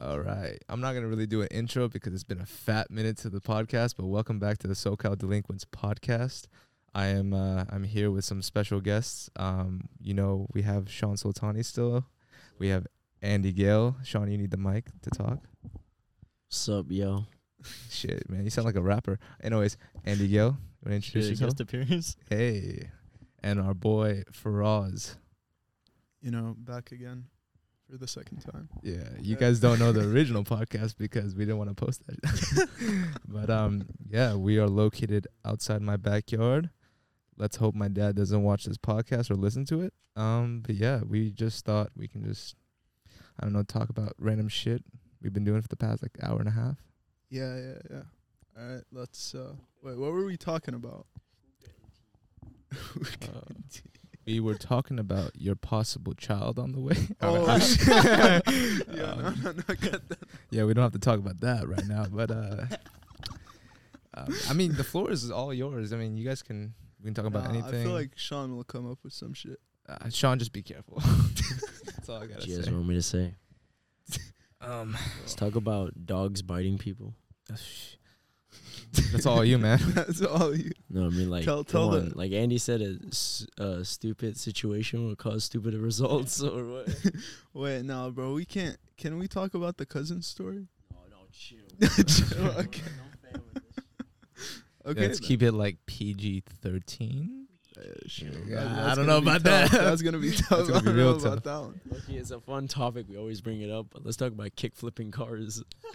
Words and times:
All 0.00 0.18
right. 0.18 0.58
I'm 0.68 0.80
not 0.80 0.92
going 0.92 1.04
to 1.04 1.08
really 1.08 1.26
do 1.26 1.42
an 1.42 1.48
intro 1.52 1.88
because 1.88 2.12
it's 2.14 2.24
been 2.24 2.40
a 2.40 2.46
fat 2.46 2.90
minute 2.90 3.16
to 3.18 3.30
the 3.30 3.40
podcast, 3.40 3.94
but 3.96 4.06
welcome 4.06 4.38
back 4.40 4.58
to 4.58 4.66
the 4.66 4.74
SoCal 4.74 5.16
Delinquents 5.16 5.64
podcast. 5.64 6.46
I 6.94 7.06
am 7.06 7.32
uh, 7.32 7.64
I'm 7.70 7.84
here 7.84 8.10
with 8.10 8.24
some 8.24 8.42
special 8.42 8.80
guests. 8.80 9.30
Um, 9.36 9.88
you 10.00 10.12
know, 10.14 10.46
we 10.52 10.62
have 10.62 10.90
Sean 10.90 11.14
Sultani 11.14 11.64
still. 11.64 12.06
We 12.58 12.68
have 12.68 12.86
Andy 13.22 13.52
Gale. 13.52 13.96
Sean, 14.04 14.30
you 14.30 14.38
need 14.38 14.50
the 14.50 14.56
mic 14.56 14.86
to 15.02 15.10
talk. 15.10 15.38
What's 16.48 16.68
up, 16.68 16.86
yo? 16.88 17.26
Shit, 17.90 18.28
man, 18.28 18.44
you 18.44 18.50
sound 18.50 18.66
like 18.66 18.76
a 18.76 18.82
rapper. 18.82 19.18
Anyways, 19.42 19.76
Andy 20.04 20.26
Gale, 20.28 20.56
you 20.82 20.90
want 20.90 20.90
to 20.90 20.94
introduce 20.94 21.24
Shit, 21.24 21.30
yourself? 21.30 21.50
guest 21.50 21.60
appearance. 21.60 22.16
Hey, 22.28 22.90
and 23.42 23.60
our 23.60 23.74
boy 23.74 24.24
Faraz. 24.32 25.16
you 26.20 26.30
know, 26.32 26.54
back 26.58 26.90
again 26.92 27.26
for 27.94 27.98
the 27.98 28.08
second 28.08 28.38
time. 28.38 28.68
Yeah, 28.82 28.94
you 29.20 29.34
Yeah. 29.34 29.36
guys 29.36 29.60
don't 29.60 29.78
know 29.78 29.92
the 29.92 30.08
original 30.12 30.42
podcast 30.42 30.96
because 30.98 31.36
we 31.36 31.44
didn't 31.44 31.58
want 31.58 31.70
to 31.70 31.74
post 31.76 32.02
that. 32.06 32.68
but 33.28 33.50
um, 33.50 33.86
yeah, 34.08 34.34
we 34.34 34.58
are 34.58 34.66
located 34.68 35.28
outside 35.44 35.80
my 35.80 35.96
backyard. 35.96 36.70
Let's 37.36 37.56
hope 37.56 37.74
my 37.76 37.86
dad 37.88 38.16
doesn't 38.16 38.42
watch 38.42 38.64
this 38.64 38.78
podcast 38.78 39.30
or 39.30 39.34
listen 39.36 39.64
to 39.66 39.80
it. 39.82 39.92
Um, 40.16 40.62
but 40.66 40.74
yeah, 40.74 41.02
we 41.08 41.30
just 41.30 41.64
thought 41.64 41.90
we 41.96 42.08
can 42.08 42.24
just, 42.24 42.56
I 43.38 43.44
don't 43.44 43.52
know, 43.52 43.62
talk 43.62 43.88
about 43.90 44.14
random 44.18 44.48
shit 44.48 44.82
we've 45.22 45.32
been 45.32 45.44
doing 45.44 45.62
for 45.62 45.68
the 45.68 45.76
past 45.76 46.02
like 46.02 46.16
hour 46.22 46.38
and 46.40 46.48
a 46.48 46.52
half. 46.52 46.78
Yeah, 47.30 47.56
yeah, 47.56 47.78
yeah. 47.90 48.02
All 48.58 48.74
right, 48.74 48.84
let's. 48.92 49.34
uh 49.36 49.54
Wait, 49.82 49.96
what 49.98 50.12
were 50.12 50.24
we 50.24 50.36
talking 50.36 50.74
about? 50.74 51.06
Uh, 53.22 53.54
we 54.26 54.40
were 54.40 54.54
talking 54.54 54.98
about 54.98 55.32
your 55.36 55.54
possible 55.54 56.14
child 56.14 56.58
on 56.58 56.72
the 56.72 56.80
way. 56.80 56.96
Oh, 57.20 57.36
Alright. 57.40 57.62
shit. 57.62 57.86
yeah, 57.88 58.40
no, 58.88 59.04
Um, 59.24 59.40
no, 59.44 59.52
no, 59.52 59.74
cut 59.80 60.02
yeah, 60.50 60.64
we 60.64 60.74
don't 60.74 60.82
have 60.82 60.92
to 60.92 60.98
talk 60.98 61.18
about 61.18 61.40
that 61.40 61.68
right 61.68 61.86
now, 61.86 62.06
but 62.10 62.30
uh, 62.30 62.66
um, 64.14 64.34
I 64.48 64.52
mean, 64.52 64.74
the 64.74 64.84
floor 64.84 65.10
is 65.10 65.30
all 65.30 65.52
yours. 65.52 65.92
I 65.92 65.96
mean, 65.96 66.16
you 66.16 66.24
guys 66.26 66.42
can 66.42 66.74
we 67.00 67.06
can 67.06 67.14
talk 67.14 67.26
about 67.26 67.48
anything. 67.48 67.80
I 67.80 67.84
feel 67.84 67.92
like 67.92 68.12
Sean 68.16 68.56
will 68.56 68.64
come 68.64 68.90
up 68.90 68.98
with 69.02 69.12
some 69.12 69.34
shit. 69.34 69.58
uh, 69.88 70.08
Sean, 70.10 70.38
just 70.38 70.52
be 70.52 70.62
careful. 70.62 71.00
That's 71.86 72.08
all 72.08 72.22
I 72.22 72.26
gotta 72.26 72.46
you 72.46 72.56
guys 72.56 72.66
say. 72.66 72.72
want 72.72 72.86
me 72.88 72.94
to 72.94 73.02
say? 73.02 73.34
Um, 74.60 74.96
Let's 75.20 75.34
talk 75.34 75.56
about 75.56 76.06
dogs 76.06 76.40
biting 76.40 76.78
people. 76.78 77.14
That's 79.12 79.26
all 79.26 79.44
you, 79.44 79.58
man. 79.58 79.78
That's 79.94 80.22
all 80.22 80.54
you. 80.56 80.70
No, 80.90 81.06
I 81.06 81.08
mean 81.10 81.30
like, 81.30 81.44
Tell- 81.44 81.64
tell 81.64 81.90
the- 81.90 82.00
on. 82.00 82.12
like 82.14 82.32
Andy 82.32 82.58
said, 82.58 82.80
a, 82.80 82.96
s- 83.08 83.46
a 83.58 83.84
stupid 83.84 84.36
situation 84.36 85.06
will 85.06 85.16
cause 85.16 85.44
stupid 85.44 85.74
results, 85.90 86.42
or 86.42 86.64
what? 86.64 86.88
Wait, 87.54 87.82
no, 87.84 88.10
bro. 88.10 88.32
We 88.34 88.44
can't. 88.44 88.76
Can 88.96 89.18
we 89.18 89.26
talk 89.28 89.54
about 89.54 89.76
the 89.76 89.86
cousin 89.86 90.22
story? 90.22 90.68
no, 90.92 90.98
no, 91.10 91.16
chill. 91.32 92.04
Chill, 92.04 92.46
okay. 92.60 92.82
Okay. 94.86 95.00
Let's 95.00 95.18
then. 95.20 95.26
keep 95.28 95.42
it 95.42 95.52
like 95.52 95.78
PG 95.86 96.42
thirteen. 96.62 97.46
Uh, 97.76 97.80
sure. 98.06 98.28
Yeah, 98.46 98.90
I 98.92 98.94
don't 98.94 99.06
know 99.06 99.16
about 99.18 99.42
tough. 99.44 99.70
that. 99.72 99.80
That's 99.82 100.02
gonna 100.02 100.18
be 100.18 100.30
tough. 100.30 100.68
Gonna 100.68 100.74
I 100.76 100.80
don't 100.82 100.94
real 100.94 101.12
know 101.12 101.18
about 101.18 101.42
tough. 101.42 101.42
that 101.44 101.60
one. 101.62 101.80
Lucky 101.90 102.18
it's 102.18 102.30
a 102.30 102.38
fun 102.40 102.68
topic. 102.68 103.06
We 103.08 103.16
always 103.16 103.40
bring 103.40 103.62
it 103.62 103.70
up, 103.70 103.86
but 103.90 104.04
let's 104.04 104.16
talk 104.16 104.30
about 104.32 104.54
kick 104.56 104.76
flipping 104.76 105.10
cars. 105.10 105.62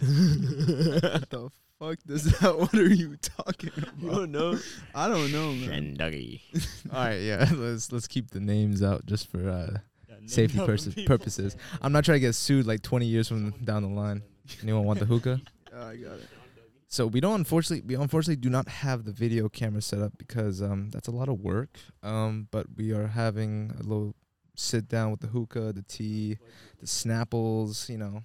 the 1.30 1.50
fuck 1.80 1.98
does 2.06 2.24
that? 2.40 2.58
What 2.58 2.74
are 2.74 2.86
you 2.88 3.16
talking 3.16 3.72
you 3.98 4.08
about? 4.08 4.16
don't 4.18 4.32
know? 4.32 4.58
I 4.94 5.08
don't 5.08 5.32
know, 5.32 5.52
man. 5.52 5.96
Shenduggy. 5.96 6.40
all 6.92 7.04
right, 7.04 7.20
yeah. 7.20 7.48
Let's 7.54 7.90
let's 7.90 8.06
keep 8.06 8.30
the 8.30 8.40
names 8.40 8.82
out 8.82 9.06
just 9.06 9.28
for 9.28 9.48
uh, 9.48 9.78
safety 10.26 10.58
pers- 10.58 10.94
purposes. 11.06 11.56
I'm 11.82 11.92
not 11.92 12.04
trying 12.04 12.16
to 12.16 12.20
get 12.20 12.34
sued 12.34 12.66
like 12.66 12.82
20 12.82 13.06
years 13.06 13.26
from 13.28 13.50
down 13.64 13.82
the 13.82 13.88
line. 13.88 14.22
Anyone 14.62 14.84
want 14.84 15.00
the 15.00 15.06
hookah? 15.06 15.40
Yeah, 15.72 15.84
I 15.86 15.96
got 15.96 16.12
it. 16.18 16.28
So 16.88 17.06
we 17.06 17.20
don't 17.20 17.36
unfortunately 17.36 17.86
we 17.86 18.00
unfortunately 18.00 18.40
do 18.40 18.50
not 18.50 18.68
have 18.68 19.04
the 19.04 19.12
video 19.12 19.48
camera 19.48 19.80
set 19.80 20.00
up 20.00 20.18
because 20.18 20.60
um 20.60 20.90
that's 20.90 21.06
a 21.06 21.12
lot 21.12 21.28
of 21.28 21.40
work. 21.40 21.78
Um 22.02 22.48
but 22.50 22.66
we 22.76 22.92
are 22.92 23.06
having 23.06 23.72
a 23.78 23.82
little 23.84 24.16
sit 24.56 24.88
down 24.88 25.12
with 25.12 25.20
the 25.20 25.28
hookah, 25.28 25.72
the 25.72 25.82
tea, 25.82 26.38
the 26.80 26.86
snapples, 26.86 27.88
you 27.88 27.96
know. 27.98 28.22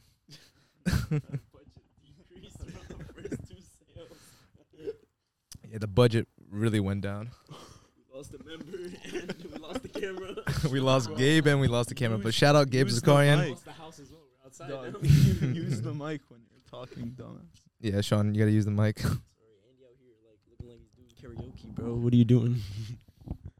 Yeah, 5.76 5.80
the 5.80 5.88
budget 5.88 6.26
really 6.50 6.80
went 6.80 7.02
down. 7.02 7.32
We 7.50 8.18
lost 8.18 8.34
a 8.34 8.38
member 8.46 8.78
and 9.04 9.52
we 9.52 9.60
lost 9.60 9.82
the 9.84 9.90
camera. 9.90 10.36
we 10.72 10.80
lost 10.80 11.14
Gabe 11.18 11.48
and 11.48 11.60
we 11.60 11.68
lost 11.68 11.90
the 11.90 11.96
camera. 11.96 12.18
But 12.18 12.34
shout 12.34 12.56
out 12.56 12.70
Gabe 12.70 12.88
use 12.88 13.02
the 13.02 13.12
Zakarian. 13.12 13.50
lost 13.50 13.66
the 13.66 13.74
house 13.74 14.00
as 14.00 14.10
well. 14.10 14.22
We're 14.42 14.46
outside 14.46 14.70
Dog, 14.94 15.04
use 15.04 15.82
the 15.82 15.94
mic 15.94 16.22
when 16.30 16.40
you're 16.50 16.62
talking, 16.72 17.14
dumbass. 17.18 17.42
Yeah, 17.82 18.00
Sean, 18.00 18.34
you 18.34 18.40
gotta 18.40 18.52
use 18.54 18.64
the 18.64 18.72
mic. 18.72 19.00
Sorry, 19.00 19.12
Andy 19.12 19.84
out 19.84 19.98
here 20.00 20.14
like 20.26 20.40
looking 20.50 20.70
like 20.70 20.80
he's 20.80 21.14
doing 21.14 21.52
karaoke, 21.52 21.76
bro. 21.76 21.96
What 21.96 22.14
are 22.14 22.16
you 22.16 22.24
doing? 22.24 22.62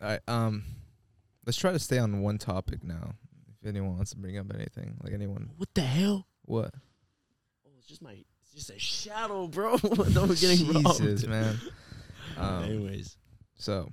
All 0.02 0.08
right, 0.08 0.22
um, 0.30 0.64
let's 1.46 1.58
try 1.58 1.74
to 1.74 1.80
stay 1.80 1.98
on 1.98 2.22
one 2.22 2.38
topic 2.38 2.82
now. 2.82 3.16
If 3.62 3.68
anyone 3.68 3.98
wants 3.98 4.12
to 4.12 4.18
bring 4.18 4.38
up 4.38 4.46
anything, 4.56 4.96
like 5.04 5.12
anyone, 5.12 5.50
What 5.58 5.68
the 5.74 5.82
hell? 5.82 6.28
what? 6.46 6.72
Oh, 7.68 7.72
it's 7.78 7.88
just 7.88 8.02
my, 8.02 8.14
it's 8.42 8.54
just 8.54 8.70
a 8.70 8.80
shadow, 8.80 9.48
bro. 9.48 9.72
no, 10.14 10.24
we're 10.28 10.36
getting 10.36 10.72
robbed. 10.82 11.02
Jesus, 11.02 11.28
man. 11.28 11.60
Um, 12.38 12.64
Anyways, 12.64 13.18
So, 13.58 13.92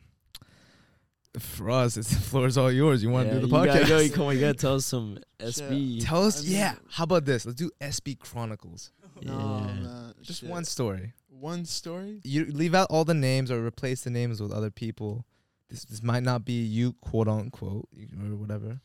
for 1.38 1.70
us, 1.70 1.96
it's 1.96 2.10
the 2.14 2.20
floor 2.20 2.46
is 2.46 2.58
all 2.58 2.70
yours. 2.72 3.02
You 3.02 3.10
want 3.10 3.28
to 3.28 3.34
Yeah, 3.34 3.40
do 3.40 3.46
the 3.46 3.56
you 3.56 3.62
podcast? 3.62 3.66
Gotta 3.74 3.86
go, 3.88 3.98
you 4.00 4.10
come 4.10 4.24
on, 4.26 4.34
you 4.34 4.40
gotta 4.40 4.54
tell 4.54 4.74
us 4.74 4.86
some 4.86 5.18
SB. 5.40 6.04
Tell 6.04 6.24
us, 6.26 6.40
I 6.40 6.44
mean- 6.44 6.52
yeah. 6.52 6.74
How 6.90 7.04
about 7.04 7.24
this? 7.24 7.46
Let's 7.46 7.56
do 7.58 7.70
SB 7.80 8.18
Chronicles. 8.18 8.90
No, 9.22 9.32
Yeah. 9.32 9.66
man. 9.74 10.14
Just 10.22 10.40
shit. 10.40 10.50
one 10.50 10.64
story. 10.64 11.12
One 11.28 11.64
story. 11.64 12.20
You 12.24 12.44
leave 12.46 12.74
out 12.74 12.86
all 12.90 13.04
the 13.04 13.14
names 13.14 13.50
or 13.50 13.64
replace 13.64 14.02
the 14.04 14.10
names 14.10 14.40
with 14.40 14.52
other 14.52 14.70
people. 14.70 15.24
This 15.68 15.84
this 15.84 16.02
might 16.02 16.22
not 16.22 16.44
be 16.44 16.62
you, 16.64 16.92
quote 16.94 17.28
unquote, 17.28 17.88
or 18.22 18.36
whatever. 18.36 18.80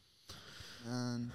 And 0.88 1.31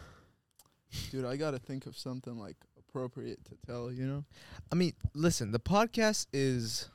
dude, 1.10 1.24
I 1.24 1.36
gotta 1.36 1.58
think 1.58 1.86
of 1.86 1.96
something 1.96 2.38
like 2.38 2.56
appropriate 2.78 3.44
to 3.46 3.56
tell. 3.66 3.92
You 3.92 4.06
know. 4.06 4.24
I 4.70 4.74
mean, 4.74 4.94
listen, 5.14 5.52
the 5.52 5.60
podcast 5.60 6.26
is. 6.32 6.88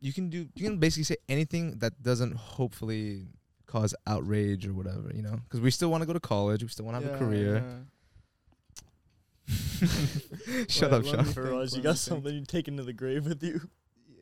A, 0.00 0.04
you 0.06 0.12
can 0.12 0.30
do. 0.30 0.48
You 0.54 0.64
can 0.64 0.78
basically 0.78 1.04
say 1.04 1.16
anything 1.28 1.78
that 1.78 2.02
doesn't 2.02 2.36
hopefully 2.36 3.26
cause 3.66 3.94
outrage 4.06 4.66
or 4.66 4.72
whatever. 4.72 5.10
You 5.14 5.22
know, 5.22 5.38
because 5.44 5.60
we 5.60 5.70
still 5.70 5.90
want 5.90 6.02
to 6.02 6.06
go 6.06 6.12
to 6.12 6.20
college. 6.20 6.62
We 6.62 6.68
still 6.68 6.84
want 6.86 7.00
to 7.00 7.06
have 7.06 7.14
a 7.14 7.18
career. 7.18 7.56
yeah. 7.56 7.78
Shut 10.68 10.90
Wait, 10.90 10.98
up, 10.98 11.04
let 11.04 11.06
Sean. 11.06 11.26
me 11.26 11.32
think, 11.32 11.46
us, 11.62 11.76
you 11.76 11.82
got 11.82 11.96
something 11.98 12.34
you 12.34 12.44
taking 12.44 12.76
to 12.76 12.82
the 12.82 12.92
grave 12.92 13.24
with 13.26 13.42
you. 13.42 13.60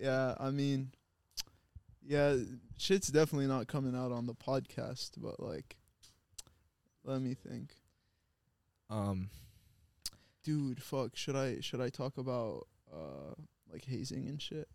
Yeah, 0.00 0.34
I 0.38 0.50
mean, 0.50 0.92
yeah, 2.06 2.37
shit's 2.76 3.08
definitely 3.08 3.47
not 3.48 3.66
coming 3.66 3.97
out 3.97 4.12
on 4.12 4.26
the 4.26 4.34
podcast, 4.34 5.12
but 5.16 5.41
like, 5.41 5.76
let 7.04 7.20
me 7.20 7.34
think, 7.34 7.72
Um, 8.91 9.31
dude. 10.44 10.82
Fuck, 10.82 11.16
should 11.16 11.34
I 11.37 11.60
should 11.60 11.81
I 11.81 11.88
talk 11.88 12.19
about 12.19 12.66
uh 12.93 13.34
like 13.72 13.84
hazing 13.84 14.28
and 14.28 14.41
shit? 14.41 14.69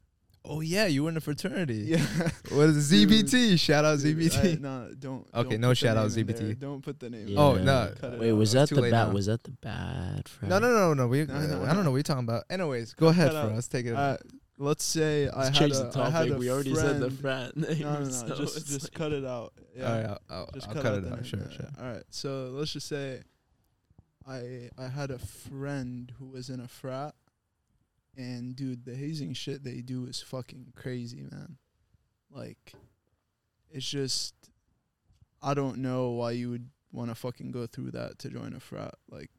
Oh 0.45 0.61
yeah, 0.61 0.85
you 0.87 1.03
were 1.03 1.09
in 1.09 1.17
a 1.17 1.21
fraternity. 1.21 1.83
Yeah. 1.87 2.05
What 2.51 2.69
is 2.69 2.91
it? 2.91 3.07
ZBT? 3.07 3.57
Shout 3.59 3.85
out 3.85 3.99
Dude, 3.99 4.17
ZBT. 4.17 4.57
I- 4.57 4.59
nah, 4.59 4.87
don't. 4.99 5.25
Okay, 5.33 5.51
don't 5.51 5.61
no 5.61 5.73
shout 5.73 5.95
out 5.97 6.09
name 6.15 6.29
in 6.29 6.35
there. 6.35 6.45
ZBT. 6.55 6.59
Don't 6.59 6.81
put 6.81 6.99
the 6.99 7.09
name. 7.09 7.27
Yeah. 7.29 7.39
Oh, 7.39 7.55
no. 7.55 7.93
Cut 7.99 8.13
it 8.13 8.19
Wait, 8.19 8.31
out. 8.31 8.37
was 8.37 8.51
that 8.53 8.69
the 8.69 8.81
bad? 8.81 8.91
now. 8.91 9.11
Was 9.11 9.25
that 9.27 9.43
the 9.43 9.51
bad 9.51 10.27
friend? 10.27 10.49
no, 10.49 10.59
no, 10.59 10.69
no, 10.69 10.93
no. 10.93 11.07
We, 11.07 11.25
No, 11.25 11.39
no, 11.47 11.63
I 11.63 11.73
don't 11.73 11.83
know 11.85 11.91
what 11.91 11.97
you're 11.97 12.03
talking 12.03 12.23
about. 12.25 12.43
Anyways, 12.49 12.93
go 12.95 13.07
ahead 13.07 13.31
cut 13.31 13.45
for 13.45 13.51
out. 13.51 13.57
us. 13.57 13.67
Take 13.67 13.85
it. 13.85 13.93
Uh, 13.95 14.17
let's 14.57 14.83
say 14.83 15.27
I 15.29 15.43
Let's 15.45 15.47
had 15.49 15.55
change 15.71 15.75
a, 15.75 15.83
the 15.89 15.99
I 16.01 16.09
had 16.09 16.19
topic. 16.19 16.33
a 16.33 16.37
We 16.37 16.51
already 16.51 16.75
said 16.75 16.99
the 16.99 17.09
friend- 17.11 17.53
friend 17.53 17.79
name. 17.79 17.81
No, 17.87 17.93
no, 17.93 17.99
no. 17.99 18.09
so 18.09 18.35
just 18.35 18.67
just 18.67 18.83
like- 18.83 18.93
cut 18.93 19.11
it 19.13 19.25
out. 19.25 19.53
Yeah. 19.75 19.85
All 19.85 19.95
right, 19.95 20.05
I'll, 20.09 20.19
I'll, 20.29 20.49
Just 20.53 20.67
I'll 20.67 20.73
cut, 20.73 20.83
cut 20.83 20.93
it 20.95 21.03
the 21.05 21.13
out. 21.13 21.25
Sure, 21.25 21.39
yeah. 21.49 21.55
sure. 21.55 21.67
All 21.79 21.85
right. 21.93 22.03
So 22.09 22.49
let's 22.51 22.73
just 22.73 22.87
say 22.87 23.21
I 24.27 24.69
I 24.77 24.87
had 24.89 25.11
a 25.11 25.19
friend 25.19 26.11
who 26.19 26.25
was 26.27 26.49
in 26.49 26.59
a 26.59 26.67
frat, 26.67 27.15
and 28.21 28.55
dude, 28.55 28.85
the 28.85 28.95
hazing 28.95 29.33
shit 29.33 29.63
they 29.63 29.81
do 29.81 30.05
is 30.05 30.21
fucking 30.21 30.73
crazy, 30.75 31.23
man. 31.23 31.57
Like, 32.29 32.73
it's 33.69 33.89
just 33.89 34.33
I 35.41 35.53
don't 35.53 35.79
know 35.79 36.11
why 36.11 36.31
you 36.31 36.49
would 36.51 36.69
want 36.91 37.09
to 37.09 37.15
fucking 37.15 37.51
go 37.51 37.65
through 37.67 37.91
that 37.91 38.19
to 38.19 38.29
join 38.29 38.53
a 38.53 38.59
frat. 38.59 38.93
Like, 39.09 39.31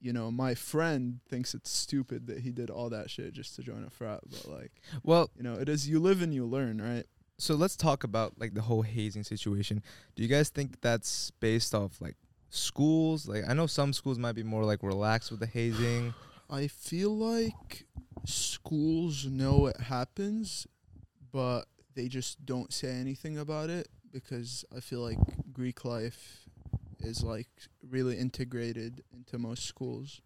you 0.00 0.12
know, 0.12 0.30
my 0.30 0.54
friend 0.54 1.20
thinks 1.28 1.54
it's 1.54 1.70
stupid 1.70 2.26
that 2.26 2.40
he 2.40 2.50
did 2.50 2.70
all 2.70 2.90
that 2.90 3.10
shit 3.10 3.32
just 3.34 3.54
to 3.56 3.62
join 3.62 3.84
a 3.84 3.90
frat, 3.90 4.20
but 4.30 4.46
like, 4.48 4.72
Well, 5.02 5.30
you 5.36 5.42
know, 5.42 5.54
it 5.54 5.68
is 5.68 5.88
you 5.88 6.00
live 6.00 6.22
and 6.22 6.34
you 6.34 6.44
learn, 6.46 6.80
right? 6.80 7.06
so 7.40 7.54
let's 7.54 7.76
talk 7.76 8.02
about 8.02 8.32
like 8.40 8.54
the 8.54 8.62
whole 8.62 8.82
hazing 8.82 9.22
situation. 9.22 9.80
Do 10.16 10.22
you 10.24 10.28
guys 10.28 10.48
think 10.48 10.80
that's 10.80 11.30
based 11.38 11.72
off 11.74 12.00
like 12.00 12.16
schools? 12.50 13.28
Like 13.28 13.44
I 13.48 13.54
know 13.54 13.66
some 13.66 13.92
schools 13.92 14.18
might 14.18 14.34
be 14.34 14.42
more 14.42 14.64
like 14.64 14.82
relaxed 14.82 15.30
with 15.30 15.40
the 15.40 15.46
hazing. 15.46 16.14
I 16.50 16.66
feel 16.66 17.16
like 17.16 17.86
schools 18.24 19.26
know 19.26 19.66
it 19.66 19.80
happens, 19.80 20.66
but 21.32 21.64
they 21.94 22.08
just 22.08 22.44
don't 22.44 22.72
say 22.72 22.90
anything 22.90 23.38
about 23.38 23.70
it 23.70 23.88
because 24.12 24.64
I 24.74 24.80
feel 24.80 25.00
like 25.00 25.18
Greek 25.52 25.84
life 25.84 26.46
is 27.00 27.22
like 27.22 27.48
really 27.88 28.18
integrated 28.18 29.02
into 29.12 29.38
most 29.38 29.64
schools. 29.66 30.20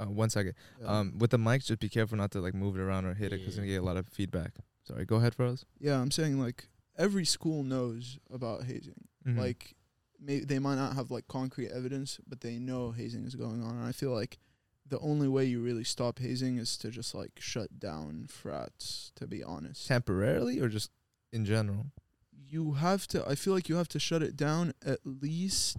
Uh, 0.00 0.06
one 0.06 0.30
second. 0.30 0.54
Yeah. 0.80 0.86
Um, 0.86 1.18
with 1.18 1.30
the 1.30 1.36
mics, 1.38 1.66
just 1.66 1.80
be 1.80 1.88
careful 1.88 2.16
not 2.18 2.30
to 2.32 2.40
like 2.40 2.54
move 2.54 2.76
it 2.76 2.80
around 2.80 3.04
or 3.04 3.14
hit 3.14 3.32
it 3.32 3.38
'cause 3.38 3.48
it's 3.48 3.56
Yeah. 3.56 3.62
gonna 3.62 3.72
get 3.72 3.82
a 3.82 3.84
lot 3.84 3.96
of 3.96 4.08
feedback. 4.08 4.54
Sorry, 4.84 5.04
go 5.04 5.16
ahead, 5.16 5.36
Faraz. 5.36 5.64
yeah, 5.78 6.00
I'm 6.00 6.10
saying 6.10 6.38
like 6.40 6.68
every 6.96 7.24
school 7.24 7.62
knows 7.62 8.18
about 8.30 8.64
hazing. 8.64 9.06
Mhm. 9.26 9.36
Like, 9.38 9.76
may, 10.18 10.40
they 10.40 10.58
might 10.58 10.74
not 10.76 10.94
have 10.94 11.10
like 11.10 11.28
concrete 11.28 11.68
evidence, 11.70 12.18
but 12.26 12.40
they 12.40 12.58
know 12.58 12.90
hazing 12.92 13.24
is 13.24 13.34
going 13.36 13.62
on. 13.62 13.76
And 13.76 13.84
I 13.84 13.92
feel 13.92 14.12
like 14.12 14.38
the 14.86 14.98
only 15.00 15.28
way 15.28 15.44
you 15.44 15.60
really 15.62 15.84
stop 15.84 16.18
hazing 16.18 16.58
is 16.58 16.76
to 16.78 16.90
just 16.90 17.14
like 17.14 17.32
shut 17.38 17.78
down 17.78 18.26
frats. 18.28 19.12
To 19.16 19.26
be 19.26 19.42
honest, 19.42 19.86
temporarily 19.88 20.60
or 20.60 20.68
just 20.68 20.90
in 21.32 21.44
general. 21.44 21.86
you 22.32 22.72
have 22.74 23.06
to. 23.08 23.26
I 23.28 23.34
feel 23.34 23.54
like 23.54 23.68
you 23.68 23.76
have 23.76 23.88
to 23.88 23.98
shut 24.00 24.22
it 24.22 24.36
down 24.36 24.72
at 24.84 24.98
least 25.04 25.78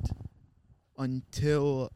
until 0.97 1.91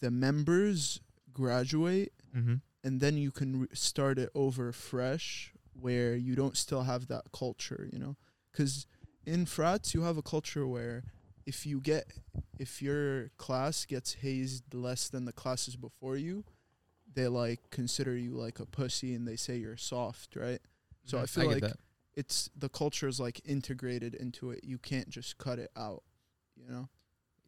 the 0.00 0.10
members 0.10 1.00
graduate 1.32 2.12
Mm-hmm. 2.36 2.54
and 2.84 3.00
then 3.00 3.16
you 3.18 3.32
can 3.32 3.62
re- 3.62 3.66
start 3.72 4.16
it 4.16 4.30
over 4.36 4.70
fresh 4.70 5.52
where 5.72 6.14
you 6.14 6.36
don't 6.36 6.56
still 6.56 6.82
have 6.84 7.08
that 7.08 7.24
culture 7.32 7.88
you 7.92 7.98
know 7.98 8.14
because 8.52 8.86
in 9.26 9.46
frats 9.46 9.94
you 9.94 10.02
have 10.02 10.16
a 10.16 10.22
culture 10.22 10.64
where 10.64 11.02
if 11.46 11.66
you 11.66 11.80
get 11.80 12.06
if 12.58 12.80
your 12.82 13.30
class 13.36 13.84
gets 13.86 14.14
hazed 14.14 14.74
less 14.74 15.08
than 15.08 15.24
the 15.24 15.32
classes 15.32 15.76
before 15.76 16.16
you 16.16 16.44
they 17.12 17.26
like 17.28 17.60
consider 17.70 18.16
you 18.16 18.32
like 18.32 18.60
a 18.60 18.66
pussy 18.66 19.14
and 19.14 19.26
they 19.26 19.36
say 19.36 19.56
you're 19.56 19.76
soft 19.76 20.36
right 20.36 20.60
so 21.04 21.18
i 21.18 21.26
feel 21.26 21.46
like 21.50 21.64
it's 22.14 22.50
the 22.56 22.68
culture 22.68 23.08
is 23.08 23.18
like 23.18 23.40
integrated 23.44 24.14
into 24.14 24.50
it 24.50 24.60
you 24.64 24.78
can't 24.78 25.08
just 25.08 25.38
cut 25.38 25.58
it 25.58 25.70
out 25.76 26.02
you 26.56 26.70
know 26.70 26.88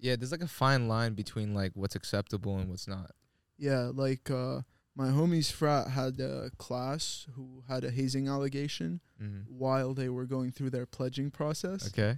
yeah, 0.05 0.17
there's 0.17 0.33
like 0.33 0.43
a 0.43 0.49
fine 0.49 0.89
line 0.89 1.15
between 1.15 1.55
like 1.55 1.71
what's 1.75 1.95
acceptable 1.95 2.59
and 2.59 2.69
what's 2.69 2.89
not. 2.89 3.13
Yeah, 3.57 3.93
like 3.95 4.29
uh, 4.33 4.63
my 4.97 5.11
homie's 5.11 5.49
frat 5.49 5.91
had 5.91 6.19
a 6.19 6.51
class 6.59 7.29
who 7.37 7.63
had 7.69 7.85
a 7.85 7.91
hazing 7.93 8.27
allegation 8.27 8.99
Mm-hmm. 9.23 9.43
while 9.57 9.95
they 9.95 10.09
were 10.09 10.25
going 10.27 10.51
through 10.51 10.71
their 10.71 10.87
pledging 10.87 11.31
process, 11.31 11.87
Okay. 11.87 12.17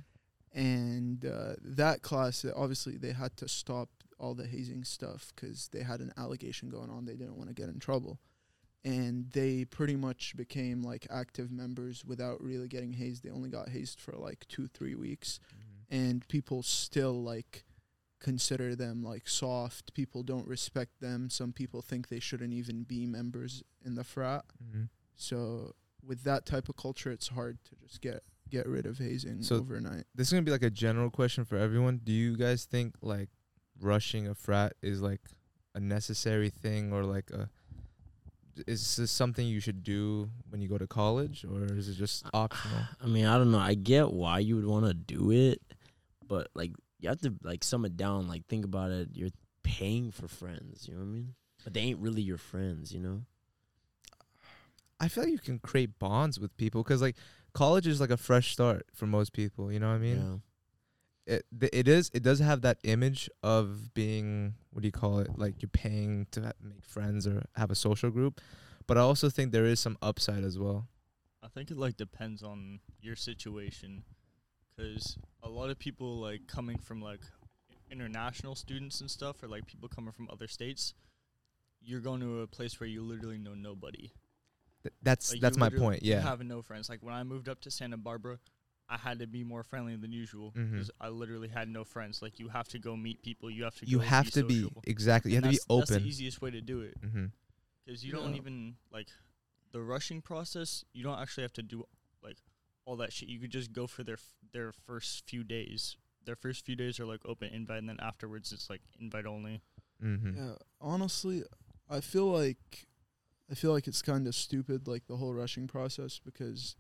And 0.55 1.25
uh, 1.25 1.55
that 1.61 2.03
class 2.03 2.45
uh, 2.45 2.53
obviously 2.57 2.97
they 2.97 3.13
had 3.13 3.37
to 3.37 3.49
stop 3.49 3.89
all 4.19 4.35
the 4.35 4.47
hazing 4.47 4.85
stuff 4.85 5.33
because 5.35 5.69
they 5.73 5.83
had 5.83 6.01
an 6.01 6.13
allegation 6.17 6.69
going 6.69 6.91
on. 6.91 7.05
They 7.05 7.17
didn't 7.17 7.37
want 7.37 7.49
to 7.49 7.55
get 7.55 7.69
in 7.69 7.79
trouble, 7.81 8.21
and 8.85 9.31
they 9.33 9.65
pretty 9.65 9.97
much 9.97 10.35
became 10.37 10.83
like 10.83 11.07
active 11.11 11.51
members 11.51 12.05
without 12.05 12.41
really 12.41 12.69
getting 12.69 12.93
hazed. 12.93 13.25
They 13.25 13.31
only 13.31 13.51
got 13.51 13.69
hazed 13.69 14.01
for 14.01 14.13
like 14.13 14.47
two, 14.49 14.69
three 14.69 14.95
weeks, 14.95 15.41
and 15.91 16.27
people 16.29 16.63
still 16.63 17.23
like 17.23 17.65
consider 18.21 18.75
them 18.75 19.03
like 19.03 19.29
soft. 19.29 19.93
People 19.93 20.23
don't 20.23 20.47
respect 20.47 21.01
them. 21.01 21.29
Some 21.29 21.53
people 21.53 21.83
think 21.83 22.09
they 22.09 22.21
shouldn't 22.21 22.55
even 22.55 22.85
be 22.85 23.07
members 23.07 23.63
in 23.85 23.97
the 23.97 24.05
frat. 24.05 24.45
Mm-hmm. 24.63 24.85
So 25.17 25.75
with 26.07 26.25
that 26.25 26.47
type 26.47 26.69
of 26.69 26.77
culture, 26.77 27.11
it's 27.11 27.29
hard 27.29 27.59
to 27.65 27.77
just 27.87 28.01
get 28.01 28.23
get 28.55 28.67
rid 28.69 28.87
of 28.87 28.99
hazing 28.99 29.43
So- 29.43 29.57
overnight. 29.57 30.05
This 30.15 30.29
is 30.29 30.33
gonna 30.33 30.43
be 30.43 30.51
like 30.51 30.63
a 30.63 30.71
general 30.71 31.11
question 31.11 31.45
for 31.45 31.57
everyone. 31.57 32.01
Do 32.03 32.13
you 32.13 32.37
guys 32.37 32.65
think 32.65 32.95
like 33.03 33.31
rushing 33.81 34.27
a 34.29 34.35
frat 34.35 34.75
is 34.83 35.01
like 35.01 35.21
a 35.75 35.81
necessary 35.81 36.51
thing 36.51 36.93
or 36.93 37.05
like 37.05 37.31
a 37.31 37.51
is 38.69 38.95
this 38.97 39.11
something 39.11 39.45
you 39.49 39.59
should 39.59 39.83
do 39.83 40.31
when 40.49 40.61
you 40.61 40.69
go 40.69 40.79
to 40.79 40.87
college 40.87 41.45
or 41.45 41.65
is 41.65 41.89
it 41.89 41.95
just 41.95 42.25
optional? 42.33 42.83
I 43.03 43.07
mean, 43.07 43.27
I 43.27 43.37
don't 43.37 43.51
know. 43.51 43.59
I 43.59 43.75
get 43.75 44.13
why 44.13 44.39
you 44.39 44.55
would 44.55 44.67
want 44.67 44.87
to 44.87 44.95
do 44.95 45.33
it, 45.33 45.61
but 46.29 46.49
like 46.55 46.71
you 47.01 47.09
have 47.09 47.21
to 47.23 47.35
like 47.43 47.65
sum 47.65 47.85
it 47.85 47.97
down. 47.97 48.29
Like 48.29 48.47
think 48.47 48.65
about 48.65 48.93
it. 48.93 49.09
You're 49.13 49.31
paying 49.65 50.13
for 50.13 50.29
friends. 50.29 50.87
You 50.87 50.95
know 50.95 51.01
what 51.01 51.07
I 51.07 51.11
mean? 51.11 51.35
But 51.65 51.75
they 51.75 51.81
ain't 51.81 51.99
really 51.99 52.23
your 52.23 52.39
friends. 52.39 52.93
You 52.93 53.01
know? 53.01 53.23
I 55.01 55.09
feel 55.09 55.25
like 55.25 55.33
you 55.33 55.39
can 55.39 55.59
create 55.59 55.99
bonds 55.99 56.39
with 56.39 56.57
people 56.57 56.83
because 56.85 57.03
like 57.03 57.17
college 57.55 57.87
is 57.87 58.01
like 58.01 58.11
a 58.11 58.17
fresh 58.17 58.53
start 58.53 58.85
for 58.95 59.07
most 59.07 59.33
people. 59.33 59.73
You 59.73 59.81
know 59.81 59.89
what 59.89 59.95
I 59.95 59.99
mean? 59.99 60.43
Yeah. 61.27 61.37
It 61.37 61.47
th- 61.59 61.73
it 61.73 61.89
is 61.89 62.11
it 62.13 62.23
does 62.23 62.41
have 62.41 62.61
that 62.63 62.79
image 62.85 63.31
of 63.43 63.95
being 63.95 64.55
what 64.73 64.83
do 64.83 64.89
you 64.89 64.93
call 64.93 65.21
it? 65.21 65.39
Like 65.39 65.63
you're 65.63 65.71
paying 65.71 66.27
to 66.33 66.43
ha- 66.43 66.53
make 66.61 66.85
friends 66.85 67.27
or 67.27 67.45
have 67.57 67.71
a 67.71 67.75
social 67.75 68.11
group, 68.11 68.41
but 68.87 68.99
I 68.99 69.01
also 69.01 69.31
think 69.31 69.51
there 69.51 69.65
is 69.65 69.81
some 69.81 69.97
upside 70.03 70.45
as 70.45 70.59
well. 70.59 70.89
I 71.43 71.49
think 71.49 71.71
it 71.71 71.79
like 71.79 71.97
depends 71.97 72.43
on 72.43 72.81
your 73.01 73.17
situation, 73.17 74.03
because 74.77 75.17
a 75.43 75.49
lot 75.49 75.71
of 75.71 75.79
people 75.79 76.19
like 76.19 76.47
coming 76.47 76.79
from 76.79 77.01
like 77.01 77.21
international 77.91 78.55
students 78.55 79.01
and 79.01 79.11
stuff, 79.11 79.43
or 79.43 79.49
like 79.49 79.67
people 79.67 79.89
coming 79.89 80.13
from 80.13 80.29
other 80.31 80.49
states, 80.49 80.95
you're 81.81 82.01
going 82.01 82.21
to 82.21 82.41
a 82.41 82.47
place 82.47 82.81
where 82.81 82.89
you 82.89 83.03
literally 83.03 83.39
know 83.39 83.55
nobody. 83.55 84.11
Th- 84.85 84.95
that's 85.03 85.33
Like, 85.33 85.41
that's 85.41 85.57
my 85.57 85.71
point. 85.71 86.03
Yeah. 86.03 86.21
have 86.21 86.41
no 86.45 86.63
friends. 86.63 86.89
Like 86.89 87.03
when 87.03 87.15
I 87.15 87.25
moved 87.25 87.49
up 87.49 87.61
to 87.63 87.71
Santa 87.71 87.97
Barbara, 87.97 88.39
I 88.89 88.99
had 88.99 89.19
to 89.21 89.27
be 89.27 89.43
more 89.45 89.63
friendly 89.63 89.97
than 89.97 90.13
usual 90.13 90.53
because 90.55 90.91
I 91.01 91.09
literally 91.09 91.49
had 91.49 91.69
no 91.69 91.85
friends. 91.85 92.21
Like 92.21 92.39
you 92.39 92.49
have 92.49 92.69
to 92.69 92.79
go 92.79 92.97
meet 92.97 93.23
people. 93.23 93.51
You 93.51 93.65
have 93.65 93.75
to. 93.77 93.89
You 93.89 93.99
go 93.99 94.05
have 94.05 94.27
be 94.27 94.31
to 94.33 94.45
be 94.45 94.69
exactly. 94.85 95.33
You 95.33 95.37
have 95.39 95.45
to 95.45 95.51
be 95.51 95.57
that's- 95.57 95.79
That's 95.79 95.91
open. 95.91 96.03
the 96.03 96.09
easiest 96.09 96.43
way 96.43 96.51
to 96.51 96.61
do 96.61 96.81
it 96.83 96.95
mm-hmm. 97.03 97.27
because 97.85 98.05
you 98.05 98.13
don't 98.13 98.35
even 98.35 98.77
like 98.93 99.09
the 99.73 99.81
rushing 99.81 100.21
process. 100.21 100.85
You 100.93 101.03
don't 101.03 101.19
actually 101.19 101.43
have 101.43 101.53
to 101.55 101.63
do 101.63 101.85
like 102.23 102.37
all 102.85 102.97
that 102.97 103.13
shit. 103.13 103.29
You 103.31 103.41
could 103.41 103.51
just 103.51 103.73
go 103.73 103.87
for 103.87 104.05
their 104.05 104.17
f- 104.17 104.35
their 104.53 104.73
first 104.73 105.29
few 105.29 105.45
days. 105.45 105.97
Their 106.27 106.37
first 106.37 106.65
few 106.65 106.77
days 106.77 107.01
are 107.01 107.07
like 107.07 107.21
open 107.25 107.53
invite, 107.53 107.79
and 107.79 107.89
then 107.89 107.99
afterwards 108.01 108.53
it's 108.53 108.69
like 108.69 108.83
invite 109.01 109.27
only. 109.27 109.63
Mm-hmm. 110.03 110.37
Yeah, 110.37 110.55
honestly, 110.81 111.43
I 111.89 112.01
feel 112.01 112.27
like 112.27 112.87
I 113.51 113.55
feel 113.55 113.73
like 113.73 113.87
it's 113.87 114.03
kind 114.03 114.27
of 114.27 114.35
stupid, 114.35 114.89
like 114.89 115.07
the 115.07 115.17
whole 115.17 115.35
rushing 115.35 115.67
process, 115.67 116.21
because 116.25 116.77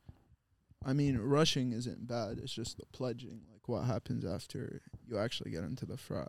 I 0.84 0.92
mean, 0.92 1.18
rushing 1.18 1.72
isn't 1.72 2.06
bad. 2.06 2.38
It's 2.42 2.52
just 2.52 2.76
the 2.76 2.86
pledging, 2.92 3.42
like 3.50 3.68
what 3.68 3.84
happens 3.84 4.24
after 4.24 4.82
you 5.06 5.18
actually 5.18 5.50
get 5.50 5.64
into 5.64 5.86
the 5.86 5.96
frat, 5.96 6.28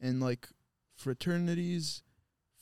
and 0.00 0.20
like 0.20 0.48
fraternities. 0.96 2.02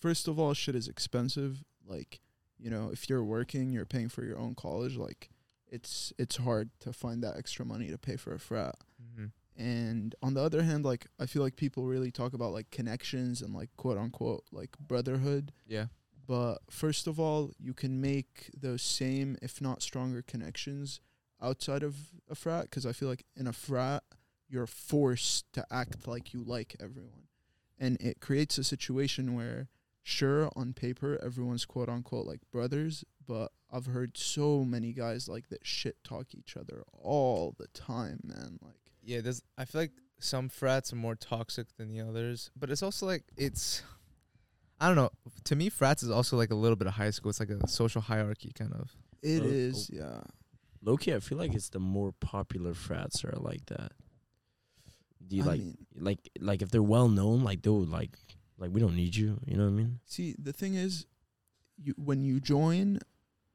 First 0.00 0.28
of 0.28 0.38
all, 0.38 0.54
shit 0.54 0.76
is 0.76 0.86
expensive. 0.86 1.64
Like, 1.84 2.20
you 2.56 2.70
know, 2.70 2.90
if 2.92 3.08
you're 3.08 3.24
working, 3.24 3.72
you're 3.72 3.84
paying 3.84 4.08
for 4.08 4.24
your 4.24 4.38
own 4.38 4.54
college. 4.54 4.96
Like, 4.96 5.30
it's 5.70 6.12
it's 6.18 6.36
hard 6.36 6.70
to 6.80 6.92
find 6.92 7.22
that 7.22 7.36
extra 7.36 7.64
money 7.64 7.88
to 7.90 7.98
pay 7.98 8.16
for 8.16 8.32
a 8.32 8.38
frat. 8.38 8.76
Mm-hmm. 9.02 9.26
And 9.60 10.14
on 10.22 10.34
the 10.34 10.42
other 10.42 10.62
hand, 10.62 10.84
like 10.84 11.06
I 11.18 11.26
feel 11.26 11.42
like 11.42 11.56
people 11.56 11.86
really 11.86 12.12
talk 12.12 12.32
about 12.32 12.52
like 12.52 12.70
connections 12.70 13.42
and 13.42 13.52
like 13.52 13.70
quote 13.76 13.98
unquote 13.98 14.44
like 14.52 14.70
brotherhood. 14.78 15.52
Yeah. 15.66 15.86
But 16.28 16.58
first 16.70 17.06
of 17.06 17.18
all, 17.18 17.52
you 17.58 17.72
can 17.72 18.02
make 18.02 18.50
those 18.54 18.82
same, 18.82 19.38
if 19.40 19.62
not 19.62 19.82
stronger, 19.82 20.22
connections 20.22 21.00
outside 21.42 21.82
of 21.82 21.96
a 22.30 22.34
frat. 22.34 22.64
Because 22.64 22.84
I 22.84 22.92
feel 22.92 23.08
like 23.08 23.24
in 23.34 23.46
a 23.46 23.52
frat, 23.52 24.04
you're 24.46 24.66
forced 24.66 25.50
to 25.54 25.64
act 25.70 26.06
like 26.06 26.34
you 26.34 26.44
like 26.44 26.76
everyone, 26.80 27.28
and 27.78 27.96
it 28.00 28.20
creates 28.20 28.58
a 28.58 28.64
situation 28.64 29.34
where, 29.34 29.68
sure, 30.02 30.50
on 30.54 30.74
paper 30.74 31.18
everyone's 31.22 31.64
quote 31.64 31.88
unquote 31.88 32.26
like 32.26 32.40
brothers, 32.50 33.04
but 33.26 33.52
I've 33.70 33.86
heard 33.86 34.16
so 34.16 34.64
many 34.64 34.92
guys 34.92 35.28
like 35.28 35.48
that 35.48 35.66
shit 35.66 35.96
talk 36.02 36.34
each 36.34 36.56
other 36.56 36.82
all 36.92 37.54
the 37.58 37.68
time, 37.68 38.20
man. 38.24 38.58
Like. 38.62 38.74
Yeah, 39.02 39.20
there's. 39.20 39.42
I 39.56 39.64
feel 39.64 39.82
like 39.82 39.92
some 40.18 40.48
frats 40.48 40.92
are 40.92 40.96
more 40.96 41.14
toxic 41.14 41.68
than 41.76 41.88
the 41.88 42.00
others, 42.00 42.50
but 42.54 42.70
it's 42.70 42.82
also 42.82 43.06
like 43.06 43.24
it's. 43.36 43.82
I 44.80 44.86
don't 44.86 44.96
know. 44.96 45.10
To 45.44 45.56
me, 45.56 45.68
frats 45.70 46.02
is 46.02 46.10
also 46.10 46.36
like 46.36 46.50
a 46.50 46.54
little 46.54 46.76
bit 46.76 46.86
of 46.86 46.94
high 46.94 47.10
school. 47.10 47.30
It's 47.30 47.40
like 47.40 47.50
a 47.50 47.66
social 47.68 48.00
hierarchy 48.00 48.52
kind 48.56 48.72
of. 48.72 48.90
It 49.22 49.42
Oh, 49.42 49.46
is, 49.46 49.90
yeah. 49.92 50.20
Low 50.82 50.96
key, 50.96 51.12
I 51.14 51.18
feel 51.20 51.38
like 51.38 51.54
it's 51.54 51.70
the 51.70 51.80
more 51.80 52.12
popular 52.20 52.72
frats 52.74 53.24
are 53.24 53.34
like 53.36 53.66
that. 53.66 53.92
Do 55.26 55.36
you 55.36 55.42
I 55.42 55.46
like 55.46 55.60
mean, 55.60 55.78
like 55.98 56.18
like 56.40 56.62
if 56.62 56.70
they're 56.70 56.82
well 56.82 57.08
known, 57.08 57.42
like 57.42 57.62
they'll 57.62 57.84
like 57.84 58.16
like 58.58 58.70
we 58.72 58.80
don't 58.80 58.94
need 58.94 59.16
you. 59.16 59.40
You 59.44 59.56
know 59.56 59.64
what 59.64 59.70
I 59.70 59.74
mean? 59.74 60.00
see, 60.06 60.36
the 60.38 60.52
thing 60.52 60.74
is, 60.74 61.06
you 61.76 61.94
when 61.96 62.22
you 62.22 62.38
join, 62.40 63.00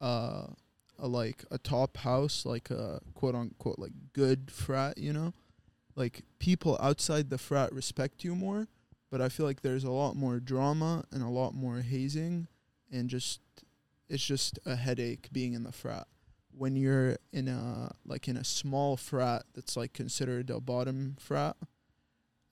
uh, 0.02 0.48
a 1.00 1.08
like 1.08 1.46
a 1.50 1.58
top 1.58 1.98
house, 1.98 2.46
like 2.46 2.70
a 2.70 3.00
quote 3.14 3.34
unquote 3.36 3.80
like 3.80 3.94
good 4.12 4.52
frat, 4.52 4.98
you 4.98 5.14
know, 5.14 5.34
like 5.96 6.24
people 6.40 6.78
outside 6.82 7.30
the 7.30 7.38
frat 7.38 7.72
respect 7.74 8.24
you 8.26 8.36
more. 8.36 8.68
But 9.14 9.22
I 9.22 9.30
feel 9.30 9.46
like 9.46 9.62
there's 9.62 9.84
a 9.84 9.92
lot 9.92 10.16
more 10.16 10.40
drama 10.40 11.04
and 11.12 11.22
a 11.22 11.30
lot 11.30 11.54
more 11.54 11.82
hazing, 11.82 12.48
and 12.92 13.12
just 13.12 13.42
it's 14.10 14.26
just 14.26 14.58
a 14.66 14.76
headache 14.76 15.30
being 15.32 15.54
in 15.54 15.62
the 15.62 15.72
frat. 15.72 16.08
When 16.50 16.76
you're 16.76 17.18
in 17.32 17.48
a 17.48 17.94
like 18.08 18.28
in 18.28 18.38
a 18.38 18.44
small 18.44 18.98
frat 18.98 19.44
that's 19.54 19.78
like 19.78 19.94
considered 19.94 20.50
a 20.50 20.60
bottom 20.60 21.16
frat, 21.20 21.58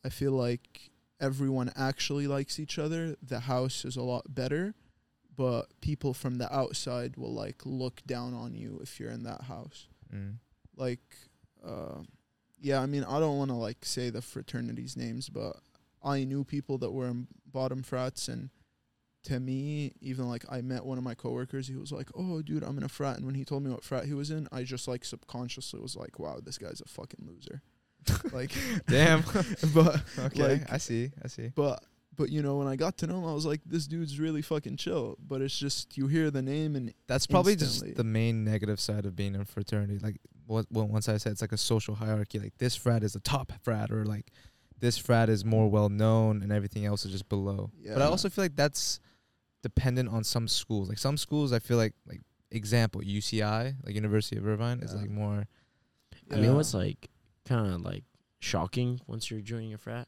I 0.06 0.10
feel 0.10 0.34
like 0.34 0.92
everyone 1.20 1.72
actually 1.76 2.28
likes 2.28 2.60
each 2.60 2.78
other. 2.78 3.16
The 3.24 3.40
house 3.40 3.84
is 3.84 3.96
a 3.96 4.04
lot 4.04 4.36
better, 4.36 4.76
but 5.36 5.64
people 5.82 6.14
from 6.14 6.38
the 6.38 6.56
outside 6.56 7.18
will 7.18 7.34
like 7.34 7.66
look 7.66 8.04
down 8.06 8.36
on 8.36 8.54
you 8.54 8.80
if 8.84 9.00
you're 9.00 9.10
in 9.10 9.24
that 9.24 9.46
house. 9.46 9.88
Mm. 10.14 10.36
Like, 10.78 11.16
uh, 11.66 12.04
yeah, 12.60 12.84
I 12.84 12.86
mean, 12.86 13.04
I 13.04 13.20
don't 13.20 13.40
want 13.40 13.50
to 13.50 13.58
like 13.58 13.84
say 13.84 14.12
the 14.12 14.22
fraternities 14.22 14.96
names, 14.96 15.28
but 15.28 15.58
I 16.04 16.24
knew 16.24 16.44
people 16.44 16.78
that 16.80 16.92
were 16.92 17.08
in 17.08 17.28
bottom 17.46 17.84
frats, 17.84 18.28
and 18.28 18.50
to 19.24 19.40
me, 19.40 19.94
even 20.02 20.28
like 20.28 20.44
I 20.50 20.62
met 20.62 20.84
one 20.86 20.98
of 20.98 21.04
my 21.04 21.14
coworkers, 21.14 21.68
he 21.68 21.76
was 21.76 21.92
like, 21.92 22.10
"Oh, 22.16 22.42
dude, 22.42 22.64
I'm 22.64 22.78
in 22.78 22.84
a 22.84 22.90
frat," 22.90 23.18
and 23.18 23.26
when 23.26 23.36
he 23.36 23.46
told 23.46 23.64
me 23.64 23.70
what 23.70 23.84
frat 23.84 24.06
he 24.06 24.14
was 24.14 24.32
in, 24.32 24.48
I 24.52 24.64
just 24.64 24.88
like 24.88 25.06
subconsciously 25.06 25.80
was 25.80 25.96
like, 25.96 26.18
"Wow, 26.20 26.40
this 26.44 26.58
guy's 26.58 26.82
a 26.82 26.88
fucking 26.88 27.26
loser." 27.28 27.62
like, 28.34 28.52
Damn. 28.88 29.22
but 29.76 30.02
okay, 30.18 30.42
Like- 30.58 30.74
I 30.74 30.78
see. 30.78 31.12
I 31.24 31.28
see. 31.28 31.52
but 31.56 31.84
but 32.18 32.30
you 32.30 32.42
know, 32.42 32.58
when 32.58 32.68
I 32.68 32.76
got 32.76 32.98
to 33.00 33.08
know 33.08 33.20
him, 33.20 33.26
I 33.26 33.34
was 33.34 33.46
like, 33.46 33.62
"This 33.66 33.86
dude's 33.88 34.20
really 34.20 34.42
fucking 34.42 34.78
chill." 34.78 35.18
But 35.26 35.42
it's 35.42 35.58
just 35.58 35.98
you 35.98 36.08
hear 36.08 36.32
the 36.32 36.42
name 36.42 36.76
and 36.76 36.94
That's 37.08 37.28
probably 37.28 37.54
instantly. 37.54 37.90
just 37.90 37.98
the 37.98 38.04
main 38.04 38.44
negative 38.44 38.80
side 38.80 39.06
of 39.06 39.16
being 39.16 39.36
in 39.36 39.46
fraternity. 39.46 40.00
Like 40.00 40.18
what, 40.48 40.66
what 40.72 40.90
once 40.90 41.08
I 41.08 41.18
said, 41.18 41.34
it's 41.34 41.42
like 41.42 41.52
a 41.54 41.58
social 41.58 41.96
hierarchy. 41.96 42.40
Like 42.40 42.58
this 42.58 42.76
frat 42.76 43.04
is 43.04 43.14
the 43.14 43.20
top 43.22 43.54
frat, 43.62 43.92
or 43.92 44.04
like 44.06 44.32
this 44.82 44.98
frat 44.98 45.30
is 45.30 45.46
more 45.46 45.70
well 45.70 45.88
known, 45.90 46.42
and 46.44 46.52
everything 46.52 46.86
else 46.86 47.06
is 47.06 47.12
just 47.12 47.30
below. 47.30 47.72
But 47.94 48.02
I 48.02 48.06
also 48.06 48.30
feel 48.30 48.44
like 48.44 48.56
that's 48.56 49.00
dependent 49.64 50.10
on 50.10 50.24
some 50.24 50.48
schools. 50.48 50.90
Like 50.90 50.98
some 50.98 51.18
schools, 51.18 51.54
I 51.54 51.60
feel 51.60 51.78
like 51.78 51.94
like 52.06 52.20
example 52.52 53.02
UCI, 53.02 53.76
like 53.86 53.96
University 53.96 54.38
of 54.38 54.46
Irvine, 54.46 54.80
is 54.82 54.94
like 54.94 55.10
more. 55.10 55.48
I 56.30 56.36
mean, 56.36 56.46
Yeah. 56.46 56.54
what's 56.54 56.74
like 56.74 57.10
kind 57.46 57.74
of 57.74 57.82
like 57.82 58.04
shocking 58.40 59.00
once 59.08 59.32
you're 59.32 59.40
joining 59.42 59.74
a 59.74 59.78
frat, 59.78 60.08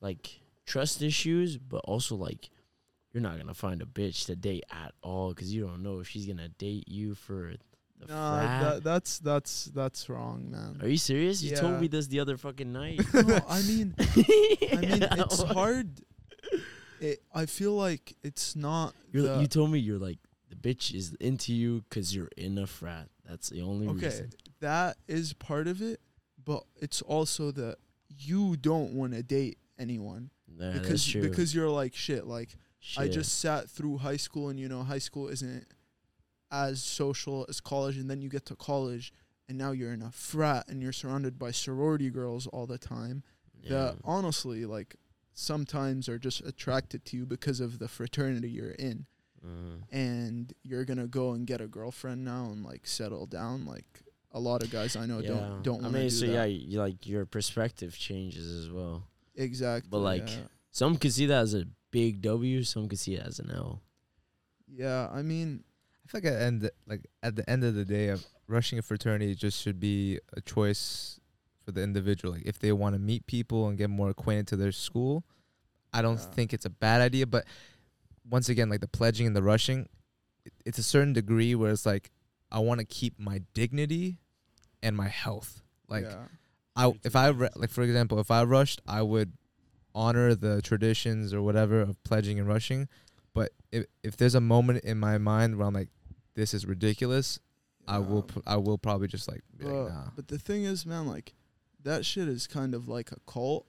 like 0.00 0.40
trust 0.66 1.02
issues, 1.02 1.56
but 1.58 1.78
also 1.84 2.14
like 2.14 2.50
you're 3.12 3.22
not 3.22 3.38
gonna 3.38 3.54
find 3.54 3.80
a 3.82 3.86
bitch 3.86 4.26
to 4.26 4.36
date 4.36 4.64
at 4.70 4.92
all 5.02 5.30
because 5.30 5.52
you 5.54 5.66
don't 5.66 5.82
know 5.82 6.00
if 6.00 6.08
she's 6.08 6.26
gonna 6.26 6.48
date 6.50 6.88
you 6.88 7.14
for 7.14 7.54
the 8.06 8.14
Nah, 8.14 8.38
frat. 8.38 8.60
that, 8.74 8.84
that's 8.84 9.18
that's 9.18 9.64
that's 9.66 10.08
wrong, 10.08 10.50
man. 10.50 10.78
Are 10.82 10.88
you 10.88 10.96
serious? 10.96 11.42
You 11.42 11.56
told 11.56 11.80
me 11.80 11.86
this 11.88 12.06
the 12.06 12.20
other 12.20 12.36
fucking 12.36 12.72
night. 12.72 13.00
no, 13.14 13.40
I 13.48 13.62
mean, 13.62 13.94
I 13.98 14.76
mean, 14.76 15.02
it's 15.02 15.42
hard. 15.42 16.00
It, 17.00 17.22
I 17.34 17.46
feel 17.46 17.72
like 17.72 18.14
it's 18.22 18.54
not. 18.56 18.94
You're, 19.12 19.22
the- 19.22 19.40
you 19.40 19.46
told 19.46 19.70
me 19.70 19.78
you're 19.78 19.98
like 19.98 20.18
the 20.48 20.56
bitch 20.56 20.94
is 20.94 21.14
into 21.20 21.52
you 21.52 21.84
because 21.88 22.14
you're 22.14 22.30
in 22.36 22.58
a 22.58 22.66
frat. 22.66 23.08
That's 23.28 23.48
the 23.50 23.62
only 23.62 23.88
okay, 23.88 24.06
reason. 24.06 24.30
that 24.60 24.96
is 25.08 25.32
part 25.32 25.66
of 25.66 25.80
it, 25.82 26.00
but 26.44 26.62
it's 26.76 27.02
also 27.02 27.50
that 27.52 27.76
you 28.08 28.56
don't 28.56 28.92
want 28.92 29.12
to 29.14 29.22
date 29.22 29.58
anyone 29.78 30.30
Yeah, 30.46 30.70
that's 30.72 30.80
because 30.80 31.12
because 31.14 31.54
you're 31.54 31.70
like 31.70 31.94
shit. 31.94 32.26
Like 32.26 32.50
I 32.98 33.08
just 33.08 33.40
sat 33.40 33.68
through 33.70 33.98
high 33.98 34.18
school, 34.18 34.50
and 34.50 34.60
you 34.60 34.68
know, 34.68 34.82
high 34.82 34.98
school 34.98 35.28
isn't 35.28 35.66
as 36.54 36.82
social 36.82 37.44
as 37.48 37.60
college, 37.60 37.96
and 37.96 38.08
then 38.10 38.22
you 38.22 38.28
get 38.28 38.46
to 38.46 38.54
college, 38.56 39.12
and 39.48 39.58
now 39.58 39.72
you're 39.72 39.92
in 39.92 40.02
a 40.02 40.10
frat, 40.12 40.64
and 40.68 40.82
you're 40.82 40.92
surrounded 40.92 41.38
by 41.38 41.50
sorority 41.50 42.10
girls 42.10 42.46
all 42.46 42.66
the 42.66 42.78
time. 42.78 43.22
yeah. 43.62 43.70
that 43.70 43.96
honestly 44.04 44.64
like 44.66 44.96
sometimes 45.32 46.08
are 46.08 46.18
just 46.18 46.40
attracted 46.42 47.04
to 47.04 47.16
you 47.16 47.26
because 47.26 47.58
of 47.60 47.78
the 47.78 47.88
fraternity 47.88 48.48
you're 48.48 48.78
in 48.90 49.06
Uh, 49.44 49.76
and 49.90 50.52
you're 50.62 50.84
gonna 50.84 51.06
go 51.08 51.32
and 51.34 51.46
get 51.46 51.60
a 51.60 51.66
girlfriend 51.66 52.24
now 52.24 52.44
and 52.52 52.64
like 52.64 52.86
settle 52.86 53.26
down 53.26 53.66
like 53.74 53.90
a 54.32 54.40
lot 54.48 54.62
of 54.62 54.70
guys 54.70 54.96
i 54.96 55.04
know 55.06 55.20
yeah. 55.20 55.28
don't 55.32 55.62
don't 55.62 55.84
I 55.84 55.88
mean, 55.88 56.02
do 56.04 56.10
so 56.10 56.26
that 56.26 56.32
yeah, 56.32 56.44
you, 56.44 56.78
like 56.78 57.06
your 57.06 57.24
perspective 57.26 57.92
changes 57.98 58.46
as 58.60 58.68
well. 58.70 58.96
exactly 59.34 59.88
But, 59.90 60.02
like, 60.12 60.28
yeah. 60.28 60.48
Some 60.70 60.96
could 61.00 61.12
see 61.12 61.26
that 61.26 61.42
as 61.48 61.54
a 61.54 61.64
big 61.90 62.20
W. 62.22 62.62
Some 62.64 62.88
could 62.88 62.98
see 62.98 63.14
it 63.18 63.24
as 63.26 63.38
an 63.38 63.50
L. 63.50 63.80
yeah 64.68 65.08
i 65.12 65.22
mean 65.22 65.62
I 66.04 66.08
feel 66.10 66.20
like 66.22 66.32
at 66.32 66.42
end 66.42 66.70
like 66.86 67.06
at 67.22 67.36
the 67.36 67.48
end 67.48 67.64
of 67.64 67.74
the 67.74 67.84
day, 67.84 68.08
of 68.08 68.24
rushing 68.46 68.78
a 68.78 68.82
fraternity 68.82 69.34
just 69.34 69.60
should 69.60 69.80
be 69.80 70.20
a 70.36 70.40
choice 70.40 71.18
for 71.64 71.72
the 71.72 71.82
individual. 71.82 72.34
Like 72.34 72.42
if 72.46 72.58
they 72.58 72.72
want 72.72 72.94
to 72.94 72.98
meet 72.98 73.26
people 73.26 73.68
and 73.68 73.78
get 73.78 73.88
more 73.90 74.10
acquainted 74.10 74.46
to 74.48 74.56
their 74.56 74.72
school, 74.72 75.24
I 75.92 76.02
don't 76.02 76.18
Yeah. 76.18 76.26
think 76.32 76.52
it's 76.52 76.66
a 76.66 76.70
bad 76.70 77.00
idea. 77.00 77.26
But 77.26 77.46
once 78.28 78.48
again, 78.48 78.68
like 78.68 78.80
the 78.80 78.88
pledging 78.88 79.26
and 79.26 79.34
the 79.34 79.42
rushing, 79.42 79.88
it, 80.44 80.52
it's 80.66 80.78
a 80.78 80.82
certain 80.82 81.12
degree 81.14 81.54
where 81.54 81.70
it's 81.70 81.86
like 81.86 82.10
I 82.52 82.58
want 82.58 82.80
to 82.80 82.86
keep 82.86 83.18
my 83.18 83.40
dignity 83.54 84.18
and 84.82 84.94
my 84.96 85.08
health. 85.08 85.62
Like 85.88 86.04
yeah. 86.04 86.24
I 86.76 86.92
if 87.02 87.16
I 87.16 87.28
re- 87.28 87.48
like 87.56 87.70
for 87.70 87.82
example, 87.82 88.18
if 88.20 88.30
I 88.30 88.44
rushed, 88.44 88.82
I 88.86 89.00
would 89.02 89.32
honor 89.94 90.34
the 90.34 90.60
traditions 90.60 91.32
or 91.32 91.40
whatever 91.40 91.80
of 91.80 92.02
pledging 92.04 92.38
and 92.38 92.46
rushing. 92.48 92.88
But 93.34 93.52
if 93.72 93.86
if 94.02 94.16
there's 94.16 94.34
a 94.34 94.40
moment 94.40 94.84
in 94.84 94.98
my 94.98 95.18
mind 95.18 95.56
where 95.58 95.66
I'm 95.66 95.74
like, 95.74 95.88
this 96.34 96.54
is 96.54 96.64
ridiculous, 96.66 97.38
I 97.86 97.98
will 97.98 98.24
Yeah. 98.28 98.34
p- 98.34 98.42
I 98.46 98.56
will 98.56 98.78
probably 98.78 99.08
just 99.08 99.28
like 99.28 99.42
be 99.56 99.64
but, 99.64 99.72
like, 99.74 99.92
nah. 99.92 100.04
but 100.16 100.28
the 100.28 100.38
thing 100.38 100.64
is 100.64 100.86
man 100.86 101.06
like 101.06 101.34
that 101.82 102.06
shit 102.06 102.28
is 102.28 102.46
kind 102.46 102.74
of 102.74 102.88
like 102.88 103.12
a 103.12 103.18
cult 103.30 103.66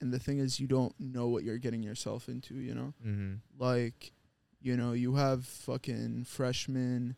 and 0.00 0.12
the 0.12 0.18
thing 0.20 0.38
is 0.38 0.60
you 0.60 0.68
don't 0.68 0.94
know 1.00 1.26
what 1.26 1.42
you're 1.42 1.58
getting 1.58 1.82
yourself 1.82 2.28
into 2.28 2.54
you 2.54 2.72
know 2.74 2.94
Mm-hmm. 3.04 3.34
like 3.58 4.12
you 4.60 4.76
know 4.76 4.92
you 4.92 5.14
have 5.16 5.44
fucking 5.44 6.24
freshmen 6.24 7.16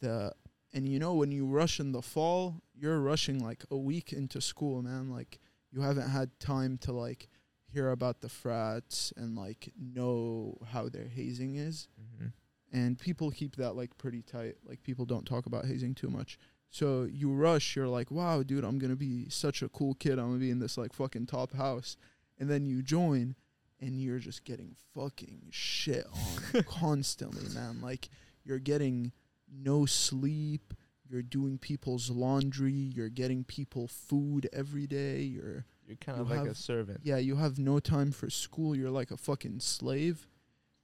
that 0.00 0.34
and 0.72 0.88
you 0.88 0.98
know 0.98 1.14
when 1.14 1.30
you 1.30 1.44
rush 1.46 1.78
in 1.78 1.92
the 1.92 2.00
fall 2.02 2.62
you're 2.74 3.00
rushing 3.00 3.38
like 3.38 3.64
a 3.70 3.76
week 3.76 4.12
into 4.14 4.40
school 4.40 4.82
man 4.82 5.10
like 5.10 5.38
you 5.70 5.82
haven't 5.82 6.08
had 6.08 6.30
time 6.40 6.78
to 6.78 6.92
like 6.92 7.28
hear 7.72 7.90
about 7.90 8.20
the 8.20 8.28
frats 8.28 9.12
and 9.16 9.36
like 9.36 9.72
know 9.78 10.58
how 10.72 10.88
their 10.88 11.08
hazing 11.08 11.56
is. 11.56 11.88
Mm-hmm. 12.00 12.28
and 12.72 12.98
people 12.98 13.30
keep 13.30 13.56
that 13.56 13.74
like 13.74 13.96
pretty 13.98 14.22
tight. 14.22 14.56
Like 14.66 14.82
people 14.82 15.04
don't 15.04 15.26
talk 15.26 15.46
about 15.46 15.66
hazing 15.66 15.94
too 15.94 16.08
much. 16.08 16.38
So 16.70 17.06
you 17.10 17.32
rush 17.32 17.76
you're 17.76 17.88
like 17.88 18.10
wow 18.10 18.42
dude 18.42 18.64
i'm 18.64 18.78
gonna 18.78 18.96
be 18.96 19.28
such 19.28 19.62
a 19.62 19.68
cool 19.68 19.94
kid. 19.94 20.18
I'm 20.18 20.28
gonna 20.28 20.38
be 20.38 20.50
in 20.50 20.58
this 20.58 20.78
like 20.78 20.92
fucking 20.92 21.26
top 21.26 21.52
house. 21.52 21.96
And 22.38 22.48
then 22.50 22.66
you 22.66 22.82
join 22.82 23.36
and 23.80 24.00
you're 24.00 24.18
just 24.18 24.44
getting 24.44 24.76
fucking 24.94 25.48
shit 25.50 26.06
on 26.06 26.62
constantly 26.66 27.52
man. 27.54 27.80
Like 27.82 28.08
you're 28.44 28.58
getting 28.58 29.12
no 29.52 29.86
sleep. 29.86 30.74
You're 31.08 31.22
doing 31.22 31.58
people's 31.58 32.08
laundry. 32.10 32.72
You're 32.72 33.10
getting 33.10 33.44
people 33.44 33.86
food 33.86 34.48
every 34.52 34.86
day. 34.86 35.20
You're 35.20 35.66
You're 35.86 35.96
kind 35.96 36.18
You 36.18 36.24
of 36.24 36.30
like 36.30 36.48
a 36.48 36.54
servant. 36.54 37.00
yeah 37.02 37.16
you 37.18 37.36
have 37.36 37.58
no 37.58 37.80
time 37.80 38.12
for 38.12 38.30
school 38.30 38.74
you're 38.76 38.90
like 38.90 39.10
a 39.10 39.16
fucking 39.16 39.60
slave 39.60 40.26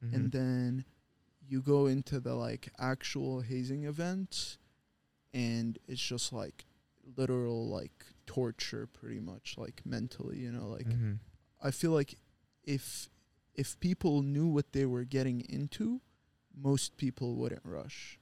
Mm-hmm. 0.05 0.14
and 0.14 0.31
then 0.31 0.85
you 1.49 1.61
go 1.61 1.87
into 1.87 2.21
the 2.21 2.37
like 2.37 2.69
actual 2.78 3.40
hazing 3.40 3.83
events 3.83 4.59
and 5.35 5.76
it's 5.88 6.00
just 6.00 6.33
like 6.33 6.67
literal 7.17 7.67
like 7.69 8.05
torture 8.25 8.87
pretty 8.87 9.19
much 9.19 9.57
like 9.59 9.83
mentally 9.85 10.37
you 10.38 10.52
know 10.52 10.69
like 10.69 10.87
mm-hmm. 10.87 11.14
i 11.61 11.73
feel 11.73 11.90
like 11.90 12.14
if 12.62 13.11
if 13.57 13.81
people 13.81 14.23
knew 14.23 14.47
what 14.47 14.71
they 14.73 14.87
were 14.87 15.02
getting 15.02 15.40
into 15.49 16.00
most 16.57 16.97
people 16.97 17.35
wouldn't 17.35 17.64
rush 17.64 18.21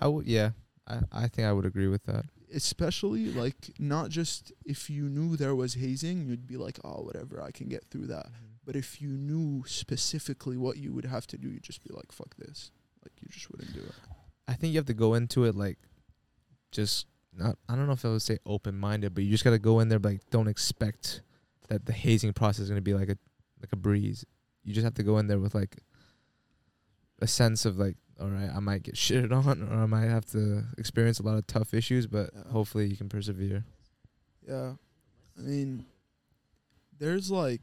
I 0.00 0.06
would 0.06 0.26
yeah. 0.26 0.50
I 0.86 1.00
I 1.12 1.28
think 1.28 1.46
I 1.46 1.52
would 1.52 1.66
agree 1.66 1.88
with 1.88 2.04
that. 2.04 2.24
Especially 2.54 3.32
like 3.32 3.70
not 3.78 4.08
just 4.10 4.52
if 4.64 4.88
you 4.88 5.08
knew 5.08 5.36
there 5.36 5.54
was 5.54 5.74
hazing 5.74 6.26
you'd 6.26 6.46
be 6.46 6.56
like 6.56 6.78
oh 6.84 7.02
whatever 7.02 7.42
i 7.42 7.50
can 7.50 7.68
get 7.68 7.84
through 7.90 8.06
that 8.06 8.26
mm-hmm. 8.26 8.48
But 8.68 8.76
if 8.76 9.00
you 9.00 9.08
knew 9.08 9.64
specifically 9.66 10.58
what 10.58 10.76
you 10.76 10.92
would 10.92 11.06
have 11.06 11.26
to 11.28 11.38
do, 11.38 11.48
you'd 11.48 11.62
just 11.62 11.82
be 11.82 11.94
like, 11.94 12.12
fuck 12.12 12.36
this. 12.36 12.70
Like, 13.02 13.12
you 13.18 13.28
just 13.30 13.50
wouldn't 13.50 13.72
do 13.72 13.80
it. 13.80 13.94
I 14.46 14.52
think 14.52 14.74
you 14.74 14.78
have 14.78 14.84
to 14.88 14.94
go 14.94 15.14
into 15.14 15.44
it 15.44 15.54
like 15.54 15.78
just 16.70 17.06
not 17.32 17.56
I 17.66 17.74
don't 17.74 17.86
know 17.86 17.94
if 17.94 18.04
I 18.04 18.08
would 18.10 18.20
say 18.20 18.36
open 18.44 18.78
minded, 18.78 19.14
but 19.14 19.24
you 19.24 19.30
just 19.30 19.42
gotta 19.42 19.58
go 19.58 19.80
in 19.80 19.88
there 19.88 19.98
but 19.98 20.12
like 20.12 20.30
don't 20.30 20.48
expect 20.48 21.22
that 21.68 21.86
the 21.86 21.94
hazing 21.94 22.34
process 22.34 22.64
is 22.64 22.68
gonna 22.68 22.82
be 22.82 22.92
like 22.92 23.08
a 23.08 23.16
like 23.58 23.72
a 23.72 23.76
breeze. 23.76 24.26
You 24.64 24.74
just 24.74 24.84
have 24.84 24.94
to 24.94 25.02
go 25.02 25.16
in 25.16 25.28
there 25.28 25.38
with 25.38 25.54
like 25.54 25.78
a 27.22 27.26
sense 27.26 27.64
of 27.64 27.78
like, 27.78 27.96
all 28.20 28.28
right, 28.28 28.50
I 28.54 28.60
might 28.60 28.82
get 28.82 28.94
shitted 29.04 29.32
on 29.32 29.62
or 29.70 29.82
I 29.82 29.86
might 29.86 30.06
have 30.08 30.24
to 30.26 30.64
experience 30.76 31.20
a 31.20 31.22
lot 31.22 31.36
of 31.38 31.46
tough 31.46 31.72
issues, 31.74 32.06
but 32.06 32.30
Yeah. 32.34 32.50
hopefully 32.50 32.86
you 32.86 32.96
can 32.96 33.08
persevere. 33.08 33.64
Yeah. 34.46 34.72
I 35.38 35.40
mean, 35.42 35.84
there's 36.98 37.30
like. 37.30 37.60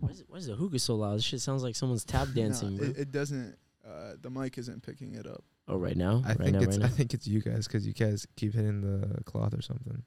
Why 0.00 0.08
is, 0.10 0.20
it, 0.20 0.26
why 0.28 0.38
is 0.38 0.46
the 0.46 0.54
hookah 0.54 0.78
so 0.78 0.94
loud? 0.96 1.18
This 1.18 1.24
shit 1.24 1.40
sounds 1.40 1.62
like 1.62 1.76
someone's 1.76 2.04
tap 2.04 2.28
dancing. 2.34 2.76
bro. 2.76 2.86
it, 2.86 2.96
it 2.98 3.12
doesn't. 3.12 3.56
Uh, 3.86 4.12
the 4.20 4.30
mic 4.30 4.56
isn't 4.58 4.82
picking 4.82 5.14
it 5.14 5.26
up. 5.26 5.42
oh, 5.68 5.76
right 5.76 5.96
now? 5.96 6.22
I 6.24 6.30
right 6.30 6.38
think 6.38 6.52
now, 6.56 6.60
it's 6.62 6.78
right 6.78 6.86
I 6.86 6.88
think 6.88 7.12
it's 7.14 7.26
you 7.26 7.40
guys 7.40 7.66
because 7.66 7.86
you 7.86 7.92
guys 7.92 8.26
keep 8.36 8.54
hitting 8.54 8.80
the 8.82 9.22
cloth 9.24 9.52
or 9.54 9.62
something. 9.62 10.02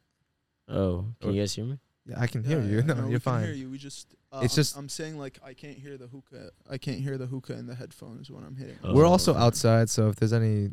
Oh, 0.67 1.05
can 1.20 1.29
Or- 1.29 1.34
you 1.34 1.41
guys 1.41 1.53
hear 1.53 1.65
me? 1.65 1.79
Yeah, 2.05 2.19
I 2.19 2.27
can 2.27 2.43
hear 2.43 2.60
Yeah, 2.60 2.65
you. 2.67 2.77
yeah, 2.88 2.93
No, 2.93 3.01
you're 3.07 3.12
can 3.12 3.19
fine. 3.19 3.43
Hear 3.45 3.53
you. 3.53 3.69
We 3.69 3.77
just. 3.77 4.13
Uh, 4.31 4.41
It's 4.43 4.53
I'm, 4.53 4.55
just- 4.55 4.77
I'm 4.77 4.89
saying 4.89 5.17
like 5.17 5.39
I 5.43 5.53
can't 5.53 5.77
hear 5.77 5.98
the 5.98 6.07
hookah. 6.07 6.50
I 6.69 6.77
can't 6.77 7.00
hear 7.00 7.17
the 7.17 7.27
hookah 7.27 7.53
in 7.53 7.65
the 7.67 7.75
headphones 7.75 8.29
when 8.31 8.43
I'm 8.43 8.55
hitting. 8.55 8.77
Oh, 8.83 8.93
We're 8.93 9.05
also 9.05 9.36
outside, 9.36 9.89
so 9.89 10.10
if 10.10 10.15
there's 10.17 10.33
any 10.33 10.72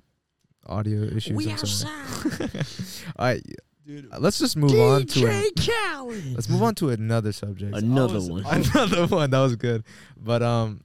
audio 0.66 1.02
issues, 1.02 1.36
We 1.36 1.46
I'm 1.46 1.52
outside. 1.52 1.88
All 3.16 3.26
right, 3.26 3.42
Dude, 3.86 4.08
uh, 4.12 4.18
let's 4.18 4.38
just 4.38 4.56
move 4.56 4.72
on 4.72 5.06
to 5.06 5.26
a, 5.26 5.28
DJ 5.30 5.66
Khaled. 5.66 6.24
let's 6.34 6.48
move 6.48 6.62
on 6.62 6.74
to 6.76 6.90
another 6.90 7.32
subject. 7.32 7.74
Another 7.76 8.14
was- 8.14 8.30
one. 8.30 8.44
Another 8.46 9.06
one 9.06 9.30
that 9.30 9.38
was 9.40 9.56
good, 9.56 9.84
but 10.16 10.42
um, 10.42 10.82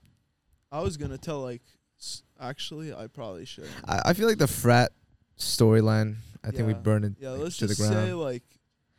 I 0.71 0.81
was 0.81 0.97
gonna 0.97 1.17
tell 1.17 1.41
like. 1.41 1.61
s- 1.99 2.21
Actually, 2.37 2.93
I 2.93 3.07
probably 3.07 3.45
should. 3.45 3.69
I, 3.87 4.01
I 4.07 4.13
feel 4.13 4.27
like 4.27 4.37
the 4.37 4.47
frat 4.47 4.91
storyline. 5.39 6.15
I 6.43 6.51
think 6.51 6.67
we 6.67 6.73
burned 6.73 7.05
it 7.05 7.13
Yeah, 7.19 7.29
let's 7.31 7.57
to 7.57 7.67
just 7.67 7.79
the 7.79 7.87
ground. 7.87 8.07
say 8.07 8.13
like 8.13 8.43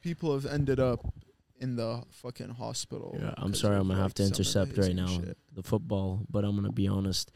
people 0.00 0.32
have 0.34 0.46
ended 0.46 0.80
up 0.80 1.00
in 1.60 1.76
the 1.76 2.02
fucking 2.10 2.50
hospital. 2.50 3.16
Yeah, 3.20 3.34
I'm 3.36 3.54
sorry, 3.54 3.76
I'm 3.76 3.88
gonna 3.88 4.00
have 4.02 4.14
to 4.14 4.22
some 4.24 4.32
of 4.32 4.36
the 4.36 4.42
intercept 4.42 4.78
right 4.78 4.94
now. 4.94 5.06
shit. 5.06 5.38
the 5.54 5.62
football, 5.62 6.22
but 6.30 6.44
I'm 6.44 6.54
gonna 6.56 6.72
be 6.72 6.88
honest. 6.88 7.32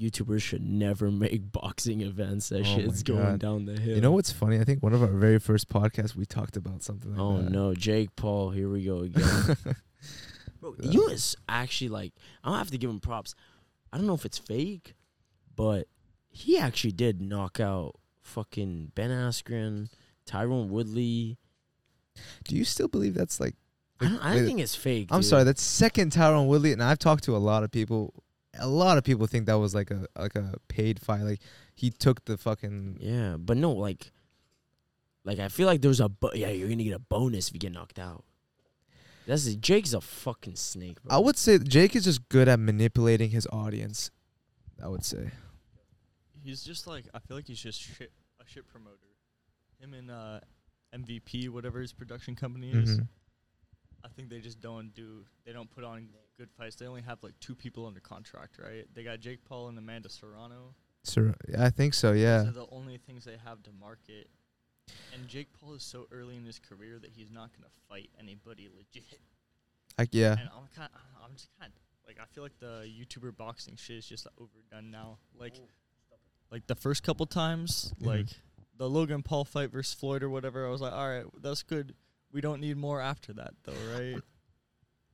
YouTubers 0.00 0.42
should 0.42 0.62
never 0.62 1.10
make 1.10 1.50
boxing 1.52 2.02
events. 2.02 2.50
That 2.50 2.60
Oh 2.60 2.64
shit's 2.64 3.02
going 3.02 3.22
God. 3.22 3.38
down 3.40 3.64
the 3.64 3.80
hill. 3.80 3.94
You 3.94 4.02
know 4.02 4.12
what's 4.12 4.30
funny? 4.30 4.60
I 4.60 4.64
think 4.64 4.82
one 4.82 4.92
of 4.92 5.02
our 5.02 5.08
very 5.08 5.38
first 5.38 5.68
podcasts 5.70 6.14
we 6.14 6.26
talked 6.26 6.56
about 6.56 6.82
something 6.82 7.12
like 7.12 7.20
Oh 7.20 7.38
that. 7.42 7.50
no, 7.50 7.74
Jake 7.74 8.14
Paul, 8.14 8.50
here 8.50 8.68
we 8.68 8.84
go 8.84 8.98
again. 9.04 9.56
Bro, 10.60 10.74
Yeah. 10.80 10.90
you 10.90 11.00
know 11.00 11.08
it's 11.08 11.34
actually 11.48 11.88
like 11.88 12.12
I 12.44 12.48
don't 12.50 12.58
have 12.58 12.70
to 12.70 12.78
give 12.78 12.90
him 12.90 13.00
props. 13.00 13.34
I 13.92 13.96
don't 13.96 14.06
know 14.06 14.14
if 14.14 14.26
it's 14.26 14.38
fake, 14.38 14.94
but 15.54 15.88
he 16.28 16.58
actually 16.58 16.92
did 16.92 17.22
knock 17.22 17.58
out 17.60 17.94
fucking 18.20 18.92
Ben 18.94 19.10
Askren, 19.10 19.88
Tyron 20.28 20.68
Woodley. 20.68 21.38
Do 22.44 22.56
you 22.56 22.64
still 22.64 22.88
believe 22.88 23.14
that's 23.14 23.40
like? 23.40 23.54
I 24.00 24.08
don't, 24.08 24.18
I 24.20 24.34
like- 24.34 24.44
think 24.44 24.60
it's 24.60 24.74
fake. 24.74 25.08
I'm 25.10 25.20
dude. 25.20 25.30
sorry, 25.30 25.44
that's 25.44 25.62
second 25.62 26.12
Tyron 26.12 26.46
Woodley, 26.48 26.72
and 26.72 26.82
I've 26.82 26.98
talked 26.98 27.24
to 27.24 27.36
a 27.36 27.38
lot 27.38 27.62
of 27.62 27.70
people. 27.70 28.12
A 28.58 28.66
lot 28.68 28.96
of 28.98 29.04
people 29.04 29.26
think 29.26 29.46
that 29.46 29.58
was 29.58 29.74
like 29.74 29.90
a 29.90 30.06
like 30.18 30.34
a 30.34 30.54
paid 30.68 31.00
fight. 31.00 31.22
Like 31.22 31.40
he 31.74 31.90
took 31.90 32.24
the 32.24 32.36
fucking. 32.38 32.98
Yeah, 33.00 33.36
but 33.38 33.56
no, 33.56 33.72
like, 33.72 34.12
like 35.24 35.38
I 35.38 35.48
feel 35.48 35.66
like 35.66 35.82
there's 35.82 36.00
a 36.00 36.08
bo- 36.08 36.32
yeah. 36.34 36.48
You're 36.48 36.68
gonna 36.68 36.84
get 36.84 36.94
a 36.94 36.98
bonus 36.98 37.48
if 37.48 37.54
you 37.54 37.60
get 37.60 37.72
knocked 37.72 37.98
out. 37.98 38.24
That's 39.26 39.44
Jake's 39.56 39.92
a 39.92 40.00
fucking 40.00 40.54
snake, 40.56 41.02
bro. 41.02 41.16
I 41.16 41.18
would 41.18 41.36
say 41.36 41.58
Jake 41.58 41.96
is 41.96 42.04
just 42.04 42.28
good 42.28 42.48
at 42.48 42.60
manipulating 42.60 43.30
his 43.30 43.46
audience. 43.52 44.10
I 44.82 44.88
would 44.88 45.04
say. 45.04 45.30
He's 46.44 46.62
just 46.62 46.86
like 46.86 47.06
I 47.12 47.18
feel 47.18 47.36
like 47.36 47.46
he's 47.48 47.60
just 47.60 47.80
shit 47.80 48.12
a 48.40 48.44
shit 48.46 48.68
promoter. 48.68 48.96
Him 49.80 49.94
and 49.94 50.10
uh, 50.10 50.40
MVP, 50.94 51.48
whatever 51.48 51.80
his 51.80 51.92
production 51.92 52.34
company 52.36 52.70
is. 52.70 52.98
Mhm. 53.00 53.08
I 54.04 54.08
think 54.08 54.28
they 54.30 54.40
just 54.40 54.60
don't 54.60 54.94
do. 54.94 55.26
They 55.44 55.52
don't 55.52 55.70
put 55.70 55.84
on 55.84 56.08
good 56.36 56.50
fights. 56.52 56.76
They 56.76 56.86
only 56.86 57.02
have 57.02 57.22
like 57.22 57.38
two 57.40 57.54
people 57.54 57.86
under 57.86 58.00
contract, 58.00 58.58
right? 58.58 58.86
They 58.94 59.02
got 59.02 59.20
Jake 59.20 59.44
Paul 59.44 59.68
and 59.68 59.78
Amanda 59.78 60.08
Serrano. 60.08 60.74
So 61.02 61.34
I 61.58 61.70
think 61.70 61.94
so. 61.94 62.12
Yeah. 62.12 62.38
Those 62.38 62.48
are 62.48 62.52
the 62.52 62.66
only 62.70 62.98
things 62.98 63.24
they 63.24 63.36
have 63.44 63.62
to 63.64 63.72
market. 63.72 64.30
And 65.12 65.26
Jake 65.28 65.52
Paul 65.52 65.74
is 65.74 65.82
so 65.82 66.06
early 66.12 66.36
in 66.36 66.44
his 66.44 66.58
career 66.60 66.98
that 67.00 67.10
he's 67.10 67.30
not 67.30 67.52
gonna 67.52 67.70
fight 67.88 68.10
anybody 68.18 68.68
legit. 68.68 69.20
Like 69.98 70.10
yeah. 70.12 70.32
And 70.38 70.48
I'm 70.54 70.68
kind, 70.74 70.90
I'm 71.24 71.32
just 71.34 71.48
kind 71.58 71.72
of 71.74 71.80
like 72.06 72.20
I 72.20 72.26
feel 72.26 72.44
like 72.44 72.58
the 72.60 72.88
YouTuber 72.88 73.36
boxing 73.36 73.74
shit 73.76 73.96
is 73.96 74.06
just 74.06 74.28
overdone 74.38 74.90
now. 74.92 75.18
Like, 75.36 75.54
like 76.52 76.66
the 76.68 76.76
first 76.76 77.02
couple 77.02 77.26
times, 77.26 77.92
Mhm. 78.00 78.06
like 78.06 78.28
the 78.78 78.88
Logan 78.88 79.22
Paul 79.22 79.44
fight 79.44 79.70
versus 79.70 79.94
Floyd 79.94 80.22
or 80.22 80.30
whatever, 80.30 80.66
I 80.66 80.70
was 80.70 80.80
like, 80.80 80.92
all 80.92 81.08
right, 81.08 81.24
that's 81.40 81.62
good. 81.62 81.94
We 82.32 82.40
don't 82.40 82.60
need 82.60 82.76
more 82.76 83.00
after 83.00 83.32
that, 83.34 83.54
though, 83.64 83.72
right? 83.96 84.20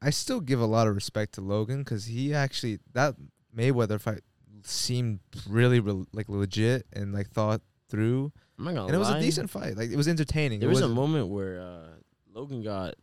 I 0.00 0.10
still 0.10 0.40
give 0.40 0.60
a 0.60 0.66
lot 0.66 0.88
of 0.88 0.94
respect 0.94 1.34
to 1.34 1.40
Logan 1.40 1.78
because 1.78 2.06
he 2.06 2.34
actually 2.34 2.80
that 2.92 3.14
Mayweather 3.56 4.00
fight 4.00 4.20
seemed 4.64 5.20
really 5.48 5.78
re- 5.80 6.04
like 6.12 6.28
legit 6.28 6.86
and 6.92 7.12
like 7.12 7.28
thought 7.30 7.60
through, 7.88 8.32
I'm 8.58 8.64
not 8.64 8.74
gonna 8.74 8.86
and 8.86 8.94
it 8.96 8.98
was 8.98 9.10
a 9.10 9.20
decent 9.20 9.50
fight. 9.50 9.76
Like 9.76 9.90
it 9.90 9.96
was 9.96 10.08
entertaining. 10.08 10.58
There 10.60 10.68
it 10.68 10.70
was 10.72 10.80
a 10.80 10.84
wasn't- 10.84 10.96
moment 10.96 11.28
where 11.28 11.60
uh, 11.60 11.86
Logan 12.34 12.62
got 12.62 12.94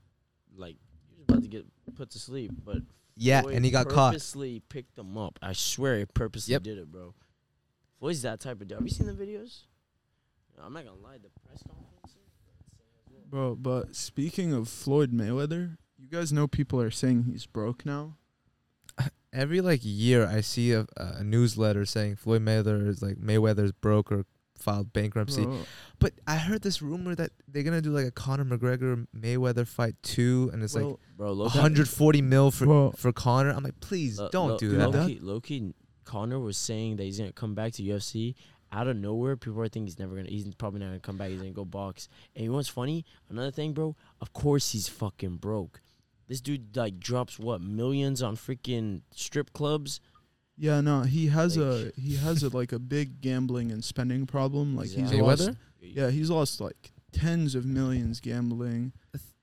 like 0.58 0.76
he 1.10 1.16
was 1.16 1.24
about 1.30 1.42
to 1.44 1.48
get 1.48 1.66
put 1.96 2.10
to 2.12 2.20
sleep, 2.20 2.52
but 2.66 2.78
yeah, 3.16 3.42
Floyd 3.44 3.56
and 3.56 3.64
he 3.66 3.72
got 3.72 3.88
caught. 3.88 4.14
Purposely 4.14 4.62
picked 4.68 4.98
him 4.98 5.18
up. 5.18 5.40
I 5.42 5.54
swear, 5.54 6.00
he 6.00 6.06
purposely 6.06 6.52
Yep. 6.54 6.64
did 6.64 6.78
it, 6.80 6.92
bro. 6.92 7.14
Floyd's 8.00 8.22
that 8.24 8.40
type 8.42 8.60
of 8.62 8.68
dude. 8.68 8.78
Have 8.78 8.86
you 8.88 8.92
seen 8.94 9.08
the 9.08 9.14
videos? 9.14 9.62
I'm 10.66 10.74
not 10.74 10.86
gonna 10.86 10.98
lie. 11.02 11.18
The 11.22 11.30
press 11.48 11.64
conference. 11.64 12.16
Bro, 13.30 13.56
but 13.56 13.96
speaking 13.96 14.54
of 14.54 14.68
Floyd 14.68 15.12
Mayweather, 15.12 15.78
you 15.98 16.08
guys 16.10 16.34
know 16.34 16.48
people 16.48 16.82
are 16.82 16.90
saying 16.92 17.26
he's 17.32 17.46
broke 17.46 17.86
now. 17.86 18.16
Every 19.34 19.62
like 19.62 19.82
year, 19.84 20.26
I 20.28 20.42
see 20.42 20.72
a, 20.72 20.86
a 20.98 21.24
newsletter 21.24 21.86
saying 21.86 22.16
Floyd 22.16 22.42
Mayweather 22.44 22.88
is 22.88 23.02
like 23.02 23.18
Mayweather's 23.18 23.72
broke 23.72 24.12
or 24.12 24.26
filed 24.58 24.92
bankruptcy. 24.92 25.44
Bro, 25.44 25.60
But 26.00 26.14
I 26.28 26.38
heard 26.38 26.64
this 26.64 26.82
rumor 26.82 27.14
that 27.16 27.30
they're 27.48 27.64
gonna 27.64 27.82
do 27.82 27.92
like 27.92 28.06
a 28.08 28.12
Conor 28.12 28.46
McGregor 28.46 29.06
Mayweather 29.16 29.68
fight 29.68 29.96
too, 30.02 30.50
and 30.52 30.64
it's 30.64 30.74
like 30.76 30.96
Bro, 31.16 31.36
140 31.36 32.22
mil 32.24 32.50
for 32.52 32.68
Well- 32.68 32.92
for 32.94 33.12
Conor. 33.14 33.52
I'm 33.52 33.64
like, 33.64 33.80
please 33.80 34.18
Lo- 34.20 34.30
don't 34.32 34.50
Lo- 34.50 34.58
do 34.58 34.72
Lo- 34.72 34.92
that. 34.92 35.00
Low-key, 35.02 35.20
low-key, 35.22 35.74
Conor 36.06 36.40
was 36.40 36.58
saying 36.58 36.96
that 36.98 37.04
he's 37.04 37.20
gonna 37.20 37.32
come 37.32 37.54
back 37.54 37.74
to 37.74 37.84
UFC 37.84 38.34
out 38.72 38.88
of 38.88 38.96
nowhere. 38.98 39.36
People 39.36 39.60
are 39.62 39.68
thinking 39.68 39.86
he's 39.88 40.00
never 40.00 40.16
gonna. 40.16 40.30
He's 40.30 40.54
probably 40.56 40.80
not 40.80 40.88
gonna 40.88 41.00
come 41.00 41.18
back. 41.18 41.30
He's 41.30 41.40
gonna 41.40 41.52
go 41.52 41.66
box. 41.66 42.08
And 42.36 42.44
you 42.46 42.50
know 42.52 42.58
what's 42.58 42.68
funny? 42.70 43.06
Another 43.30 43.52
thing, 43.52 43.74
bro. 43.74 43.96
Of 44.22 44.34
course 44.34 44.72
he's 44.72 44.88
fucking 44.88 45.38
broke. 45.38 45.82
This 46.28 46.42
dude 46.42 46.76
like 46.78 47.00
drops 47.00 47.40
what 47.40 47.62
millions 47.62 48.22
on 48.22 48.36
freaking 48.36 49.02
strip 49.16 49.52
clubs. 49.54 50.00
yeah, 50.58 50.82
no, 50.82 51.02
he 51.02 51.28
has 51.28 51.58
Like- 51.58 51.94
a 51.96 52.00
he 52.00 52.16
has 52.18 52.44
a 52.44 52.50
like 52.56 52.72
a 52.72 52.80
big 52.80 53.22
gambling 53.22 53.72
and 53.72 53.84
spending 53.84 54.26
problem. 54.28 54.76
Like 54.76 54.88
he's 54.90 55.12
Exactly. 55.12 55.22
lost, 55.22 55.50
yeah, 55.82 56.10
he's 56.12 56.30
lost 56.30 56.62
like 56.62 56.92
tens 57.12 57.56
of 57.56 57.66
millions 57.66 58.20
gambling. 58.20 58.94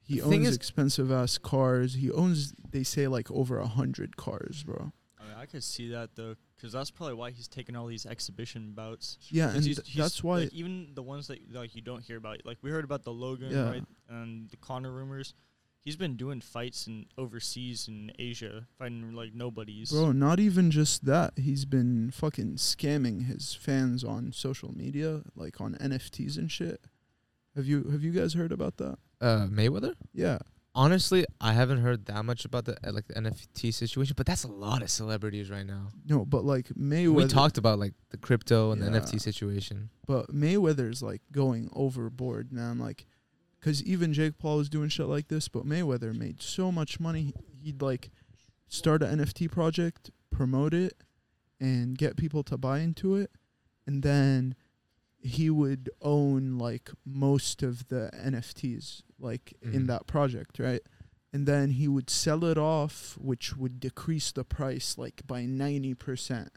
He 0.03 0.21
the 0.21 0.23
owns 0.23 0.55
expensive 0.55 1.11
ass 1.11 1.37
cars. 1.39 1.95
He 1.95 2.13
owns 2.13 2.55
they 2.71 2.85
say 2.85 3.09
like 3.09 3.29
over 3.33 3.59
a 3.59 3.67
hundred 3.67 4.17
cars, 4.17 4.63
bro. 4.63 4.93
I 5.37 5.43
I 5.43 5.47
could 5.47 5.63
see 5.63 5.91
that 5.91 6.17
though, 6.17 6.35
because 6.57 6.73
that's 6.73 6.91
probably 6.91 7.15
why 7.15 7.31
he's 7.31 7.47
taking 7.49 7.77
all 7.77 7.87
these 7.87 8.07
exhibition 8.07 8.73
bouts. 8.73 9.19
Yeah, 9.29 9.51
and 9.55 9.63
he's- 9.65 9.77
th- 9.77 9.89
he's, 9.89 9.97
that's 10.03 10.25
why 10.25 10.41
like, 10.41 10.53
even 10.55 10.91
the 10.95 11.03
ones 11.03 11.27
that 11.29 11.53
like 11.53 11.75
you 11.75 11.83
don't 11.83 12.03
hear 12.03 12.17
about, 12.17 12.45
like 12.47 12.59
we 12.63 12.71
heard 12.71 12.85
about 12.85 13.03
the 13.05 13.13
Logan, 13.13 13.51
Yeah. 13.53 13.71
right, 13.71 13.85
and 14.09 14.49
the 14.51 14.57
Conor 14.57 14.91
rumors. 14.93 15.35
He's 15.81 15.95
been 15.97 16.17
doing 16.17 16.41
fights 16.41 16.89
in 16.89 17.07
overseas 17.17 17.87
in 17.87 18.11
Asia, 18.19 18.67
fighting 18.77 19.13
like 19.13 19.35
nobodies. 19.35 19.93
Bro, 19.93 20.13
not 20.13 20.41
even 20.41 20.73
just 20.73 21.05
that. 21.05 21.35
He's 21.39 21.65
been 21.65 22.11
fucking 22.11 22.55
scamming 22.57 23.27
his 23.27 23.55
fans 23.55 24.03
on 24.03 24.33
social 24.33 24.77
media, 24.77 25.23
like 25.37 25.61
on 25.61 25.75
NFTs 25.77 26.39
and 26.39 26.51
shit. 26.51 26.81
Have 27.55 27.67
you 27.67 27.85
have 27.85 28.03
you 28.03 28.11
guys 28.11 28.33
heard 28.35 28.51
about 28.51 28.79
that? 28.79 28.99
Uh, 29.21 29.47
Mayweather? 29.49 29.95
Yeah. 30.13 30.39
Honestly, 30.77 31.25
I 31.41 31.55
haven't 31.55 31.79
heard 31.79 32.05
that 32.05 32.23
much 32.27 32.45
about 32.45 32.67
the 32.67 32.77
uh, 32.87 32.93
like 32.93 33.07
the 33.09 33.15
NFT 33.15 33.73
situation, 33.73 34.13
but 34.15 34.27
that's 34.27 34.45
a 34.45 34.49
lot 34.49 34.83
of 34.83 34.91
celebrities 34.91 35.51
right 35.51 35.67
now. 35.67 35.89
No, 36.07 36.27
but 36.27 36.45
like 36.45 36.67
Mayweather 36.79 37.15
We 37.15 37.25
talked 37.27 37.57
about 37.57 37.79
like 37.79 37.95
the 38.11 38.19
crypto 38.19 38.73
and 38.73 38.83
the 38.83 38.87
NFT 38.89 39.19
situation. 39.19 39.89
but 40.07 40.35
Mayweather's 40.35 41.03
like 41.03 41.23
going 41.33 41.71
overboard, 41.73 42.53
man. 42.53 42.79
Like, 42.79 43.07
cause 43.63 43.83
even 43.85 44.13
Jake 44.13 44.37
Paul 44.39 44.59
was 44.59 44.69
doing 44.69 44.91
shit 44.91 45.07
like 45.07 45.29
this, 45.29 45.49
but 45.49 45.65
Mayweather 45.65 46.15
made 46.15 46.43
so 46.43 46.71
much 46.71 47.01
money. 47.01 47.33
He'd 47.63 47.81
like 47.81 48.11
start 48.69 49.03
an 49.03 49.19
NFT 49.19 49.51
project, 49.51 50.11
promote 50.31 50.75
it, 50.75 50.93
and 51.59 51.97
get 51.97 52.19
people 52.19 52.43
to 52.45 52.59
buy 52.59 52.81
into 52.81 53.15
it, 53.17 53.31
and 53.87 54.03
then 54.03 54.55
he 55.19 55.49
would 55.49 55.89
own 56.03 56.59
like 56.59 56.91
most 57.05 57.63
of 57.63 57.89
the 57.89 58.11
NFTs, 58.15 59.03
like 59.19 59.55
in 59.63 59.85
Mhm. 59.85 59.87
that 59.89 60.07
project, 60.07 60.59
right? 60.59 60.81
And 61.33 61.47
then 61.47 61.71
he 61.71 61.89
would 61.89 62.09
sell 62.11 62.45
it 62.45 62.57
off, 62.59 63.17
which 63.19 63.57
would 63.57 63.81
decrease 63.81 64.33
the 64.33 64.45
price 64.45 64.97
like 64.97 65.27
by 65.27 65.45
ninety 65.45 65.95
percent 65.95 66.51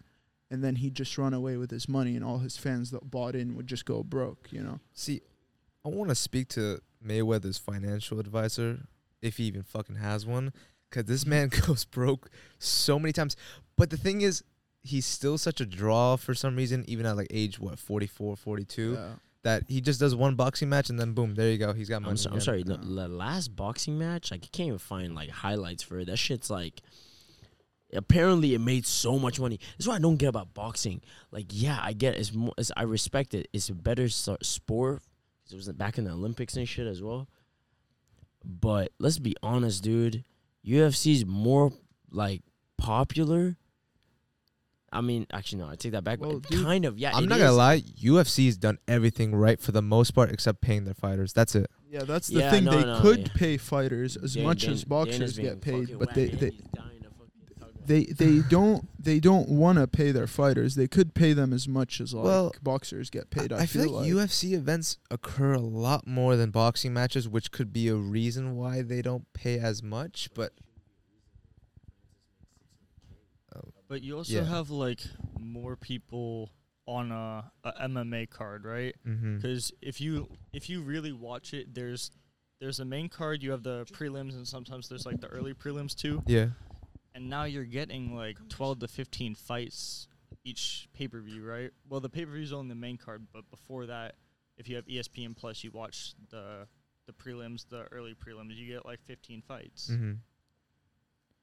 and 0.52 0.64
then 0.64 0.78
he'd 0.78 0.96
just 0.96 1.16
run 1.18 1.34
away 1.34 1.58
with 1.58 1.70
his 1.70 1.88
money 1.88 2.16
and 2.16 2.26
all 2.26 2.40
his 2.40 2.58
fans 2.58 2.90
that 2.92 3.12
bought 3.12 3.36
in 3.36 3.56
would 3.56 3.68
just 3.68 3.86
go 3.86 4.02
broke, 4.04 4.52
you 4.52 4.64
know. 4.64 4.80
See, 4.94 5.22
I 5.86 5.90
want 5.90 6.10
to 6.10 6.16
speak 6.16 6.48
to 6.50 6.80
Mayweather's 7.06 7.58
financial 7.60 8.20
advisor, 8.20 8.88
if 9.22 9.38
he 9.38 9.44
even 9.46 9.62
fucking 9.62 9.98
has 9.98 10.26
one, 10.26 10.52
because 10.90 11.06
this 11.06 11.24
man 11.26 11.50
goes 11.68 11.86
broke 11.86 12.32
so 12.58 12.98
many 12.98 13.14
times. 13.14 13.36
But 13.78 13.92
the 13.92 13.98
thing 13.98 14.22
is, 14.22 14.44
he's 14.82 15.06
still 15.06 15.38
such 15.38 15.62
a 15.62 15.66
draw 15.68 16.16
for 16.16 16.34
some 16.34 16.56
reason, 16.56 16.84
even 16.88 17.06
at 17.06 17.16
like 17.16 17.28
age 17.30 17.60
what 17.60 17.78
44, 17.78 18.36
42, 18.36 18.94
Yeah. 18.94 19.14
That 19.44 19.64
he 19.68 19.82
just 19.82 20.00
does 20.00 20.16
one 20.16 20.36
boxing 20.36 20.70
match 20.70 20.90
and 20.90 21.00
then 21.00 21.14
boom, 21.14 21.36
there 21.36 21.50
you 21.50 21.58
go, 21.58 21.74
he's 21.74 21.90
got 21.90 22.02
money. 22.02 22.12
I'm, 22.12 22.18
so, 22.18 22.32
I'm 22.32 22.42
sorry. 22.42 22.64
The, 22.64 22.78
the 22.78 23.08
last 23.08 23.56
boxing 23.56 23.98
match, 23.98 24.32
like 24.32 24.44
you 24.44 24.50
can't 24.52 24.68
even 24.68 24.80
find 24.80 25.16
like 25.16 25.30
highlights 25.30 25.84
for 25.84 26.00
it. 26.00 26.06
That 26.06 26.18
shit's 26.18 26.50
like. 26.50 26.82
Apparently, 27.92 28.54
it 28.54 28.60
made 28.60 28.86
so 28.86 29.18
much 29.18 29.40
money. 29.40 29.60
That's 29.76 29.88
what 29.88 29.96
I 29.96 30.00
don't 30.00 30.18
get 30.18 30.28
about 30.28 30.54
boxing. 30.54 31.02
Like, 31.32 31.48
yeah, 31.50 31.80
I 31.82 31.94
get 31.94 32.18
it's 32.18 32.32
more. 32.32 32.54
It's, 32.56 32.72
I 32.78 32.84
respect 32.84 33.34
it. 33.34 33.48
It's 33.52 33.70
a 33.70 33.74
better 33.74 34.08
sport. 34.10 35.02
it 35.50 35.56
was 35.56 35.68
back 35.70 35.98
in 35.98 36.04
the 36.04 36.12
Olympics 36.12 36.56
and 36.56 36.70
shit 36.70 36.86
as 36.86 37.02
well. 37.02 37.28
But 38.46 38.92
let's 39.00 39.18
be 39.18 39.36
honest, 39.42 39.84
dude. 39.84 40.24
UFC's 40.64 41.26
more 41.26 41.72
like 42.12 42.44
popular. 42.78 43.58
I 44.92 45.02
mean, 45.02 45.28
actually, 45.32 45.60
no. 45.64 45.70
I 45.70 45.76
take 45.76 45.92
that 45.92 46.04
back. 46.04 46.20
Well, 46.20 46.40
dude, 46.40 46.64
kind 46.64 46.86
of, 46.86 46.98
yeah. 46.98 47.12
I'm 47.16 47.24
it 47.26 47.30
not 47.30 47.38
gonna 47.40 47.52
is. 47.52 47.58
lie, 47.58 47.82
UFC's 47.82 48.58
done 48.58 48.78
everything 48.88 49.36
right 49.36 49.60
for 49.60 49.72
the 49.72 49.82
most 49.82 50.12
part, 50.12 50.32
except 50.32 50.62
paying 50.62 50.86
their 50.86 50.94
fighters. 50.94 51.34
That's 51.34 51.56
it. 51.56 51.70
Yeah, 51.90 52.04
that's 52.04 52.28
the 52.28 52.40
Yeah, 52.40 52.52
thing. 52.52 52.66
no, 52.66 52.72
they 52.72 52.86
no, 52.86 53.00
could 53.02 53.20
yeah. 53.20 53.34
pay 53.36 53.58
fighters 53.58 54.16
as 54.18 54.34
Dan- 54.36 54.44
much 54.44 54.62
Dan- 54.64 54.74
as 54.74 54.84
boxers 54.84 55.38
get 55.38 55.62
paid, 55.62 55.98
but 55.98 56.14
they 56.14 56.28
they 56.28 56.50
He's 56.52 56.62
dying 56.74 57.02
to 57.02 57.10
fucking 57.10 57.56
talk 57.60 57.70
about 57.72 57.88
they, 57.88 58.06
they 58.06 58.40
don't 58.50 58.88
they 59.00 59.20
don't 59.20 59.50
want 59.50 59.78
to 59.80 59.88
pay 59.88 60.12
their 60.12 60.28
fighters. 60.28 60.76
They 60.76 60.88
could 60.88 61.14
pay 61.14 61.34
them 61.34 61.52
as 61.54 61.68
much 61.68 62.00
as 62.02 62.14
like 62.14 62.26
Well, 62.26 62.52
boxers 62.62 63.10
get 63.10 63.30
paid. 63.30 63.52
I, 63.52 63.60
I, 63.62 63.66
feel 63.66 63.90
like, 63.90 64.12
UFC 64.12 64.54
events 64.54 64.98
occur 65.10 65.54
a 65.54 65.60
lot 65.60 66.06
more 66.08 66.36
than 66.36 66.52
boxing 66.52 66.94
matches, 66.94 67.28
which 67.28 67.52
could 67.52 67.74
be 67.74 67.88
a 67.88 67.96
reason 67.96 68.56
why 68.56 68.82
they 68.82 69.02
don't 69.02 69.32
pay 69.34 69.58
as 69.60 69.82
much. 69.82 70.30
But 70.36 70.54
But 73.90 74.02
you 74.04 74.16
also 74.18 74.34
Yeah. 74.36 74.44
have 74.46 74.70
like 74.70 75.02
more 75.38 75.76
people 75.76 76.52
on 76.86 77.12
a, 77.12 77.52
a 77.64 77.88
MMA 77.88 78.30
card, 78.30 78.64
right? 78.64 78.96
Mm-hmm. 79.06 79.36
Because 79.38 79.72
if 79.82 80.00
you 80.00 80.30
if 80.54 80.70
you 80.70 80.82
really 80.82 81.12
watch 81.12 81.54
it, 81.54 81.74
there's 81.74 82.12
there's 82.62 82.80
a 82.80 82.86
main 82.86 83.10
card, 83.10 83.42
you 83.44 83.52
have 83.52 83.64
the 83.64 83.86
prelims, 83.92 84.34
and 84.36 84.48
sometimes 84.48 84.88
there's 84.90 85.06
like 85.06 85.20
the 85.22 85.28
early 85.28 85.54
prelims 85.54 85.96
too. 85.96 86.24
Yeah. 86.28 86.50
And 87.16 87.30
now 87.30 87.44
you're 87.46 87.64
getting 87.66 88.16
like 88.16 88.38
12 88.50 88.80
to 88.80 88.88
15 88.88 89.36
fights 89.36 90.08
each 90.44 90.88
pay 90.94 91.08
per 91.08 91.20
view, 91.22 91.44
right? 91.44 91.72
Well, 91.90 92.00
the 92.00 92.10
pay 92.10 92.26
per 92.26 92.32
view 92.32 92.44
is 92.44 92.54
only 92.54 92.70
the 92.70 92.76
main 92.76 92.98
card, 92.98 93.28
but 93.34 93.50
before 93.50 93.88
that, 93.88 94.16
if 94.58 94.70
you 94.70 94.76
have 94.76 94.86
ESPN 94.86 95.36
Plus, 95.36 95.64
you 95.64 95.72
watch 95.72 96.14
the 96.30 96.68
the 97.08 97.14
prelims, 97.14 97.68
the 97.68 97.86
early 97.92 98.14
prelims, 98.14 98.56
you 98.56 98.68
get 98.68 98.86
like 98.86 99.00
15 99.02 99.42
fights. 99.42 99.90
Mm-hmm. 99.92 100.14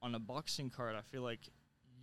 On 0.01 0.15
a 0.15 0.19
boxing 0.19 0.69
card, 0.69 0.95
I 0.95 1.01
feel 1.01 1.23
like 1.23 1.49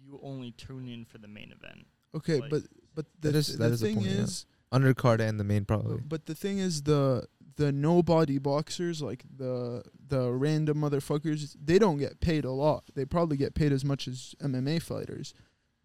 you 0.05 0.21
only 0.23 0.53
tune 0.53 0.88
in 0.88 1.05
for 1.05 1.19
the 1.19 1.29
main 1.29 1.53
event. 1.53 1.87
Okay, 2.14 2.40
Like- 2.40 2.51
but 2.51 2.62
but 2.95 3.07
the, 3.21 3.31
That 3.33 3.38
is- 3.38 3.57
that 3.59 3.69
the 3.69 3.75
is 3.75 3.83
a 3.83 3.87
thing 3.87 3.97
point, 3.97 4.09
yeah. 4.09 4.23
is, 4.23 4.47
Undercard 4.73 5.21
and 5.21 5.38
the 5.40 5.45
main 5.45 5.64
probably. 5.64 5.97
but, 5.99 6.09
but 6.09 6.27
the 6.27 6.35
thing 6.35 6.59
is 6.59 6.83
the 6.83 7.27
the 7.57 7.71
nobody 7.71 8.38
boxers 8.38 9.01
like 9.01 9.25
the 9.37 9.83
the 10.09 10.33
random 10.33 10.79
motherfuckers 10.79 11.57
they 11.64 11.79
don't 11.79 11.99
get 11.99 12.21
paid 12.21 12.45
a 12.45 12.51
lot. 12.51 12.85
They 12.95 13.05
probably 13.05 13.37
get 13.37 13.55
paid 13.55 13.73
as 13.73 13.85
much 13.85 14.09
as 14.09 14.35
MMA 14.43 14.83
fighters. 14.83 15.33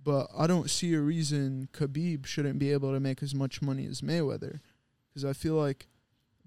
But 0.04 0.28
I 0.36 0.48
don't 0.48 0.70
see 0.70 0.94
a 0.94 1.02
reason 1.02 1.68
Khabib 1.74 2.26
shouldn't 2.26 2.58
be 2.58 2.72
able 2.72 2.92
to 2.94 3.00
make 3.00 3.22
as 3.22 3.36
much 3.36 3.62
money 3.62 3.86
as 3.86 4.02
Mayweather 4.02 4.60
cuz 5.14 5.24
I 5.26 5.34
feel 5.34 5.56
like 5.56 5.88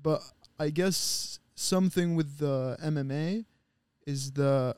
but 0.01 0.23
I 0.59 0.71
guess 0.71 1.39
something 1.55 2.17
with 2.17 2.39
the 2.39 2.77
MMA 2.83 3.45
is 4.07 4.33
the 4.33 4.75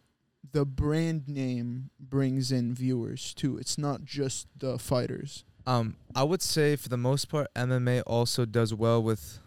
the 0.53 0.65
brand 0.65 1.29
name 1.29 1.91
brings 1.99 2.53
in 2.53 2.75
viewers 2.75 3.35
too. 3.35 3.57
It's 3.59 3.79
not 3.79 4.05
just 4.05 4.47
the 4.57 4.79
fighters. 4.79 5.45
Um, 5.67 5.97
I 6.15 6.25
would 6.25 6.43
say 6.43 6.77
for 6.77 6.89
the 6.89 6.97
most 6.97 7.29
part, 7.29 7.53
MMA 7.55 8.03
also 8.07 8.45
does 8.45 8.75
well 8.75 9.03
with 9.03 9.39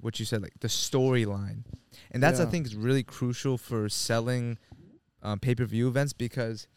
what 0.00 0.18
you 0.18 0.24
said, 0.24 0.42
like 0.42 0.54
the 0.60 0.68
storyline, 0.68 1.64
and 2.10 2.22
that's 2.22 2.40
I 2.40 2.46
think 2.46 2.66
is 2.66 2.76
really 2.76 3.02
crucial 3.02 3.58
for 3.58 3.88
selling 3.88 4.58
um, 5.22 5.38
pay 5.38 5.54
per 5.54 5.64
view 5.64 5.88
events 5.88 6.12
because 6.12 6.68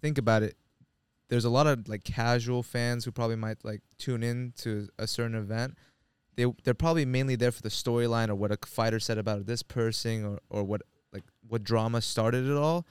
think 0.00 0.18
about 0.18 0.42
it, 0.42 0.56
there's 1.28 1.44
a 1.44 1.50
lot 1.50 1.66
of 1.66 1.88
like 1.88 2.04
casual 2.04 2.62
fans 2.62 3.04
who 3.04 3.12
probably 3.12 3.36
might 3.36 3.64
like 3.64 3.82
tune 3.98 4.22
in 4.22 4.52
to 4.58 4.88
a 4.98 5.06
certain 5.06 5.34
event. 5.34 5.76
They 6.36 6.46
they're 6.64 6.74
probably 6.74 7.04
mainly 7.04 7.36
there 7.36 7.52
for 7.52 7.62
the 7.62 7.68
storyline 7.68 8.28
or 8.28 8.34
what 8.34 8.52
a 8.52 8.58
fighter 8.66 9.00
said 9.00 9.18
about 9.18 9.46
this 9.46 9.62
person 9.62 10.24
or 10.24 10.38
or 10.48 10.64
what 10.64 10.82
like 11.12 11.24
what 11.46 11.64
drama 11.64 12.00
started 12.00 12.46
it 12.46 12.56
all. 12.56 12.86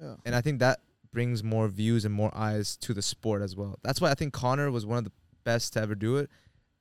Yeah. 0.00 0.14
And 0.24 0.34
I 0.34 0.40
think 0.40 0.60
that 0.60 0.80
brings 1.12 1.42
more 1.42 1.68
views 1.68 2.04
and 2.04 2.14
more 2.14 2.30
eyes 2.36 2.76
to 2.78 2.94
the 2.94 3.02
sport 3.02 3.42
as 3.42 3.56
well. 3.56 3.78
That's 3.82 4.00
why 4.00 4.10
I 4.10 4.14
think 4.14 4.32
Conor 4.32 4.70
was 4.70 4.86
one 4.86 4.98
of 4.98 5.04
the 5.04 5.12
best 5.44 5.72
to 5.74 5.80
ever 5.80 5.94
do 5.94 6.16
it, 6.18 6.30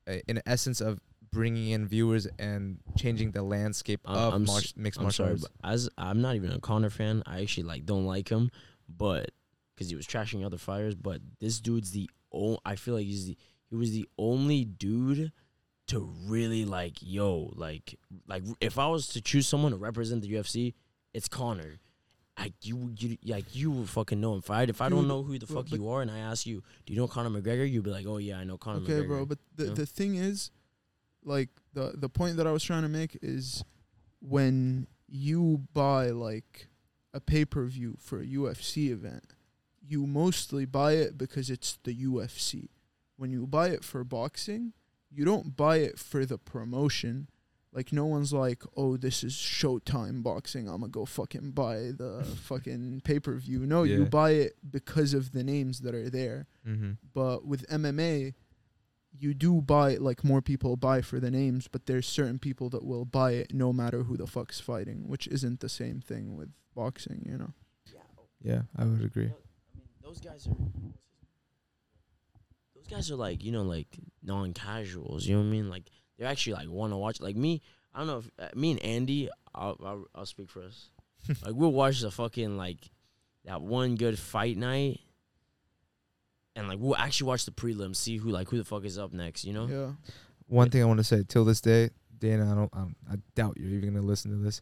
uh, 0.07 0.13
in 0.27 0.41
essence 0.45 0.81
of 0.81 0.99
bringing 1.31 1.69
in 1.69 1.87
viewers 1.87 2.27
and 2.39 2.79
changing 2.97 3.31
the 3.31 3.43
landscape 3.43 4.01
Uh, 4.05 4.11
of 4.27 4.33
I'm 4.35 4.43
s- 4.43 4.47
march- 4.47 4.73
mixed 4.75 4.99
I'm 4.99 5.03
martial 5.05 5.25
sorry, 5.25 5.31
arts. 5.33 5.41
but 5.43 5.51
as 5.69 5.89
I'm 5.97 6.21
not 6.21 6.35
even 6.35 6.51
a 6.51 6.59
Conor 6.59 6.89
fan. 6.89 7.23
I 7.25 7.41
actually 7.41 7.63
like 7.63 7.85
don't 7.85 8.05
like 8.05 8.29
him, 8.29 8.49
but 8.87 9.31
because 9.75 9.89
he 9.89 9.95
was 9.95 10.05
trashing 10.07 10.45
other 10.45 10.57
fighters. 10.57 10.95
But 10.95 11.21
this 11.39 11.59
dude's 11.59 11.91
the 11.91 12.09
only. 12.31 12.59
I 12.65 12.75
feel 12.75 12.95
like 12.95 13.05
he's 13.05 13.25
the 13.27 13.37
he 13.69 13.75
was 13.75 13.91
the 13.91 14.07
only 14.17 14.65
dude 14.65 15.31
to 15.87 15.99
really 16.25 16.65
like 16.65 16.97
yo 17.01 17.51
like 17.55 17.97
like 18.27 18.43
if 18.61 18.77
I 18.79 18.87
was 18.87 19.07
to 19.09 19.21
choose 19.21 19.47
someone 19.47 19.71
to 19.71 19.77
represent 19.77 20.21
the 20.21 20.31
UFC, 20.33 20.73
it's 21.13 21.27
Conor. 21.27 21.79
Like 22.39 22.53
you, 22.61 22.93
you 22.97 23.17
like 23.25 23.53
you 23.53 23.69
would 23.71 23.89
fucking 23.89 24.19
know 24.19 24.33
him. 24.33 24.39
If 24.39 24.49
I 24.49 24.63
if 24.63 24.81
I 24.81 24.89
don't 24.89 25.07
know 25.07 25.23
who 25.23 25.37
the 25.37 25.45
bro, 25.45 25.57
fuck 25.57 25.71
you 25.71 25.89
are, 25.89 26.01
and 26.01 26.09
I 26.09 26.19
ask 26.19 26.45
you, 26.45 26.63
do 26.85 26.93
you 26.93 26.99
know 26.99 27.07
Conor 27.07 27.29
McGregor? 27.29 27.69
You'd 27.69 27.83
be 27.83 27.91
like, 27.91 28.05
oh 28.07 28.17
yeah, 28.17 28.37
I 28.37 28.45
know 28.45 28.57
Conor 28.57 28.81
okay, 28.83 28.93
McGregor. 28.93 29.07
bro. 29.07 29.25
But 29.25 29.39
the 29.55 29.65
the 29.65 29.85
thing 29.85 30.15
is, 30.15 30.51
like 31.23 31.49
the 31.73 31.93
the 31.95 32.09
point 32.09 32.37
that 32.37 32.47
I 32.47 32.51
was 32.51 32.63
trying 32.63 32.83
to 32.83 32.89
make 32.89 33.17
is 33.21 33.63
when 34.21 34.87
you 35.07 35.63
buy 35.73 36.09
like 36.11 36.67
a 37.13 37.19
pay 37.19 37.45
per 37.45 37.65
view 37.65 37.97
for 37.99 38.19
a 38.19 38.25
UFC 38.25 38.89
event, 38.89 39.25
you 39.85 40.05
mostly 40.05 40.65
buy 40.65 40.93
it 40.93 41.17
because 41.17 41.49
it's 41.49 41.77
the 41.83 41.93
UFC. 41.93 42.69
When 43.17 43.31
you 43.31 43.45
buy 43.47 43.69
it 43.69 43.83
for 43.83 44.03
boxing, 44.03 44.73
you 45.11 45.25
don't 45.25 45.57
buy 45.57 45.77
it 45.77 45.99
for 45.99 46.25
the 46.25 46.37
promotion. 46.37 47.27
Like 47.71 47.93
no 47.93 48.05
one's 48.05 48.33
like, 48.33 48.63
oh, 48.75 48.97
this 48.97 49.23
is 49.23 49.33
Showtime 49.33 50.23
boxing. 50.23 50.67
I'm 50.67 50.81
gonna 50.81 50.89
go 50.89 51.05
fucking 51.05 51.51
buy 51.51 51.91
the 51.95 52.25
fucking 52.43 53.01
pay 53.03 53.19
per 53.19 53.35
view. 53.35 53.65
No, 53.65 53.83
you 53.83 54.05
buy 54.05 54.31
it 54.31 54.57
because 54.69 55.13
of 55.13 55.33
the 55.33 55.43
names 55.43 55.81
that 55.81 55.93
are 55.93 56.09
there 56.09 56.47
mm-hmm. 56.67 56.91
but 57.13 57.45
with 57.45 57.67
MMA, 57.69 58.33
you 59.17 59.33
do 59.33 59.61
buy 59.61 59.95
like 59.95 60.23
more 60.23 60.41
people 60.41 60.75
buy 60.77 61.01
for 61.01 61.19
the 61.19 61.31
names, 61.31 61.67
but 61.67 61.85
there's 61.85 62.07
certain 62.07 62.39
people 62.39 62.69
that 62.69 62.85
will 62.85 63.05
buy 63.05 63.33
it 63.33 63.53
no 63.53 63.73
matter 63.73 64.03
who 64.03 64.17
the 64.17 64.27
fuck's 64.27 64.59
fighting, 64.59 65.07
which 65.07 65.27
isn't 65.27 65.59
the 65.59 65.69
same 65.69 65.99
thing 65.99 66.35
with 66.35 66.49
boxing, 66.75 67.25
you 67.29 67.37
know. 67.37 67.53
Yeah, 68.41 68.61
I 68.77 68.85
would 68.85 69.03
agree. 69.03 69.25
I 69.25 69.77
mean, 69.77 69.87
those 70.01 70.19
guys 70.21 70.47
are. 70.47 70.55
Those 72.75 72.87
guys 72.87 73.11
are 73.11 73.15
like 73.15 73.43
you 73.43 73.51
know 73.51 73.63
like 73.63 73.87
non-casuals. 74.23 75.25
You 75.25 75.35
know 75.35 75.41
what 75.41 75.47
I 75.47 75.51
mean? 75.51 75.69
Like 75.69 75.89
they're 76.19 76.27
actually 76.27 76.53
like 76.53 76.69
want 76.69 76.93
to 76.93 76.97
watch. 76.97 77.19
Like 77.21 77.35
me, 77.35 77.61
I 77.95 77.99
don't 77.99 78.07
know. 78.07 78.17
if 78.19 78.29
uh, 78.37 78.49
Me 78.55 78.71
and 78.71 78.83
Andy, 78.83 79.29
I'll, 79.55 79.75
I'll 79.83 80.05
I'll 80.13 80.25
speak 80.27 80.49
for 80.51 80.61
us. 80.61 80.89
like 81.43 81.55
we'll 81.55 81.71
watch 81.71 82.01
the 82.01 82.11
fucking 82.11 82.57
like 82.57 82.91
that 83.45 83.61
one 83.61 83.95
good 83.95 84.19
fight 84.19 84.57
night, 84.57 84.99
and 86.55 86.67
like 86.67 86.77
we'll 86.79 86.95
actually 86.95 87.27
watch 87.27 87.45
the 87.45 87.51
prelims, 87.51 87.95
see 87.95 88.17
who 88.17 88.29
like 88.29 88.49
who 88.49 88.57
the 88.57 88.63
fuck 88.65 88.83
is 88.85 88.97
up 88.99 89.13
next. 89.13 89.45
You 89.45 89.53
know? 89.53 89.65
Yeah. 89.67 89.91
One 90.47 90.69
thing 90.69 90.81
I 90.81 90.85
want 90.85 90.99
to 90.99 91.03
say 91.03 91.23
till 91.27 91.45
this 91.45 91.61
day, 91.61 91.91
Dana, 92.17 92.51
I 92.51 92.55
don't, 92.55 92.73
um, 92.73 92.95
I 93.09 93.15
doubt 93.35 93.57
you're 93.57 93.69
even 93.69 93.93
gonna 93.93 94.05
listen 94.05 94.31
to 94.31 94.37
this. 94.37 94.61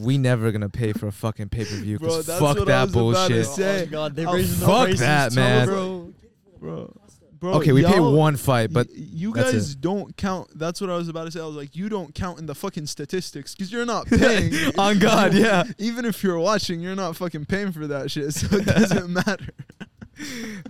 We 0.00 0.18
never 0.18 0.50
gonna 0.52 0.68
pay 0.68 0.92
for 0.92 1.06
a 1.06 1.12
fucking 1.12 1.48
pay 1.48 1.64
per 1.64 1.76
view 1.76 1.98
because 1.98 2.26
fuck 2.26 2.40
what 2.40 2.60
I 2.62 2.64
that 2.64 2.82
was 2.82 2.90
about 2.90 3.28
to 3.28 3.34
bullshit. 3.34 3.46
say. 3.46 3.76
Oh 3.76 3.84
my 3.86 3.86
god, 3.86 4.16
they're 4.16 4.28
Oh, 4.28 4.34
raising 4.34 4.66
fuck 4.66 4.82
prices 4.84 5.00
that, 5.00 5.34
man. 5.34 5.66
bro. 5.66 6.12
Bro. 6.58 6.96
Bro. 7.44 7.54
okay, 7.58 7.72
we 7.72 7.84
pay 7.84 8.00
one 8.00 8.36
fight, 8.36 8.72
but 8.72 8.88
y- 8.88 8.94
you 8.96 9.32
that's 9.32 9.52
guys 9.52 9.70
it. 9.72 9.80
don't 9.80 10.16
count. 10.16 10.48
That's 10.58 10.80
what 10.80 10.90
I 10.90 10.96
was 10.96 11.08
about 11.08 11.24
to 11.24 11.30
say. 11.30 11.40
I 11.40 11.46
was 11.46 11.56
like, 11.56 11.76
you 11.76 11.88
don't 11.88 12.14
count 12.14 12.38
in 12.38 12.46
the 12.46 12.54
fucking 12.54 12.86
statistics 12.86 13.54
because 13.54 13.70
you're 13.72 13.86
not 13.86 14.06
paying. 14.08 14.52
on 14.78 14.98
God, 14.98 15.34
yeah. 15.34 15.64
Even 15.78 16.04
if 16.04 16.22
you're 16.22 16.38
watching, 16.38 16.80
you're 16.80 16.96
not 16.96 17.16
fucking 17.16 17.44
paying 17.46 17.72
for 17.72 17.86
that 17.86 18.10
shit, 18.10 18.32
so 18.34 18.56
it 18.56 18.64
doesn't 18.66 19.10
matter. 19.26 19.48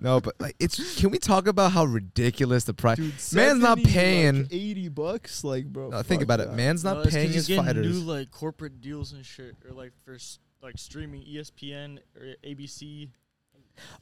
No, 0.00 0.20
but 0.20 0.34
like 0.40 0.56
it's. 0.58 0.98
Can 0.98 1.10
we 1.10 1.18
talk 1.18 1.46
about 1.46 1.72
how 1.72 1.84
ridiculous 1.84 2.64
the 2.64 2.72
price? 2.74 2.96
Dude, 2.96 3.12
Man's 3.34 3.60
not 3.60 3.78
70, 3.78 3.84
like, 3.84 3.92
paying- 3.92 4.48
eighty 4.50 4.88
bucks, 4.88 5.44
like 5.44 5.66
bro. 5.66 5.90
No, 5.90 6.02
think 6.02 6.22
fuck 6.22 6.24
about 6.24 6.40
it. 6.40 6.52
Man's 6.54 6.82
No, 6.82 6.94
not 6.94 6.98
it's 7.00 7.06
'cause 7.08 7.14
paying 7.14 7.26
he's 7.26 7.34
his 7.37 7.46
getting 7.48 7.64
fighters. 7.64 7.87
New 7.87 8.10
like 8.10 8.30
corporate 8.30 8.80
deals 8.80 9.12
and 9.12 9.24
shit, 9.24 9.54
or 9.68 9.74
like 9.74 9.92
for 10.04 10.16
like 10.62 10.78
streaming 10.78 11.22
ESPN 11.22 11.98
or 12.16 12.34
ABC. 12.42 13.10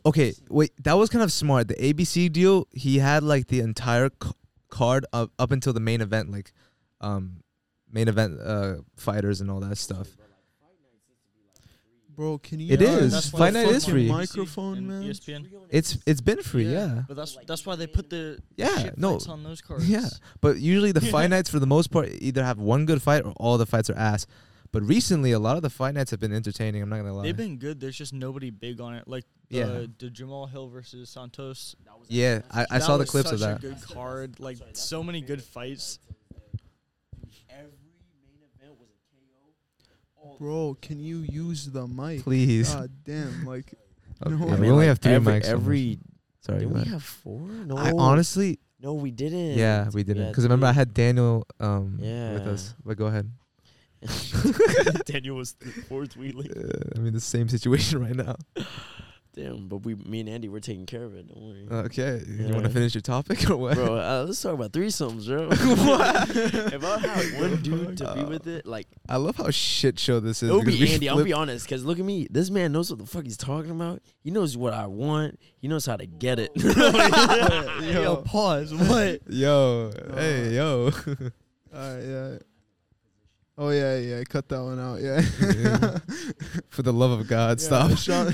Okay, 0.05 0.35
wait, 0.49 0.73
that 0.85 0.95
was 0.95 1.09
kind 1.11 1.23
of 1.23 1.33
smart. 1.33 1.69
The 1.69 1.75
ABC 1.75 2.31
deal, 2.33 2.67
he 2.73 2.99
had 2.99 3.23
like 3.23 3.47
the 3.49 3.61
entire 3.61 4.11
c- 4.23 4.31
card 4.69 5.07
up 5.13 5.31
up 5.39 5.51
until 5.53 5.73
the 5.73 5.81
main 5.81 6.01
event, 6.01 6.31
like 6.31 6.53
um 7.01 7.43
main 7.91 8.09
event 8.09 8.41
uh 8.41 8.77
fighters 8.97 9.41
and 9.41 9.51
all 9.51 9.61
that 9.61 9.79
stuff. 9.79 10.09
Bro, 12.15 12.39
can 12.39 12.61
you? 12.61 12.75
It 12.75 12.83
is. 12.83 12.91
use 12.91 13.03
is. 13.05 13.13
That's 13.13 13.33
why 13.33 13.39
Fight 13.39 13.55
Night 13.55 13.69
is 13.69 13.87
them 13.87 13.95
free. 13.95 14.07
Microphone, 14.09 14.77
and 14.79 14.87
man. 14.89 15.03
ESPN. 15.05 15.47
It's 15.71 15.97
it's 16.07 16.21
been 16.21 16.43
free, 16.43 16.71
yeah. 16.71 17.03
But 17.09 17.17
that's 17.17 17.39
that's 17.47 17.65
why 17.65 17.75
they 17.77 17.87
put 17.87 18.11
the 18.11 18.39
Yeah, 18.57 18.77
shit 18.83 18.99
no. 18.99 19.13
fights 19.13 19.29
on 19.29 19.43
those 19.43 19.61
cards. 19.69 19.89
Yeah. 19.89 20.09
But 20.43 20.59
usually 20.59 20.93
the 20.93 21.01
fight 21.01 21.31
nights 21.31 21.49
for 21.49 21.59
the 21.59 21.67
most 21.67 21.91
part 21.91 22.11
either 22.19 22.45
have 22.45 22.59
one 22.59 22.85
good 22.85 23.01
fight 23.01 23.25
or 23.25 23.33
all 23.39 23.57
the 23.57 23.65
fights 23.65 23.89
are 23.89 23.97
ass. 23.97 24.27
But 24.73 24.83
recently 24.85 25.33
a 25.33 25.39
lot 25.39 25.57
of 25.57 25.63
the 25.63 25.69
fight 25.71 25.95
nights 25.95 26.11
have 26.13 26.21
been 26.21 26.33
entertaining, 26.33 26.83
I'm 26.83 26.89
not 26.89 26.97
gonna 26.97 27.13
lie. 27.15 27.25
They've 27.25 27.37
been 27.37 27.59
good. 27.59 27.79
There's 27.79 27.97
just 27.97 28.13
nobody 28.15 28.49
big 28.51 28.81
on 28.81 28.95
it. 28.95 29.07
Like 29.07 29.25
the, 29.51 29.57
Yeah. 29.59 29.67
the 29.99 30.09
Jamahal 30.11 30.51
Hill 30.51 30.69
versus 30.69 31.11
Santos. 31.11 31.77
yeah, 32.09 32.41
I, 32.51 32.63
I 32.63 32.79
That 32.79 32.83
saw 32.83 32.93
the 32.97 33.01
was 33.03 33.11
clips 33.11 33.29
such 33.29 33.35
of 33.35 33.41
that. 33.41 33.61
Such 33.61 33.65
a 33.65 33.75
good 33.75 33.95
card. 33.95 34.41
Like 34.41 34.59
so 34.73 35.03
many 35.03 35.21
good 35.21 35.43
fights. 35.43 35.99
Bro, 40.39 40.79
can 40.81 40.99
you 40.99 41.19
use 41.19 41.67
the 41.67 41.87
mic? 41.87 42.23
Please. 42.23 42.73
God 42.75 42.91
damn, 43.05 43.45
like 43.45 43.75
Okay, 44.27 44.35
no, 44.37 44.47
yeah, 44.47 44.53
I 44.53 44.55
we 44.57 44.61
mean, 44.63 44.71
only 44.71 44.77
like, 44.85 44.89
have 44.89 44.99
three 44.99 45.13
every, 45.13 45.33
mics. 45.41 45.45
on 45.47 45.51
Every. 45.51 45.99
Sorry. 46.41 46.59
did 46.61 46.73
we 46.73 46.85
have 46.85 47.03
four? 47.03 47.41
No, 47.41 47.77
I 47.77 47.93
honestly 47.97 48.59
no, 48.81 48.95
we 48.95 49.11
didn't. 49.13 49.57
Yeah, 49.59 49.89
we 49.93 50.03
didn't. 50.03 50.25
had 50.25 50.33
Because 50.33 50.45
remember, 50.45 50.67
I 50.67 50.73
had 50.73 50.95
Daniel 50.95 51.47
um 51.61 51.99
with 51.99 52.47
us. 52.47 52.75
But 52.85 52.97
go 52.97 53.07
ahead. 53.07 53.31
Daniel 55.07 55.37
was 55.37 55.53
the 55.55 55.71
fourth 55.89 56.17
wheeling. 56.17 56.51
Uh, 56.51 56.91
I 56.97 56.99
mean, 56.99 57.13
the 57.13 57.21
same 57.21 57.49
situation 57.49 58.01
right 58.05 58.15
now. 58.17 58.37
Damn, 59.35 59.67
but 59.67 59.79
we, 59.79 59.95
me 59.95 60.21
and 60.21 60.29
Andy, 60.29 60.51
we're 60.51 60.61
taking 60.61 60.85
care 60.85 61.05
of 61.05 61.15
it. 61.15 61.27
Don't 61.27 61.41
worry, 61.43 61.85
Okay, 61.87 62.23
you 62.29 62.49
want 62.53 62.65
to 62.65 62.69
finish 62.71 62.95
your 62.95 63.01
topic 63.01 63.49
or 63.49 63.57
what? 63.57 63.77
bro. 63.77 63.97
Uh, 63.97 64.25
let's 64.27 64.43
talk 64.43 64.53
about 64.53 64.73
threesomes, 64.73 65.27
bro. 65.27 65.47
What? 65.87 66.29
if 66.37 66.85
I 66.85 66.99
had 66.99 67.41
one 67.41 67.63
dude 67.63 67.97
to 67.97 68.13
be 68.15 68.25
with 68.25 68.47
it, 68.47 68.67
like 68.67 68.89
I 69.09 69.17
love 69.17 69.37
how 69.39 69.49
shit 69.51 69.99
show 69.99 70.21
this 70.21 70.43
is. 70.43 70.51
it'll 70.51 70.61
because 70.61 70.79
be 70.79 70.85
we 70.85 70.93
Andy. 70.93 71.09
I'll 71.09 71.25
be 71.25 71.33
honest, 71.33 71.67
cause 71.67 71.83
look 71.83 71.99
at 71.99 72.05
me. 72.05 72.29
This 72.31 72.51
man 72.51 72.73
knows 72.73 72.91
what 72.91 72.99
the 72.99 73.07
fuck 73.07 73.25
he's 73.25 73.39
talking 73.39 73.71
about. 73.71 74.03
He 74.23 74.31
knows 74.31 74.55
what 74.55 74.75
I 74.75 74.87
want. 74.87 75.41
He 75.57 75.67
knows 75.67 75.87
how 75.87 75.97
to 75.97 76.05
get 76.05 76.39
it. 76.39 76.51
Yo, 77.83 78.17
pause. 78.17 78.75
What? 78.75 79.21
Yo, 79.29 79.93
hey, 80.15 80.57
yo. 80.57 80.91
Alright, 81.75 82.05
yeah. 82.05 82.35
Oh 83.65 83.71
yeah, 83.71 83.97
yeah. 83.99 84.23
Cut 84.25 84.49
that 84.49 84.63
one 84.63 84.79
out. 84.81 85.01
Yeah. 85.01 85.21
Yeah. 85.41 85.99
For 86.71 86.83
the 86.83 86.93
love 86.93 87.11
of 87.19 87.29
God, 87.29 87.61
Yeah, 87.61 87.67
stop. 87.67 87.97
Sean, 87.99 88.33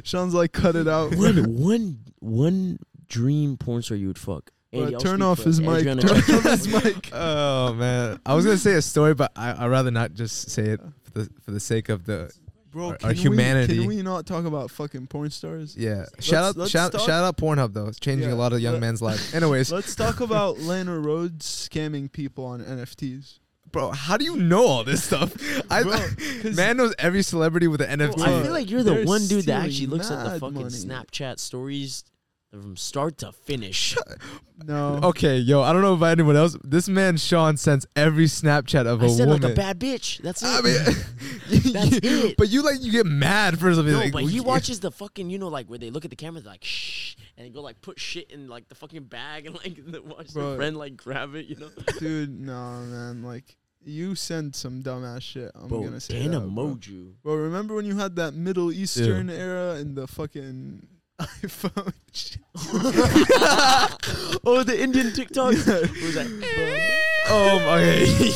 Sean's 0.04 0.34
like, 0.34 0.52
cut 0.52 0.76
it 0.76 0.88
out. 0.88 1.14
one, 1.14 1.56
one, 1.58 1.98
one 2.20 2.78
dream 3.08 3.56
porn 3.56 3.82
star 3.82 3.96
you 3.96 4.06
would 4.08 4.18
fuck. 4.18 4.50
Bro, 4.72 4.84
Andy, 4.84 4.96
turn 4.96 5.20
off 5.20 5.38
his 5.40 5.60
mic. 5.60 5.80
Adriana 5.80 6.00
Turn 6.02 6.16
off 6.36 6.44
his 6.44 6.66
mic. 6.68 7.10
Oh 7.12 7.74
man, 7.74 8.18
I 8.24 8.34
was 8.34 8.44
gonna 8.46 8.56
say 8.56 8.72
a 8.74 8.82
story, 8.82 9.12
but 9.14 9.30
I 9.36 9.64
I'd 9.64 9.66
rather 9.70 9.90
not 9.90 10.14
just 10.14 10.48
say 10.50 10.62
it 10.70 10.80
for 11.02 11.10
the 11.10 11.30
for 11.44 11.50
the 11.50 11.60
sake 11.60 11.88
of 11.90 12.04
the 12.06 12.32
Bro, 12.70 12.86
Our- 12.86 12.96
can 12.96 13.06
our 13.08 13.12
we- 13.12 13.18
humanity. 13.18 13.76
can 13.80 13.86
we 13.86 14.00
not 14.00 14.24
talk 14.24 14.46
about 14.46 14.70
fucking 14.70 15.06
porn 15.08 15.28
stars? 15.28 15.76
yeah. 15.76 16.06
shout 16.20 16.42
out 16.44 16.56
let's 16.56 16.70
shout 16.70 16.90
talk- 16.92 17.02
shout 17.02 17.22
out 17.22 17.36
Pornhub 17.36 17.74
though. 17.74 17.86
It's 17.88 18.00
changing 18.00 18.30
Yeah, 18.30 18.34
a 18.34 18.36
lot 18.36 18.54
of 18.54 18.60
young 18.60 18.72
let- 18.74 18.80
men's 18.80 19.02
lives. 19.02 19.34
Anyways, 19.34 19.70
Let's 19.70 19.94
talk 19.94 20.20
about 20.20 20.58
Lana 20.70 20.92
Rhoades 20.92 21.40
scamming 21.42 22.10
people 22.10 22.46
on 22.46 22.62
NFTs. 22.62 23.40
Bro, 23.72 23.90
how 23.90 24.16
do 24.16 24.24
you 24.24 24.36
know 24.36 24.66
all 24.66 24.84
this 24.84 25.02
stuff? 25.04 25.32
I 25.70 25.82
Bro, 25.82 25.92
'cause- 26.42 26.56
man 26.56 26.76
knows 26.76 26.94
every 26.98 27.22
celebrity 27.22 27.68
with 27.68 27.80
an 27.80 27.98
Bro, 27.98 28.08
NFT. 28.08 28.22
I 28.22 28.42
feel 28.42 28.52
like 28.52 28.70
you're 28.70 28.82
the 28.82 28.94
They're 28.94 29.04
one 29.04 29.26
dude 29.26 29.46
that 29.46 29.62
stealing 29.62 29.64
actually 29.66 29.86
looks 29.86 30.10
at 30.10 30.22
the 30.24 30.30
mad 30.30 30.40
fucking 30.40 30.54
money. 30.54 30.68
Snapchat 30.68 31.38
stories 31.38 32.04
from 32.50 32.76
start 32.76 33.18
to 33.18 33.32
finish. 33.32 33.96
No. 34.64 35.00
Okay, 35.02 35.38
yo, 35.38 35.60
I 35.62 35.72
don't 35.72 35.82
know 35.82 35.94
about 35.94 36.12
anyone 36.12 36.36
else. 36.36 36.56
This 36.62 36.88
man 36.88 37.16
Sean 37.16 37.56
sends 37.56 37.84
every 37.96 38.26
Snapchat 38.26 38.86
of 38.86 39.02
I 39.02 39.06
a 39.06 39.08
said 39.08 39.26
woman. 39.26 39.42
like 39.42 39.52
a 39.52 39.54
bad 39.56 39.80
bitch. 39.80 40.18
That's 40.22 40.40
it. 40.40 40.46
I 40.46 40.60
mean, 40.60 40.74
That's 41.72 41.98
it. 42.00 42.36
But 42.36 42.48
you 42.48 42.62
like 42.62 42.76
you 42.80 42.92
get 42.92 43.04
mad 43.04 43.58
for 43.58 43.74
something. 43.74 43.92
no, 43.92 43.98
like, 43.98 44.12
but 44.12 44.22
we 44.22 44.30
he 44.30 44.36
can't- 44.36 44.46
watches 44.46 44.78
the 44.78 44.92
fucking, 44.92 45.30
you 45.30 45.38
know, 45.40 45.48
like 45.48 45.66
where 45.66 45.80
they 45.80 45.90
look 45.90 46.04
at 46.04 46.10
the 46.10 46.16
camera, 46.16 46.40
they're 46.42 46.52
like 46.52 46.62
shh, 46.62 47.16
and 47.36 47.44
they 47.44 47.50
go 47.50 47.60
like 47.60 47.80
put 47.80 47.98
shit 47.98 48.30
in 48.30 48.46
like 48.48 48.68
the 48.68 48.76
fucking 48.76 49.02
bag 49.04 49.46
and 49.46 49.56
like 49.56 49.84
the- 49.84 50.00
watch 50.00 50.32
Bro. 50.32 50.54
friend 50.54 50.76
like 50.76 50.96
grab 50.96 51.34
it, 51.34 51.46
you 51.46 51.56
know. 51.56 51.70
Dude, 51.98 52.30
no, 52.38 52.82
man. 52.84 53.24
Like, 53.24 53.56
you 53.84 54.14
send 54.14 54.54
some 54.54 54.82
dumbass 54.82 55.22
shit. 55.22 55.50
I'm 55.54 55.68
bro, 55.68 55.82
gonna 55.82 56.00
say 56.00 56.20
Dana 56.20 56.40
that, 56.40 56.46
bro. 56.48 56.64
Moju. 56.76 57.12
Bro, 57.22 57.34
remember 57.36 57.74
when 57.74 57.84
you 57.86 57.96
had 57.96 58.16
that 58.16 58.34
Middle 58.34 58.70
Eastern 58.72 59.28
era 59.30 59.76
in 59.76 59.94
the 59.94 60.06
fucking 60.06 60.86
iPhone? 61.20 61.92
shit? 62.12 62.40
oh, 64.44 64.62
the 64.64 64.80
Indian 64.80 65.12
TikTok. 65.12 65.52
Yeah. 65.54 65.76
It 65.82 66.02
was 66.02 66.16
like 66.16 66.28
Oh 67.28 67.58
my, 67.60 67.82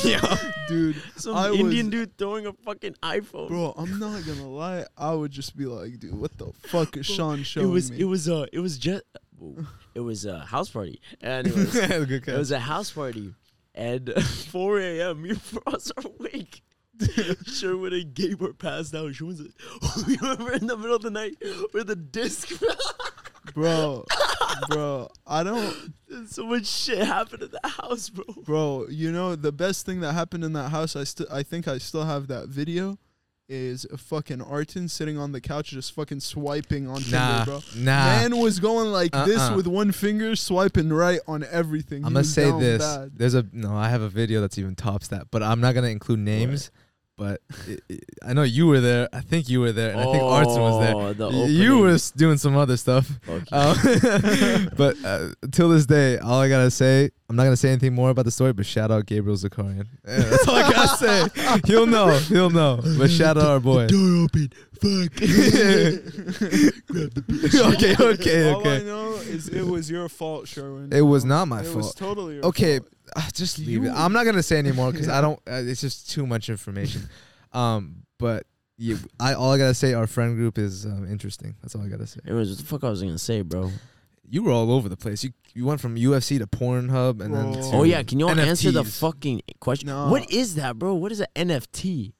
yeah. 0.08 0.36
Dude, 0.68 0.96
some 1.16 1.34
I 1.36 1.50
Indian 1.50 1.86
was- 1.86 1.92
dude 1.92 2.18
throwing 2.18 2.46
a 2.46 2.52
fucking 2.52 2.94
iPhone. 3.02 3.48
bro, 3.48 3.74
I'm 3.76 3.98
not 3.98 4.24
gonna 4.24 4.48
lie. 4.48 4.84
I 4.96 5.12
would 5.12 5.32
just 5.32 5.56
be 5.56 5.66
like, 5.66 5.98
dude, 5.98 6.14
what 6.14 6.36
the 6.38 6.52
fuck 6.68 6.96
is 6.96 7.06
Sean 7.06 7.40
it 7.40 7.44
showing 7.44 7.70
was 7.72 7.90
me? 7.90 8.00
it 8.00 8.04
was 8.04 8.28
uh 8.28 8.46
it 8.52 8.60
was 8.60 8.78
just 8.78 9.02
it 9.94 10.00
was 10.00 10.24
a 10.24 10.38
house 10.40 10.70
party 10.70 11.00
and 11.20 11.46
it 11.46 11.52
It 12.28 12.36
was 12.38 12.50
a 12.52 12.60
house 12.60 12.90
party, 12.92 13.34
and 13.76 14.12
4 14.50 14.80
a.m. 14.80 15.24
And 15.24 15.40
Frost 15.40 15.92
are 15.96 16.04
awake. 16.18 16.62
Sherwood 17.46 17.92
and 17.92 18.14
Gabe 18.14 18.40
were 18.40 18.54
passed 18.54 18.94
out. 18.94 19.14
Sherwood's 19.14 19.40
like, 19.40 20.06
we 20.06 20.16
were 20.16 20.52
in 20.52 20.66
the 20.66 20.76
middle 20.76 20.96
of 20.96 21.02
the 21.02 21.10
night 21.10 21.36
with 21.74 21.90
a 21.90 21.96
disc. 21.96 22.50
bro, 23.54 24.04
bro, 24.68 25.08
I 25.26 25.42
don't, 25.42 25.92
so 26.26 26.46
much 26.46 26.66
shit 26.66 27.06
happened 27.06 27.42
in 27.42 27.50
the 27.50 27.68
house, 27.68 28.08
bro. 28.08 28.24
bro. 28.44 28.86
You 28.88 29.12
know 29.12 29.36
the 29.36 29.52
best 29.52 29.84
thing 29.84 30.00
that 30.00 30.14
happened 30.14 30.44
in 30.44 30.54
that 30.54 30.70
house. 30.70 30.96
I 30.96 31.04
still, 31.04 31.26
I 31.30 31.42
think 31.42 31.68
I 31.68 31.78
still 31.78 32.04
have 32.04 32.28
that 32.28 32.48
video. 32.48 32.98
Is 33.48 33.86
a 33.92 33.96
fucking 33.96 34.42
Arton 34.42 34.88
sitting 34.88 35.16
on 35.18 35.30
the 35.30 35.40
couch 35.40 35.70
just 35.70 35.92
fucking 35.92 36.18
swiping 36.18 36.88
on 36.88 37.00
Nah, 37.12 37.44
Tinder, 37.44 37.44
bro. 37.44 37.60
nah. 37.76 38.04
Man 38.06 38.38
was 38.38 38.58
going 38.58 38.90
like 38.90 39.12
this 39.12 39.38
Uh-uh. 39.38 39.54
with 39.54 39.68
one 39.68 39.92
finger, 39.92 40.34
swiping 40.34 40.88
right 40.92 41.20
on 41.28 41.44
everything. 41.48 42.04
I'm 42.04 42.12
gonna 42.14 42.24
say 42.24 42.50
this. 42.58 42.82
bad. 42.82 43.12
There's 43.16 43.34
a 43.34 43.46
no. 43.52 43.72
I 43.72 43.88
have 43.88 44.02
a 44.02 44.08
video 44.08 44.40
that's 44.40 44.58
even 44.58 44.74
tops 44.74 45.06
that, 45.08 45.30
but 45.30 45.44
I'm 45.44 45.60
not 45.60 45.76
gonna 45.76 45.86
include 45.90 46.18
names. 46.18 46.72
But 47.18 47.40
i 47.50 47.78
i 47.90 47.98
I 48.30 48.32
know 48.34 48.42
you 48.42 48.66
were 48.66 48.80
there. 48.80 49.08
I 49.12 49.20
think 49.20 49.48
you 49.48 49.60
were 49.60 49.72
there, 49.72 49.92
and 49.92 50.00
I 50.00 50.04
think 50.04 50.22
Arson 50.22 50.60
was 50.60 50.80
there. 50.84 50.94
Oh, 50.94 51.12
the 51.14 51.28
Y- 51.28 51.44
You 51.46 51.72
opening. 51.78 51.80
were 51.94 51.98
doing 52.16 52.36
some 52.38 52.56
other 52.56 52.76
stuff. 52.76 53.06
Fuck 53.22 53.50
you. 53.50 53.56
Um, 53.56 54.68
but 54.76 54.96
uh, 55.04 55.28
till 55.50 55.70
this 55.70 55.86
day, 55.86 56.18
all 56.18 56.40
I 56.40 56.48
gotta 56.50 56.70
say, 56.70 57.10
I'm 57.30 57.36
not 57.36 57.44
gonna 57.44 57.56
say 57.56 57.70
anything 57.70 57.94
more 57.94 58.10
about 58.10 58.26
the 58.26 58.30
story. 58.30 58.52
But 58.52 58.66
shout 58.66 58.90
out 58.90 59.06
Gabriel 59.06 59.36
Zakarian. 59.38 59.86
Yeah, 60.06 60.18
that's 60.18 60.46
all 60.46 60.56
I 60.56 60.70
gotta 60.70 60.96
say. 60.98 61.60
He'll 61.66 61.86
know. 61.86 62.10
He'll 62.18 62.50
know. 62.50 62.80
But 62.98 63.10
shout 63.10 63.36
out 63.38 63.46
our 63.46 63.60
boy. 63.60 63.86
Door 63.86 64.24
open. 64.24 64.52
Fuck. 64.74 65.16
Grab 65.16 67.14
the 67.14 67.22
bitch. 67.26 67.74
okay, 67.74 67.96
okay, 67.98 68.52
All 68.52 68.68
I 68.68 68.78
know 68.82 69.14
is 69.16 69.48
it 69.48 69.62
was 69.66 69.90
your 69.90 70.08
fault, 70.10 70.48
Sherwin. 70.48 70.92
It 70.92 71.00
was 71.02 71.24
not 71.24 71.46
my 71.48 71.60
it 71.62 71.74
was 71.74 71.86
fault. 71.86 71.96
totally 71.96 72.34
your 72.36 72.44
Okay, 72.46 72.78
fault. 72.80 72.90
Uh, 73.14 73.22
just 73.32 73.58
leave 73.58 73.84
it. 73.84 73.90
I'm 73.90 74.12
not 74.12 74.24
gonna 74.24 74.42
say 74.42 74.58
anymore 74.58 74.92
because 74.92 75.08
I 75.16 75.20
don't. 75.20 75.38
Uh, 75.46 75.62
it's 75.64 75.80
just 75.80 76.10
too 76.10 76.26
much 76.26 76.48
information. 76.48 77.08
Um, 77.52 78.02
but 78.18 78.46
you, 78.78 78.98
I 79.20 79.34
all 79.34 79.52
I 79.52 79.58
gotta 79.58 79.74
say, 79.74 79.94
our 79.94 80.06
friend 80.06 80.36
group 80.36 80.58
is 80.58 80.84
um, 80.86 81.06
interesting. 81.10 81.54
That's 81.62 81.74
all 81.74 81.82
I 81.82 81.88
gotta 81.88 82.06
say. 82.06 82.20
Anyways, 82.26 82.50
what 82.50 82.58
the 82.58 82.64
fuck 82.64 82.84
I 82.84 82.90
was 82.90 83.02
gonna 83.02 83.18
say, 83.18 83.42
bro? 83.42 83.70
You 84.28 84.42
were 84.42 84.50
all 84.52 84.72
over 84.72 84.88
the 84.88 84.96
place. 84.96 85.22
You 85.22 85.30
you 85.54 85.64
went 85.64 85.80
from 85.80 85.96
UFC 85.96 86.38
to 86.38 86.46
Pornhub 86.46 87.20
and 87.20 87.34
then. 87.34 87.52
Bro. 87.52 87.62
To 87.62 87.76
Oh 87.76 87.82
yeah, 87.84 88.02
can 88.02 88.18
you 88.18 88.28
all 88.28 88.38
answer 88.38 88.70
the 88.70 88.84
fucking 88.84 89.42
question? 89.60 89.88
No. 89.88 90.08
What 90.08 90.30
is 90.30 90.56
that, 90.56 90.78
bro? 90.78 90.94
What 90.94 91.12
is 91.12 91.20
an 91.20 91.28
NFT? 91.34 92.12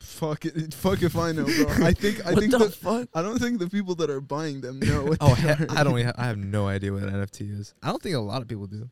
Fuck 0.00 0.44
it, 0.44 0.74
fuck 0.74 1.02
if 1.02 1.16
I 1.16 1.32
know, 1.32 1.44
bro. 1.44 1.86
I 1.86 1.92
think 1.92 2.24
I 2.26 2.30
what 2.32 2.40
think 2.40 2.52
the 2.52 2.58
the, 2.58 2.70
fuck? 2.70 3.08
I 3.14 3.22
don't 3.22 3.38
think 3.38 3.58
the 3.58 3.68
people 3.68 3.94
that 3.96 4.10
are 4.10 4.20
buying 4.20 4.60
them 4.60 4.78
know 4.78 5.02
what. 5.04 5.18
Oh, 5.20 5.34
they 5.34 5.42
he- 5.42 5.48
are. 5.48 5.66
I 5.70 5.82
don't. 5.82 5.98
Even, 5.98 6.12
I 6.16 6.26
have 6.26 6.38
no 6.38 6.68
idea 6.68 6.92
what 6.92 7.02
an 7.02 7.10
NFT 7.10 7.58
is. 7.58 7.74
I 7.82 7.88
don't 7.88 8.02
think 8.02 8.14
a 8.14 8.20
lot 8.20 8.42
of 8.42 8.48
people 8.48 8.66
do. 8.66 8.88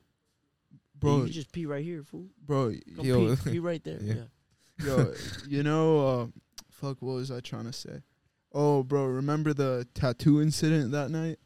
Bro, 1.03 1.17
bro, 1.19 1.25
you 1.27 1.33
just 1.33 1.53
pee 1.53 1.67
right 1.67 1.85
here, 1.85 2.03
fool. 2.03 2.29
bro. 2.47 2.73
Come 2.97 3.05
Yo. 3.05 3.37
pee, 3.37 3.43
pee 3.53 3.59
right 3.59 3.83
there. 3.85 3.99
Yeah. 4.01 4.15
Yeah. 4.15 4.87
Yo, 4.87 5.15
you 5.47 5.63
know, 5.63 6.07
uh, 6.07 6.27
fuck. 6.71 6.97
What 7.03 7.15
was 7.15 7.31
I 7.31 7.41
trying 7.41 7.65
to 7.67 7.73
say? 7.73 8.01
Oh, 8.55 8.83
bro, 8.83 9.05
remember 9.07 9.53
the 9.53 9.87
tattoo 9.95 10.41
incident 10.41 10.93
that 10.93 11.11
night? 11.11 11.39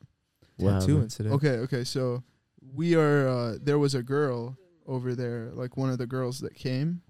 What 0.59 0.71
Tattoo 0.73 0.87
happened? 0.93 1.03
incident. 1.05 1.35
Okay, 1.37 1.57
okay. 1.59 1.85
So 1.85 2.23
we 2.75 2.95
are. 2.95 3.29
Uh, 3.29 3.57
there 3.61 3.79
was 3.79 3.95
a 3.95 4.03
girl 4.03 4.57
over 4.87 5.15
there, 5.15 5.51
like 5.53 5.77
one 5.77 5.91
of 5.91 5.99
the 5.99 6.07
girls 6.07 6.39
that 6.41 6.55
came. 6.55 7.03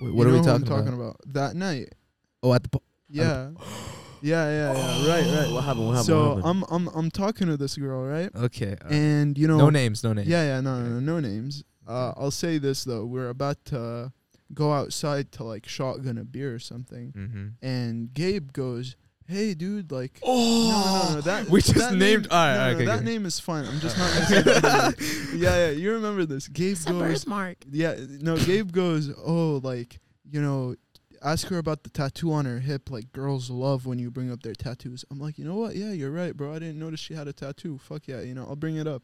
Wait, 0.00 0.08
You 0.08 0.14
what 0.14 0.26
are 0.26 0.30
know 0.30 0.32
we 0.34 0.38
who 0.40 0.44
talking, 0.46 0.62
I'm 0.62 0.68
talking 0.68 0.94
about? 0.94 1.16
about? 1.24 1.34
That 1.34 1.56
night. 1.56 1.94
Oh, 2.42 2.52
at 2.52 2.62
the. 2.64 2.68
Po- 2.70 2.82
Yeah. 3.08 3.50
Yeah, 4.22 4.48
yeah, 4.48 4.72
yeah. 4.74 5.08
Right, 5.08 5.24
right. 5.26 5.50
What 5.52 5.64
happened? 5.64 5.86
What 5.86 5.92
happened? 5.92 6.06
so 6.06 6.34
what 6.34 6.44
happened? 6.44 6.64
I'm 6.70 6.88
I'm 6.88 6.94
I'm 6.96 7.10
talking 7.10 7.48
to 7.48 7.56
this 7.56 7.76
girl, 7.76 8.02
right? 8.04 8.30
okay. 8.34 8.76
all 8.82 8.88
right. 8.88 8.92
And 8.92 9.36
you 9.36 9.48
know, 9.48 9.58
no 9.58 9.70
names. 9.70 10.02
No 10.04 10.12
names. 10.12 10.28
Yeah, 10.28 10.44
yeah, 10.44 10.60
no, 10.60 10.80
no, 10.82 10.88
no, 10.88 11.00
no 11.00 11.20
names. 11.20 11.64
Uh, 11.86 12.12
I'll 12.16 12.30
say 12.30 12.58
this 12.58 12.84
though: 12.84 13.04
we're 13.04 13.28
about 13.30 13.64
to 13.66 14.12
go 14.54 14.72
outside 14.72 15.32
to 15.32 15.44
like 15.44 15.66
shotgun 15.68 16.18
a 16.18 16.24
beer 16.24 16.54
or 16.54 16.58
something, 16.58 17.12
Mm-hmm. 17.16 17.46
and 17.66 18.12
Gabe 18.14 18.52
goes, 18.52 18.96
"Hey, 19.26 19.54
dude, 19.54 19.90
like." 19.90 20.20
Oh, 20.22 20.68
No, 20.70 21.08
no, 21.08 21.14
no. 21.16 21.20
That 21.22 21.48
we 21.50 21.60
just 21.60 21.74
that 21.74 21.94
named. 21.94 22.24
Name, 22.24 22.30
all 22.30 22.36
right, 22.38 22.54
no, 22.54 22.60
all 22.60 22.66
right, 22.66 22.70
no, 22.72 22.76
okay, 22.76 22.84
that 22.86 22.96
okay. 22.96 23.04
name 23.04 23.26
is 23.26 23.40
fine. 23.40 23.64
I'm 23.64 23.80
just 23.80 23.98
not. 23.98 24.12
Gonna 24.12 24.26
say 24.26 24.42
the 24.42 24.56
other 24.56 24.96
name. 24.96 25.28
yeah, 25.42 25.56
yeah. 25.66 25.70
You 25.70 25.92
remember 25.94 26.24
this? 26.26 26.46
Gabe 26.48 26.72
It's 26.72 26.86
a 26.86 26.90
goes. 26.90 27.00
birthmark. 27.02 27.56
Yeah, 27.70 27.96
no. 28.20 28.36
Gabe 28.36 28.70
goes. 28.70 29.10
Oh, 29.18 29.60
like 29.64 29.98
you 30.30 30.40
know, 30.40 30.76
ask 31.22 31.48
her 31.48 31.58
about 31.58 31.84
the 31.84 31.90
tattoo 31.90 32.32
on 32.32 32.44
her 32.44 32.60
hip. 32.60 32.90
Like 32.90 33.12
girls 33.12 33.50
love 33.50 33.86
when 33.86 33.98
you 33.98 34.10
bring 34.10 34.30
up 34.30 34.42
their 34.42 34.54
tattoos. 34.54 35.04
I'm 35.10 35.18
like, 35.18 35.38
you 35.38 35.44
know 35.44 35.56
what? 35.56 35.76
Yeah, 35.76 35.92
you're 35.92 36.10
right, 36.10 36.36
bro. 36.36 36.54
I 36.54 36.58
didn't 36.58 36.78
notice 36.78 37.00
she 37.00 37.14
had 37.14 37.28
a 37.28 37.32
tattoo. 37.32 37.78
Fuck 37.78 38.08
yeah, 38.08 38.20
you 38.20 38.34
know, 38.34 38.46
I'll 38.48 38.56
bring 38.56 38.76
it 38.76 38.86
up. 38.86 39.02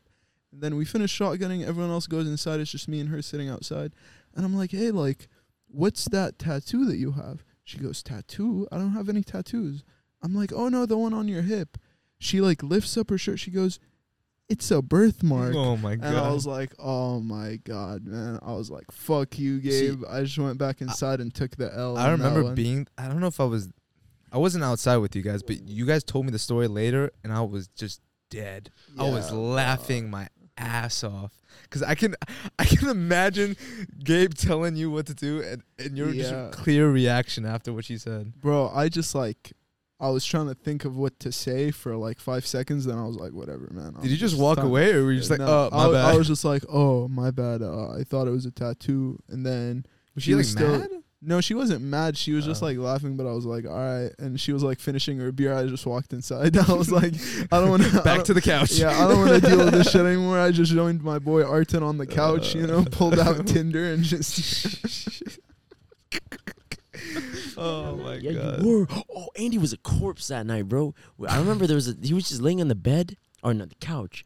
And 0.53 0.61
then 0.63 0.77
we 0.77 0.85
finish 0.85 1.17
shotgunning. 1.17 1.67
Everyone 1.67 1.91
else 1.91 2.07
goes 2.07 2.27
inside. 2.27 2.61
It's 2.61 2.71
just 2.71 2.89
me 2.89 3.01
and 3.01 3.11
her 3.11 3.23
sitting 3.23 3.49
outside. 3.49 3.93
And 4.35 4.45
I'm 4.45 4.57
like, 4.57 4.71
hey, 4.71 4.91
like, 4.91 5.29
what's 5.69 6.07
that 6.07 6.39
tattoo 6.39 6.87
that 6.87 6.97
you 6.97 7.13
have? 7.13 7.45
She 7.65 7.79
goes, 7.79 8.03
tattoo? 8.03 8.67
I 8.73 8.79
don't 8.79 8.93
have 8.93 9.09
any 9.09 9.23
tattoos. 9.23 9.85
I'm 10.23 10.35
like, 10.35 10.53
oh 10.53 10.69
no, 10.69 10.87
the 10.87 10.97
one 10.97 11.15
on 11.15 11.29
your 11.29 11.43
hip. 11.43 11.79
She 12.19 12.41
like 12.41 12.63
lifts 12.63 12.97
up 12.97 13.11
her 13.11 13.19
shirt. 13.19 13.39
She 13.39 13.51
goes, 13.51 13.79
it's 14.49 14.71
a 14.71 14.81
birthmark. 14.83 15.55
Oh 15.55 15.77
my 15.77 15.97
god. 15.97 16.09
And 16.09 16.17
I 16.19 16.33
was 16.33 16.47
like, 16.47 16.73
oh 16.79 17.21
my 17.21 17.59
god, 17.65 18.07
man. 18.07 18.39
I 18.43 18.53
was 18.53 18.71
like, 18.71 18.91
fuck 18.91 19.39
you, 19.39 19.61
See, 19.61 19.89
Gabe. 19.91 20.03
I 20.09 20.23
just 20.23 20.39
went 20.39 20.59
back 20.59 20.81
inside 20.81 21.21
and 21.21 21.35
took 21.35 21.57
the 21.57 21.73
L. 21.75 21.99
I 21.99 22.11
remember 22.11 22.55
being. 22.55 22.87
I 22.97 23.07
don't 23.09 23.21
know 23.21 23.27
if 23.27 23.41
I 23.41 23.45
was. 23.45 23.69
I 24.31 24.39
wasn't 24.39 24.65
outside 24.65 24.99
with 24.99 25.17
you 25.17 25.23
guys, 25.23 25.43
but 25.43 25.63
you 25.67 25.87
guys 25.87 26.05
told 26.05 26.27
me 26.27 26.33
the 26.33 26.39
story 26.39 26.69
later, 26.69 27.11
and 27.25 27.33
I 27.33 27.41
was 27.43 27.69
just 27.69 28.01
dead. 28.31 28.71
I 28.99 29.09
was 29.09 29.31
Yeah, 29.31 29.37
laughing 29.39 30.11
my 30.11 30.29
ass 30.59 31.03
off 31.05 31.33
because 31.63 31.83
I 31.83 31.95
can, 31.95 32.15
I 32.59 32.65
can 32.67 32.89
imagine 32.89 33.57
Gabe 34.03 34.35
telling 34.35 34.77
you 34.77 34.91
what 34.91 35.07
to 35.07 35.15
do, 35.15 35.41
and 35.43 35.63
and 35.79 35.97
your 35.97 36.11
Yeah. 36.11 36.23
just 36.51 36.53
clear 36.63 36.91
reaction 36.91 37.47
after 37.47 37.73
what 37.73 37.85
she 37.87 37.97
said. 37.97 38.33
Bro, 38.41 38.71
I 38.75 38.89
just 38.91 39.15
like 39.15 39.53
I 40.01 40.11
was 40.11 40.25
trying 40.25 40.47
to 40.47 40.55
think 40.55 40.85
of 40.85 40.97
what 40.97 41.19
to 41.21 41.33
say 41.33 41.71
for 41.73 41.97
like 41.97 42.21
five 42.21 42.47
seconds. 42.47 42.85
Then 42.85 42.99
I 42.99 43.05
was 43.05 43.17
like, 43.17 43.33
whatever, 43.33 43.69
man. 43.73 43.95
Did 44.01 44.11
you 44.11 44.17
just 44.17 44.39
walk 44.39 44.59
away, 44.59 44.93
or 44.93 45.03
were 45.05 45.13
you 45.13 45.19
just 45.19 45.31
like, 45.31 45.41
No, 45.41 45.69
oh, 45.73 45.77
my 45.77 45.85
I, 45.87 45.93
bad? 45.93 46.05
I 46.15 46.17
was 46.17 46.29
just 46.29 46.45
like, 46.45 46.63
oh, 46.73 47.09
my 47.09 47.31
bad. 47.33 47.63
Uh, 47.63 47.91
I 47.91 48.05
thought 48.05 48.29
it 48.29 48.31
was 48.33 48.47
a 48.47 48.53
tattoo, 48.53 49.19
and 49.29 49.45
then 49.45 49.85
was 50.15 50.23
she 50.25 50.31
she 50.31 50.35
like 50.35 50.39
was 50.43 50.51
still- 50.53 50.79
mad? 50.79 50.91
no, 51.21 51.41
she 51.41 51.53
wasn't 51.53 51.83
mad. 51.83 52.17
She 52.17 52.31
was 52.31 52.45
just 52.45 52.63
Oh. 52.63 52.67
like 52.67 52.79
laughing, 52.79 53.17
but 53.17 53.27
I 53.27 53.33
was 53.33 53.45
like, 53.45 53.67
all 53.67 53.73
right. 53.77 54.13
And 54.21 54.41
she 54.41 54.53
was 54.53 54.63
like 54.63 54.79
finishing 54.79 55.19
her 55.19 55.33
beer. 55.33 55.53
I 55.53 55.67
just 55.67 55.85
walked 55.85 56.13
inside. 56.13 56.57
I 56.69 56.73
was 56.75 56.93
like, 56.93 57.13
I 57.51 57.59
don't 57.59 57.71
want 57.71 57.83
to 57.83 58.01
Back 58.03 58.23
to 58.27 58.35
the 58.35 58.41
couch. 58.41 58.71
Yeah, 58.75 58.91
I 59.05 59.09
don't 59.09 59.27
want 59.27 59.43
to 59.43 59.49
deal 59.49 59.59
with 59.59 59.73
this 59.75 59.91
shit 59.91 60.07
anymore. 60.07 60.39
I 60.39 60.53
just 60.53 60.71
joined 60.71 61.03
my 61.03 61.19
boy 61.19 61.43
Arton 61.43 61.83
on 61.83 61.99
the 61.99 62.07
couch, 62.07 62.55
you 62.55 62.69
know, 62.69 62.85
pulled 62.93 63.19
out 63.19 63.45
Tinder 63.49 63.93
and 63.93 64.05
just. 64.05 65.18
Oh 67.59 67.97
my 67.97 68.15
yeah, 68.15 68.33
god. 68.33 68.63
you 68.63 68.69
were. 68.69 68.87
Oh, 69.15 69.29
Andy 69.39 69.59
was 69.59 69.73
a 69.73 69.79
corpse 69.79 70.29
that 70.29 70.47
night, 70.47 70.69
bro. 70.69 70.95
I 71.29 71.39
remember 71.39 71.67
there 71.67 71.75
was 71.75 71.89
a 71.89 71.95
he 72.03 72.15
was 72.15 72.29
just 72.29 72.41
laying 72.41 72.61
on 72.61 72.69
the 72.69 72.75
bed 72.75 73.17
or 73.43 73.55
not 73.55 73.69
the 73.69 73.75
couch. 73.77 74.25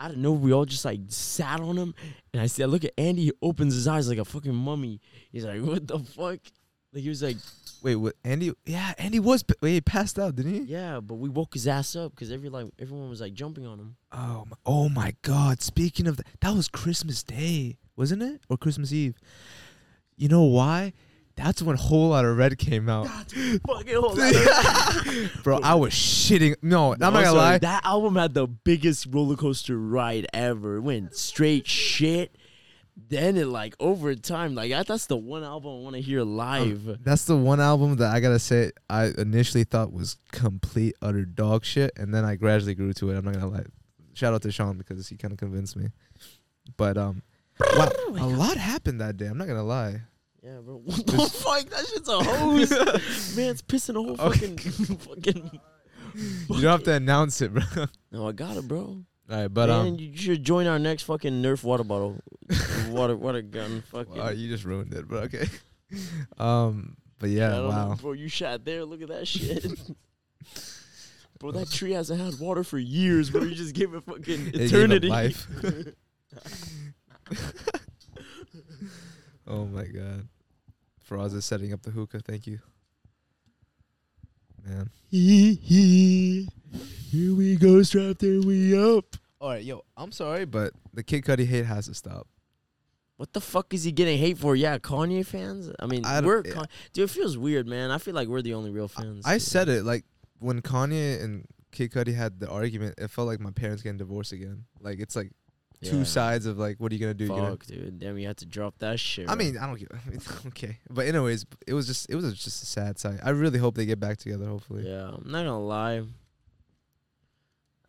Out 0.00 0.12
of 0.12 0.16
nowhere, 0.16 0.40
we 0.40 0.52
all 0.52 0.64
just 0.64 0.84
like 0.84 1.00
sat 1.08 1.60
on 1.60 1.76
him, 1.76 1.94
and 2.32 2.40
I 2.40 2.46
see 2.46 2.62
I 2.62 2.66
look 2.66 2.84
at 2.84 2.92
Andy. 2.96 3.24
He 3.24 3.32
opens 3.42 3.74
his 3.74 3.88
eyes 3.88 4.08
like 4.08 4.18
a 4.18 4.24
fucking 4.24 4.54
mummy. 4.54 5.00
He's 5.32 5.44
like, 5.44 5.60
"What 5.62 5.86
the 5.86 5.98
fuck?" 5.98 6.38
Like 6.92 7.02
he 7.02 7.08
was 7.08 7.22
like, 7.22 7.36
Wait, 7.82 7.96
what? 7.96 8.14
Andy? 8.24 8.52
Yeah, 8.64 8.92
Andy 8.98 9.20
was. 9.20 9.42
pa- 9.42 9.54
Wait, 9.60 9.74
he 9.74 9.80
passed 9.80 10.18
out, 10.18 10.34
didn't 10.36 10.54
he? 10.54 10.60
"Yeah," 10.60 11.00
but 11.00 11.16
we 11.16 11.28
woke 11.28 11.54
his 11.54 11.68
ass 11.68 11.94
up 11.96 12.12
because 12.12 12.32
every 12.32 12.48
like 12.48 12.66
everyone 12.78 13.08
was 13.10 13.20
like 13.20 13.34
jumping 13.34 13.66
on 13.66 13.78
him. 13.78 13.96
Oh 14.10 14.46
my, 14.48 14.56
oh 14.66 14.88
my 14.88 15.14
God! 15.22 15.60
Speaking 15.62 16.06
of 16.06 16.16
that, 16.16 16.26
that 16.40 16.54
was 16.54 16.68
Christmas 16.68 17.22
Day, 17.22 17.76
wasn't 17.96 18.22
it, 18.22 18.40
or 18.48 18.56
Christmas 18.56 18.92
Eve? 18.92 19.18
You 20.16 20.28
know 20.28 20.42
why? 20.44 20.92
That's 21.38 21.62
when 21.62 21.76
Whole 21.76 22.08
Lotta 22.08 22.32
Red 22.32 22.58
came 22.58 22.88
out, 22.88 23.06
Fucking 23.06 23.94
hold 23.94 24.18
on. 24.20 25.30
bro. 25.44 25.60
I 25.62 25.76
was 25.76 25.92
shitting. 25.92 26.56
No, 26.62 26.92
I'm 26.94 26.98
not 26.98 27.12
gonna 27.12 27.32
lie. 27.32 27.58
That 27.58 27.84
album 27.84 28.16
had 28.16 28.34
the 28.34 28.46
biggest 28.48 29.06
roller 29.10 29.36
coaster 29.36 29.78
ride 29.78 30.26
ever. 30.34 30.76
It 30.76 30.80
went 30.80 31.14
straight 31.14 31.66
shit. 31.66 32.34
Then 33.08 33.36
it 33.36 33.46
like 33.46 33.76
over 33.78 34.16
time, 34.16 34.56
like 34.56 34.72
I, 34.72 34.82
that's 34.82 35.06
the 35.06 35.16
one 35.16 35.44
album 35.44 35.70
I 35.70 35.78
want 35.78 35.94
to 35.94 36.02
hear 36.02 36.22
live. 36.24 36.98
That's 37.04 37.24
the 37.26 37.36
one 37.36 37.60
album 37.60 37.94
that 37.96 38.12
I 38.12 38.18
gotta 38.18 38.40
say 38.40 38.72
I 38.90 39.12
initially 39.16 39.62
thought 39.62 39.92
was 39.92 40.16
complete 40.32 40.96
utter 41.00 41.24
dog 41.24 41.64
shit, 41.64 41.92
and 41.96 42.12
then 42.12 42.24
I 42.24 42.34
gradually 42.34 42.74
grew 42.74 42.92
to 42.94 43.10
it. 43.10 43.16
I'm 43.16 43.24
not 43.24 43.34
gonna 43.34 43.46
lie. 43.48 43.64
Shout 44.14 44.34
out 44.34 44.42
to 44.42 44.50
Sean 44.50 44.76
because 44.76 45.06
he 45.08 45.16
kind 45.16 45.30
of 45.32 45.38
convinced 45.38 45.76
me. 45.76 45.90
But 46.76 46.98
um, 46.98 47.22
wow, 47.60 47.88
a 48.08 48.26
lot 48.26 48.56
happened 48.56 49.00
that 49.00 49.16
day. 49.16 49.26
I'm 49.26 49.38
not 49.38 49.46
gonna 49.46 49.62
lie. 49.62 50.00
Yeah, 50.42 50.58
bro. 50.62 50.76
What 50.84 51.06
the 51.06 51.18
fuck? 51.18 51.68
That 51.70 51.86
shit's 51.86 52.08
a 52.08 52.22
hose. 52.22 52.70
Man, 53.36 53.50
it's 53.50 53.62
pissing 53.62 53.96
a 53.96 54.02
whole 54.02 54.20
Okay. 54.30 54.48
fucking 54.56 54.96
fucking. 54.98 55.60
You 56.14 56.60
don't 56.62 56.70
have 56.72 56.82
to 56.84 56.92
announce 56.94 57.40
it, 57.42 57.52
bro. 57.52 57.62
All 57.76 57.86
No, 58.12 58.28
I 58.28 58.32
got 58.32 58.56
it, 58.56 58.66
bro. 58.66 59.04
right, 59.28 59.48
but 59.48 59.68
Man, 59.68 59.86
um, 59.86 59.96
you 59.98 60.16
should 60.16 60.42
join 60.44 60.66
our 60.66 60.78
next 60.78 61.02
fucking 61.02 61.42
Nerf 61.42 61.62
water 61.62 61.84
bottle, 61.84 62.18
water 62.88 63.16
water 63.16 63.42
gun. 63.42 63.82
Fucking. 63.90 64.16
wow, 64.16 64.30
you 64.30 64.48
just 64.48 64.64
ruined 64.64 64.94
it, 64.94 65.06
but 65.08 65.24
okay. 65.24 65.46
Um, 66.38 66.96
but 67.18 67.30
yeah, 67.30 67.50
don't 67.50 67.68
wow. 67.68 67.88
know, 67.90 67.94
bro. 67.96 68.12
You 68.12 68.28
shot 68.28 68.64
there. 68.64 68.84
Look 68.84 69.02
at 69.02 69.08
that 69.08 69.26
shit. 69.28 69.66
Bro, 71.38 71.52
that 71.52 71.70
tree 71.70 71.92
hasn't 71.92 72.20
had 72.20 72.38
water 72.40 72.64
for 72.64 72.78
years, 72.78 73.30
bro. 73.30 73.42
You 73.42 73.54
just 73.54 73.74
gave 73.74 73.94
it 73.94 74.02
fucking 74.04 74.48
It 74.48 74.52
gave 74.52 74.54
it 74.54 74.60
eternity. 74.72 75.08
life. 75.08 75.46
Oh 79.48 79.64
my 79.64 79.84
god. 79.84 80.28
Faraz 81.08 81.34
is 81.34 81.44
setting 81.44 81.72
up 81.72 81.82
the 81.82 81.90
hookah. 81.90 82.20
Thank 82.20 82.46
you. 82.46 82.60
Man. 84.64 84.90
Here 85.10 86.44
we 87.34 87.56
go, 87.56 87.82
strapped 87.82 88.22
and 88.22 88.44
we 88.44 88.78
up. 88.78 89.16
All 89.40 89.50
right, 89.50 89.64
yo, 89.64 89.84
I'm 89.96 90.12
sorry, 90.12 90.44
but 90.44 90.74
the 90.92 91.02
Kid 91.02 91.24
Cudi 91.24 91.46
hate 91.46 91.64
has 91.64 91.86
to 91.86 91.94
stop. 91.94 92.26
What 93.16 93.32
the 93.32 93.40
fuck 93.40 93.72
is 93.72 93.84
he 93.84 93.92
getting 93.92 94.18
hate 94.18 94.36
for? 94.36 94.54
Yeah, 94.54 94.78
Kanye 94.78 95.24
fans. 95.24 95.72
I 95.80 95.86
mean, 95.86 96.04
I 96.04 96.20
we're. 96.20 96.42
Con- 96.42 96.66
dude. 96.92 97.04
It 97.04 97.10
feels 97.10 97.38
weird, 97.38 97.66
man. 97.66 97.90
I 97.90 97.98
feel 97.98 98.14
like 98.14 98.28
we're 98.28 98.42
the 98.42 98.54
only 98.54 98.70
real 98.70 98.88
fans. 98.88 99.24
I 99.24 99.38
said 99.38 99.68
it 99.68 99.84
like 99.84 100.04
when 100.38 100.60
Kanye 100.60 101.22
and 101.22 101.46
Kid 101.72 101.90
Cudi 101.92 102.14
had 102.14 102.38
the 102.38 102.48
argument. 102.48 102.96
It 102.98 103.10
felt 103.10 103.26
like 103.26 103.40
my 103.40 103.50
parents 103.50 103.82
getting 103.82 103.98
divorced 103.98 104.32
again. 104.32 104.64
Like 104.80 105.00
it's 105.00 105.16
like 105.16 105.32
two 105.82 106.04
sides 106.04 106.46
of 106.46 106.58
like, 106.58 106.78
what 106.78 106.90
are 106.90 106.94
you 106.94 107.00
gonna 107.00 107.14
do? 107.14 107.24
You 107.24 107.30
know? 107.30 107.50
Fuck, 107.50 107.66
dude. 107.66 108.00
Then 108.00 108.14
we 108.14 108.24
had 108.24 108.36
to 108.38 108.46
drop 108.46 108.78
that 108.78 108.98
shit. 108.98 109.30
I 109.30 109.34
mean, 109.34 109.56
I 109.56 109.66
don't 109.66 109.78
give. 109.78 110.42
okay, 110.48 110.78
but 110.90 111.06
anyways, 111.06 111.46
it 111.66 111.74
was 111.74 111.86
just 111.86 112.10
it 112.10 112.16
was 112.16 112.32
just 112.34 112.62
a 112.62 112.66
sad 112.66 112.98
sight. 112.98 113.20
I 113.22 113.30
really 113.30 113.58
hope 113.58 113.74
they 113.76 113.86
get 113.86 114.00
back 114.00 114.18
together. 114.18 114.46
Hopefully. 114.46 114.88
yeah, 114.88 115.08
I'm 115.08 115.30
not 115.30 115.44
gonna 115.44 115.60
lie. 115.60 116.02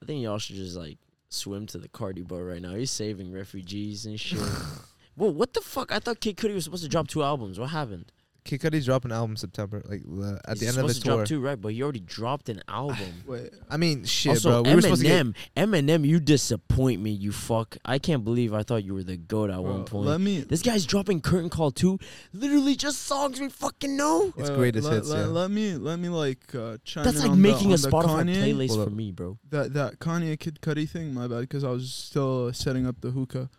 I 0.01 0.05
think 0.05 0.23
y'all 0.23 0.37
should 0.37 0.55
just 0.55 0.75
like 0.75 0.97
swim 1.29 1.65
to 1.67 1.77
the 1.77 1.89
Cardi 1.89 2.21
boat 2.21 2.41
right 2.41 2.61
now. 2.61 2.75
He's 2.75 2.91
saving 2.91 3.31
refugees 3.31 4.05
and 4.05 4.19
shit. 4.19 4.39
Whoa, 5.15 5.31
what 5.31 5.53
the 5.53 5.61
fuck? 5.61 5.91
I 5.91 5.99
thought 5.99 6.21
Kid 6.21 6.37
Cudi 6.37 6.53
was 6.53 6.63
supposed 6.63 6.83
to 6.83 6.89
drop 6.89 7.07
two 7.07 7.23
albums. 7.23 7.59
What 7.59 7.71
happened? 7.71 8.11
Kid 8.45 8.61
Cudi's 8.61 8.85
dropping 8.85 9.11
an 9.11 9.17
album 9.17 9.35
September, 9.37 9.81
like 9.87 10.01
uh, 10.09 10.37
at 10.45 10.57
He's 10.57 10.59
the 10.61 10.67
end 10.67 10.77
of 10.77 10.87
the 10.87 10.93
to 10.93 11.01
tour. 11.01 11.15
drop 11.17 11.27
two, 11.27 11.39
right? 11.39 11.59
But 11.59 11.73
he 11.73 11.83
already 11.83 11.99
dropped 11.99 12.49
an 12.49 12.61
album. 12.67 12.97
Wait, 13.27 13.51
I 13.69 13.77
mean, 13.77 14.05
shit, 14.05 14.31
also, 14.31 14.63
bro. 14.63 14.69
We 14.71 14.75
were 14.75 14.81
supposed 14.81 15.01
to 15.01 15.07
get. 15.07 15.25
Eminem, 15.25 15.35
Eminem, 15.57 16.05
you 16.05 16.19
disappoint 16.19 17.01
me, 17.01 17.11
you 17.11 17.31
fuck. 17.31 17.77
I 17.85 17.99
can't 17.99 18.23
believe 18.23 18.53
I 18.53 18.63
thought 18.63 18.83
you 18.83 18.93
were 18.93 19.03
the 19.03 19.17
goat 19.17 19.49
at 19.49 19.57
bro, 19.57 19.71
one 19.71 19.83
point. 19.85 20.07
let 20.07 20.21
me. 20.21 20.41
This 20.41 20.61
guy's 20.61 20.85
dropping 20.85 21.21
Curtain 21.21 21.49
Call 21.49 21.71
2. 21.71 21.99
Literally 22.33 22.75
just 22.75 23.03
songs 23.03 23.39
we 23.39 23.49
fucking 23.49 23.95
know. 23.97 24.33
It's 24.37 24.49
wait, 24.49 24.55
greatest 24.57 24.85
let, 24.87 24.93
hits, 24.95 25.09
Let, 25.09 25.19
yeah. 25.19 25.25
let 25.25 25.51
me 25.51 25.75
let 25.75 25.99
me 25.99 26.09
like 26.09 26.55
uh, 26.55 26.77
chime 26.83 27.03
That's 27.03 27.17
in 27.17 27.23
like 27.23 27.31
on 27.31 27.41
the- 27.41 27.47
making 27.51 27.67
on 27.67 27.73
a 27.73 27.77
the 27.77 27.89
Spotify 27.89 28.23
Kanye, 28.25 28.35
playlist 28.53 28.69
Hold 28.75 28.83
for 28.89 28.95
me, 28.95 29.11
bro. 29.11 29.37
That 29.49 29.73
that 29.73 29.99
Kanye 29.99 30.39
Kid 30.39 30.59
Cudi 30.61 30.89
thing. 30.89 31.13
My 31.13 31.27
bad, 31.27 31.41
because 31.41 31.63
I 31.63 31.69
was 31.69 31.93
still 31.93 32.51
setting 32.53 32.87
up 32.87 33.01
the 33.01 33.11
hookah. 33.11 33.49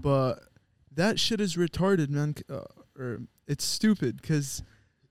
But 0.00 0.40
that 0.94 1.18
shit 1.20 1.40
is 1.40 1.56
retarded, 1.56 2.08
man. 2.10 2.34
Uh, 2.50 2.60
or 3.02 3.20
it's 3.46 3.64
stupid. 3.64 4.20
Because 4.20 4.62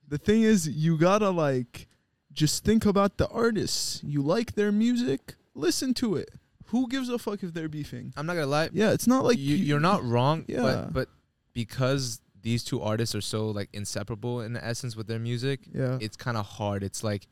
the 0.07 0.17
thing 0.17 0.43
is, 0.43 0.67
you 0.67 0.97
gotta 0.97 1.29
like 1.29 1.87
just 2.33 2.63
think 2.63 2.85
about 2.85 3.17
the 3.17 3.27
artists. 3.27 4.01
You 4.03 4.21
like 4.21 4.53
their 4.55 4.71
music, 4.71 5.35
listen 5.53 5.93
to 5.95 6.15
it. 6.15 6.29
Who 6.67 6.87
gives 6.87 7.09
a 7.09 7.19
fuck 7.19 7.43
if 7.43 7.53
they're 7.53 7.67
beefing? 7.69 8.13
I'm 8.15 8.25
not 8.25 8.35
gonna 8.35 8.45
lie. 8.47 8.69
Yeah, 8.71 8.91
it's 8.91 9.07
not 9.07 9.25
like 9.25 9.37
you, 9.37 9.55
you're 9.55 9.79
not 9.79 10.03
wrong. 10.03 10.45
Yeah. 10.47 10.61
But 10.61 10.93
but 10.93 11.09
because 11.53 12.21
these 12.41 12.63
two 12.63 12.81
artists 12.81 13.13
are 13.13 13.21
so 13.21 13.49
like 13.49 13.69
inseparable 13.73 14.41
in 14.41 14.53
the 14.53 14.65
essence 14.65 14.95
with 14.95 15.07
their 15.07 15.19
music, 15.19 15.59
Yeah, 15.73 15.97
it's 15.99 16.15
kind 16.15 16.37
of 16.37 16.45
hard. 16.45 16.83
It's 16.83 17.03
like 17.03 17.27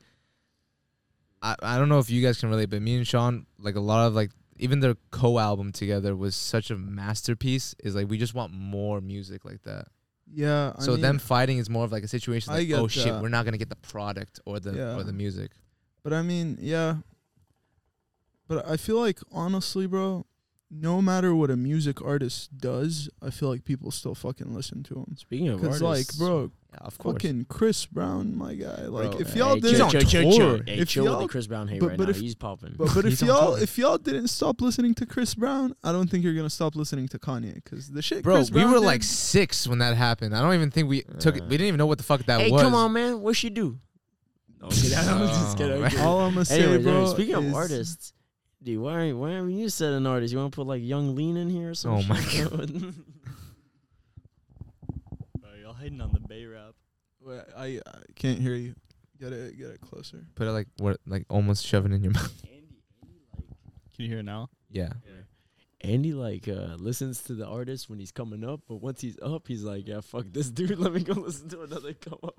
I 1.42 1.56
I 1.62 1.78
don't 1.78 1.88
know 1.88 1.98
if 1.98 2.10
you 2.10 2.22
guys 2.22 2.38
can 2.38 2.50
relate, 2.50 2.70
but 2.70 2.82
me 2.82 2.96
and 2.96 3.06
Sean 3.06 3.46
like 3.58 3.76
a 3.76 3.80
lot 3.80 4.06
of 4.06 4.14
like 4.14 4.30
even 4.58 4.80
their 4.80 4.94
co-album 5.10 5.72
together 5.72 6.14
was 6.14 6.36
such 6.36 6.70
a 6.70 6.76
masterpiece. 6.76 7.74
Is 7.82 7.94
like 7.94 8.08
we 8.10 8.18
just 8.18 8.34
want 8.34 8.52
more 8.52 9.00
music 9.00 9.44
like 9.44 9.62
that. 9.62 9.88
Yeah. 10.32 10.72
I 10.76 10.82
so 10.82 10.92
mean, 10.92 11.00
them 11.00 11.18
fighting 11.18 11.58
is 11.58 11.68
more 11.70 11.84
of 11.84 11.92
like 11.92 12.02
a 12.04 12.08
situation 12.08 12.52
like 12.52 12.68
get 12.68 12.78
oh 12.78 12.88
shit, 12.88 13.12
we're 13.20 13.28
not 13.28 13.44
gonna 13.44 13.58
get 13.58 13.68
the 13.68 13.76
product 13.76 14.40
or 14.46 14.60
the 14.60 14.72
Yeah. 14.72 14.96
or 14.96 15.02
the 15.02 15.12
music. 15.12 15.52
But 16.02 16.12
I 16.12 16.22
mean, 16.22 16.58
yeah. 16.60 16.96
But 18.48 18.68
I 18.68 18.76
feel 18.76 18.98
like 19.00 19.18
honestly, 19.30 19.86
bro, 19.86 20.26
no 20.70 21.02
matter 21.02 21.34
what 21.34 21.50
a 21.50 21.56
music 21.56 22.02
artist 22.02 22.56
does, 22.56 23.08
I 23.22 23.30
feel 23.30 23.48
like 23.48 23.64
people 23.64 23.90
still 23.90 24.14
fucking 24.14 24.54
listen 24.54 24.82
to 24.84 24.94
him. 24.94 25.16
Speaking 25.16 25.48
of 25.48 25.60
Cause 25.60 25.82
artists, 25.82 26.18
like, 26.20 26.28
bro, 26.28 26.50
Yeah, 26.72 26.78
of 26.82 26.96
course. 26.98 27.14
fucking 27.14 27.46
Chris 27.48 27.84
Brown, 27.86 28.36
my 28.38 28.54
guy. 28.54 28.86
Like, 28.86 29.10
Bro, 29.10 29.20
if 29.20 29.34
y'all 29.34 29.54
chill, 29.54 29.60
didn't, 29.60 29.80
on 29.82 29.90
chill, 29.90 30.00
chill, 30.02 30.22
chill. 30.22 30.38
tour. 30.56 30.62
Hey, 30.64 30.78
If 30.78 30.88
chill 30.88 31.02
with 31.04 31.12
y'all- 31.12 31.20
the 31.22 31.28
Chris 31.28 31.46
Brown 31.48 31.66
hate 31.66 31.80
but- 31.80 31.88
right 31.88 31.98
but 31.98 32.04
now. 32.04 32.10
if- 32.10 32.20
He's 32.20 32.34
popping. 32.36 32.74
but 32.78 32.94
but 32.94 33.04
if 33.06 33.20
y'all 33.22 33.54
tour. 33.54 33.62
if 33.62 33.76
y'all 33.76 33.98
didn't 33.98 34.28
stop 34.28 34.60
listening 34.60 34.94
to 34.94 35.04
Chris 35.06 35.34
Brown, 35.34 35.74
I 35.82 35.90
don't 35.90 36.08
think 36.08 36.22
you're 36.22 36.34
gonna 36.34 36.48
stop 36.48 36.76
listening 36.76 37.08
to 37.08 37.18
Kanye. 37.18 37.64
Cause 37.64 37.88
the 37.88 38.02
shit, 38.02 38.22
Bro, 38.22 38.36
Chris 38.36 38.50
we 38.52 38.60
Brown 38.60 38.70
were 38.72 38.78
did- 38.78 38.86
like 38.86 39.02
six 39.02 39.66
when 39.66 39.78
that 39.80 39.96
happened. 39.96 40.36
I 40.36 40.40
don't 40.42 40.54
even 40.54 40.70
think 40.70 40.88
we 40.88 41.02
took 41.18 41.36
it. 41.36 41.42
Uh. 41.42 41.46
We 41.46 41.56
didn't 41.56 41.66
even 41.68 41.78
know 41.78 41.86
what 41.86 41.98
the 41.98 42.04
fuck 42.04 42.24
that 42.26 42.40
hey, 42.40 42.50
was. 42.52 42.62
come 42.62 42.74
on, 42.76 42.92
man. 42.92 43.20
What 43.20 43.34
she 43.34 43.50
do? 43.50 43.76
No, 44.60 44.66
I'm 44.66 44.70
just 44.72 45.56
kidding. 45.58 45.72
I'm 45.72 45.78
Oh, 45.78 45.80
man. 45.80 45.90
kidding. 45.90 46.04
all 46.06 46.20
I'm 46.20 46.34
gonna 46.34 46.44
say, 46.44 46.62
Anyways, 46.62 46.82
bro. 46.84 46.92
anyways, 46.92 47.10
speaking 47.12 47.34
of 47.34 47.52
artists, 47.54 48.12
dude, 48.62 48.78
why 48.80 49.06
are 49.08 49.16
why 49.16 49.32
are 49.32 49.48
you 49.48 49.68
said 49.70 49.92
an 49.94 50.06
artist? 50.06 50.32
You 50.32 50.38
want 50.38 50.52
to 50.52 50.56
put 50.56 50.66
like 50.68 50.82
Yung 50.84 51.16
Lean 51.16 51.36
in 51.36 51.50
here 51.50 51.70
or 51.70 51.74
something? 51.74 52.06
Oh 52.08 52.14
my 52.14 52.20
god. 52.44 52.70
Bro, 55.40 55.50
y'all 55.62 55.74
hating 55.74 56.00
on 56.00 56.12
the 56.12 56.19
Bay 56.19 56.19
rap. 56.19 56.19
Wait, 57.30 57.40
I, 57.56 57.64
I 57.86 57.98
can't 58.16 58.38
hear 58.40 58.54
you. 58.54 58.74
Get 59.20 59.32
it, 59.32 59.56
get 59.58 59.68
it 59.68 59.80
closer. 59.80 60.24
Put 60.34 60.46
it 60.46 60.52
like 60.52 60.66
what, 60.78 60.98
like 61.06 61.26
almost 61.30 61.64
shoving 61.64 61.92
in 61.92 62.02
your 62.02 62.12
mouth. 62.14 62.42
Can 62.42 64.04
you 64.04 64.08
hear 64.08 64.18
it 64.18 64.24
now? 64.24 64.48
Yeah. 64.70 64.88
Andy 65.82 66.12
like 66.12 66.46
uh 66.46 66.76
listens 66.78 67.22
to 67.22 67.34
the 67.34 67.46
artist 67.46 67.88
when 67.88 67.98
he's 67.98 68.12
coming 68.12 68.44
up, 68.44 68.60
but 68.68 68.76
once 68.76 69.00
he's 69.00 69.18
up, 69.22 69.46
he's 69.48 69.62
like, 69.62 69.88
yeah, 69.88 70.00
fuck 70.00 70.26
this 70.30 70.50
dude. 70.50 70.78
Let 70.78 70.92
me 70.92 71.00
go 71.02 71.14
listen 71.14 71.48
to 71.50 71.62
another 71.62 71.94
come 71.94 72.18
up. 72.22 72.36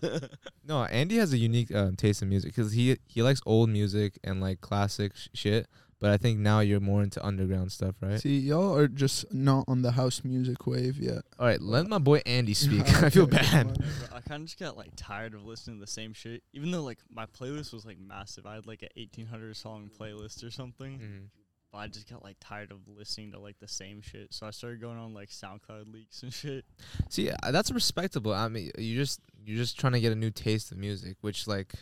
No, 0.66 0.84
Andy 0.84 1.18
has 1.18 1.32
a 1.32 1.38
unique 1.38 1.72
um, 1.74 1.94
taste 1.94 2.20
in 2.22 2.28
music 2.28 2.54
because 2.54 2.72
he 2.72 2.96
he 3.06 3.22
likes 3.22 3.40
old 3.46 3.68
music 3.68 4.18
and 4.24 4.40
like 4.40 4.60
classic 4.60 5.14
sh- 5.14 5.28
shit. 5.34 5.68
But 6.04 6.12
I 6.12 6.18
think 6.18 6.38
now 6.38 6.60
you're 6.60 6.80
more 6.80 7.02
into 7.02 7.24
underground 7.24 7.72
stuff, 7.72 7.94
right? 8.02 8.20
See, 8.20 8.36
y'all 8.38 8.76
are 8.76 8.88
just 8.88 9.32
not 9.32 9.64
on 9.68 9.80
the 9.80 9.92
house 9.92 10.22
music 10.22 10.66
wave 10.66 10.98
yet. 10.98 11.22
All 11.38 11.46
right, 11.46 11.58
let 11.58 11.86
my 11.86 11.96
boy 11.96 12.20
Andy 12.26 12.52
speak. 12.66 12.82
I 13.02 13.08
feel 13.08 13.26
bad. 13.26 13.68
on. 13.68 13.76
Yeah, 13.80 13.86
bro, 14.10 14.18
I 14.18 14.20
kind 14.20 14.42
of 14.42 14.48
just 14.48 14.58
got 14.60 14.76
like 14.76 14.90
tired 14.96 15.32
of 15.32 15.46
listening 15.46 15.78
to 15.78 15.80
the 15.80 15.90
same 15.90 16.12
shit. 16.12 16.42
Even 16.52 16.70
though 16.72 16.82
like 16.82 16.98
my 17.10 17.24
playlist 17.24 17.72
was 17.72 17.86
like 17.86 17.96
massive, 17.98 18.44
I 18.44 18.56
had 18.56 18.66
like 18.66 18.82
a 18.82 19.00
1800 19.00 19.56
song 19.56 19.90
playlist 19.98 20.46
or 20.46 20.50
something. 20.50 20.98
Mhm. 20.98 21.20
But 21.72 21.78
I 21.78 21.86
just 21.86 22.10
got 22.10 22.22
like 22.22 22.36
tired 22.38 22.70
of 22.70 22.80
listening 22.86 23.32
to 23.32 23.38
like 23.38 23.58
the 23.58 23.66
same 23.66 24.02
shit. 24.02 24.34
So 24.34 24.46
I 24.46 24.50
started 24.50 24.82
going 24.82 24.98
on 24.98 25.14
like 25.14 25.30
SoundCloud 25.30 25.90
leaks 25.90 26.22
and 26.22 26.34
shit. 26.34 26.66
See, 27.08 27.30
uh, 27.30 27.50
that's 27.50 27.70
respectable. 27.70 28.34
I 28.34 28.48
mean, 28.48 28.70
you 28.76 28.94
just 28.94 29.20
you're 29.42 29.56
just 29.56 29.80
trying 29.80 29.94
to 29.94 30.00
get 30.00 30.12
a 30.12 30.16
new 30.16 30.30
taste 30.30 30.70
of 30.70 30.76
music, 30.76 31.16
which 31.22 31.46
like 31.46 31.72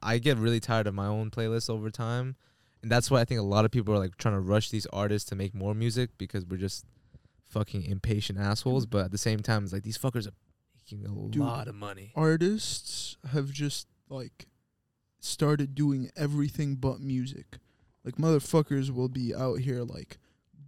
I 0.00 0.18
get 0.18 0.38
really 0.38 0.60
tired 0.60 0.86
of 0.86 0.94
my 0.94 1.06
own 1.08 1.32
playlist 1.32 1.68
over 1.68 1.90
time, 1.90 2.36
and 2.84 2.92
that's 2.92 3.10
why 3.10 3.18
I 3.18 3.24
think 3.24 3.40
a 3.40 3.44
lot 3.44 3.64
of 3.64 3.70
people 3.70 3.94
are 3.94 3.98
like 3.98 4.18
trying 4.18 4.34
to 4.34 4.40
rush 4.40 4.68
these 4.68 4.84
artists 4.92 5.26
to 5.30 5.34
make 5.34 5.54
more 5.54 5.72
music 5.72 6.10
because 6.18 6.44
we're 6.44 6.58
just 6.58 6.84
fucking 7.48 7.82
impatient 7.82 8.38
assholes. 8.38 8.84
Mm. 8.84 8.90
But 8.90 9.04
at 9.06 9.10
the 9.10 9.16
same 9.16 9.40
time, 9.40 9.64
it's 9.64 9.72
like 9.72 9.84
these 9.84 9.96
fuckers 9.96 10.28
are 10.28 10.34
making 10.76 11.06
a 11.06 11.30
Dude, 11.30 11.42
lot 11.42 11.66
of 11.66 11.74
money. 11.74 12.12
Artists 12.14 13.16
have 13.32 13.50
just 13.50 13.86
like 14.10 14.48
started 15.18 15.74
doing 15.74 16.10
everything 16.14 16.74
but 16.74 17.00
music. 17.00 17.56
Like 18.04 18.16
motherfuckers 18.16 18.90
will 18.90 19.08
be 19.08 19.34
out 19.34 19.60
here 19.60 19.82
like 19.82 20.18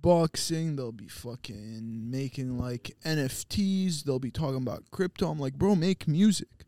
boxing, 0.01 0.77
they'll 0.77 0.93
be 0.93 1.09
fucking 1.09 2.11
making 2.11 2.57
like 2.57 2.97
NFTs, 3.05 4.05
they'll 4.05 4.19
be 4.19 4.31
talking 4.31 4.63
about 4.63 4.91
crypto. 4.91 5.31
I'm 5.31 5.39
like, 5.39 5.59
bro, 5.59 5.75
make 5.75 6.09
music. 6.09 6.65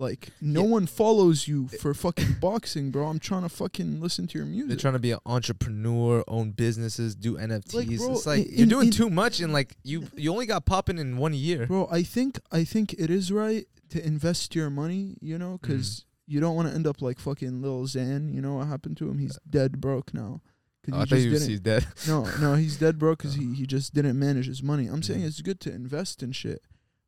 Like 0.00 0.30
no 0.40 0.62
Yeah. 0.64 0.68
one 0.70 0.86
follows 0.86 1.46
you 1.46 1.68
for 1.68 1.92
fucking 1.92 2.36
boxing, 2.40 2.90
bro. 2.90 3.06
I'm 3.08 3.18
trying 3.18 3.42
to 3.42 3.48
fucking 3.50 4.00
listen 4.00 4.26
to 4.28 4.38
your 4.38 4.46
music. 4.46 4.68
They're 4.68 4.76
trying 4.78 4.94
to 4.94 4.98
be 4.98 5.10
an 5.12 5.18
entrepreneur, 5.26 6.24
own 6.26 6.52
businesses, 6.52 7.14
do 7.14 7.36
NFTs. 7.36 7.98
bro, 7.98 8.12
it's 8.12 8.26
like 8.26 8.46
in- 8.46 8.54
you're 8.58 8.66
doing 8.66 8.86
in- 8.86 8.92
too 8.92 9.10
much, 9.10 9.40
and 9.40 9.52
like 9.52 9.76
you 9.84 10.06
you 10.16 10.32
only 10.32 10.46
got 10.46 10.64
popping 10.64 10.98
in 10.98 11.18
one 11.18 11.34
year. 11.34 11.66
Bro, 11.66 11.88
I 11.90 12.02
think 12.02 12.40
I 12.50 12.64
think 12.64 12.94
it 12.98 13.10
is 13.10 13.30
right 13.30 13.66
to 13.90 14.04
invest 14.04 14.54
your 14.54 14.70
money, 14.70 15.16
you 15.20 15.36
know, 15.38 15.58
Mm-hmm. 15.62 15.72
'cause 15.76 16.04
you 16.26 16.40
don't 16.40 16.54
want 16.56 16.68
to 16.68 16.74
end 16.74 16.86
up 16.86 17.02
like 17.02 17.18
fucking 17.18 17.60
Lil 17.60 17.84
Xan. 17.86 18.32
You 18.32 18.40
know 18.40 18.54
what 18.54 18.68
happened 18.68 18.96
to 18.98 19.08
him? 19.10 19.18
He's 19.18 19.38
dead 19.48 19.80
broke 19.80 20.14
now. 20.14 20.40
'Cause 20.82 20.94
Oh, 20.94 20.96
he 20.96 21.02
I 21.02 21.04
thought 21.04 21.16
you 21.26 21.30
was 21.32 21.44
he's 21.46 21.60
dead. 21.60 21.86
No, 22.08 22.24
no, 22.40 22.54
he's 22.54 22.78
dead 22.78 22.98
broke 22.98 23.18
'cause 23.18 23.34
he 23.40 23.52
he 23.54 23.66
just 23.66 23.92
didn't 23.92 24.18
manage 24.18 24.46
his 24.46 24.62
money. 24.62 24.86
I'm 24.86 25.02
saying 25.02 25.20
Mhm. 25.20 25.26
it's 25.26 25.42
good 25.42 25.60
to 25.60 25.72
invest 25.74 26.22
in 26.22 26.32
shit, 26.32 26.62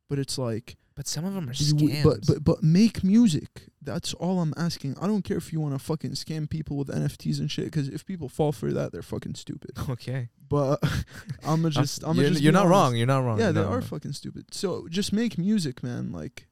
but 0.09 0.19
it's 0.19 0.37
like, 0.37 0.75
But 0.95 1.07
some 1.07 1.25
of 1.25 1.33
them 1.33 1.49
are 1.49 1.53
scams. 1.53 2.03
but 2.03 2.25
but 2.27 2.43
but 2.43 2.63
make 2.63 3.03
music. 3.03 3.63
That's 3.81 4.13
all 4.13 4.39
I'm 4.39 4.53
asking. 4.55 4.95
I 5.01 5.07
don't 5.07 5.23
care 5.23 5.37
if 5.37 5.51
you 5.51 5.59
want 5.59 5.73
to 5.73 5.79
fucking 5.79 6.11
scam 6.11 6.49
people 6.49 6.77
with 6.77 6.87
NFTs 6.87 7.39
and 7.39 7.49
shit. 7.51 7.65
Because 7.65 7.89
if 7.89 8.05
people 8.05 8.29
fall 8.29 8.51
for 8.53 8.71
that, 8.71 8.91
they're 8.91 9.01
fucking 9.01 9.35
stupid. 9.35 9.71
okay, 9.89 10.29
But 10.47 10.79
I'm 11.43 11.69
just 11.71 12.03
I'm 12.03 12.15
you're, 12.17 12.29
just 12.29 12.41
you're 12.41 12.53
not 12.53 12.65
honest. 12.67 12.71
wrong. 12.71 12.95
You're 12.95 13.07
not 13.07 13.23
wrong. 13.25 13.39
Yeah, 13.39 13.51
they 13.51 13.61
are 13.61 13.79
wrong. 13.79 13.81
fucking 13.81 14.13
stupid. 14.13 14.53
So 14.53 14.87
just 14.89 15.11
make 15.13 15.37
music, 15.37 15.83
man. 15.83 16.11
Like 16.11 16.47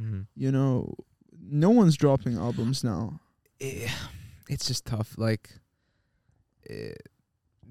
Mhm. 0.00 0.26
you 0.34 0.50
know, 0.52 0.94
no 1.40 1.70
one's 1.70 1.96
dropping 1.96 2.36
albums 2.36 2.82
now. 2.82 3.20
Eh, 3.60 3.88
it's 4.48 4.66
just 4.66 4.84
tough. 4.84 5.16
Like, 5.16 5.50
eh, 6.68 6.92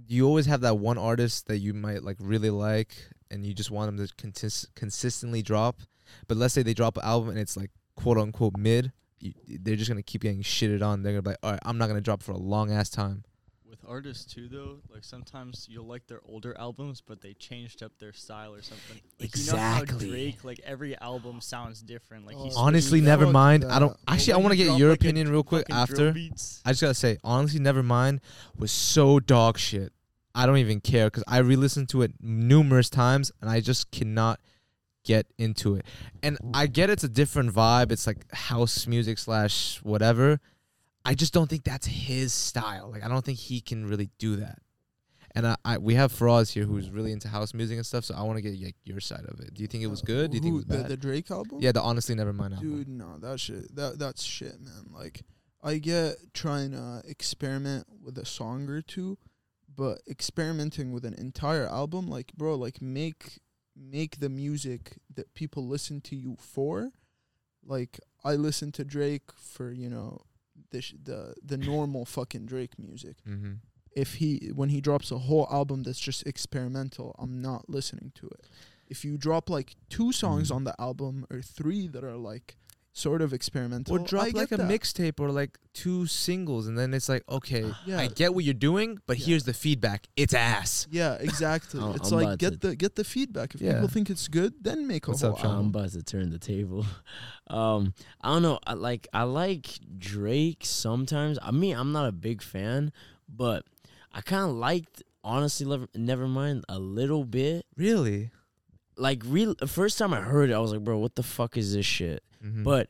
you 0.07 0.26
always 0.28 0.45
have 0.45 0.61
that 0.61 0.78
one 0.78 0.97
artist 0.97 1.47
that 1.47 1.57
you 1.59 1.74
might 1.74 2.03
like 2.03 2.18
really 2.20 2.49
like, 2.49 2.95
and 3.32 3.45
you 3.45 3.53
just 3.53 3.71
want 3.71 3.95
them 3.95 4.05
to 4.07 4.13
contis- 4.15 4.67
consistently 4.76 5.41
drop. 5.41 5.80
But 6.28 6.38
let's 6.38 6.53
say 6.53 6.63
they 6.63 6.73
drop 6.73 6.97
an 6.97 7.03
album 7.05 7.30
and 7.30 7.39
it's 7.39 7.57
like 7.57 7.71
quote 7.95 8.17
unquote 8.17 8.57
mid, 8.57 8.91
you, 9.19 9.34
they're 9.47 9.76
just 9.76 9.89
gonna 9.89 10.03
keep 10.03 10.21
getting 10.21 10.41
shitted 10.43 10.84
on. 10.86 11.01
They're 11.03 11.13
gonna 11.13 11.21
be 11.23 11.30
like, 11.32 11.39
all 11.43 11.51
right, 11.51 11.59
I'm 11.65 11.78
not 11.78 11.88
gonna 11.88 12.01
drop 12.01 12.21
for 12.21 12.32
a 12.34 12.38
long 12.38 12.71
ass 12.71 12.89
time. 12.89 13.23
With 13.67 13.84
artists 13.88 14.32
too, 14.32 14.47
though, 14.47 14.78
like 14.93 15.03
sometimes 15.03 15.67
you'll 15.69 15.88
like 15.88 16.07
their 16.07 16.21
older 16.30 16.55
albums, 16.57 17.01
but 17.01 17.21
they 17.21 17.34
changed 17.34 17.82
up 17.84 17.91
their 17.99 18.13
style 18.13 18.53
or 18.53 18.61
something. 18.61 19.01
Like, 19.19 19.36
You 19.36 19.51
know 19.51 19.53
Exactly. 19.57 20.07
how 20.07 20.13
Drake, 20.13 20.43
like 20.43 20.59
every 20.63 20.97
album 20.99 21.41
sounds 21.41 21.82
different. 21.82 22.26
Like 22.26 22.36
Oh, 22.38 22.43
he's 22.45 22.55
Honestly, 22.55 23.01
never 23.01 23.26
fuck 23.26 23.34
mind. 23.34 23.65
I 23.65 23.80
don't 23.80 23.97
actually. 24.07 24.34
I 24.34 24.38
want 24.38 24.51
to 24.51 24.55
get 24.57 24.65
dropped, 24.65 24.80
your 24.80 24.89
like, 24.91 25.01
opinion 25.01 25.30
real 25.32 25.43
quick 25.43 25.65
after. 25.71 26.09
I 26.09 26.71
just 26.71 26.82
gotta 26.82 26.93
say, 26.93 27.17
honestly, 27.23 27.59
never 27.59 27.82
mind 27.84 28.21
was 28.55 28.71
so 28.71 29.19
dog 29.19 29.57
shit. 29.57 29.91
I 30.36 30.45
don't 30.45 30.57
even 30.57 30.81
care 30.81 31.07
because 31.07 31.23
I 31.27 31.38
re-listened 31.38 31.89
to 31.89 32.01
it 32.01 32.11
numerous 32.19 32.89
times 32.89 33.31
and 33.41 33.49
I 33.49 33.61
just 33.61 33.89
cannot 33.89 34.39
get 35.05 35.27
into 35.38 35.75
it. 35.75 35.86
And 36.21 36.38
I 36.53 36.67
get 36.67 36.89
it's 36.89 37.05
a 37.05 37.09
different 37.09 37.53
vibe. 37.53 37.91
It's 37.91 38.05
like 38.05 38.31
house 38.33 38.86
music 38.86 39.17
slash 39.17 39.79
whatever. 39.81 40.41
I 41.05 41.13
just 41.13 41.33
don't 41.33 41.49
think 41.49 41.63
that's 41.63 41.88
his 41.88 42.33
style. 42.33 42.89
Like 42.91 43.03
I 43.03 43.07
don't 43.07 43.23
think 43.23 43.38
he 43.38 43.61
can 43.61 43.88
really 43.88 44.09
do 44.19 44.36
that. 44.38 44.59
And 45.33 45.47
I, 45.47 45.55
I 45.63 45.77
we 45.77 45.95
have 45.95 46.11
Faraz 46.11 46.51
here 46.51 46.65
who's 46.65 46.89
really 46.89 47.11
into 47.11 47.27
house 47.27 47.53
music 47.53 47.77
and 47.77 47.86
stuff. 47.86 48.05
So 48.05 48.15
I 48.15 48.23
want 48.23 48.38
to 48.38 48.41
get 48.41 48.61
like 48.61 48.75
your 48.83 48.99
side 48.99 49.25
of 49.25 49.39
it. 49.39 49.53
Do 49.53 49.61
you 49.61 49.67
think 49.67 49.83
it 49.83 49.88
was 49.88 50.01
good? 50.01 50.31
Do 50.31 50.38
you 50.38 50.43
think 50.43 50.53
it 50.53 50.55
was 50.55 50.65
the, 50.65 50.88
the 50.88 50.97
Drake 50.97 51.31
album? 51.31 51.59
yeah, 51.61 51.71
the 51.71 51.81
honestly 51.81 52.15
Nevermind 52.15 52.55
album. 52.55 52.77
Dude, 52.77 52.88
no, 52.89 53.17
that 53.19 53.39
shit 53.39 53.73
that 53.75 53.99
that's 53.99 54.23
shit, 54.23 54.59
man. 54.61 54.86
Like 54.91 55.21
I 55.61 55.77
get 55.77 56.15
trying 56.33 56.71
to 56.71 57.01
experiment 57.07 57.88
with 58.03 58.17
a 58.17 58.25
song 58.25 58.69
or 58.69 58.81
two, 58.81 59.17
but 59.76 60.01
experimenting 60.09 60.91
with 60.91 61.05
an 61.05 61.13
entire 61.15 61.67
album, 61.67 62.07
like 62.07 62.34
bro, 62.36 62.55
like 62.55 62.82
make 62.82 63.39
make 63.76 64.19
the 64.19 64.30
music 64.30 64.97
that 65.13 65.34
people 65.34 65.67
listen 65.67 66.01
to 66.01 66.15
you 66.15 66.38
for. 66.39 66.91
Like 67.63 67.99
I 68.23 68.36
listen 68.36 68.71
to 68.73 68.84
Drake 68.86 69.32
for, 69.36 69.71
you 69.71 69.89
know, 69.89 70.21
the 70.71 70.82
sh- 70.82 70.95
the 71.01 71.34
the 71.43 71.57
normal 71.57 72.05
fucking 72.05 72.45
Drake 72.45 72.78
music. 72.80 73.17
Mm-hmm. 73.28 73.53
If 73.95 74.15
he 74.15 74.51
when 74.53 74.69
he 74.69 74.82
drops 74.82 75.11
a 75.11 75.17
whole 75.17 75.47
album 75.51 75.84
that's 75.84 75.99
just 75.99 76.26
experimental, 76.28 77.15
I'm 77.17 77.41
not 77.41 77.69
listening 77.69 78.11
to 78.15 78.28
it. 78.28 78.47
If 78.88 79.03
you 79.03 79.17
drop 79.17 79.49
like 79.49 79.76
two 79.89 80.11
songs 80.11 80.49
Mhm. 80.51 80.55
on 80.55 80.63
the 80.65 80.80
album 80.80 81.26
or 81.32 81.41
three 81.41 81.88
that 81.88 82.03
are 82.03 82.17
like 82.17 82.55
sort 82.97 83.21
of 83.21 83.33
experimental, 83.33 83.93
Or 83.93 83.99
drop 83.99 84.27
I 84.27 84.29
like 84.29 84.53
a 84.53 84.57
mixtape 84.57 85.19
or 85.19 85.29
like 85.29 85.57
two 85.73 86.05
singles, 86.07 86.65
and 86.65 86.77
then 86.79 86.93
it's 86.93 87.09
like, 87.09 87.23
okay, 87.27 87.69
Yeah. 87.85 87.99
I 87.99 88.07
get 88.07 88.33
what 88.33 88.45
you're 88.45 88.53
doing, 88.53 88.99
but 89.05 89.17
Yeah. 89.19 89.25
here's 89.25 89.43
the 89.43 89.53
feedback. 89.53 90.07
It's 90.15 90.33
ass. 90.33 90.87
Yeah, 90.89 91.15
exactly. 91.15 91.81
I'm- 91.81 91.95
it's 91.95 92.09
I'm 92.13 92.21
like 92.21 92.39
get 92.39 92.61
the 92.61 92.73
get 92.73 92.95
the 92.95 93.03
feedback. 93.03 93.53
If 93.53 93.59
Yeah. 93.61 93.73
people 93.73 93.89
think 93.89 94.09
it's 94.09 94.29
good, 94.29 94.53
then 94.61 94.87
make 94.87 95.07
a 95.07 95.11
What's 95.11 95.23
whole 95.23 95.33
up, 95.33 95.39
Sean? 95.39 95.59
I'm 95.59 95.67
about 95.67 95.91
to 95.91 96.03
turn 96.03 96.29
the 96.31 96.39
table. 96.39 96.85
Um, 97.47 97.93
I 98.21 98.29
don't 98.29 98.41
know. 98.41 98.57
I 98.65 98.73
like 98.73 99.07
I 99.13 99.21
like 99.23 99.77
Drake 99.99 100.63
sometimes. 100.65 101.37
I 101.43 101.51
mean, 101.51 101.75
I'm 101.75 101.91
not 101.91 102.07
a 102.07 102.11
big 102.11 102.41
fan, 102.41 102.91
but 103.29 103.65
I 104.11 104.21
kind 104.21 104.49
of 104.49 104.55
liked 104.55 105.03
honestly. 105.23 105.65
Never, 105.93 106.27
mind 106.27 106.63
a 106.69 106.79
little 106.79 107.23
bit. 107.23 107.67
Really? 107.77 108.31
Like 108.97 109.21
real 109.25 109.53
first 109.67 109.99
time 109.99 110.11
I 110.13 110.21
heard 110.21 110.49
it, 110.49 110.53
I 110.53 110.59
was 110.59 110.71
like, 110.71 110.83
bro, 110.83 110.97
what 110.97 111.15
the 111.15 111.21
fuck 111.23 111.55
is 111.55 111.73
this 111.73 111.85
shit? 111.85 112.23
Mm-hmm. 112.45 112.63
But 112.63 112.89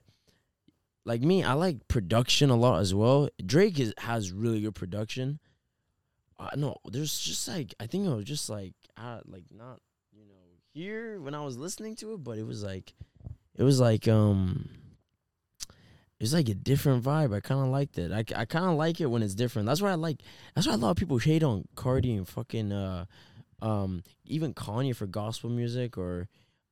like 1.05 1.21
me, 1.21 1.43
I 1.43 1.53
like 1.53 1.87
production 1.87 2.49
a 2.49 2.55
lot 2.55 2.81
as 2.81 2.93
well. 2.93 3.29
Drake 3.43 3.79
is, 3.79 3.93
has 3.99 4.31
really 4.31 4.61
good 4.61 4.75
production. 4.75 5.39
Uh, 6.37 6.49
no, 6.55 6.75
there's 6.91 7.17
just 7.17 7.47
like 7.47 7.73
I 7.79 7.87
think 7.87 8.05
it 8.05 8.13
was 8.13 8.25
just 8.25 8.49
like 8.49 8.73
like 9.25 9.45
not 9.51 9.79
you 10.11 10.25
know 10.25 10.33
here 10.73 11.21
when 11.21 11.33
I 11.33 11.43
was 11.43 11.57
listening 11.57 11.95
to 11.97 12.13
it, 12.13 12.23
but 12.23 12.37
it 12.37 12.45
was 12.45 12.63
like 12.63 12.93
it 13.55 13.63
was 13.63 13.79
like 13.79 14.07
um 14.07 14.69
it 15.69 16.23
was 16.23 16.33
like 16.33 16.49
a 16.49 16.55
different 16.55 17.03
vibe. 17.03 17.33
I 17.33 17.39
kind 17.39 17.61
of 17.61 17.67
liked 17.67 17.97
it. 17.97 18.11
I, 18.11 18.23
I 18.39 18.45
kind 18.45 18.65
of 18.65 18.75
like 18.75 18.99
it 18.99 19.07
when 19.07 19.23
it's 19.23 19.35
different. 19.35 19.67
That's 19.67 19.81
why 19.81 19.91
I 19.91 19.95
like. 19.95 20.21
That's 20.53 20.67
why 20.67 20.73
a 20.73 20.77
lot 20.77 20.91
of 20.91 20.97
people 20.97 21.17
hate 21.17 21.43
on 21.43 21.65
Carti 21.75 22.17
and 22.17 22.27
fucking 22.27 22.71
uh 22.71 23.05
um 23.61 24.03
even 24.25 24.53
Kanye 24.53 24.95
for 24.95 25.07
gospel 25.07 25.49
music 25.49 25.97
or 25.97 26.27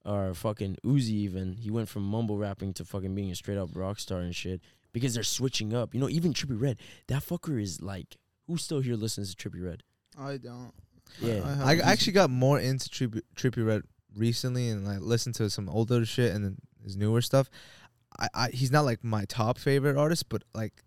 or 0.06 0.34
fucking 0.34 0.78
Uzi 0.84 1.10
even. 1.10 1.56
He 1.58 1.70
went 1.70 1.90
from 1.90 2.04
mumble 2.04 2.38
rapping 2.38 2.74
to 2.74 2.86
fucking 2.86 3.16
being 3.16 3.32
a 3.32 3.36
straight 3.36 3.58
up 3.58 3.70
rock 3.74 4.00
star 4.00 4.20
and 4.20 4.36
shit 4.36 4.62
because 4.92 5.14
they're 5.14 5.24
switching 5.24 5.74
up. 5.74 5.94
You 5.94 6.00
know, 6.00 6.10
even 6.10 6.34
Trippie 6.34 6.60
Redd. 6.60 6.78
That 7.08 7.24
fucker 7.24 7.62
is 7.62 7.82
like 7.82 8.18
who 8.48 8.58
still 8.58 8.82
here 8.82 8.96
listens 8.96 9.34
to 9.34 9.50
Trippie 9.50 9.64
Redd? 9.64 9.84
I 10.18 10.38
don't. 10.38 10.74
Yeah. 11.20 11.42
I, 11.44 11.48
I 11.48 11.70
haven't. 11.76 11.86
actually 11.86 12.14
got 12.14 12.30
more 12.30 12.60
into 12.60 12.90
Trippie, 12.90 13.22
Trippie 13.36 13.66
Redd 13.66 13.84
recently, 14.16 14.70
and 14.70 14.86
like 14.86 15.00
listened 15.00 15.36
to 15.36 15.50
some 15.50 15.70
older 15.70 16.06
shit 16.06 16.34
and 16.34 16.44
then 16.44 16.58
his 16.84 16.96
newer 16.96 17.22
stuff. 17.22 17.50
I, 18.20 18.28
I 18.34 18.50
he's 18.50 18.72
not 18.72 18.86
like 18.86 19.04
my 19.04 19.26
top 19.26 19.58
favorite 19.58 19.98
artist, 19.98 20.30
but 20.30 20.44
like 20.54 20.84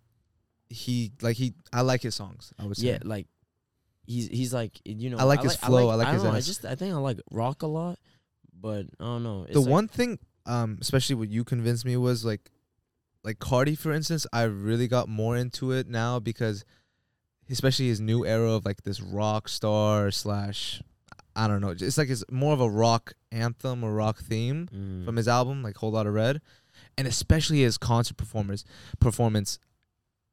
he 0.69 1.12
like 1.23 1.37
he 1.37 1.55
I 1.73 1.81
like 1.83 2.03
his 2.03 2.14
songs. 2.14 2.53
I 2.59 2.67
would 2.67 2.77
say. 2.77 2.89
Yeah, 2.89 2.99
like 3.03 3.27
he's 4.07 4.29
he's 4.29 4.55
like 4.55 4.81
you 4.85 5.11
know. 5.11 5.19
I 5.19 5.25
like 5.25 5.43
his 5.43 5.57
flow, 5.57 5.89
I 5.89 5.95
like 5.95 6.09
I 6.09 6.12
his 6.12 6.23
don't 6.23 6.33
know, 6.33 6.39
I 6.39 6.41
just 6.41 6.64
I 6.64 6.75
think 6.75 6.95
I 6.95 6.99
like 6.99 7.21
rock 7.31 7.62
a 7.62 7.67
lot, 7.67 7.99
but 8.61 8.87
I 9.01 9.05
don't 9.05 9.23
know. 9.23 9.45
It's 9.45 9.53
the 9.55 9.61
like- 9.61 9.71
one 9.71 9.89
thing, 9.89 10.19
um, 10.47 10.79
especially 10.81 11.17
what 11.17 11.29
you 11.29 11.45
convinced 11.45 11.85
me 11.85 11.97
was 11.97 12.25
like, 12.25 12.51
like 13.25 13.39
Carti, 13.39 13.77
for 13.77 13.93
instance. 13.93 14.27
I 14.33 14.43
really 14.45 14.89
got 14.89 15.09
more 15.09 15.37
into 15.37 15.73
it 15.73 15.89
now 15.89 16.19
because, 16.21 16.65
especially 17.51 17.89
his 17.89 18.01
new 18.01 18.25
era 18.25 18.53
of 18.53 18.65
like 18.65 18.83
this 18.83 19.01
rock 19.01 19.49
star 19.49 20.11
slash, 20.11 20.83
I 21.35 21.49
don't 21.49 21.61
know. 21.61 21.71
It's 21.71 21.99
like 21.99 22.09
it's 22.09 22.25
more 22.31 22.53
of 22.53 22.61
a 22.61 22.71
rock 22.71 23.13
anthem 23.33 23.85
or 23.85 23.93
rock 23.93 24.19
theme 24.19 24.69
Mm. 24.75 25.05
from 25.05 25.17
his 25.17 25.29
album, 25.29 25.63
like 25.63 25.77
Whole 25.77 25.91
Lotta 25.93 26.11
Red, 26.11 26.41
and 26.97 27.07
especially 27.07 27.61
his 27.63 27.77
concert 27.79 28.17
performers 28.17 28.65
Performance, 29.01 29.59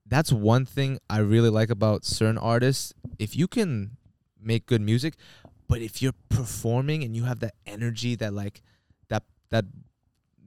that's 0.06 0.32
one 0.32 0.66
thing 0.66 1.00
I 1.10 1.20
really 1.20 1.50
like 1.50 1.70
about 1.70 2.06
certain 2.06 2.38
artists. 2.38 2.94
If 3.20 3.36
you 3.36 3.48
can 3.48 3.98
make 4.40 4.66
good 4.66 4.82
music, 4.82 5.16
but 5.74 5.82
if 5.82 6.04
you're 6.04 6.14
performing 6.30 7.04
and 7.04 7.16
you 7.16 7.24
have 7.24 7.40
that 7.40 7.56
energy 7.66 8.14
that 8.14 8.32
like 8.32 8.62
that 9.10 9.24
that 9.50 9.66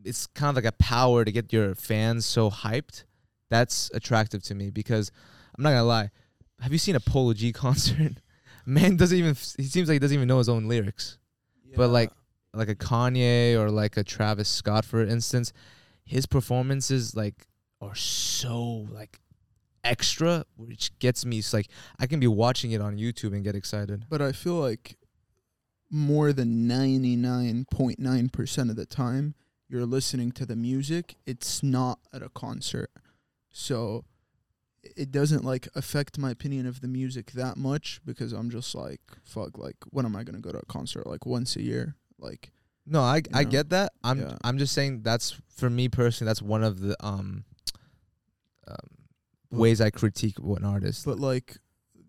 it's 0.05 0.29
kind 0.29 0.51
of 0.51 0.63
like 0.63 0.73
a 0.73 0.77
power 0.77 1.25
to 1.25 1.33
get 1.33 1.53
your 1.53 1.75
fans 1.75 2.25
so 2.25 2.49
hyped, 2.49 3.03
that's 3.51 3.91
attractive 3.93 4.41
to 4.45 4.55
me 4.55 4.71
because 4.71 5.11
I'm 5.59 5.65
not 5.65 5.71
gonna 5.71 5.83
lie. 5.83 6.11
Have 6.61 6.71
you 6.71 6.79
seen 6.79 6.95
a 6.95 7.01
Polo 7.01 7.33
G 7.33 7.53
concert? 7.65 8.13
Man 8.65 8.97
doesn't 8.97 9.19
even 9.19 9.35
he 9.57 9.65
seems 9.65 9.89
like 9.89 9.97
he 9.97 9.99
doesn't 9.99 10.15
even 10.15 10.29
know 10.29 10.39
his 10.39 10.49
own 10.49 10.69
lyrics. 10.69 11.19
But, 11.75 11.89
like, 11.89 12.13
like 12.55 12.69
a 12.69 12.77
Kanye 12.77 13.59
or 13.59 13.69
like 13.69 13.97
a 13.97 14.05
Travis 14.05 14.49
Scott, 14.49 14.85
for 14.85 15.03
instance, 15.03 15.53
his 16.05 16.25
performances 16.25 17.17
like 17.17 17.49
are 17.81 17.97
so 17.97 18.87
like 18.93 19.19
extra, 19.83 20.47
which 20.57 20.97
gets 21.01 21.27
me. 21.27 21.41
It's 21.41 21.53
like 21.53 21.67
I 21.99 22.07
can 22.07 22.21
be 22.21 22.29
watching 22.29 22.71
it 22.71 22.81
on 22.81 22.97
YouTube 22.97 23.35
and 23.35 23.43
get 23.43 23.57
excited. 23.57 24.05
But 24.09 24.23
I 24.23 24.31
feel 24.31 24.55
like 24.55 24.97
more 25.91 26.33
than 26.33 26.69
99.9% 26.69 28.71
of 28.71 28.77
the 28.77 28.87
time 28.87 29.35
you're 29.69 29.87
listening 29.87 30.33
to 30.33 30.47
the 30.47 30.57
music, 30.57 31.17
it's 31.27 31.63
not 31.63 31.99
at 32.13 32.23
a 32.23 32.29
concert. 32.29 32.91
So 33.51 34.05
it 34.83 35.11
doesn't 35.11 35.45
like 35.45 35.69
affect 35.75 36.19
my 36.19 36.31
opinion 36.31 36.67
of 36.67 36.81
the 36.81 36.89
music 36.89 37.33
that 37.33 37.57
much 37.57 38.01
because 38.05 38.33
I'm 38.33 38.51
just 38.51 38.75
like, 38.75 39.01
fuck, 39.25 39.59
like 39.59 39.77
when 39.91 40.05
am 40.07 40.15
I 40.15 40.23
going 40.23 40.37
to 40.37 40.41
go 40.41 40.53
to 40.53 40.59
a 40.59 40.67
concert 40.67 41.07
like 41.07 41.27
once 41.27 41.57
a 41.57 41.63
year? 41.63 41.97
Like 42.19 42.53
No, 42.87 43.01
I 43.01 43.23
I 43.35 43.45
know? 43.45 43.51
get 43.51 43.71
that. 43.71 43.93
I'm 44.05 44.21
Yeah. 44.21 44.37
I'm 44.45 44.59
just 44.59 44.73
saying 44.75 45.03
that's 45.03 45.35
for 45.49 45.69
me 45.69 45.89
personally. 45.89 46.29
That's 46.29 46.43
one 46.43 46.63
of 46.63 46.81
the 46.81 46.97
um, 47.05 47.45
um 48.69 48.79
ways 49.51 49.81
I 49.81 49.91
critique 49.91 50.39
what 50.39 50.61
an 50.61 50.67
artist. 50.67 51.05
but 51.05 51.19
like 51.19 51.57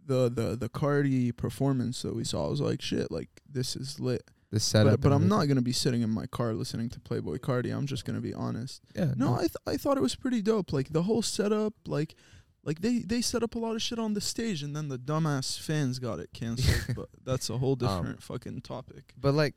the 0.08 0.30
the 0.30 0.56
the 0.56 0.70
Carti 0.70 1.36
performance 1.36 2.02
that 2.02 2.16
we 2.16 2.24
saw 2.24 2.48
I 2.48 2.50
was 2.50 2.62
like 2.62 2.82
shit, 2.82 3.12
like 3.12 3.30
this 3.48 3.76
is 3.76 4.00
lit. 4.00 4.24
the 4.50 4.60
setup, 4.60 5.02
But, 5.02 5.10
but 5.10 5.16
I'm 5.16 5.28
not 5.28 5.46
going 5.46 5.58
to 5.58 5.62
be 5.62 5.74
sitting 5.74 6.02
in 6.02 6.10
my 6.10 6.26
car 6.26 6.54
listening 6.54 6.90
to 6.90 7.00
Playboi 7.00 7.40
Carti. 7.40 7.72
I'm 7.76 7.86
just 7.86 8.06
going 8.06 8.16
to 8.16 8.22
be 8.22 8.34
honest. 8.34 8.82
Yeah, 8.96 9.14
No, 9.16 9.36
I 9.36 9.40
th- 9.42 9.56
I 9.68 9.76
thought 9.78 9.98
it 9.98 10.02
was 10.02 10.16
pretty 10.16 10.42
dope. 10.42 10.72
Like 10.74 10.94
the 10.94 11.04
whole 11.04 11.22
setup, 11.22 11.74
like 11.86 12.16
like 12.64 12.80
they 12.82 13.00
they 13.00 13.22
set 13.22 13.44
up 13.44 13.56
a 13.56 13.60
lot 13.60 13.76
of 13.76 13.82
shit 13.82 14.00
on 14.00 14.14
the 14.14 14.22
stage, 14.22 14.64
and 14.64 14.76
then 14.76 14.88
the 14.88 14.98
dumbass 14.98 15.60
fans 15.60 16.00
got 16.00 16.20
it 16.20 16.30
canceled. 16.34 16.96
but 16.96 17.10
that's 17.24 17.50
a 17.50 17.58
whole 17.58 17.74
Um, 17.74 17.78
different 17.80 18.24
fucking 18.24 18.62
topic. 18.62 19.14
But 19.20 19.34
like, 19.34 19.56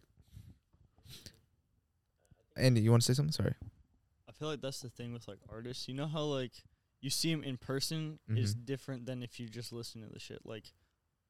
Andy, 2.56 2.80
you 2.80 2.90
want 2.90 3.02
to 3.02 3.06
say 3.06 3.14
something? 3.16 3.32
Sorry. 3.32 3.54
I 4.28 4.32
feel 4.32 4.48
like 4.48 4.60
that's 4.60 4.80
the 4.80 4.88
thing 4.90 5.12
with 5.12 5.28
like 5.28 5.38
artists. 5.48 5.86
You 5.88 5.94
know 5.94 6.06
how 6.06 6.22
like 6.22 6.52
you 7.00 7.10
see 7.10 7.30
them 7.32 7.42
in 7.44 7.56
person 7.56 8.18
is 8.28 8.54
Mhm. 8.54 8.64
different 8.66 9.06
than 9.06 9.22
if 9.22 9.40
you 9.40 9.48
just 9.48 9.72
listen 9.72 10.02
to 10.02 10.08
the 10.08 10.18
shit. 10.18 10.44
Like, 10.44 10.72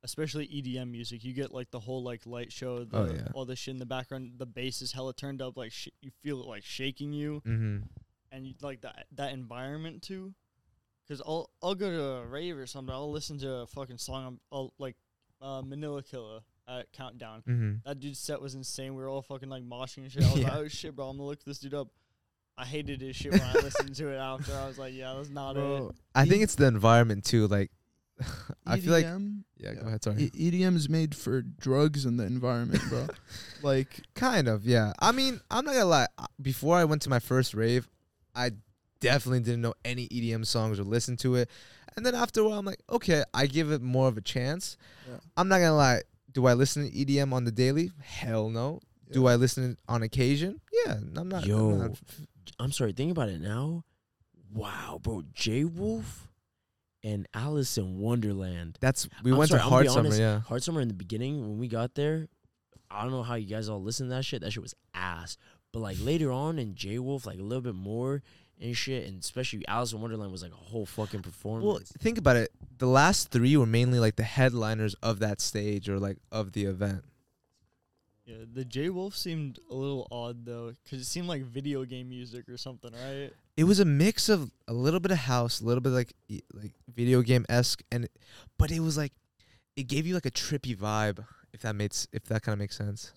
especially 0.03 0.47
EDM 0.47 0.91
music, 0.91 1.23
you 1.25 1.33
get 1.33 1.53
like 1.53 1.71
the 1.71 1.81
whole 1.81 2.03
like 2.03 2.27
light 2.27 2.53
show, 2.53 2.85
the, 2.85 2.97
Oh, 2.99 3.13
yeah. 3.13 3.29
all 3.35 3.45
the 3.45 3.55
shit 3.57 3.73
in 3.73 3.79
the 3.79 3.87
background. 3.87 4.39
The 4.39 4.47
bass 4.47 4.83
is 4.83 4.93
hella 4.93 5.15
turned 5.15 5.41
up, 5.43 5.57
like 5.57 5.73
sh- 5.73 5.89
you 6.01 6.11
feel 6.23 6.41
it 6.41 6.47
like 6.47 6.65
shaking 6.65 7.13
you, 7.13 7.43
Mm-hmm. 7.47 7.87
and 8.33 8.47
you 8.47 8.55
like 8.63 8.81
that 8.83 9.07
that 9.13 9.33
environment 9.33 10.03
too. 10.03 10.35
Cause 11.09 11.21
I'll 11.27 11.51
I'll 11.63 11.75
go 11.75 11.91
to 11.91 12.03
a 12.03 12.27
rave 12.27 12.57
or 12.57 12.67
something. 12.67 12.95
I'll 12.95 13.11
listen 13.11 13.39
to 13.41 13.53
a 13.57 13.67
fucking 13.67 13.99
song. 13.99 14.27
I'm, 14.27 14.41
I'll 14.53 14.73
like 14.79 14.97
uh, 15.41 15.61
Manila 15.63 16.03
Killa 16.03 16.43
at 16.69 16.93
Countdown. 16.93 17.43
Mm-hmm. 17.49 17.75
That 17.85 17.99
dude's 17.99 18.19
set 18.21 18.41
was 18.41 18.55
insane. 18.55 18.95
We 18.95 19.03
were 19.03 19.09
all 19.09 19.23
fucking 19.23 19.49
like 19.49 19.65
moshing 19.65 19.99
and 20.05 20.13
shit. 20.13 20.23
I 20.25 20.33
was 20.33 20.41
like, 20.45 20.53
oh 20.55 20.69
shit, 20.69 20.95
bro, 20.95 21.09
I'm 21.09 21.17
gonna 21.17 21.27
look 21.27 21.43
this 21.45 21.59
dude 21.59 21.75
up. 21.75 21.89
I 22.61 22.65
hated 22.65 23.01
his 23.01 23.17
shit 23.17 23.33
when 23.33 23.41
I 23.41 23.55
listened 23.55 23.95
to 23.97 24.09
it 24.09 24.19
after. 24.19 24.53
I 24.55 24.67
was 24.67 24.79
like, 24.79 24.93
yeah, 24.95 25.15
that's 25.17 25.31
not 25.31 25.57
it. 25.57 25.91
I 26.15 26.27
think 26.27 26.43
it's 26.43 26.57
the 26.57 26.67
environment 26.67 27.25
too. 27.25 27.47
Like, 27.47 27.71
I 28.67 28.79
feel 28.79 28.93
like 28.93 29.07
EDM 29.07 29.45
yeah. 29.57 29.75
Go 29.75 29.87
ahead. 29.87 30.03
Sorry. 30.05 30.31
E- 30.35 30.51
EDM 30.51 30.75
is 30.77 30.89
made 30.89 31.15
for 31.15 31.43
drugs 31.43 32.05
and 32.05 32.19
the 32.21 32.25
environment, 32.25 32.83
bro. 32.89 33.07
like 33.63 34.01
Kind 34.15 34.49
of, 34.49 34.65
yeah. 34.67 34.93
I 34.99 35.13
mean, 35.13 35.41
I'm 35.51 35.65
not 35.65 35.73
gonna 35.73 35.87
lie. 35.87 36.07
uh, 36.19 36.27
Before 36.41 36.77
I 36.77 36.85
went 36.85 37.03
to 37.03 37.11
my 37.11 37.19
first 37.19 37.55
rave, 37.55 37.89
I 38.35 38.53
definitely 39.01 39.41
didn't 39.41 39.63
know 39.63 39.75
any 39.85 40.07
EDM 40.09 40.47
songs 40.47 40.79
or 40.79 40.85
listen 40.85 41.17
to 41.19 41.37
it. 41.37 41.49
And 41.97 42.05
then 42.05 42.15
after 42.15 42.41
a 42.41 42.45
while, 42.49 42.59
I'm 42.59 42.65
like, 42.67 42.83
okay, 42.91 43.25
I 43.35 43.47
give 43.47 43.71
it 43.73 43.83
more 43.83 44.09
of 44.09 44.17
a 44.17 44.23
chance. 44.23 44.77
Yeah. 45.09 45.17
I'm 45.37 45.49
not 45.49 45.59
gonna 45.59 45.77
lie. 45.77 46.03
Do 46.33 46.47
I 46.47 46.53
listen 46.55 46.91
to 46.91 46.95
EDM 46.95 47.33
on 47.33 47.45
the 47.45 47.53
daily? 47.53 47.91
Hell 48.03 48.51
no. 48.51 48.81
Do 49.13 49.27
I 49.27 49.35
listen 49.35 49.77
on 49.89 50.03
occasion? 50.05 50.61
Yeah, 50.87 50.95
I'm 51.17 51.29
not. 51.29 51.43
I'm 51.43 51.49
Yo. 51.49 51.71
not- 51.73 51.99
I'm 52.59 52.73
sorry, 52.73 52.93
think 52.93 53.11
about 53.13 53.29
it 53.29 53.41
now. 53.41 53.85
Wow, 54.53 54.99
bro, 55.03 55.23
Jai 55.33 55.65
Wolf 55.65 56.29
and 57.03 57.27
Alison 57.35 57.99
Wonderland. 57.99 58.77
that's 58.81 59.09
we 59.23 59.31
I'm 59.33 59.39
went 59.39 59.51
sorry, 59.51 59.63
to 59.63 59.69
Hard 59.69 59.87
Summer. 59.89 59.99
honest, 60.01 60.19
Yeah, 60.21 60.41
Hard 60.41 60.63
Summer 60.63 60.81
in 60.81 60.89
the 60.89 60.95
beginning 60.95 61.41
when 61.41 61.59
we 61.59 61.69
got 61.69 61.95
there, 61.95 62.29
I 62.91 63.03
don't 63.03 63.13
know 63.13 63.23
how 63.23 63.37
you 63.37 63.47
guys 63.47 63.69
all 63.69 63.81
listened 63.83 64.11
to 64.11 64.17
that 64.17 64.25
shit. 64.25 64.43
That 64.43 64.53
shit 64.53 64.63
was 64.63 64.75
ass. 64.95 65.37
But 65.73 65.81
like 65.81 65.97
later 66.01 66.33
on 66.33 66.59
in 66.59 66.75
Jai 66.75 66.99
Wolf, 66.99 67.27
like 67.27 67.39
a 67.39 67.43
little 67.43 67.63
bit 67.63 67.77
more 67.77 68.23
and 68.61 68.77
shit, 68.77 69.07
and 69.07 69.21
especially 69.23 69.67
Alison 69.69 70.01
Wonderland 70.01 70.33
was 70.33 70.43
like 70.43 70.53
a 70.53 70.57
whole 70.57 70.85
fucking 70.85 71.23
performance. 71.23 71.65
Well, 71.65 71.81
think 72.01 72.19
about 72.19 72.37
it. 72.37 72.51
The 72.79 72.87
last 72.87 73.31
three 73.31 73.57
were 73.57 73.67
mainly 73.67 74.01
like 74.01 74.17
the 74.17 74.25
headliners 74.25 74.95
of 75.03 75.21
that 75.21 75.41
stage 75.41 75.89
or 75.89 75.99
like 76.01 76.19
of 76.33 76.53
the 76.53 76.65
event. 76.65 77.05
Yeah, 78.31 78.45
the 78.53 78.65
Jai 78.65 78.91
Wolf 78.91 79.17
seemed 79.17 79.59
a 79.69 79.75
little 79.75 80.07
odd 80.13 80.45
though, 80.45 80.73
because 80.85 81.01
it 81.01 81.07
seemed 81.07 81.27
like 81.27 81.43
video 81.43 81.85
game 81.85 82.09
music 82.09 82.49
or 82.49 82.57
something, 82.57 82.93
right? 82.93 83.33
It 83.57 83.65
was 83.65 83.81
a 83.81 83.85
mix 83.85 84.29
of 84.29 84.53
a 84.69 84.73
little 84.73 85.01
bit 85.01 85.11
of 85.11 85.19
house, 85.19 85.61
a 85.61 85.65
little 85.65 85.81
bit 85.81 85.91
like 85.91 86.13
like 86.55 86.73
video 86.95 87.23
game 87.23 87.45
esque, 87.49 87.83
and 87.91 88.09
but 88.57 88.71
it 88.71 88.81
was 88.81 88.97
like 88.97 89.13
it 89.77 89.89
gave 89.89 90.07
you 90.07 90.15
like 90.15 90.27
a 90.27 90.31
trippy 90.31 90.77
vibe. 90.77 91.25
If 91.53 91.63
that 91.63 91.75
makes 91.75 92.07
if 92.13 92.23
that 92.25 92.43
kind 92.43 92.53
of 92.53 92.61
makes 92.61 92.77
sense. 92.77 93.13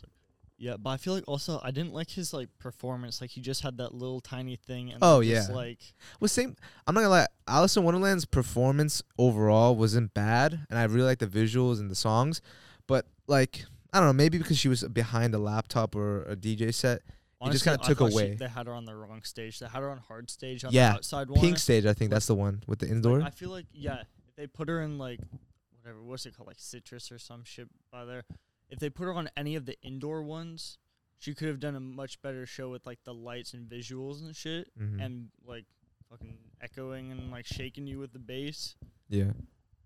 Yeah, 0.58 0.78
but 0.78 0.92
I 0.92 0.98
feel 0.98 1.14
like 1.14 1.26
also 1.28 1.60
I 1.64 1.72
didn't 1.72 1.94
like 1.94 2.10
his 2.10 2.34
like 2.34 2.48
performance. 2.58 3.22
Like 3.22 3.30
he 3.30 3.42
just 3.42 3.62
had 3.62 3.78
that 3.78 3.94
little 3.94 4.22
tiny 4.22 4.56
thing, 4.56 4.92
and 4.92 5.00
Oh, 5.02 5.20
yeah. 5.20 5.46
like 5.52 5.80
Well, 6.20 6.28
same. 6.28 6.56
I'm 6.88 6.96
not 6.96 7.02
gonna 7.02 7.10
lie. 7.10 7.28
Alison 7.48 7.84
Wonderland's 7.84 8.26
performance 8.26 9.04
overall 9.20 9.76
wasn't 9.76 10.14
bad, 10.14 10.66
and 10.70 10.80
I 10.80 10.84
really 10.86 11.06
like 11.06 11.20
the 11.20 11.28
visuals 11.28 11.80
and 11.80 11.92
the 11.92 11.96
songs. 11.96 12.42
But 12.88 13.06
like, 13.28 13.66
I 13.94 14.00
don't 14.00 14.08
know, 14.10 14.14
maybe 14.14 14.38
because 14.40 14.58
she 14.58 14.68
was 14.68 14.84
behind 14.84 15.34
a 15.36 15.38
laptop 15.40 15.96
or 15.96 16.24
a 16.24 16.36
DJ 16.36 16.74
set, 16.74 17.02
It 17.42 17.52
just 17.52 17.64
kinda 17.64 17.80
I 17.84 17.88
took 17.88 18.00
thought 18.00 18.10
she- 18.12 18.16
away. 18.18 18.36
they 18.36 18.48
had 18.48 18.68
her 18.68 18.74
on 18.74 18.86
the 18.86 18.96
wrong 18.96 19.22
stage. 19.24 19.60
They 19.60 19.68
had 19.68 19.82
her 19.82 19.90
on 19.92 20.00
hard 20.00 20.30
stage 20.30 20.64
on 20.64 20.72
Yeah, 20.74 20.90
the 20.92 20.96
outside 20.96 21.30
one. 21.30 21.40
pink 21.40 21.58
stage. 21.60 21.86
I 21.86 21.94
think 21.94 22.10
that's 22.12 22.26
the 22.28 22.36
one 22.36 22.64
with 22.68 22.80
the 22.80 22.88
Like, 22.88 22.96
indoor. 22.96 23.22
I 23.22 23.30
feel 23.30 23.50
like 23.52 23.68
yeah, 23.74 24.02
if 24.28 24.36
they 24.36 24.48
put 24.48 24.68
her 24.70 24.82
in 24.82 24.98
like 24.98 25.20
whatever 25.82 26.02
what's 26.04 26.26
it 26.26 26.36
called 26.36 26.48
like 26.48 26.60
citrus 26.60 27.12
or 27.12 27.20
some 27.20 27.44
shit 27.44 27.68
by 27.92 28.06
there, 28.06 28.24
if 28.70 28.80
they 28.80 28.90
put 28.90 29.04
her 29.06 29.14
on 29.14 29.30
any 29.38 29.56
of 29.56 29.66
the 29.66 29.80
indoor 29.82 30.24
ones, 30.24 30.78
she 31.20 31.34
could 31.36 31.48
have 31.50 31.60
done 31.60 31.76
a 31.76 31.80
much 31.80 32.22
better 32.22 32.46
show 32.46 32.72
with 32.72 32.86
like 32.86 33.04
the 33.04 33.14
lights 33.14 33.54
and 33.54 33.70
visuals 33.70 34.22
and 34.22 34.36
shit, 34.36 34.72
Mhm. 34.80 35.04
and 35.06 35.30
like 35.46 35.66
fucking 36.10 36.38
echoing 36.62 37.12
and 37.12 37.30
like 37.30 37.46
shaking 37.46 37.86
you 37.88 38.00
with 38.00 38.14
the 38.14 38.20
bass. 38.20 38.76
yeah. 39.10 39.34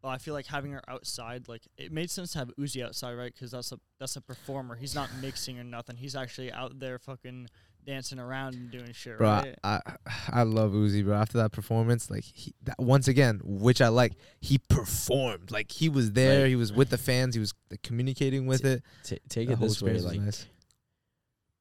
But 0.08 0.14
I 0.14 0.20
feel 0.20 0.34
like 0.34 0.46
having 0.46 0.72
her 0.72 0.82
outside, 0.88 1.50
like 1.50 1.64
it 1.78 1.92
made 1.92 2.10
sense 2.10 2.32
to 2.32 2.38
have 2.40 2.50
Uzi 2.58 2.82
outside, 2.82 3.12
right? 3.16 3.34
Because 3.34 3.52
that's 3.52 3.74
a 3.74 3.80
that's 4.00 4.16
a 4.16 4.22
performer. 4.22 4.78
He's 4.78 4.96
not 4.96 5.10
mixing 5.22 5.60
or 5.60 5.66
nothing. 5.66 5.98
He's 5.98 6.16
actually 6.16 6.50
out 6.50 6.80
there 6.80 6.98
fucking 6.98 7.48
dancing 7.86 8.18
around 8.18 8.54
and 8.54 8.72
doing 8.72 8.94
shit, 8.94 9.18
Bro, 9.18 9.28
right? 9.28 9.56
I, 9.66 9.82
I 9.86 9.96
I 10.30 10.44
love 10.44 10.72
Uzi, 10.72 11.04
bro. 11.04 11.14
After 11.14 11.40
that 11.40 11.52
performance, 11.52 12.10
like 12.10 12.24
he, 12.24 12.54
that, 12.64 12.80
once 12.80 13.10
again, 13.10 13.42
which 13.44 13.82
I 13.82 13.90
like, 13.90 14.14
he 14.40 14.60
performed. 14.70 15.52
Like 15.52 15.74
he 15.74 15.90
was 15.90 16.14
there, 16.14 16.44
Like- 16.44 16.48
he 16.52 16.56
was 16.56 16.72
with 16.72 16.90
the 16.90 16.98
fans, 16.98 17.36
he 17.36 17.42
was 17.42 17.54
like, 17.70 17.82
communicating 17.82 18.46
with 18.48 18.64
it. 18.64 18.84
Ta 19.04 19.18
take 19.28 19.48
The 19.50 19.56
it 19.56 19.60
this 19.60 19.82
way, 19.82 20.00
like 20.00 20.22
nice. 20.22 20.46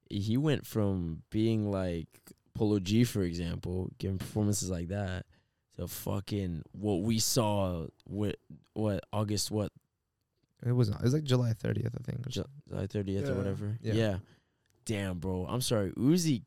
he 0.08 0.36
went 0.36 0.66
from 0.68 1.22
being 1.30 1.68
like 1.68 2.06
Polo 2.54 2.78
G, 2.78 3.02
for 3.02 3.22
example, 3.22 3.90
giving 3.98 4.18
performances 4.18 4.70
like 4.70 4.86
that, 4.88 5.26
to 5.76 5.86
fucking 5.88 6.62
what 6.72 7.02
we 7.02 7.18
saw 7.18 7.86
with 8.08 8.36
what 8.74 9.04
August 9.12 9.50
what 9.50 9.72
It 10.64 10.72
was 10.72 10.88
it 10.88 11.00
was 11.02 11.12
like 11.14 11.24
July 11.24 11.52
30th, 11.52 11.94
I 11.94 12.02
think. 12.10 12.26
or 12.26 12.30
Ju- 12.30 12.44
July 12.68 12.86
thirtieth 12.86 13.24
Yeah. 13.26 13.32
or 13.32 13.34
whatever. 13.36 13.78
Yeah. 13.82 13.92
Yeah. 13.94 14.16
Damn, 14.84 15.18
bro. 15.18 15.46
I'm 15.48 15.60
sorry, 15.60 15.90
Uzi. 15.92 16.42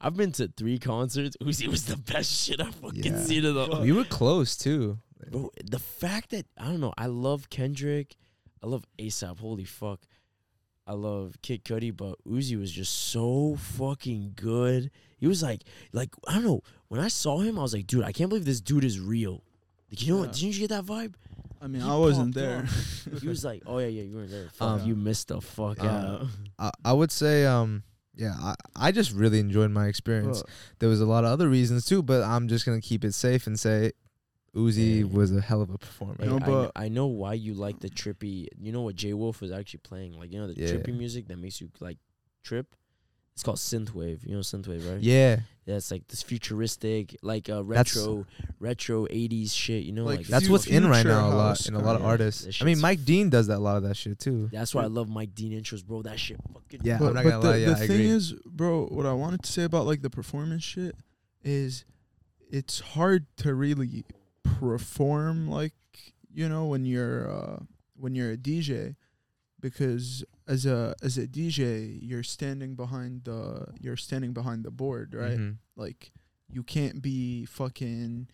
I've 0.00 0.16
been 0.16 0.32
to 0.32 0.48
three 0.48 0.78
concerts. 0.78 1.36
Uzi 1.42 1.68
was 1.68 1.84
the 1.86 1.96
best 1.96 2.30
shit 2.44 2.60
I 2.60 2.70
fucking 2.70 3.04
Yeah. 3.04 3.20
seen 3.22 3.44
in 3.44 3.54
the. 3.54 3.80
we 3.82 3.92
were 3.92 4.04
close 4.04 4.56
too. 4.56 4.98
Bro, 5.30 5.50
the 5.64 5.78
fact 5.78 6.30
that 6.30 6.46
I 6.58 6.64
don't 6.66 6.80
know, 6.80 6.92
I 6.98 7.06
love 7.06 7.48
Kendrick, 7.50 8.16
I 8.62 8.66
love 8.66 8.84
ASAP. 8.98 9.38
Holy 9.38 9.64
fuck, 9.64 10.00
I 10.86 10.92
love 10.92 11.34
Kid 11.42 11.64
Cudi, 11.64 11.94
but 11.94 12.16
Uzi 12.24 12.58
was 12.58 12.70
just 12.70 12.94
so 13.10 13.56
fucking 13.58 14.34
good. 14.36 14.90
He 15.18 15.26
was 15.26 15.42
like, 15.42 15.62
like 15.92 16.10
I 16.28 16.34
don't 16.34 16.44
know. 16.44 16.62
When 16.88 17.00
I 17.00 17.08
saw 17.08 17.40
him, 17.40 17.58
I 17.58 17.62
was 17.62 17.74
like, 17.74 17.86
dude, 17.86 18.04
I 18.04 18.12
can't 18.12 18.28
believe 18.28 18.44
this 18.44 18.60
dude 18.60 18.84
is 18.84 19.00
real. 19.00 19.42
Like, 19.90 20.06
you 20.06 20.12
know 20.14 20.20
what? 20.20 20.32
Didn't 20.32 20.54
you 20.54 20.60
get 20.60 20.70
that 20.70 20.84
vibe? 20.84 21.14
I 21.60 21.66
mean, 21.68 21.82
He 21.82 21.88
I 21.88 21.96
wasn't 21.96 22.34
there. 22.34 22.66
He 23.20 23.28
was 23.28 23.44
like, 23.44 23.62
oh 23.66 23.78
yeah, 23.78 23.86
yeah, 23.86 24.02
you 24.02 24.16
weren't 24.16 24.30
there. 24.30 24.48
Fuck, 24.52 24.68
Um, 24.68 24.86
you 24.86 24.94
missed 24.94 25.28
the 25.28 25.40
fuck 25.40 25.80
um, 25.80 25.86
out. 25.88 26.26
I, 26.58 26.70
I 26.84 26.92
would 26.92 27.10
say, 27.10 27.46
um, 27.46 27.82
yeah, 28.14 28.34
I, 28.38 28.54
I 28.76 28.92
just 28.92 29.12
really 29.12 29.40
enjoyed 29.40 29.70
my 29.70 29.86
experience. 29.86 30.42
Bro, 30.42 30.50
There 30.80 30.88
was 30.88 31.00
a 31.00 31.06
lot 31.06 31.24
of 31.24 31.30
other 31.30 31.48
reasons 31.48 31.86
too, 31.86 32.02
but 32.02 32.22
I'm 32.22 32.46
just 32.48 32.64
gonna 32.66 32.80
keep 32.80 33.04
it 33.04 33.14
safe 33.14 33.46
and 33.46 33.58
say 33.58 33.92
Uzi 34.56 35.00
Yeah. 35.00 35.04
was 35.04 35.30
a 35.36 35.40
hell 35.40 35.60
of 35.62 35.70
a 35.70 35.78
performer. 35.78 36.16
Hey, 36.18 36.26
No, 36.26 36.36
I, 36.36 36.38
but- 36.46 36.72
I 36.74 36.88
know 36.88 37.06
why 37.06 37.34
you 37.34 37.54
like 37.54 37.78
the 37.80 37.90
trippy. 37.90 38.48
You 38.58 38.72
know 38.72 38.82
what 38.82 38.96
Jai 38.96 39.12
Wolf 39.12 39.40
was 39.40 39.52
actually 39.52 39.80
playing, 39.84 40.18
like 40.18 40.32
you 40.32 40.38
know 40.38 40.46
the 40.52 40.58
Yeah. 40.60 40.68
trippy 40.72 40.96
music 40.96 41.28
that 41.28 41.38
makes 41.38 41.60
you 41.60 41.70
like 41.80 41.98
trip. 42.42 42.74
It's 43.34 43.42
called 43.42 43.58
synthwave. 43.58 44.24
You 44.26 44.32
know 44.34 44.40
synthwave, 44.40 44.90
right? 44.90 45.02
Yeah, 45.02 45.40
Yeah, 45.66 45.74
it's 45.74 45.90
like 45.90 46.06
this 46.08 46.22
futuristic, 46.22 47.16
like 47.22 47.50
uh, 47.50 47.62
That's- 47.64 47.94
retro, 47.94 48.24
retro 48.60 49.06
'80s 49.08 49.52
shit. 49.52 49.84
You 49.84 49.92
know, 49.92 50.04
Like 50.06 50.20
like, 50.20 50.26
that's 50.28 50.48
what's 50.48 50.66
in 50.66 50.86
right 50.86 51.04
now 51.04 51.28
a 51.28 51.34
lot 51.34 51.48
house 51.48 51.68
in 51.68 51.74
a 51.74 51.78
lot 51.80 51.96
of 51.96 52.00
kinda. 52.00 52.08
artists. 52.08 52.62
I 52.62 52.64
mean, 52.64 52.80
Mike 52.80 53.04
Dean 53.04 53.28
does 53.28 53.48
that 53.48 53.58
a 53.58 53.60
lot 53.60 53.76
of 53.76 53.82
that 53.82 53.96
shit 53.96 54.18
too. 54.18 54.48
That's 54.50 54.74
why 54.74 54.84
I 54.84 54.86
love 54.86 55.10
Mike 55.10 55.34
Dean 55.34 55.52
intros, 55.52 55.84
bro. 55.84 56.00
That 56.00 56.18
shit 56.18 56.38
fucking. 56.54 56.80
Yeah, 56.82 56.98
but, 56.98 57.08
I'm 57.08 57.14
not 57.14 57.24
but 57.24 57.30
gonna 57.30 57.42
the, 57.42 57.50
lie. 57.50 57.56
Yeah, 57.58 57.66
the 57.66 57.72
I 57.72 57.86
thing 57.88 57.90
agree. 57.96 58.06
is, 58.06 58.32
bro, 58.46 58.86
what 58.86 59.04
I 59.04 59.12
wanted 59.12 59.42
to 59.42 59.52
say 59.52 59.64
about 59.64 59.84
like 59.84 60.00
the 60.00 60.08
performance 60.08 60.62
shit 60.62 60.94
is 61.44 61.84
it's 62.48 62.80
hard 62.80 63.26
to 63.38 63.54
really 63.54 64.04
perform 64.58 65.48
like 65.48 65.72
you 66.32 66.48
know 66.48 66.66
when 66.66 66.84
you're 66.84 67.30
uh 67.30 67.58
when 67.96 68.14
you're 68.14 68.32
a 68.32 68.36
DJ 68.36 68.96
because 69.60 70.24
as 70.46 70.66
a 70.66 70.94
as 71.02 71.16
a 71.18 71.26
DJ 71.26 71.98
you're 72.02 72.22
standing 72.22 72.74
behind 72.74 73.24
the 73.24 73.68
you're 73.80 73.96
standing 73.96 74.32
behind 74.32 74.64
the 74.64 74.70
board, 74.70 75.14
right? 75.14 75.38
Mhm. 75.38 75.56
Like 75.76 76.12
you 76.48 76.62
can't 76.62 77.02
be 77.02 77.44
fucking 77.46 78.28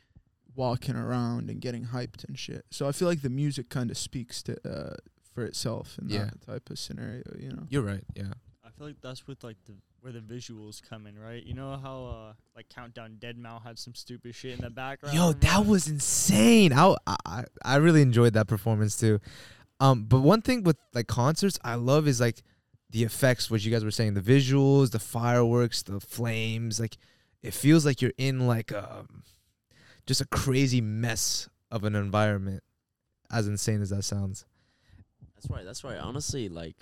walking 0.55 0.97
around 0.97 1.49
and 1.49 1.61
getting 1.61 1.87
hyped 1.87 2.25
and 2.29 2.39
shit. 2.39 2.67
So 2.71 2.87
I 2.87 2.93
feel 2.93 3.09
like 3.09 3.23
the 3.23 3.31
music 3.31 3.69
kind 3.71 3.91
of 3.91 3.97
speaks 3.97 4.43
to 4.45 4.57
uh 4.69 4.97
for 5.33 5.45
itself 5.45 5.99
in 6.01 6.11
Yeah. 6.11 6.25
that 6.27 6.41
type 6.43 6.69
of 6.71 6.79
scenario, 6.79 7.23
you 7.39 7.51
know. 7.51 7.67
You're 7.71 7.83
right. 7.83 8.05
Yeah. 8.15 8.35
I 8.65 8.71
feel 8.71 8.87
like 8.89 9.01
that's 9.01 9.27
with 9.27 9.43
like 9.45 9.57
the 9.65 9.75
where 10.03 10.13
the 10.13 10.21
visuals 10.21 10.83
come 10.87 11.07
in, 11.07 11.19
right? 11.19 11.43
You 11.45 11.55
know 11.55 11.79
how 11.83 12.05
uh 12.05 12.33
like 12.55 12.69
Countdown 12.69 13.17
Dead 13.19 13.39
Mal 13.39 13.61
had 13.65 13.79
some 13.79 13.95
stupid 13.95 14.35
shit 14.35 14.59
in 14.59 14.65
the 14.65 14.71
background. 14.71 15.17
Yo, 15.17 15.33
that 15.33 15.63
bro? 15.63 15.71
was 15.71 15.89
insane. 15.89 16.73
I, 16.73 16.95
I 17.07 17.45
I 17.65 17.77
really 17.77 18.03
enjoyed 18.03 18.35
that 18.35 18.49
performance 18.49 18.99
too. 18.99 19.21
Um, 19.81 20.05
but 20.05 20.21
one 20.21 20.43
thing 20.43 20.65
with 20.65 20.77
like 20.93 21.07
concerts, 21.07 21.59
I 21.65 21.77
love 21.77 22.07
is 22.07 22.21
like 22.21 22.43
the 22.91 23.05
effects, 23.05 23.51
what 23.51 23.65
you 23.65 23.71
guys 23.71 23.85
were 23.85 23.91
saying, 23.91 24.15
the 24.15 24.21
visuals, 24.21 24.91
the 24.91 24.99
fireworks, 24.99 25.83
the 25.83 26.01
flames. 26.01 26.79
Like 26.79 26.97
it 27.43 27.55
feels 27.55 27.87
like 27.87 28.03
you're 28.03 28.13
in 28.19 28.47
like 28.47 28.73
um 28.73 29.23
just 30.07 30.21
a 30.21 30.27
crazy 30.27 30.81
mess 30.81 31.49
of 31.71 31.85
an 31.85 31.95
environment. 31.95 32.63
As 33.31 33.49
insane 33.49 33.81
as 33.81 33.89
that 33.91 34.03
sounds. 34.03 34.45
That's 35.35 35.49
right. 35.49 35.65
That's 35.65 35.85
right. 35.85 35.97
Honestly, 35.97 36.51
like, 36.51 36.77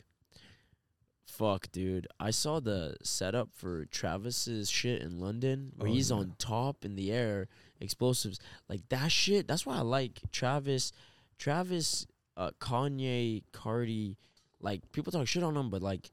fuck, 1.41 1.73
dude. 1.73 2.07
I 2.21 2.31
saw 2.31 2.61
the 2.61 2.97
setup 3.03 3.49
for 3.55 3.87
Travis's 3.87 4.69
shit 4.71 5.01
in 5.03 5.19
London, 5.19 5.73
where 5.77 5.91
Oh, 5.91 5.95
he's 5.95 6.11
yeah. 6.11 6.17
on 6.19 6.35
top 6.39 6.85
in 6.85 6.95
the 6.97 7.11
air, 7.11 7.49
explosives, 7.81 8.39
like 8.69 8.83
that 8.91 9.11
shit. 9.11 9.49
That's 9.49 9.65
why 9.65 9.77
I 9.79 9.81
like 9.81 10.21
Travis, 10.33 10.93
Travis, 11.39 12.07
uh, 12.37 12.51
Kanye, 12.61 13.43
Carti. 13.53 14.17
Like 14.61 14.93
people 14.93 15.11
talk 15.13 15.27
shit 15.27 15.43
on 15.43 15.55
them, 15.55 15.71
but 15.71 15.81
like, 15.83 16.11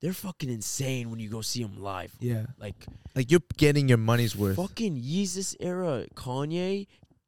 they're 0.00 0.14
fucking 0.14 0.48
insane 0.48 1.10
when 1.10 1.20
you 1.20 1.28
go 1.28 1.42
see 1.42 1.62
them 1.62 1.76
live. 1.82 2.12
Yeah. 2.20 2.46
Like 2.58 2.76
Like 3.14 3.30
you're 3.30 3.42
getting 3.58 3.88
your 3.88 3.98
money's 3.98 4.34
worth. 4.34 4.56
fucking 4.56 4.96
Yeezus 4.96 5.54
era 5.60 6.06
Kanye 6.14 6.86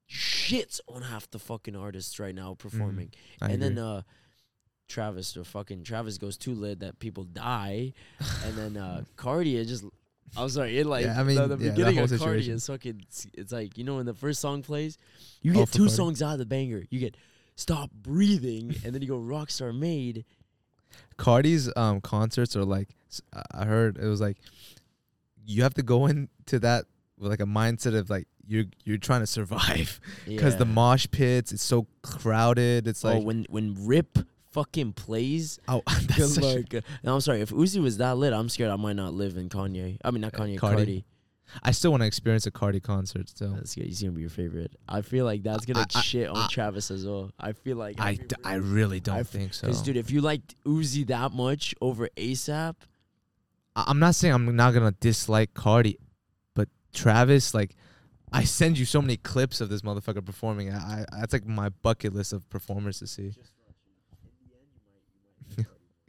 shits 0.08 0.80
on 0.88 1.02
half 1.02 1.30
the 1.30 1.38
fucking 1.38 1.76
artists 1.76 2.18
right 2.18 2.34
now 2.34 2.54
performing. 2.54 3.10
I 3.42 3.50
and 3.50 3.62
then 3.62 3.76
uh 3.78 4.02
Travis 4.90 5.36
or 5.36 5.44
fucking 5.44 5.84
Travis 5.84 6.18
goes 6.18 6.36
too 6.36 6.52
lit 6.54 6.80
that 6.80 6.98
people 6.98 7.24
die. 7.24 7.92
and 8.44 8.54
then 8.56 8.76
uh 8.76 9.02
Carti 9.16 9.54
is 9.54 9.68
just 9.68 9.84
I'm 10.36 10.48
sorry, 10.48 10.78
it 10.78 10.86
like 10.86 11.04
Yeah, 11.06 11.18
I 11.18 11.24
mean, 11.24 11.36
the, 11.36 11.56
the 11.56 11.64
yeah, 11.64 11.70
beginning 11.70 11.98
of 11.98 12.10
Carti 12.10 12.48
is 12.48 12.66
fucking 12.66 13.02
it's, 13.34 13.50
like 13.52 13.78
you 13.78 13.84
know 13.84 13.96
when 13.96 14.06
the 14.06 14.14
first 14.14 14.40
song 14.40 14.62
plays, 14.62 14.98
you 15.42 15.52
Oh, 15.52 15.60
get 15.60 15.68
for 15.68 15.74
two 15.76 15.84
Carti. 15.86 15.90
songs 15.90 16.22
out 16.22 16.32
of 16.34 16.38
the 16.38 16.46
banger. 16.46 16.84
You 16.90 17.00
get 17.00 17.16
Stop 17.56 17.90
Breathing 17.92 18.74
and 18.84 18.94
then 18.94 19.02
you 19.02 19.08
go 19.08 19.18
Rockstar 19.18 19.76
Made. 19.76 20.24
Carti's 21.18 21.70
um 21.76 22.00
concerts 22.00 22.56
are 22.56 22.64
like 22.64 22.88
I 23.52 23.64
heard 23.64 23.96
it 23.98 24.06
was 24.06 24.20
like 24.20 24.38
you 25.46 25.62
have 25.62 25.74
to 25.74 25.82
go 25.82 26.06
into 26.06 26.58
that 26.60 26.84
with 27.18 27.30
like 27.30 27.40
a 27.40 27.44
mindset 27.44 27.96
of 27.98 28.08
like 28.10 28.26
you're 28.46 28.64
you're 28.84 28.98
trying 28.98 29.20
to 29.20 29.26
survive 29.26 30.00
because 30.26 30.56
the 30.56 30.64
mosh 30.64 31.06
pits 31.10 31.52
it's 31.52 31.62
so 31.62 31.86
crowded 32.02 32.86
it's 32.88 33.04
oh 33.04 33.14
like 33.16 33.24
when 33.24 33.46
when 33.50 33.76
Rip 33.86 34.18
fucking 34.52 34.92
plays. 34.94 35.58
Oh 35.68 35.82
that's 36.08 36.34
such 36.34 36.44
a- 36.44 36.54
like 36.56 36.74
uh, 36.74 36.80
no, 37.04 37.14
I'm 37.14 37.20
sorry 37.20 37.40
if 37.40 37.50
Uzi 37.50 37.80
was 37.82 37.98
that 37.98 38.16
lit 38.18 38.32
I'm 38.32 38.48
scared 38.48 38.70
I 38.70 38.76
might 38.76 38.96
not 38.96 39.14
live 39.14 39.36
in 39.36 39.48
Kanye. 39.48 39.98
I 40.04 40.10
mean 40.10 40.20
not 40.22 40.34
Uh, 40.34 40.38
Kanye 40.38 40.58
Carti. 40.58 40.76
Carti, 40.76 41.04
I 41.64 41.72
still 41.72 41.90
want 41.90 42.02
to 42.02 42.06
experience 42.06 42.46
a 42.46 42.50
Carti 42.50 42.80
concert 42.82 43.28
still. 43.28 43.54
That's 43.54 43.74
good 43.74 43.86
he's 43.86 44.00
gonna 44.00 44.12
be 44.12 44.20
your 44.20 44.30
favorite. 44.30 44.72
I 44.88 45.02
feel 45.02 45.24
like 45.24 45.42
that's 45.42 45.64
gonna 45.66 45.80
I- 45.80 45.98
I- 45.98 46.00
shit 46.02 46.28
on 46.28 46.36
I- 46.36 46.46
Travis 46.48 46.90
as 46.90 47.04
well. 47.06 47.30
I 47.40 47.52
feel 47.52 47.76
like 47.76 48.00
I, 48.00 48.14
d- 48.14 48.36
I 48.44 48.54
really 48.54 49.00
don't 49.00 49.16
I- 49.16 49.22
think 49.24 49.54
so. 49.54 49.66
Because, 49.66 49.82
dude, 49.82 49.96
if 49.96 50.10
you 50.10 50.20
liked 50.20 50.54
Uzi 50.64 51.06
that 51.08 51.32
much 51.32 51.74
over 51.80 52.08
ASAP, 52.16 52.74
I- 53.76 53.84
I'm 53.88 53.98
not 53.98 54.14
saying 54.14 54.34
I'm 54.34 54.54
not 54.56 54.74
gonna 54.74 54.94
dislike 55.00 55.54
Carti 55.54 55.96
but 56.54 56.68
Travis 56.92 57.54
like 57.54 57.76
I 58.32 58.44
send 58.44 58.78
you 58.78 58.84
so 58.84 59.00
many 59.02 59.16
clips 59.16 59.60
of 59.60 59.68
this 59.70 59.82
motherfucker 59.82 60.24
performing. 60.24 60.72
I, 60.72 61.02
I 61.12 61.20
that's 61.20 61.32
like 61.32 61.46
my 61.46 61.68
bucket 61.82 62.14
list 62.14 62.32
of 62.32 62.48
performers 62.48 63.00
to 63.00 63.06
see 63.08 63.32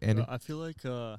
and 0.01 0.17
Bro, 0.17 0.25
I 0.29 0.37
feel 0.37 0.57
like 0.57 0.83
uh 0.85 1.17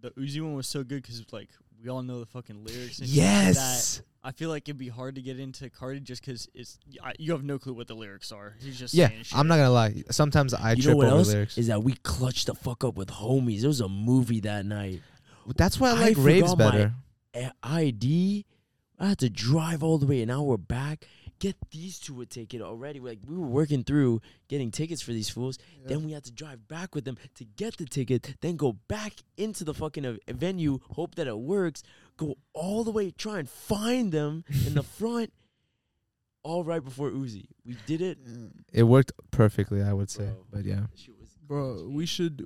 the 0.00 0.10
Uzi 0.12 0.40
one 0.42 0.54
was 0.54 0.66
so 0.66 0.82
good 0.82 1.02
because 1.02 1.24
like 1.32 1.50
we 1.82 1.88
all 1.88 2.02
know 2.02 2.20
the 2.20 2.26
fucking 2.26 2.64
lyrics. 2.64 2.98
And 2.98 3.08
yes. 3.08 4.02
I 4.22 4.32
feel 4.32 4.50
like 4.50 4.68
it'd 4.68 4.76
be 4.76 4.88
hard 4.88 5.14
to 5.14 5.22
get 5.22 5.40
into 5.40 5.70
Carti 5.70 6.02
just 6.02 6.22
because 6.24 6.46
it's 6.54 6.78
I, 7.02 7.12
you 7.18 7.32
have 7.32 7.42
no 7.42 7.58
clue 7.58 7.72
what 7.72 7.88
the 7.88 7.94
lyrics 7.94 8.30
are. 8.32 8.54
He's 8.62 8.78
just 8.78 8.92
Yeah, 8.92 9.08
saying 9.08 9.22
shit. 9.24 9.38
I'm 9.38 9.46
not 9.48 9.56
gonna 9.56 9.70
lie. 9.70 10.02
Sometimes 10.10 10.52
I 10.52 10.72
you 10.72 10.82
trip 10.82 10.92
know 10.92 10.96
what 10.98 11.06
over 11.06 11.16
else 11.16 11.28
lyrics. 11.32 11.56
is 11.58 11.68
that 11.68 11.82
we 11.82 11.94
clutched 12.02 12.46
the 12.46 12.54
fuck 12.54 12.84
up 12.84 12.96
with 12.96 13.08
homies. 13.08 13.60
There 13.60 13.68
was 13.68 13.80
a 13.80 13.88
movie 13.88 14.40
that 14.40 14.66
night. 14.66 15.00
That's 15.56 15.80
why 15.80 15.88
I 15.90 15.92
I 15.92 15.94
like 16.08 16.16
raves 16.18 16.50
forgot 16.50 16.58
my- 16.58 16.70
better. 16.70 16.92
A- 17.34 17.52
ID, 17.62 18.44
I 18.98 19.08
had 19.08 19.18
to 19.20 19.30
drive 19.30 19.82
all 19.82 19.96
the 19.98 20.06
way, 20.06 20.20
and 20.20 20.28
now 20.28 20.42
we're 20.42 20.56
back. 20.58 21.06
Get 21.40 21.56
these 21.70 21.98
two 21.98 22.20
a 22.20 22.26
ticket 22.26 22.60
already. 22.60 23.00
Like 23.00 23.18
we 23.26 23.36
were 23.36 23.46
working 23.46 23.82
through 23.82 24.20
getting 24.48 24.70
tickets 24.70 25.00
for 25.02 25.12
these 25.12 25.30
fools. 25.30 25.58
Then 25.86 26.04
we 26.04 26.12
had 26.12 26.24
to 26.24 26.30
drive 26.32 26.68
back 26.68 26.94
with 26.94 27.04
them 27.04 27.16
to 27.36 27.44
get 27.44 27.78
the 27.78 27.86
ticket. 27.86 28.36
Then 28.40 28.56
go 28.56 28.74
back 28.88 29.14
into 29.36 29.64
the 29.64 29.74
fucking 29.74 30.04
uh, 30.04 30.16
venue, 30.28 30.80
hope 30.90 31.14
that 31.16 31.26
it 31.26 31.38
works. 31.38 31.82
Go 32.18 32.36
all 32.52 32.84
the 32.84 32.90
way, 32.90 33.10
try 33.10 33.38
and 33.38 33.48
find 33.48 34.12
them 34.12 34.44
in 34.66 34.74
the 34.74 34.82
front. 34.98 35.32
All 36.42 36.62
right 36.62 36.84
before 36.84 37.10
Uzi, 37.10 37.46
we 37.64 37.76
did 37.86 38.00
it. 38.00 38.18
It 38.72 38.84
worked 38.84 39.12
perfectly, 39.30 39.82
I 39.82 39.92
would 39.92 40.10
say. 40.10 40.24
Bro. 40.24 40.46
But 40.50 40.64
yeah, 40.64 40.86
Shit 40.94 41.14
Bro, 41.46 41.88
we 41.88 42.06
should 42.06 42.44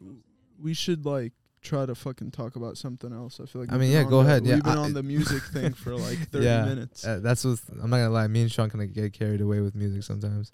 we 0.58 0.72
should 0.72 1.04
like 1.04 1.32
try 1.64 1.84
to 1.86 1.94
fucking 1.94 2.30
talk 2.30 2.54
about 2.56 2.76
something 2.78 3.12
else. 3.12 3.40
I 3.42 3.46
feel 3.46 3.62
like 3.62 3.72
I 3.72 3.78
mean, 3.78 3.90
yeah, 3.90 4.04
go 4.04 4.22
the- 4.22 4.28
ahead. 4.28 4.46
Yeah, 4.46 4.54
we've 4.56 4.64
been 4.64 4.78
I- 4.78 4.82
on 4.82 4.92
the 4.94 5.02
music 5.02 5.42
thing 5.52 5.72
for 5.72 5.96
like 5.96 6.18
thirty 6.30 6.44
Yeah. 6.44 6.64
minutes. 6.66 7.04
uh, 7.04 7.18
that's 7.20 7.44
what 7.44 7.58
I'm 7.82 7.90
not 7.90 7.96
gonna 7.96 8.10
lie. 8.10 8.26
Me 8.28 8.42
and 8.42 8.52
Sean 8.52 8.70
can 8.70 8.78
like, 8.80 8.92
get 8.92 9.12
carried 9.12 9.40
away 9.40 9.60
with 9.60 9.74
music 9.74 10.02
sometimes. 10.04 10.52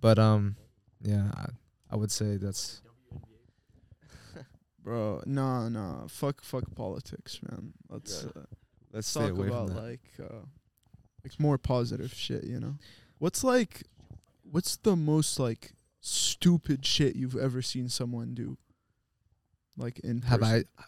But 0.00 0.18
um, 0.18 0.56
yeah, 1.02 1.30
I, 1.36 1.46
I 1.90 1.96
would 1.96 2.10
say 2.10 2.36
that's 2.38 2.80
Bro, 4.82 5.22
nah, 5.26 5.68
nah, 5.68 6.08
fuck, 6.08 6.42
fuck 6.42 6.64
politics, 6.74 7.38
man. 7.48 7.72
Let's 7.88 8.24
uh, 8.24 8.42
let's 8.92 9.06
stay 9.06 9.20
talk 9.20 9.30
away 9.30 9.46
about 9.46 9.68
from 9.68 9.76
that. 9.76 9.82
like 9.82 10.00
uh, 10.20 10.44
like 11.22 11.38
more 11.38 11.56
positive 11.56 12.12
shit. 12.12 12.42
You 12.42 12.58
know, 12.58 12.74
what's 13.18 13.44
like, 13.44 13.84
what's 14.42 14.76
the 14.76 14.96
most 14.96 15.38
like 15.38 15.72
stupid 16.00 16.84
shit 16.84 17.14
you've 17.14 17.36
ever 17.36 17.62
seen 17.62 17.88
someone 17.88 18.34
do? 18.34 18.58
Like 19.76 19.98
in 20.00 20.22
Have 20.22 20.40
person? 20.40 20.64
I 20.78 20.84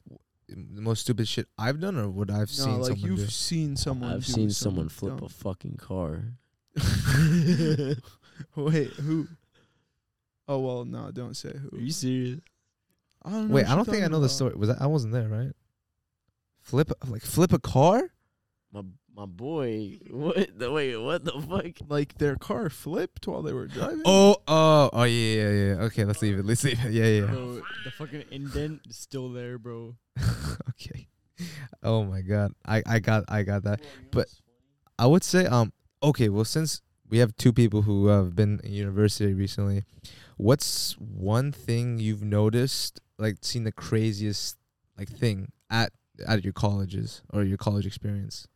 the 0.48 0.82
most 0.82 1.00
stupid 1.00 1.26
shit 1.26 1.48
I've 1.58 1.80
done, 1.80 1.96
or 1.96 2.08
what 2.10 2.30
I've 2.30 2.40
No, 2.40 2.64
seen 2.64 2.80
like 2.80 2.90
someone 2.92 3.10
you've 3.10 3.18
do? 3.20 3.26
seen 3.28 3.76
someone. 3.76 4.12
I've 4.12 4.26
do 4.26 4.32
seen 4.32 4.50
someone 4.50 4.88
flip 4.90 5.16
dumb. 5.16 5.24
a 5.24 5.28
fucking 5.28 5.76
car. 5.76 6.34
Wait, 8.56 8.88
who? 8.90 9.28
Oh 10.46 10.58
well, 10.58 10.84
no, 10.84 11.10
don't 11.10 11.34
say 11.36 11.52
who. 11.56 11.76
Are 11.78 11.80
you 11.80 11.90
serious? 11.92 12.40
I 13.22 13.30
don't 13.30 13.48
know 13.48 13.54
Wait, 13.54 13.66
I 13.66 13.74
don't 13.74 13.84
think 13.86 13.96
I 13.96 14.00
talking 14.00 14.12
know 14.12 14.20
the 14.20 14.28
story. 14.28 14.54
Was 14.54 14.68
that 14.68 14.80
I 14.82 14.86
wasn't 14.86 15.14
there, 15.14 15.28
right? 15.28 15.52
Flip 16.60 16.90
like 17.08 17.22
flip 17.22 17.52
a 17.52 17.58
car? 17.58 18.10
My 18.72 18.82
my 19.16 19.26
boy, 19.26 19.98
what 20.10 20.58
the 20.58 20.72
wait? 20.72 20.96
What 20.96 21.24
the 21.24 21.32
fuck? 21.32 21.88
Like 21.88 22.18
their 22.18 22.36
car 22.36 22.68
flipped 22.70 23.26
while 23.26 23.42
they 23.42 23.52
were 23.52 23.66
driving. 23.66 24.02
Oh, 24.04 24.36
oh, 24.48 24.90
oh 24.92 25.04
yeah, 25.04 25.34
yeah, 25.34 25.50
yeah. 25.50 25.82
Okay, 25.84 26.04
let's 26.04 26.22
leave 26.22 26.38
it. 26.38 26.44
Let's 26.44 26.64
leave 26.64 26.84
it. 26.84 26.92
Yeah, 26.92 27.06
yeah. 27.06 27.26
Bro, 27.26 27.62
the 27.84 27.90
fucking 27.90 28.24
indent 28.30 28.80
is 28.88 28.96
still 28.96 29.30
there, 29.30 29.58
bro. 29.58 29.96
okay. 30.70 31.08
Oh 31.82 32.04
my 32.04 32.22
god. 32.22 32.52
I 32.66 32.82
I 32.86 32.98
got 32.98 33.24
I 33.28 33.42
got 33.42 33.64
that. 33.64 33.80
But 34.10 34.28
I 34.98 35.06
would 35.06 35.24
say 35.24 35.46
um 35.46 35.72
okay, 36.02 36.28
well 36.28 36.44
since 36.44 36.80
we 37.08 37.18
have 37.18 37.36
two 37.36 37.52
people 37.52 37.82
who 37.82 38.06
have 38.08 38.34
been 38.34 38.60
in 38.64 38.72
university 38.72 39.34
recently, 39.34 39.84
what's 40.36 40.94
one 40.98 41.52
thing 41.52 41.98
you've 41.98 42.22
noticed 42.22 43.00
like 43.18 43.36
seen 43.42 43.64
the 43.64 43.72
craziest 43.72 44.56
like 44.98 45.08
thing 45.08 45.52
at 45.70 45.92
at 46.26 46.44
your 46.44 46.52
colleges 46.52 47.22
or 47.32 47.42
your 47.42 47.58
college 47.58 47.86
experience? 47.86 48.48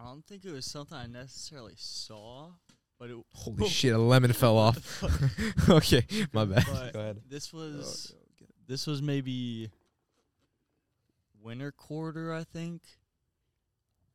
I 0.00 0.04
don't 0.04 0.24
think 0.26 0.44
it 0.44 0.52
was 0.52 0.64
something 0.64 0.96
I 0.96 1.06
necessarily 1.06 1.74
saw, 1.76 2.50
but 2.98 3.10
it, 3.10 3.16
Holy 3.34 3.68
shit! 3.68 3.92
A 3.94 3.98
lemon 3.98 4.32
fell 4.32 4.56
off. 4.66 5.02
okay, 5.68 6.04
my 6.32 6.44
bad. 6.44 6.64
But 6.66 6.92
Go 6.92 7.00
ahead. 7.00 7.20
This 7.28 7.50
Oh, 7.52 7.58
was 7.58 8.14
this 8.66 8.86
was 8.86 9.02
maybe 9.02 9.70
winter 11.42 11.72
quarter, 11.72 12.32
I 12.32 12.44
think. 12.44 12.82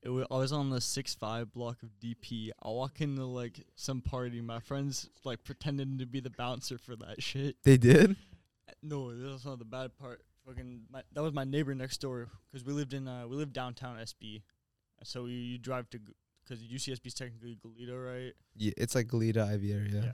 It 0.01 0.09
wa 0.09 0.25
I 0.29 0.35
was 0.37 0.51
on 0.51 0.69
the 0.69 0.81
six 0.81 1.13
five 1.15 1.53
block 1.53 1.81
of 1.83 1.89
DP. 2.01 2.51
I 2.61 2.69
walk 2.69 3.01
into 3.01 3.25
like 3.25 3.65
some 3.75 4.01
party. 4.01 4.41
My 4.41 4.59
friends 4.59 5.09
like 5.23 5.43
pretending 5.43 5.97
to 5.99 6.05
be 6.05 6.19
the 6.19 6.29
bouncer 6.29 6.77
for 6.77 6.95
that 6.97 7.21
shit. 7.23 7.55
They 7.63 7.77
did. 7.77 8.15
No, 8.81 9.15
this 9.15 9.31
was 9.31 9.45
not 9.45 9.59
the 9.59 9.65
bad 9.65 9.97
part. 9.97 10.21
Fucking, 10.45 10.81
my, 10.91 11.01
that 11.13 11.23
was 11.23 11.31
my 11.31 11.45
neighbor 11.45 11.73
next 11.73 12.01
door 12.01 12.27
because 12.51 12.65
we 12.65 12.73
lived 12.73 12.93
in 12.93 13.07
uh 13.07 13.25
we 13.27 13.37
lived 13.37 13.53
downtown 13.53 13.95
SB, 13.97 14.41
so 15.03 15.25
you, 15.25 15.37
you 15.37 15.57
drive 15.57 15.89
to 15.91 15.99
because 16.43 16.63
UCSB 16.63 17.05
is 17.05 17.13
technically 17.13 17.57
Goleta, 17.65 18.25
right? 18.25 18.33
Yeah, 18.55 18.73
it's 18.77 18.95
like 18.95 19.07
Goleta 19.07 19.53
IV 19.53 19.71
area. 19.71 20.03
Yeah. 20.05 20.13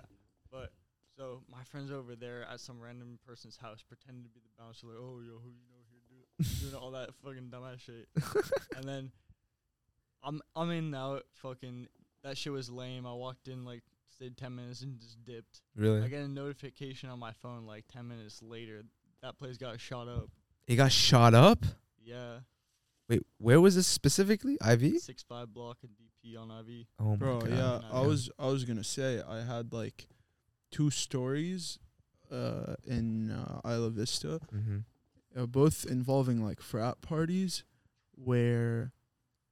But 0.51 0.71
so 1.17 1.41
my 1.51 1.63
friend's 1.63 1.91
over 1.91 2.15
there 2.15 2.45
at 2.51 2.59
some 2.59 2.79
random 2.79 3.19
person's 3.25 3.57
house 3.57 3.83
pretending 3.87 4.23
to 4.23 4.29
be 4.29 4.39
the 4.39 4.63
bouncer, 4.63 4.87
like, 4.87 4.97
oh 4.99 5.19
yo, 5.25 5.39
who 5.43 5.49
you 5.49 5.67
know 5.69 5.83
here 5.89 5.99
do 6.39 6.43
doing 6.69 6.75
all 6.75 6.91
that 6.91 7.09
fucking 7.23 7.49
dumbass 7.51 7.79
shit. 7.79 8.07
and 8.75 8.85
then 8.85 9.11
I'm 10.23 10.41
I'm 10.55 10.69
in 10.71 10.93
out 10.93 11.23
fucking 11.41 11.87
that 12.23 12.37
shit 12.37 12.53
was 12.53 12.69
lame. 12.69 13.05
I 13.05 13.13
walked 13.13 13.47
in 13.47 13.65
like 13.65 13.83
stayed 14.07 14.37
ten 14.37 14.55
minutes 14.55 14.81
and 14.81 14.99
just 14.99 15.23
dipped. 15.25 15.61
Really? 15.75 16.03
I 16.03 16.07
get 16.07 16.21
a 16.21 16.27
notification 16.27 17.09
on 17.09 17.19
my 17.19 17.31
phone 17.31 17.65
like 17.65 17.85
ten 17.91 18.07
minutes 18.07 18.41
later. 18.41 18.83
That 19.21 19.37
place 19.37 19.57
got 19.57 19.79
shot 19.79 20.07
up. 20.07 20.29
It 20.67 20.75
got 20.75 20.91
shot 20.91 21.33
up. 21.33 21.65
Yeah. 22.01 22.39
Wait, 23.09 23.23
where 23.39 23.59
was 23.59 23.75
this 23.75 23.87
specifically? 23.87 24.57
IV? 24.65 24.99
Six 25.01 25.23
five 25.23 25.51
block 25.53 25.77
and 25.81 25.91
DP 25.97 26.39
on 26.39 26.51
IV. 26.51 26.85
Oh 26.99 27.03
my 27.11 27.15
Bro, 27.15 27.39
god. 27.41 27.49
yeah, 27.49 27.81
I 27.91 28.01
was 28.01 28.29
I 28.39 28.45
was 28.47 28.63
gonna 28.65 28.83
say 28.83 29.21
I 29.27 29.41
had 29.43 29.73
like 29.73 30.07
two 30.71 30.89
stories 30.91 31.79
uh 32.31 32.75
in 32.85 33.31
uh, 33.31 33.61
Isla 33.65 33.89
Vista, 33.89 34.39
Mm-hmm. 34.55 34.77
uh, 35.41 35.45
both 35.47 35.85
involving 35.89 36.43
like 36.43 36.61
frat 36.61 37.01
parties 37.01 37.63
where 38.13 38.91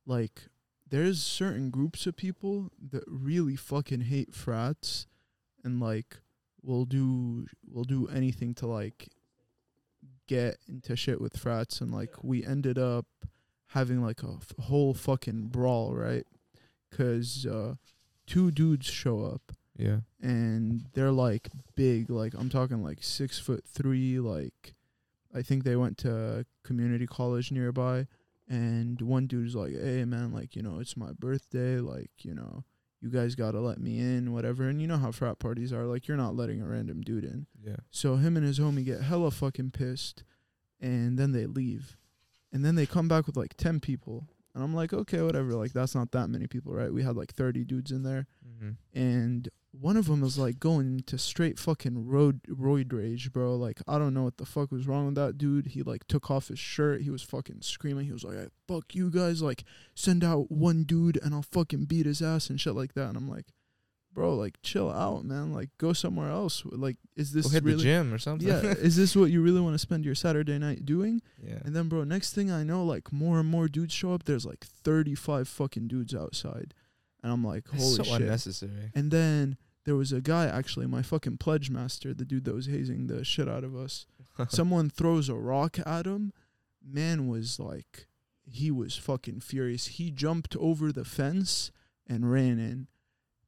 like 0.05 0.43
there's 0.89 1.21
certain 1.21 1.69
groups 1.71 2.05
of 2.05 2.15
people 2.15 2.69
that 2.91 3.03
really 3.07 3.55
fucking 3.55 4.01
hate 4.01 4.33
frats 4.35 5.07
and 5.63 5.79
like 5.79 6.19
will 6.61 6.85
do 6.85 7.47
will 7.67 7.83
do 7.85 8.07
anything 8.07 8.53
to 8.53 8.67
like 8.67 9.09
get 10.27 10.57
into 10.67 10.95
shit 10.95 11.19
with 11.21 11.35
frats 11.37 11.81
and 11.81 11.91
like 11.91 12.11
we 12.23 12.45
ended 12.45 12.77
up 12.77 13.05
having 13.71 14.01
like 14.01 14.23
a 14.23 14.33
f- 14.41 14.53
whole 14.65 14.93
fucking 14.93 15.47
brawl 15.47 15.93
right 15.93 16.25
cuz 16.91 17.45
uh 17.45 17.75
two 18.25 18.51
dudes 18.51 18.85
show 18.85 19.23
up 19.23 19.51
Yeah. 19.77 19.99
and 20.21 20.85
they're 20.93 21.11
like 21.11 21.49
big 21.75 22.09
like 22.09 22.33
i'm 22.33 22.49
talking 22.49 22.81
like 22.83 22.99
six 23.01 23.39
foot 23.39 23.63
three 23.65 24.19
like 24.19 24.73
i 25.33 25.41
think 25.41 25.63
they 25.63 25.75
went 25.75 25.97
to 25.99 26.45
community 26.63 27.05
college 27.07 27.51
nearby 27.51 28.07
and 28.49 29.01
one 29.01 29.27
dude's 29.27 29.55
like 29.55 29.73
hey 29.73 30.05
man 30.05 30.31
like 30.33 30.55
you 30.55 30.61
know 30.63 30.79
it's 30.79 30.95
my 30.97 31.11
birthday 31.13 31.79
like 31.79 32.11
you 32.23 32.33
know 32.33 32.63
you 33.01 33.09
guys 33.09 33.35
gotta 33.35 33.59
let 33.59 33.79
me 33.79 33.99
in 33.99 34.33
whatever 34.33 34.67
and 34.69 34.81
you 34.81 34.87
know 34.87 34.97
how 34.97 35.11
frat 35.11 35.37
parties 35.39 35.71
are 35.71 35.83
like 35.85 36.07
you're 36.07 36.17
not 36.17 36.35
letting 36.35 36.61
a 36.61 36.65
random 36.67 37.01
dude 37.01 37.23
in 37.25 37.45
Yeah. 37.63 37.75
so 37.91 38.15
him 38.15 38.35
and 38.37 38.45
his 38.45 38.59
homie 38.59 38.85
get 38.85 39.01
hella 39.01 39.29
fucking 39.31 39.71
pissed 39.71 40.23
and 40.79 41.17
then 41.19 41.31
they 41.33 41.45
leave 41.45 41.97
and 42.51 42.63
then 42.65 42.75
they 42.75 42.85
come 42.85 43.07
back 43.07 43.27
with 43.27 43.37
like 43.37 43.55
10 43.57 43.79
people 43.79 44.27
and 44.55 44.63
i'm 44.63 44.73
like 44.73 44.93
okay 44.93 45.21
whatever 45.21 45.53
like 45.53 45.73
that's 45.73 45.93
not 45.95 46.11
that 46.11 46.29
many 46.29 46.47
people 46.47 46.73
right 46.73 46.93
we 46.93 47.03
had 47.03 47.15
like 47.15 47.33
30 47.33 47.63
dudes 47.65 47.91
in 47.91 48.03
there 48.03 48.27
Mm-hmm. 48.47 48.71
and 48.99 49.49
one 49.79 49.97
of 49.97 50.07
them 50.07 50.21
was 50.21 50.39
like 50.39 50.59
going 50.59 50.87
into 50.97 51.17
straight 51.19 51.59
fucking 51.59 52.07
road 52.07 52.41
roid 52.49 52.91
rage, 52.91 53.31
bro. 53.31 53.55
Like 53.55 53.79
I 53.87 53.99
don't 53.99 54.13
know 54.15 54.23
what 54.23 54.37
the 54.37 54.45
fuck 54.45 54.71
was 54.71 54.87
wrong 54.87 55.05
with 55.05 55.15
that 55.15 55.37
dude. 55.37 55.67
He 55.67 55.83
like 55.83 56.07
took 56.07 56.31
off 56.31 56.47
his 56.47 56.57
shirt. 56.57 57.01
He 57.01 57.11
was 57.11 57.21
fucking 57.21 57.61
screaming. 57.61 58.05
He 58.05 58.11
was 58.11 58.23
like, 58.23 58.37
hey, 58.37 58.47
"Fuck 58.67 58.95
you 58.95 59.11
guys! 59.11 59.43
Like 59.43 59.63
send 59.93 60.23
out 60.23 60.49
one 60.49 60.83
dude 60.83 61.19
and 61.21 61.35
I'll 61.35 61.43
fucking 61.43 61.83
beat 61.85 62.07
his 62.07 62.23
ass 62.23 62.49
and 62.49 62.59
shit 62.59 62.73
like 62.73 62.93
that." 62.93 63.09
And 63.09 63.17
I'm 63.17 63.29
like, 63.29 63.45
"Bro, 64.17 64.33
like 64.33 64.59
chill 64.63 64.89
out, 64.89 65.25
man. 65.25 65.53
Like 65.53 65.69
go 65.77 65.93
somewhere 65.93 66.31
else. 66.31 66.63
Like 66.65 66.97
is 67.15 67.33
this 67.33 67.45
Go 67.45 67.51
hit 67.51 67.63
really? 67.63 67.77
the 67.77 67.83
gym 67.83 68.11
or 68.11 68.17
something. 68.17 68.47
Yeah, 68.47 68.61
is 68.63 68.95
this 68.95 69.15
what 69.15 69.29
you 69.29 69.43
really 69.43 69.61
want 69.61 69.75
to 69.75 69.79
spend 69.79 70.05
your 70.05 70.15
Saturday 70.15 70.57
night 70.57 70.87
doing?" 70.87 71.21
yeah. 71.39 71.59
And 71.63 71.75
then, 71.75 71.87
bro, 71.87 72.03
next 72.03 72.33
thing 72.33 72.49
I 72.51 72.63
know, 72.63 72.83
like 72.83 73.13
more 73.13 73.39
and 73.39 73.47
more 73.47 73.67
dudes 73.67 73.93
show 73.93 74.13
up. 74.13 74.23
There's 74.23 74.43
like 74.43 74.65
35 74.65 75.47
fucking 75.47 75.87
dudes 75.87 76.15
outside, 76.15 76.73
and 77.21 77.31
I'm 77.31 77.43
like, 77.43 77.67
"Holy 77.67 77.95
so 77.95 78.01
shit!" 78.01 78.21
unnecessary. 78.21 78.91
And 78.95 79.11
then 79.11 79.57
there 79.85 79.95
was 79.95 80.11
a 80.11 80.19
guy, 80.19 80.47
actually, 80.47 80.87
my 80.87 81.03
fucking 81.03 81.37
pledge 81.37 81.69
master, 81.69 82.11
the 82.11 82.25
dude 82.25 82.45
that 82.45 82.55
was 82.55 82.65
hazing 82.65 83.05
the 83.05 83.23
shit 83.23 83.47
out 83.47 83.63
of 83.63 83.75
us. 83.75 84.07
Someone 84.49 84.89
throws 84.89 85.29
a 85.29 85.35
rock 85.35 85.77
at 85.85 86.07
him. 86.07 86.33
Man 86.83 87.27
was 87.27 87.59
like, 87.59 88.07
he 88.49 88.71
was 88.71 88.97
fucking 88.97 89.41
furious. 89.41 89.85
He 89.85 90.09
jumped 90.09 90.55
over 90.57 90.91
the 90.91 91.05
fence 91.05 91.71
and 92.07 92.31
ran 92.31 92.57
in. 92.57 92.87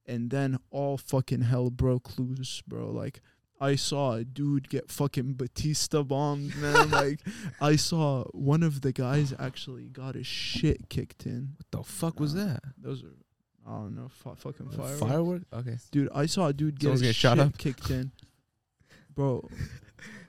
And 0.10 0.32
then 0.32 0.58
all 0.72 0.98
fucking 0.98 1.42
hell 1.42 1.70
broke 1.70 2.18
loose, 2.18 2.64
bro. 2.68 2.90
Like, 2.90 3.22
I 3.62 3.76
saw 3.76 4.14
a 4.14 4.24
dude 4.24 4.70
get 4.70 4.90
fucking 4.90 5.34
Batista 5.34 6.02
bombed, 6.04 6.56
man. 6.56 6.90
like, 6.92 7.20
I 7.62 7.76
saw 7.76 8.24
one 8.32 8.64
of 8.64 8.82
the 8.82 8.92
guys 8.92 9.34
actually 9.38 9.90
got 9.90 10.16
his 10.16 10.26
shit 10.26 10.90
kicked 10.90 11.26
in. 11.26 11.56
what 11.58 11.72
the 11.72 11.84
fuck 11.84 12.20
was 12.20 12.34
that? 12.34 12.62
Those 12.78 13.04
are, 13.04 13.14
I 13.68 13.72
don't 13.78 13.96
know, 13.96 14.08
fu- 14.10 14.36
fucking 14.36 14.70
fireworks. 14.70 15.00
Firework? 15.00 15.42
Okay. 15.54 15.78
Dude, 15.92 16.10
I 16.16 16.26
saw 16.26 16.48
a 16.48 16.54
dude 16.54 16.80
get 16.80 16.96
getting 16.96 17.12
shot 17.12 17.38
shit 17.38 17.46
up? 17.46 17.58
kicked 17.58 17.90
in. 17.92 18.12
Bro, 19.16 19.50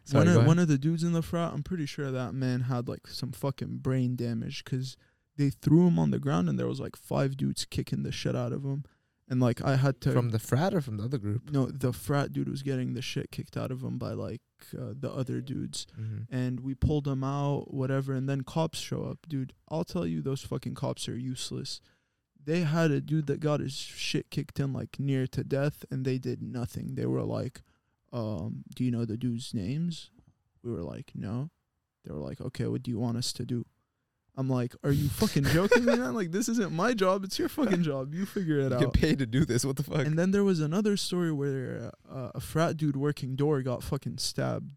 Sorry, 0.05 0.27
one 0.27 0.37
of, 0.37 0.47
one 0.47 0.59
of 0.59 0.69
the 0.69 0.79
dudes 0.79 1.05
in 1.05 1.13
the 1.13 1.23
frat, 1.23 1.53
I'm 1.53 1.63
pretty 1.63 1.87
sure 1.87 2.11
that 2.11 2.35
man 2.35 2.63
had 2.63 2.89
like 2.89 3.07
some 3.07 3.31
fucking 3.31 3.79
brain 3.79 4.17
damage 4.17 4.65
because 4.65 4.97
they 5.37 5.51
threw 5.51 5.87
him 5.87 5.99
on 5.99 6.11
the 6.11 6.19
ground 6.19 6.49
and 6.49 6.59
there 6.59 6.67
was 6.67 6.81
like 6.81 6.97
five 6.97 7.37
dudes 7.37 7.65
kicking 7.65 8.03
the 8.03 8.11
shit 8.11 8.35
out 8.35 8.53
of 8.53 8.65
him. 8.65 8.85
And 9.31 9.41
like 9.41 9.63
I 9.63 9.77
had 9.77 10.01
to 10.03 10.13
from 10.13 10.31
the 10.31 10.41
frat 10.41 10.75
or 10.75 10.81
from 10.81 10.97
the 10.97 11.05
other 11.05 11.17
group? 11.17 11.51
no, 11.53 11.67
the 11.67 11.93
frat 11.93 12.33
dude 12.33 12.49
was 12.49 12.65
getting 12.65 12.95
the 12.95 13.01
shit 13.01 13.31
kicked 13.31 13.57
out 13.57 13.71
of 13.71 13.81
him 13.83 13.97
by 13.97 14.11
like 14.11 14.41
uh, 14.77 14.93
the 14.93 15.11
other 15.11 15.41
dudes. 15.41 15.87
Mm-hmm. 15.99 16.35
And 16.35 16.61
we 16.61 16.75
pulled 16.75 17.07
him 17.07 17.23
out, 17.23 17.73
whatever. 17.73 18.13
And 18.13 18.29
then 18.29 18.43
cops 18.43 18.81
show 18.81 19.05
up, 19.05 19.19
dude. 19.29 19.53
I'll 19.69 19.85
tell 19.85 20.05
you, 20.05 20.21
those 20.21 20.43
fucking 20.43 20.75
cops 20.75 21.09
are 21.09 21.17
useless. 21.17 21.81
They 22.45 22.63
had 22.63 22.91
a 22.91 23.01
dude 23.01 23.29
that 23.29 23.39
got 23.39 23.61
his 23.61 23.75
shit 23.75 24.31
kicked 24.31 24.59
in 24.59 24.73
like 24.73 24.99
near 24.99 25.29
to 25.29 25.45
death, 25.45 25.85
and 25.93 26.05
they 26.05 26.19
did 26.19 26.43
nothing. 26.43 26.97
They 26.97 27.07
were 27.07 27.23
like, 27.23 27.63
um, 28.13 28.65
"Do 28.75 28.83
you 28.83 28.91
know 28.91 29.05
the 29.05 29.17
dude's 29.17 29.55
names?" 29.55 30.11
We 30.65 30.73
were 30.73 30.83
like, 30.83 31.13
"No." 31.15 31.51
They 32.05 32.13
were 32.13 32.19
like, 32.19 32.41
"Okay, 32.41 32.67
what 32.67 32.83
do 32.83 32.91
you 32.91 32.99
want 32.99 33.19
us 33.19 33.33
to 33.35 33.45
do?" 33.45 33.65
I'm 34.41 34.49
like, 34.49 34.75
"Are 34.83 34.91
you 34.91 35.09
fucking 35.09 35.45
joking 35.45 35.85
me, 35.85 35.97
man? 35.97 36.15
Like, 36.15 36.33
this 36.33 36.49
isn't 36.49 36.73
my 36.73 36.95
job. 36.95 37.25
It's 37.25 37.39
your 37.39 37.49
fucking 37.49 37.83
job. 37.83 38.15
You 38.15 38.25
figure 38.27 38.59
it 38.59 38.71
You 38.71 38.75
out." 38.77 38.81
get 38.81 38.93
paid 38.95 39.19
to 39.21 39.27
do 39.27 39.45
this. 39.45 39.65
What 39.65 39.77
the 39.77 39.83
fuck? 39.83 40.07
And 40.07 40.19
then 40.19 40.31
there 40.31 40.45
was 40.45 40.61
another 40.61 40.97
story 40.97 41.31
where 41.33 41.93
uh, 42.11 42.31
a 42.35 42.41
frat 42.41 42.77
dude 42.77 42.97
working 42.97 43.37
door 43.37 43.63
got 43.63 43.83
fucking 43.83 44.19
stabbed. 44.19 44.71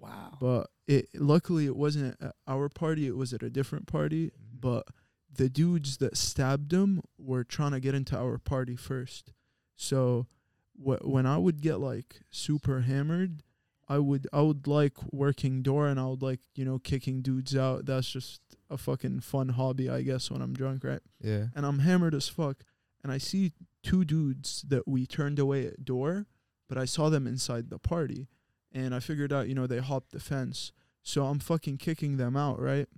wow. 0.00 0.36
But 0.40 0.68
it 0.86 1.08
luckily 1.14 1.66
it 1.66 1.76
wasn't 1.76 2.16
at 2.20 2.34
our 2.46 2.68
party, 2.68 3.06
it 3.06 3.16
was 3.16 3.32
at 3.32 3.42
a 3.42 3.50
different 3.50 3.86
party. 3.86 4.26
Mm-hmm. 4.26 4.58
But 4.60 4.86
the 5.34 5.48
dudes 5.48 5.98
that 5.98 6.16
stabbed 6.16 6.72
him 6.72 7.02
were 7.18 7.44
trying 7.44 7.72
to 7.72 7.80
get 7.80 7.94
into 7.94 8.16
our 8.16 8.38
party 8.38 8.74
first. 8.76 9.32
So 9.76 10.26
wh- 10.74 11.04
when 11.04 11.26
I 11.26 11.38
would 11.38 11.60
get 11.60 11.78
like 11.80 12.20
super 12.30 12.80
hammered, 12.82 13.42
I 13.88 13.98
would 13.98 14.26
I 14.32 14.40
would 14.40 14.66
like 14.66 14.94
working 15.12 15.62
door 15.62 15.86
and 15.88 16.00
I 16.00 16.06
would 16.06 16.22
like, 16.22 16.40
you 16.54 16.64
know, 16.64 16.78
kicking 16.78 17.20
dudes 17.22 17.54
out. 17.54 17.86
That's 17.86 18.10
just 18.10 18.40
a 18.70 18.76
fucking 18.76 19.20
fun 19.20 19.50
hobby, 19.50 19.88
I 19.88 20.02
guess, 20.02 20.30
when 20.30 20.42
I'm 20.42 20.54
drunk, 20.54 20.84
right? 20.84 21.00
yeah. 21.20 21.46
and 21.54 21.64
I'm 21.64 21.80
hammered 21.80 22.14
as 22.14 22.28
fuck. 22.28 22.58
And 23.02 23.12
I 23.12 23.18
see 23.18 23.52
two 23.82 24.04
dudes 24.04 24.64
that 24.68 24.88
we 24.88 25.06
turned 25.06 25.38
away 25.38 25.66
at 25.66 25.84
door, 25.84 26.26
but 26.68 26.76
I 26.76 26.86
saw 26.86 27.08
them 27.08 27.26
inside 27.26 27.70
the 27.70 27.78
party. 27.78 28.26
And 28.72 28.94
I 28.94 29.00
figured 29.00 29.32
out, 29.32 29.48
you 29.48 29.54
know, 29.54 29.66
they 29.66 29.78
hopped 29.78 30.10
the 30.10 30.20
fence. 30.20 30.72
So 31.02 31.26
I'm 31.26 31.38
fucking 31.38 31.78
kicking 31.78 32.16
them 32.16 32.36
out, 32.36 32.60
right? 32.60 32.88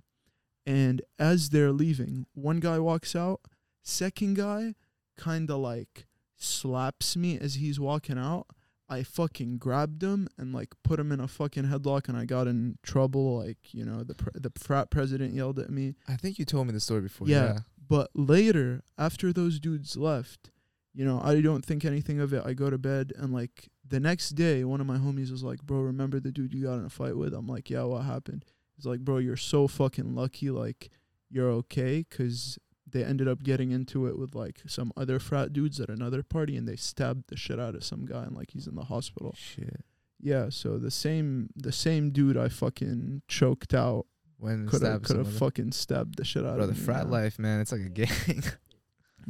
And 0.65 1.01
as 1.19 1.49
they're 1.49 1.71
leaving, 1.71 2.25
one 2.33 2.59
guy 2.59 2.79
walks 2.79 3.15
out, 3.15 3.41
second 3.83 4.35
guy 4.35 4.75
kind 5.17 5.49
of 5.49 5.59
like 5.59 6.07
slaps 6.35 7.15
me 7.15 7.37
as 7.37 7.55
he's 7.55 7.79
walking 7.79 8.17
out. 8.17 8.47
I 8.89 9.03
fucking 9.03 9.57
grabbed 9.59 10.01
him 10.01 10.27
and 10.37 10.53
like 10.53 10.69
put 10.83 10.99
him 10.99 11.11
in 11.11 11.19
a 11.19 11.27
fucking 11.27 11.65
headlock 11.65 12.07
and 12.09 12.17
I 12.17 12.25
got 12.25 12.47
in 12.47 12.77
trouble 12.83 13.37
like, 13.37 13.73
you 13.73 13.85
know, 13.85 14.03
the 14.03 14.15
pr- 14.15 14.29
the 14.33 14.51
frat 14.57 14.89
president 14.89 15.33
yelled 15.33 15.59
at 15.59 15.69
me. 15.69 15.95
I 16.07 16.15
think 16.15 16.39
you 16.39 16.45
told 16.45 16.67
me 16.67 16.73
the 16.73 16.79
story 16.79 17.01
before. 17.01 17.27
Yeah. 17.27 17.43
Yeah. 17.43 17.59
But 17.87 18.09
later, 18.15 18.81
after 18.97 19.31
those 19.33 19.59
dudes 19.59 19.95
left, 19.97 20.51
you 20.93 21.05
know, 21.05 21.21
I 21.23 21.39
don't 21.41 21.63
think 21.65 21.85
anything 21.85 22.19
of 22.19 22.33
it. 22.33 22.43
I 22.45 22.53
go 22.53 22.69
to 22.69 22.77
bed 22.77 23.13
and 23.15 23.31
like 23.33 23.69
the 23.87 23.99
next 23.99 24.31
day, 24.31 24.63
one 24.63 24.81
of 24.81 24.87
my 24.87 24.97
homies 24.97 25.31
was 25.31 25.43
like, 25.43 25.63
"Bro, 25.63 25.81
remember 25.81 26.19
the 26.19 26.31
dude 26.31 26.53
you 26.53 26.63
got 26.63 26.77
in 26.79 26.85
a 26.85 26.89
fight 26.89 27.17
with?" 27.17 27.33
I'm 27.33 27.47
like, 27.47 27.69
"Yeah, 27.69 27.83
what 27.83 28.03
happened?" 28.05 28.45
He's 28.75 28.85
like, 28.85 28.99
"Bro, 28.99 29.17
you're 29.19 29.35
so 29.35 29.67
fucking 29.67 30.13
lucky. 30.15 30.49
Like, 30.51 30.89
you're 31.31 31.49
okay, 31.49 32.03
'cause 32.03 32.59
they 32.91 33.03
ended 33.03 33.27
up 33.27 33.43
getting 33.43 33.71
into 33.71 34.07
it 34.07 34.17
with 34.17 34.35
like 34.35 34.61
some 34.67 34.91
other 34.97 35.19
frat 35.19 35.53
dudes 35.53 35.79
at 35.79 35.89
another 35.89 36.23
party, 36.23 36.55
and 36.57 36.67
they 36.67 36.75
stabbed 36.75 37.25
the 37.29 37.37
shit 37.37 37.59
out 37.59 37.75
of 37.75 37.83
some 37.83 38.05
guy, 38.05 38.23
and 38.23 38.35
like 38.35 38.51
he's 38.51 38.67
in 38.67 38.75
the 38.75 38.85
hospital. 38.85 39.33
Shit. 39.37 39.83
Yeah, 40.21 40.49
so 40.49 40.77
the 40.77 40.91
same 40.91 41.49
the 41.55 41.71
same 41.71 42.11
dude 42.11 42.37
I 42.37 42.49
fucking 42.49 43.21
choked 43.27 43.73
out 43.73 44.05
When 44.37 44.67
could 44.67 44.81
have 44.81 45.03
could 45.03 45.15
have 45.17 45.31
fucking 45.33 45.71
stabbed 45.71 46.17
the 46.17 46.25
shit 46.25 46.45
out 46.45 46.55
Bro, 46.55 46.63
of 46.65 46.67
the 46.69 46.79
me. 46.79 46.85
frat 46.85 47.09
life, 47.09 47.39
man, 47.39 47.61
it's 47.61 47.71
like 47.71 47.81
a 47.81 47.89
gang. 47.89 48.43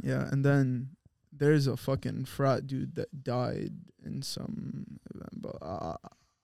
Yeah, 0.02 0.28
and 0.30 0.44
then 0.44 0.90
there's 1.32 1.66
a 1.66 1.76
fucking 1.76 2.24
frat 2.24 2.66
dude 2.66 2.94
that 2.94 3.22
died 3.22 3.72
in 4.04 4.22
some 4.22 4.98
event, 5.14 5.42
but 5.42 5.56
I, 5.60 5.96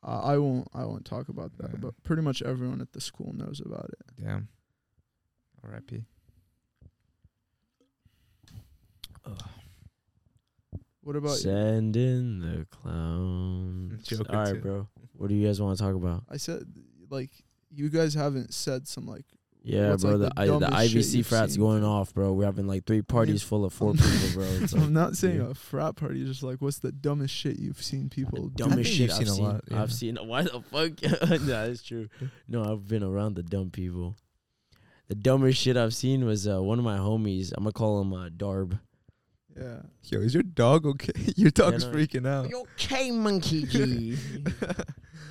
I, 0.03 0.33
I 0.33 0.39
won't 0.39 0.69
I 0.75 0.85
won't 0.85 1.07
talk 1.07 1.29
about 1.31 1.57
that. 1.59 1.71
Yeah. 1.73 1.79
But 1.81 1.95
pretty 2.03 2.21
much 2.23 2.43
everyone 2.43 2.81
at 2.83 2.93
the 2.93 3.01
school 3.01 3.33
knows 3.35 3.63
about 3.65 3.89
it. 3.91 4.23
Damn. 4.23 4.49
R.I.P. 5.65 6.05
What 11.03 11.17
about 11.17 11.31
you? 11.31 11.37
Send 11.37 11.97
in 11.97 12.41
the 12.41 12.67
clowns. 12.67 14.03
Joker 14.07 14.25
All 14.29 14.43
right, 14.43 14.55
too. 14.55 14.61
bro. 14.61 14.89
What 15.17 15.29
do 15.29 15.35
you 15.35 15.47
guys 15.47 15.61
want 15.61 15.79
to 15.79 15.83
talk 15.85 15.95
about? 15.95 16.25
I 16.29 16.37
said 16.37 16.65
like 17.11 17.31
you 17.71 17.89
guys 17.89 18.15
haven't 18.15 18.53
said 18.53 18.89
some 18.89 19.07
like 19.07 19.25
Yeah, 19.63 19.91
What's, 19.91 20.03
bro. 20.03 20.17
like, 20.17 20.31
the 20.31 20.35
the 20.35 20.41
I, 20.41 20.47
the 20.47 20.59
dumbest 20.59 20.95
IVC 20.95 21.25
frats 21.25 21.53
seen? 21.55 21.63
going 21.63 21.85
off, 21.85 22.13
bro. 22.13 22.33
We're 22.33 22.45
having 22.47 22.67
like 22.67 22.87
three 22.87 23.03
parties 23.03 23.43
full 23.43 23.65
of 23.65 23.73
4 23.73 23.93
people, 23.95 24.09
bro. 24.35 24.45
It's 24.45 24.73
like, 24.73 24.83
I'm 24.83 24.93
not 24.93 25.17
saying 25.17 25.37
yeah. 25.41 25.51
a 25.51 25.55
frat 25.55 25.97
party, 25.97 26.25
just 26.25 26.43
like 26.43 26.61
what's 26.61 26.79
the 26.79 26.93
dumbest 26.93 27.35
shit 27.35 27.59
you've 27.59 27.83
seen 27.83 28.09
people 28.09 28.49
do? 28.49 28.65
dumbest 28.65 28.93
shit 28.93 29.11
I've 29.11 29.29
seen 29.29 29.29
a 29.29 29.49
lot, 29.49 29.65
yeah. 29.71 29.83
I've 29.83 29.93
seen. 29.93 30.17
Why 30.17 30.43
the 30.43 30.61
fuck? 30.61 31.03
no, 31.31 31.67
that's 31.69 31.83
true. 31.83 32.09
No, 32.49 32.65
I've 32.65 32.87
been 32.87 33.03
around 33.03 33.35
the 33.35 33.43
dumb 33.43 33.71
people. 33.71 34.17
The 35.09 35.15
dumbest 35.15 35.61
shit 35.61 35.77
I've 35.77 35.95
seen 35.95 36.25
was 36.25 36.49
uh, 36.49 36.61
one 36.61 36.81
of 36.81 36.85
my 36.85 36.99
homies. 36.99 37.53
I'm 37.57 37.63
gonna 37.63 37.73
call 37.73 38.01
him 38.01 38.13
uh, 38.13 38.29
Darb. 38.29 38.81
Yeah. 39.59 39.79
Yo, 40.03 40.19
is 40.21 40.35
your 40.35 40.43
dog 40.43 40.85
okay? 40.87 41.13
your 41.37 41.51
dog's 41.51 41.85
no. 41.87 41.93
freaking 41.93 42.27
out. 42.27 42.51
You 42.51 42.61
okay, 42.79 43.11
Monkey 43.11 43.65
G? 43.67 44.17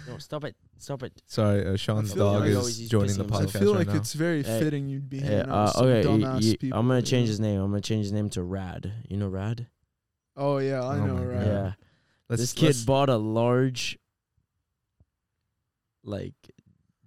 no, 0.07 0.17
stop 0.17 0.43
it. 0.45 0.55
Stop 0.77 1.03
it. 1.03 1.13
Sorry, 1.27 1.65
uh, 1.65 1.75
Sean's 1.77 2.13
dog 2.13 2.41
like- 2.41 2.49
is 2.51 2.89
joining 2.89 3.15
the 3.17 3.23
pissing 3.25 3.27
I 3.27 3.35
podcast 3.35 3.39
himself. 3.41 3.63
feel 3.63 3.73
right 3.73 3.79
like 3.79 3.87
now. 3.89 3.95
it's 3.95 4.13
very 4.13 4.43
Hey, 4.43 4.59
fitting 4.59 4.89
you'd 4.89 5.09
be 5.09 5.17
Yeah, 5.19 5.25
hanging 5.29 5.49
uh, 5.51 5.71
okay, 5.77 6.07
y- 6.07 6.17
y- 6.41 6.55
people, 6.59 6.79
I'm 6.79 6.87
gonna 6.87 6.99
you 6.99 7.05
change 7.05 7.27
his 7.29 7.39
name. 7.39 7.61
I'm 7.61 7.69
gonna 7.69 7.81
change 7.81 8.05
his 8.05 8.11
name 8.11 8.29
to 8.31 8.41
Rad. 8.43 8.91
You 9.09 9.17
know 9.17 9.27
Rad? 9.27 9.67
Oh 10.35 10.57
yeah, 10.57 10.81
I 10.83 10.97
Oh 10.97 11.05
know, 11.05 11.13
my 11.15 11.23
right? 11.25 11.39
God. 11.39 11.47
Yeah. 11.47 11.71
Let's, 12.29 12.41
this 12.41 12.53
kid 12.53 12.65
let's- 12.67 12.83
bought 12.83 13.09
a 13.09 13.17
large, 13.17 13.99
like, 16.03 16.33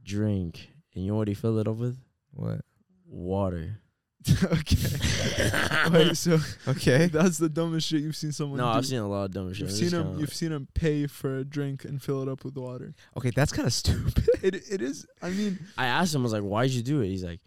drink, 0.05 0.71
and 0.95 1.05
you 1.05 1.11
know 1.13 1.17
what 1.19 1.29
he 1.29 1.35
filled 1.35 1.59
it 1.59 1.69
up 1.69 1.77
with? 1.77 1.99
what? 2.31 2.61
Water. 3.07 3.81
okay. 4.45 5.91
Wait, 5.91 6.17
so 6.17 6.39
Okay. 6.69 7.07
that's 7.07 7.39
the 7.39 7.49
dumbest 7.49 7.89
shit 7.89 8.01
you've 8.03 8.17
seen 8.17 8.33
someone 8.33 8.59
No, 8.59 8.65
do. 8.73 8.79
I've 8.79 8.87
seen 8.87 8.99
a 9.01 9.09
lot 9.09 9.25
of 9.25 9.31
dumb 9.33 9.53
shit. 9.53 9.63
You've 9.63 9.71
seen 9.73 9.81
just 9.91 9.95
him. 9.95 10.03
kinda 10.03 10.19
You've 10.21 10.29
like- 10.29 10.37
seen 10.37 10.53
him 10.53 10.69
pay 10.75 11.07
for 11.07 11.39
a 11.39 11.45
drink 11.45 11.85
and 11.85 12.03
fill 12.03 12.23
it 12.23 12.29
up 12.29 12.45
with 12.45 12.57
water. 12.57 12.95
Okay, 13.17 13.31
that's 13.31 13.53
kind 13.53 13.67
of 13.67 13.73
stupid. 13.73 14.29
It 14.43 14.55
it 14.71 14.83
is. 14.83 15.07
I 15.23 15.31
mean, 15.31 15.59
I 15.77 15.87
asked 15.87 16.15
him, 16.15 16.23
I 16.23 16.25
was 16.25 16.33
like, 16.33 16.43
"Why'd 16.43 16.71
you 16.71 16.83
do 16.83 17.01
it?" 17.01 17.09
He's 17.09 17.25
like, 17.25 17.41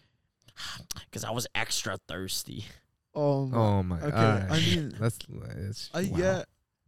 "Cause 1.11 1.23
I 1.23 1.31
was 1.31 1.47
extra 1.55 1.97
thirsty." 2.07 2.65
oh, 3.15 3.45
my- 3.47 3.57
Oh 3.57 3.83
my. 3.83 4.01
Okay, 4.01 4.15
alright. 4.15 4.51
I 4.51 4.59
mean, 4.59 4.93
that's 4.99 5.19
it's. 5.57 5.89
I 5.93 6.03
wow. 6.11 6.17
get, 6.17 6.45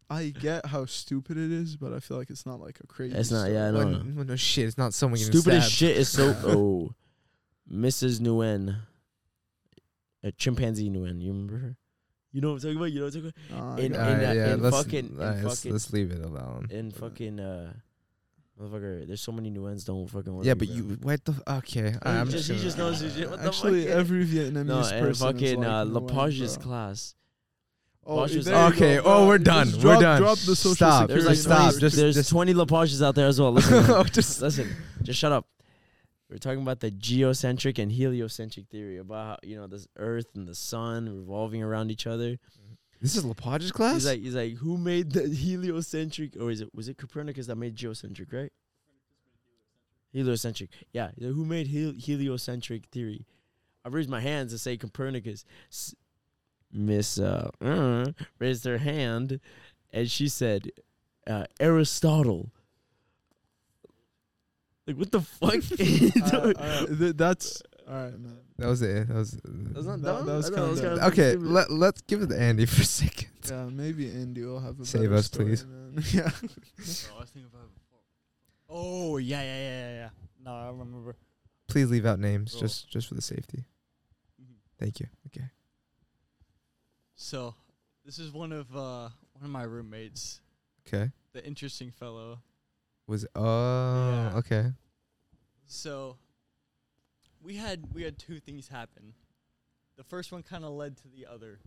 I 0.10 0.30
get 0.30 0.66
how 0.66 0.86
stupid 0.86 1.38
it 1.38 1.52
is, 1.52 1.76
but 1.78 1.94
I 1.94 2.00
feel 2.00 2.18
like 2.18 2.30
it's 2.30 2.46
not 2.46 2.60
like 2.60 2.80
a 2.84 2.88
crazy. 2.88 3.16
It's 3.16 3.32
not- 3.32 3.50
yeah, 3.50 3.68
I 3.68 3.72
story. 3.72 3.86
know. 3.86 3.92
Well, 3.92 4.04
no, 4.04 4.24
no 4.24 4.36
shit. 4.36 4.66
It's 4.68 4.78
not 4.78 4.94
someone 4.94 5.20
getting 5.20 5.34
Stupidest 5.40 5.68
stabbed. 5.68 5.78
shit 5.78 5.98
is 5.98 6.10
so. 6.10 6.36
Oh, 6.46 6.94
Mrs. 7.72 8.20
Nguyen, 8.20 8.76
a 10.24 10.32
chimpanzee 10.32 10.90
Nguyen. 10.90 11.22
You 11.22 11.32
remember 11.32 11.58
her? 11.58 11.76
You 12.32 12.42
know 12.42 12.50
what 12.54 12.56
I'm 12.56 12.62
talking 12.62 12.78
about? 12.78 12.92
You 12.92 13.00
know 13.02 13.06
what 13.06 13.16
I'm 13.16 13.22
talking 13.22 13.34
about? 13.52 13.80
I 13.80 13.82
in- 13.82 13.94
in, 13.94 14.00
uh, 14.00 14.34
yeah, 14.36 14.54
in 14.54 14.62
let's, 14.64 14.76
fucking- 14.78 15.00
in 15.08 15.18
let's, 15.18 15.42
fucking- 15.60 15.72
let's 15.74 15.94
leave 15.94 16.12
it 16.12 16.22
alone. 16.24 16.66
about? 16.66 16.72
In 16.72 16.92
fucking 16.92 17.40
uh, 17.40 17.74
motherfucker. 18.60 19.06
There's 19.08 19.22
so 19.22 19.32
many 19.32 19.52
Nguyen's 19.52 19.84
don't 19.84 20.08
fucking 20.10 20.34
work. 20.36 20.46
yeah, 20.46 20.54
but 20.56 20.68
bro. 20.68 20.78
you 20.78 20.84
what 21.02 21.24
the 21.26 21.34
okay? 21.48 21.92
He 21.92 21.98
I'm 22.04 22.30
just- 22.30 22.50
he 22.50 22.58
just 22.58 22.78
knows 22.78 23.00
his 23.02 23.16
shit. 23.16 23.30
What 23.30 23.42
the 23.42 23.48
Actually, 23.50 23.86
fuck? 23.86 23.96
every 23.96 24.26
Vietnamese 24.26 24.66
no, 24.66 24.78
person 24.82 24.98
and 24.98 25.08
is 25.10 25.20
fucking 25.20 25.60
like 25.60 25.68
uh, 25.68 25.86
Nguyen, 25.86 26.08
Lapage's 26.10 26.58
bro. 26.58 26.66
class. 26.66 27.16
Oh, 28.06 28.18
Lapage's- 28.18 28.46
there 28.46 28.56
you 28.70 28.74
Okay, 28.76 28.96
go, 28.98 29.04
oh, 29.06 29.28
we're 29.28 29.38
done, 29.38 29.66
just 29.68 29.78
we're 29.78 29.92
drop- 29.92 30.02
done. 30.02 30.22
Drop 30.22 30.38
the 30.40 30.56
social 30.56 30.76
Stop, 30.76 31.08
There's 31.10 31.26
like 31.26 31.38
stop, 31.38 31.48
twenty, 31.52 31.64
numbers. 31.66 31.80
just- 31.82 31.96
there's 31.96 32.16
just- 32.16 32.30
20 32.32 32.54
Lapages 32.54 33.02
out 33.06 33.16
there 33.16 33.28
as 33.28 33.40
well. 33.40 33.52
Listen, 33.54 33.74
Oh, 33.90 34.04
just 34.04 34.42
listen, 34.42 34.70
just 35.04 35.20
shut 35.20 35.32
up. 35.32 35.48
We're 36.30 36.38
talking 36.38 36.62
about 36.62 36.80
the 36.80 36.90
geocentric 36.92 37.78
and 37.78 37.92
heliocentric 37.92 38.68
theory 38.70 38.98
about 38.98 39.26
how 39.28 39.38
you 39.44 39.56
know 39.56 39.68
this 39.68 39.88
Earth 39.98 40.28
and 40.36 40.48
the 40.48 40.56
Sun 40.56 41.08
revolving 41.14 41.62
around 41.62 41.92
each 41.92 42.08
other. 42.08 42.38
This 43.02 43.16
is 43.18 43.26
Lapage's 43.26 43.72
class. 43.72 43.96
He's 43.96 44.06
like, 44.06 44.22
he's 44.22 44.36
like, 44.36 44.54
who 44.56 44.78
made 44.78 45.12
the 45.12 45.28
heliocentric, 45.36 46.36
or 46.40 46.50
is 46.50 46.62
it 46.62 46.74
was 46.74 46.88
it 46.88 46.98
Copernicus 46.98 47.48
that 47.48 47.58
made 47.58 47.76
geocentric, 47.76 48.32
right? 48.32 48.52
Heliocentric, 50.14 50.70
yeah. 50.92 51.10
like, 51.18 51.34
Who 51.34 51.44
made 51.46 51.68
hel- 51.68 51.94
heliocentric 51.98 52.86
theory? 52.92 53.26
I 53.84 53.90
raised 53.90 54.10
my 54.10 54.22
hands 54.22 54.52
to 54.54 54.60
say 54.60 54.78
Copernicus. 54.78 55.44
S- 55.72 55.96
Miss 56.72 57.20
uh, 57.20 57.50
uh, 57.62 58.06
raised 58.40 58.66
her 58.66 58.80
hand, 58.80 59.40
and 59.92 60.10
she 60.10 60.28
said 60.28 60.72
uh, 61.28 61.46
Aristotle. 61.60 62.52
Like 64.88 64.98
what 64.98 65.12
the 65.12 65.22
fuck? 65.22 65.54
Uh, 66.34 66.54
uh, 66.60 66.86
th- 67.00 67.16
that's 67.16 67.62
all 67.88 67.94
right, 67.96 68.20
man. 68.20 68.38
that 68.58 68.68
was 68.68 68.82
it. 68.82 69.08
That 69.08 69.16
was. 69.16 69.32
That's 69.44 69.86
not 69.86 70.02
that- 70.02 70.14
dumb. 70.18 70.26
that 70.26 70.34
was 70.36 70.52
I 70.52 70.56
thought 70.56 70.72
it 70.72 70.76
kinda 70.82 70.90
kinda 71.00 71.08
okay, 71.08 71.36
let 71.36 71.72
let's 71.72 72.02
give 72.02 72.22
it 72.22 72.28
to 72.28 72.40
Andy 72.40 72.66
for 72.66 72.82
a 72.82 72.86
second. 72.86 73.30
Yeah, 73.50 73.66
maybe 73.66 74.10
Andy 74.10 74.44
will 74.44 74.60
have 74.60 74.80
a 74.80 74.86
Save 74.86 75.04
better 75.04 75.16
us, 75.16 75.26
story, 75.28 75.46
please. 75.50 75.66
man. 75.66 75.94
yeah. 76.12 76.30
Bro, 76.32 77.18
I 77.18 77.20
was 77.20 77.30
thinking 77.30 77.50
about 77.52 77.66
it 77.66 77.74
before. 77.76 78.00
Oh 78.70 79.18
yeah, 79.18 79.42
yeah, 79.42 79.58
yeah, 79.58 79.80
yeah, 79.90 79.94
yeah. 79.96 80.10
No, 80.44 80.52
I 80.54 80.68
remember. 80.68 81.16
Please 81.68 81.90
leave 81.90 82.06
out 82.06 82.20
names, 82.20 82.52
Bro. 82.54 82.62
just 82.62 82.90
just 82.90 83.08
for 83.08 83.14
the 83.16 83.22
safety. 83.22 83.66
Thank 84.80 85.00
you. 85.00 85.08
Okay. 85.28 85.46
So, 87.16 87.56
this 88.06 88.20
is 88.20 88.32
one 88.32 88.52
of 88.52 88.76
uh 88.76 89.10
one 89.34 89.44
of 89.44 89.50
my 89.50 89.64
roommates, 89.64 90.42
Okay. 90.88 91.12
the 91.34 91.46
interesting 91.46 91.92
fellow. 91.92 92.40
Was 93.14 93.28
oh 93.36 94.10
Yeah. 94.10 94.38
okay. 94.38 94.72
So, 95.68 96.18
we 97.44 97.58
had 97.58 97.94
we 97.94 98.02
had 98.02 98.18
two 98.18 98.40
things 98.40 98.70
happen. 98.70 99.14
The 99.98 100.04
first 100.04 100.32
one 100.32 100.42
kind 100.42 100.66
of 100.66 100.72
led 100.72 100.98
to 100.98 101.08
the 101.08 101.28
other. 101.28 101.60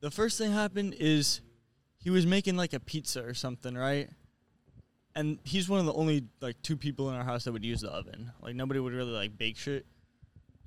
The 0.00 0.10
first 0.10 0.36
thing 0.36 0.50
happened 0.50 0.96
is 0.98 1.42
he 1.98 2.10
was 2.10 2.26
making 2.26 2.56
like 2.56 2.72
a 2.72 2.80
pizza 2.80 3.22
or 3.22 3.34
something, 3.34 3.76
right? 3.76 4.10
And 5.14 5.38
he's 5.44 5.68
one 5.68 5.78
of 5.78 5.86
the 5.86 5.92
only 5.94 6.24
like 6.40 6.60
two 6.60 6.76
people 6.76 7.08
in 7.10 7.14
our 7.14 7.22
house 7.22 7.44
that 7.44 7.52
would 7.52 7.64
use 7.64 7.82
the 7.82 7.90
oven. 7.90 8.32
Like 8.42 8.56
nobody 8.56 8.80
would 8.80 8.92
really 8.92 9.12
like 9.12 9.38
bake 9.38 9.56
shit. 9.58 9.86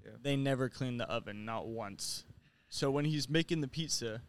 Yeah. 0.06 0.12
They 0.22 0.38
never 0.38 0.70
cleaned 0.70 1.02
the 1.02 1.10
oven, 1.10 1.44
not 1.44 1.68
once. 1.68 2.24
So 2.70 2.90
when 2.92 3.04
he's 3.04 3.28
making 3.30 3.60
the 3.60 3.68
pizza, 3.68 4.16
s- 4.16 4.22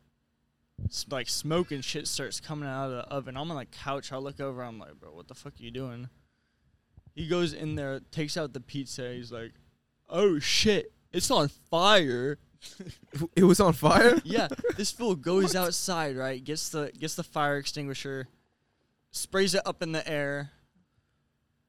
like 1.10 1.28
smoke 1.28 1.70
and 1.72 1.84
shit 1.84 2.06
starts 2.06 2.40
coming 2.40 2.68
out 2.68 2.86
of 2.86 2.90
the 2.92 3.02
oven. 3.04 3.36
I'm 3.36 3.50
on 3.50 3.56
the 3.56 3.64
couch. 3.64 4.12
I 4.12 4.16
look 4.16 4.40
over. 4.40 4.62
I'm 4.62 4.78
like, 4.78 4.94
bro, 5.00 5.12
what 5.12 5.28
the 5.28 5.34
fuck 5.34 5.54
are 5.58 5.62
you 5.62 5.70
doing? 5.70 6.08
He 7.14 7.28
goes 7.28 7.52
in 7.52 7.76
there, 7.76 8.00
takes 8.10 8.36
out 8.36 8.52
the 8.52 8.60
pizza. 8.60 9.12
He's 9.12 9.30
like, 9.30 9.52
oh 10.08 10.38
shit, 10.38 10.92
it's 11.12 11.30
on 11.30 11.48
fire. 11.48 12.38
It 13.36 13.44
was 13.44 13.60
on 13.60 13.74
fire. 13.74 14.18
Yeah, 14.24 14.48
this 14.76 14.90
fool 14.90 15.14
goes 15.32 15.54
outside, 15.54 16.16
right? 16.16 16.42
Gets 16.42 16.70
the 16.70 16.90
gets 16.98 17.14
the 17.14 17.22
fire 17.22 17.58
extinguisher, 17.58 18.28
sprays 19.10 19.54
it 19.54 19.60
up 19.66 19.82
in 19.82 19.92
the 19.92 20.06
air, 20.08 20.50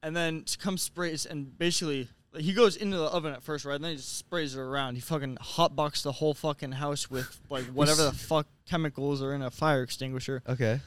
and 0.02 0.16
then 0.16 0.44
comes 0.58 0.80
sprays 0.80 1.26
and 1.26 1.56
basically 1.58 2.08
like, 2.36 2.44
he 2.44 2.52
goes 2.52 2.76
into 2.76 2.96
the 2.96 3.04
oven 3.06 3.32
at 3.32 3.42
first, 3.42 3.64
right? 3.64 3.74
And 3.74 3.82
then 3.84 3.90
he 3.92 3.96
just 3.96 4.16
sprays 4.18 4.54
it 4.54 4.60
around. 4.60 4.94
He 4.94 5.00
fucking 5.00 5.38
hotboxed 5.40 6.02
the 6.02 6.12
whole 6.12 6.34
fucking 6.34 6.72
house 6.72 7.10
with 7.10 7.40
like 7.50 7.64
whatever 7.64 8.04
the 8.04 8.12
fuck 8.30 8.46
chemicals 8.68 9.22
are 9.22 9.34
in 9.34 9.42
a 9.42 9.50
fire 9.50 9.82
extinguisher. 9.82 10.42
Okay. 10.48 10.80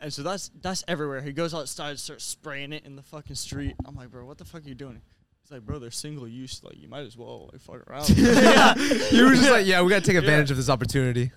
And 0.00 0.12
so 0.12 0.22
that's 0.22 0.50
that's 0.60 0.84
everywhere. 0.86 1.22
He 1.22 1.32
goes 1.32 1.54
outside, 1.54 1.98
starts 1.98 2.24
spraying 2.24 2.72
it 2.72 2.84
in 2.84 2.94
the 2.94 3.02
fucking 3.02 3.36
street. 3.36 3.74
I'm 3.86 3.96
like, 3.96 4.10
bro, 4.10 4.24
what 4.26 4.38
the 4.38 4.44
fuck 4.44 4.64
are 4.64 4.68
you 4.68 4.74
doing? 4.74 5.00
He's 5.42 5.50
like, 5.50 5.62
bro, 5.62 5.78
they're 5.78 5.90
single 5.90 6.28
use. 6.28 6.62
Like, 6.62 6.76
you 6.78 6.88
might 6.88 7.06
as 7.06 7.16
well 7.16 7.48
like 7.52 7.60
fuck 7.62 7.88
around. 7.88 8.08
yeah. 8.16 8.74
You 9.10 9.24
were 9.24 9.34
just 9.34 9.50
like, 9.50 9.66
yeah, 9.66 9.80
we 9.82 9.88
gotta 9.88 10.02
take 10.02 10.14
Yeah. 10.14 10.20
advantage 10.20 10.50
of 10.50 10.56
this 10.58 10.68
opportunity. 10.68 11.32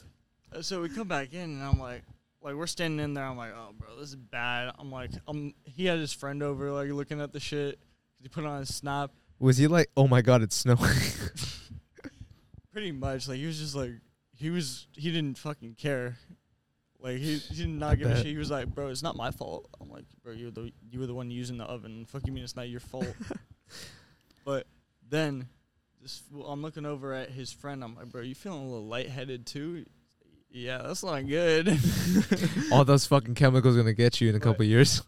So 0.61 0.81
we 0.81 0.89
come 0.89 1.07
back 1.07 1.33
in, 1.33 1.41
and 1.41 1.63
I'm 1.63 1.79
like, 1.79 2.03
like 2.41 2.55
we're 2.55 2.67
standing 2.67 3.03
in 3.03 3.13
there. 3.13 3.23
I'm 3.25 3.37
like, 3.37 3.51
oh, 3.55 3.73
bro, 3.77 3.95
this 3.99 4.09
is 4.09 4.15
bad. 4.15 4.71
I'm 4.79 4.91
like, 4.91 5.11
um, 5.27 5.53
he 5.65 5.85
had 5.85 5.99
his 5.99 6.13
friend 6.13 6.41
over, 6.43 6.71
like 6.71 6.89
looking 6.89 7.21
at 7.21 7.31
the 7.31 7.39
shit. 7.39 7.79
He 8.21 8.27
put 8.29 8.45
on 8.45 8.61
a 8.61 8.65
snap. 8.65 9.11
Was 9.39 9.57
he 9.57 9.67
like, 9.67 9.89
oh 9.95 10.07
my 10.07 10.21
god, 10.21 10.41
it's 10.41 10.55
snowing? 10.55 10.79
Pretty 12.71 12.91
much, 12.91 13.27
like 13.27 13.37
he 13.37 13.45
was 13.45 13.59
just 13.59 13.75
like, 13.75 13.91
he 14.35 14.49
was, 14.49 14.87
he 14.93 15.11
didn't 15.11 15.37
fucking 15.37 15.75
care. 15.75 16.17
Like 16.99 17.17
he, 17.17 17.37
he 17.37 17.55
did 17.55 17.69
not 17.69 17.91
I 17.91 17.95
give 17.95 18.09
a 18.09 18.17
shit. 18.17 18.25
He 18.27 18.37
was 18.37 18.49
like, 18.51 18.67
bro, 18.73 18.87
it's 18.87 19.03
not 19.03 19.15
my 19.15 19.31
fault. 19.31 19.69
I'm 19.79 19.89
like, 19.89 20.05
bro, 20.23 20.33
you're 20.33 20.51
the, 20.51 20.71
you 20.91 20.99
were 20.99 21.05
the 21.07 21.13
one 21.13 21.29
using 21.31 21.57
the 21.57 21.63
oven. 21.65 22.05
Fuck 22.05 22.25
you 22.25 22.33
mean 22.33 22.43
it's 22.43 22.55
not 22.55 22.69
your 22.69 22.79
fault? 22.79 23.07
but 24.45 24.65
then, 25.07 25.47
this 26.01 26.21
fool, 26.31 26.47
I'm 26.47 26.61
looking 26.61 26.85
over 26.85 27.13
at 27.13 27.29
his 27.29 27.51
friend. 27.51 27.83
I'm 27.83 27.95
like, 27.95 28.07
bro, 28.11 28.21
you 28.21 28.35
feeling 28.35 28.61
a 28.61 28.65
little 28.65 28.87
lightheaded 28.87 29.45
too? 29.45 29.85
Yeah, 30.49 30.79
that's 30.83 31.03
not 31.03 31.27
good. 31.27 31.77
All 32.71 32.83
those 32.85 33.05
fucking 33.05 33.35
chemicals 33.35 33.75
gonna 33.75 33.93
get 33.93 34.19
you 34.21 34.29
in 34.29 34.35
a 34.35 34.37
Right. 34.37 34.43
couple 34.43 34.65
years. 34.65 35.01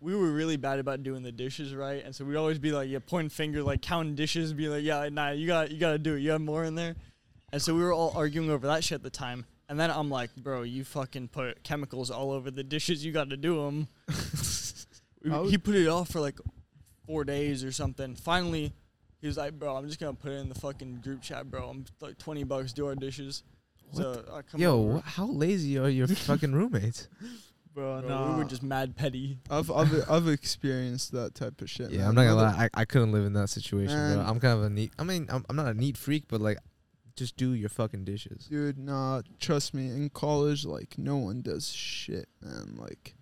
We 0.00 0.14
were 0.14 0.30
really 0.30 0.56
bad 0.56 0.78
about 0.78 1.02
doing 1.02 1.22
the 1.22 1.32
dishes 1.32 1.74
right, 1.74 2.04
and 2.04 2.14
so 2.14 2.24
we'd 2.24 2.36
always 2.36 2.58
be 2.58 2.72
like, 2.72 2.88
yeah, 2.88 2.98
pointing 3.04 3.30
finger, 3.30 3.62
like 3.62 3.82
counting 3.82 4.14
dishes, 4.14 4.52
be 4.52 4.68
like, 4.68 4.82
yeah, 4.82 5.08
nah, 5.10 5.30
you 5.30 5.46
got, 5.46 5.70
you 5.70 5.78
got 5.78 5.92
to 5.92 5.98
do 5.98 6.14
it. 6.14 6.20
You 6.20 6.30
have 6.30 6.40
more 6.40 6.64
in 6.64 6.74
there, 6.74 6.96
and 7.52 7.60
so 7.60 7.74
we 7.74 7.82
were 7.82 7.92
all 7.92 8.12
arguing 8.16 8.50
over 8.50 8.66
that 8.66 8.82
shit 8.84 8.96
at 8.96 9.02
the 9.02 9.10
time. 9.10 9.44
And 9.68 9.78
then 9.78 9.90
I'm 9.90 10.10
like, 10.10 10.34
bro, 10.34 10.62
you 10.62 10.82
fucking 10.82 11.28
put 11.28 11.62
chemicals 11.62 12.10
all 12.10 12.32
over 12.32 12.50
the 12.50 12.64
dishes. 12.64 13.04
You 13.04 13.12
got 13.12 13.30
to 13.30 13.36
do 13.36 13.64
them. 13.64 13.88
He 15.22 15.58
put 15.58 15.74
it 15.74 15.86
off 15.86 16.08
for 16.08 16.18
like 16.18 16.38
four 17.06 17.24
days 17.24 17.62
or 17.62 17.72
something. 17.72 18.14
Finally, 18.14 18.72
he 19.20 19.26
was 19.26 19.36
like, 19.36 19.58
bro, 19.58 19.76
I'm 19.76 19.86
just 19.86 20.00
gonna 20.00 20.14
put 20.14 20.32
it 20.32 20.36
in 20.36 20.48
the 20.48 20.54
fucking 20.54 21.00
group 21.02 21.20
chat, 21.20 21.50
bro. 21.50 21.68
I'm 21.68 21.84
like 22.00 22.16
twenty 22.16 22.42
bucks, 22.44 22.72
do 22.72 22.86
our 22.86 22.94
dishes. 22.94 23.42
So 23.92 24.24
I 24.32 24.40
come 24.42 24.60
Yo, 24.60 24.78
over. 24.78 25.00
how 25.04 25.26
lazy 25.26 25.76
are 25.76 25.90
your 25.90 26.06
fucking 26.06 26.52
roommates? 26.54 27.08
bro, 27.80 28.00
Bro, 28.00 28.08
nah. 28.08 28.32
we 28.32 28.38
were 28.38 28.44
just 28.48 28.62
mad 28.62 28.96
petty. 28.96 29.38
I've 29.50 29.70
I've 29.70 30.10
I've 30.10 30.28
experienced 30.28 31.12
that 31.12 31.34
type 31.34 31.60
of 31.62 31.70
shit. 31.70 31.90
Yeah, 31.90 31.98
man. 31.98 32.08
I'm 32.08 32.14
not 32.14 32.22
gonna 32.24 32.34
lie. 32.36 32.68
I, 32.74 32.80
I 32.82 32.84
couldn't 32.84 33.12
live 33.12 33.24
in 33.24 33.32
that 33.34 33.48
situation, 33.48 33.96
bro. 33.96 34.22
I'm 34.24 34.38
kind 34.40 34.58
of 34.58 34.64
a 34.64 34.70
neat. 34.70 34.92
I 34.98 35.04
mean, 35.04 35.26
I'm, 35.30 35.44
I'm 35.48 35.56
not 35.56 35.66
a 35.68 35.74
neat 35.74 35.96
freak, 35.96 36.24
but 36.28 36.40
like, 36.40 36.58
just 37.16 37.36
do 37.36 37.52
your 37.52 37.68
fucking 37.68 38.04
dishes. 38.04 38.46
Dude, 38.50 38.78
nah, 38.78 39.22
trust 39.38 39.72
me. 39.74 39.86
In 39.88 40.10
college, 40.10 40.64
like 40.64 40.98
no 40.98 41.16
one 41.16 41.42
does 41.42 41.70
shit, 41.70 42.28
man. 42.42 42.76
Like, 42.76 43.14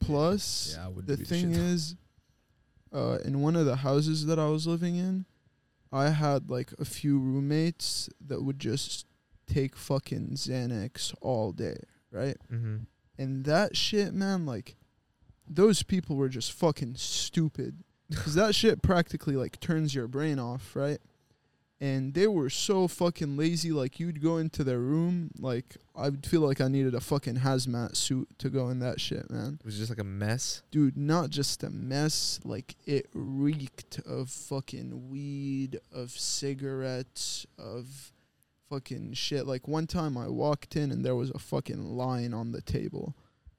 plus 0.00 0.74
Yeah, 0.76 0.86
I 0.86 0.88
would. 0.88 1.06
the 1.06 1.16
thing 1.16 1.52
shit. 1.52 1.62
is, 1.62 1.96
uh, 2.92 3.18
in 3.24 3.40
one 3.42 3.56
of 3.56 3.66
the 3.66 3.76
houses 3.76 4.26
that 4.26 4.38
I 4.38 4.46
was 4.46 4.66
living 4.66 4.96
in, 4.96 5.24
I 5.92 6.10
had 6.10 6.50
like 6.50 6.72
a 6.78 6.84
few 6.84 7.18
roommates 7.18 8.08
that 8.26 8.42
would 8.42 8.58
just 8.58 9.06
take 9.46 9.76
fucking 9.76 10.30
Xanax 10.34 11.14
all 11.20 11.52
day, 11.52 11.76
right? 12.10 12.36
Mm-hmm. 12.52 12.76
And 13.18 13.44
that 13.44 13.76
shit, 13.76 14.12
man, 14.12 14.46
like, 14.46 14.76
those 15.48 15.82
people 15.82 16.16
were 16.16 16.28
just 16.28 16.52
fucking 16.52 16.94
stupid. 16.96 17.78
Because 18.08 18.36
that 18.36 18.54
shit 18.54 18.82
practically, 18.82 19.34
like, 19.34 19.58
turns 19.58 19.92
your 19.92 20.06
brain 20.06 20.38
off, 20.38 20.76
right? 20.76 21.00
And 21.80 22.14
they 22.14 22.28
were 22.28 22.48
so 22.48 22.86
fucking 22.86 23.36
lazy. 23.36 23.72
Like, 23.72 23.98
you'd 23.98 24.22
go 24.22 24.36
into 24.36 24.62
their 24.62 24.78
room, 24.78 25.32
like, 25.40 25.76
I 25.94 26.08
would 26.10 26.24
feel 26.24 26.42
like 26.42 26.60
I 26.60 26.68
needed 26.68 26.94
a 26.94 27.00
fucking 27.00 27.38
hazmat 27.38 27.96
suit 27.96 28.28
to 28.38 28.48
go 28.48 28.68
in 28.68 28.78
that 28.78 29.00
shit, 29.00 29.28
man. 29.28 29.58
It 29.58 29.66
was 29.66 29.76
just 29.76 29.90
like 29.90 29.98
a 29.98 30.04
mess. 30.04 30.62
Dude, 30.70 30.96
not 30.96 31.30
just 31.30 31.64
a 31.64 31.70
mess, 31.70 32.38
like, 32.44 32.76
it 32.86 33.08
reeked 33.12 33.98
of 34.06 34.30
fucking 34.30 35.10
weed, 35.10 35.80
of 35.92 36.12
cigarettes, 36.12 37.44
of 37.58 38.12
fucking 38.68 39.14
shit. 39.14 39.46
Like, 39.46 39.68
one 39.68 39.86
time 39.86 40.16
I 40.16 40.28
walked 40.28 40.76
in 40.76 40.90
and 40.90 41.04
there 41.04 41.16
was 41.16 41.30
a 41.30 41.38
fucking 41.38 41.82
lion 41.96 42.34
on 42.34 42.52
the 42.52 42.62
table 42.62 43.14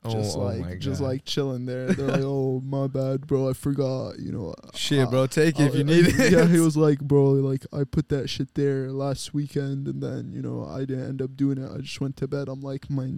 just 0.10 0.38
oh, 0.38 0.42
like 0.42 0.66
oh 0.66 0.76
just 0.76 1.02
God. 1.02 1.08
like 1.08 1.26
chilling 1.26 1.66
there. 1.66 1.88
They're 1.88 2.08
like, 2.08 2.22
"Oh, 2.24 2.62
my 2.66 2.88
bad, 2.88 3.28
bro. 3.28 3.50
I 3.50 3.54
forgot." 3.54 4.20
You 4.20 4.32
know. 4.32 4.56
shit, 4.74 5.08
uh, 5.08 5.10
bro. 5.10 5.28
Take 5.28 5.60
it 5.60 5.66
if 5.66 5.74
uh, 5.74 5.78
you 5.78 5.84
need 5.84 6.08
it. 6.08 6.32
Yeah, 6.32 6.46
he 6.46 6.60
was 6.60 6.78
like, 6.78 7.00
"Bro, 7.00 7.32
like 7.34 7.66
I 7.74 7.84
put 7.84 8.10
that 8.10 8.30
shit 8.30 8.54
there 8.56 8.92
last 8.92 9.34
weekend, 9.34 9.88
and 9.88 10.02
then 10.02 10.32
you 10.34 10.42
know 10.42 10.66
I 10.66 10.80
didn't 10.80 11.08
end 11.08 11.22
up 11.22 11.36
doing 11.36 11.58
it. 11.58 11.70
I 11.72 11.80
just 11.80 12.00
went 12.02 12.18
to 12.18 12.28
bed." 12.28 12.48
I'm 12.48 12.62
like, 12.62 12.90
"My, 12.90 13.14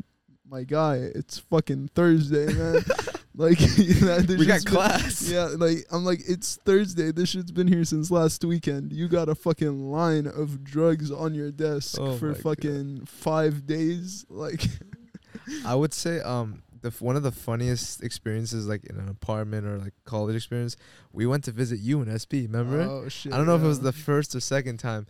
my 0.48 0.64
guy, 0.64 0.96
it's 0.96 1.40
fucking 1.40 1.90
Thursday, 1.96 2.54
man. 2.54 2.84
like 3.40 3.58
that, 4.04 4.26
this 4.28 4.38
we 4.38 4.46
got 4.46 4.64
been- 4.66 4.74
class. 4.74 5.30
yeah, 5.30 5.46
like 5.58 5.86
I'm 5.92 6.04
like, 6.04 6.20
it's 6.28 6.58
Thursday. 6.66 7.12
This 7.12 7.30
shit's 7.30 7.52
been 7.52 7.68
here 7.68 7.86
since 7.86 8.12
last 8.12 8.44
weekend. 8.44 8.92
You 8.92 9.08
got 9.08 9.30
a 9.30 9.36
fucking 9.36 9.90
line 9.92 10.28
of 10.28 10.64
drugs 10.64 11.10
on 11.10 11.34
your 11.34 11.50
desk 11.52 11.98
Oh 12.00 12.18
for 12.18 12.28
my 12.28 12.34
God. 12.34 12.44
fucking 12.44 13.06
five 13.06 13.66
days. 13.66 14.26
Like, 14.30 14.66
I 15.66 15.74
would 15.76 15.94
say 15.94 16.20
um 16.20 16.64
the 16.82 16.90
f- 16.90 17.02
one 17.02 17.16
of 17.16 17.24
the 17.24 17.32
funniest 17.32 18.04
experiences 18.04 18.68
like 18.68 18.84
in 18.86 18.98
an 18.98 19.10
apartment 19.10 19.66
or 19.66 19.78
like 19.78 19.94
college 20.06 20.36
experience. 20.36 20.76
We 21.14 21.26
went 21.26 21.46
to 21.46 21.52
visit 21.52 21.80
you 21.80 22.02
in 22.02 22.08
SP. 22.20 22.44
Remember? 22.48 22.82
oh 22.82 23.08
shit. 23.10 23.34
I 23.34 23.38
don't 23.38 23.46
know 23.46 23.56
if 23.56 23.64
it 23.64 23.68
was 23.68 23.80
the 23.82 23.92
first 23.94 24.36
or 24.36 24.40
second 24.42 24.78
time, 24.80 25.08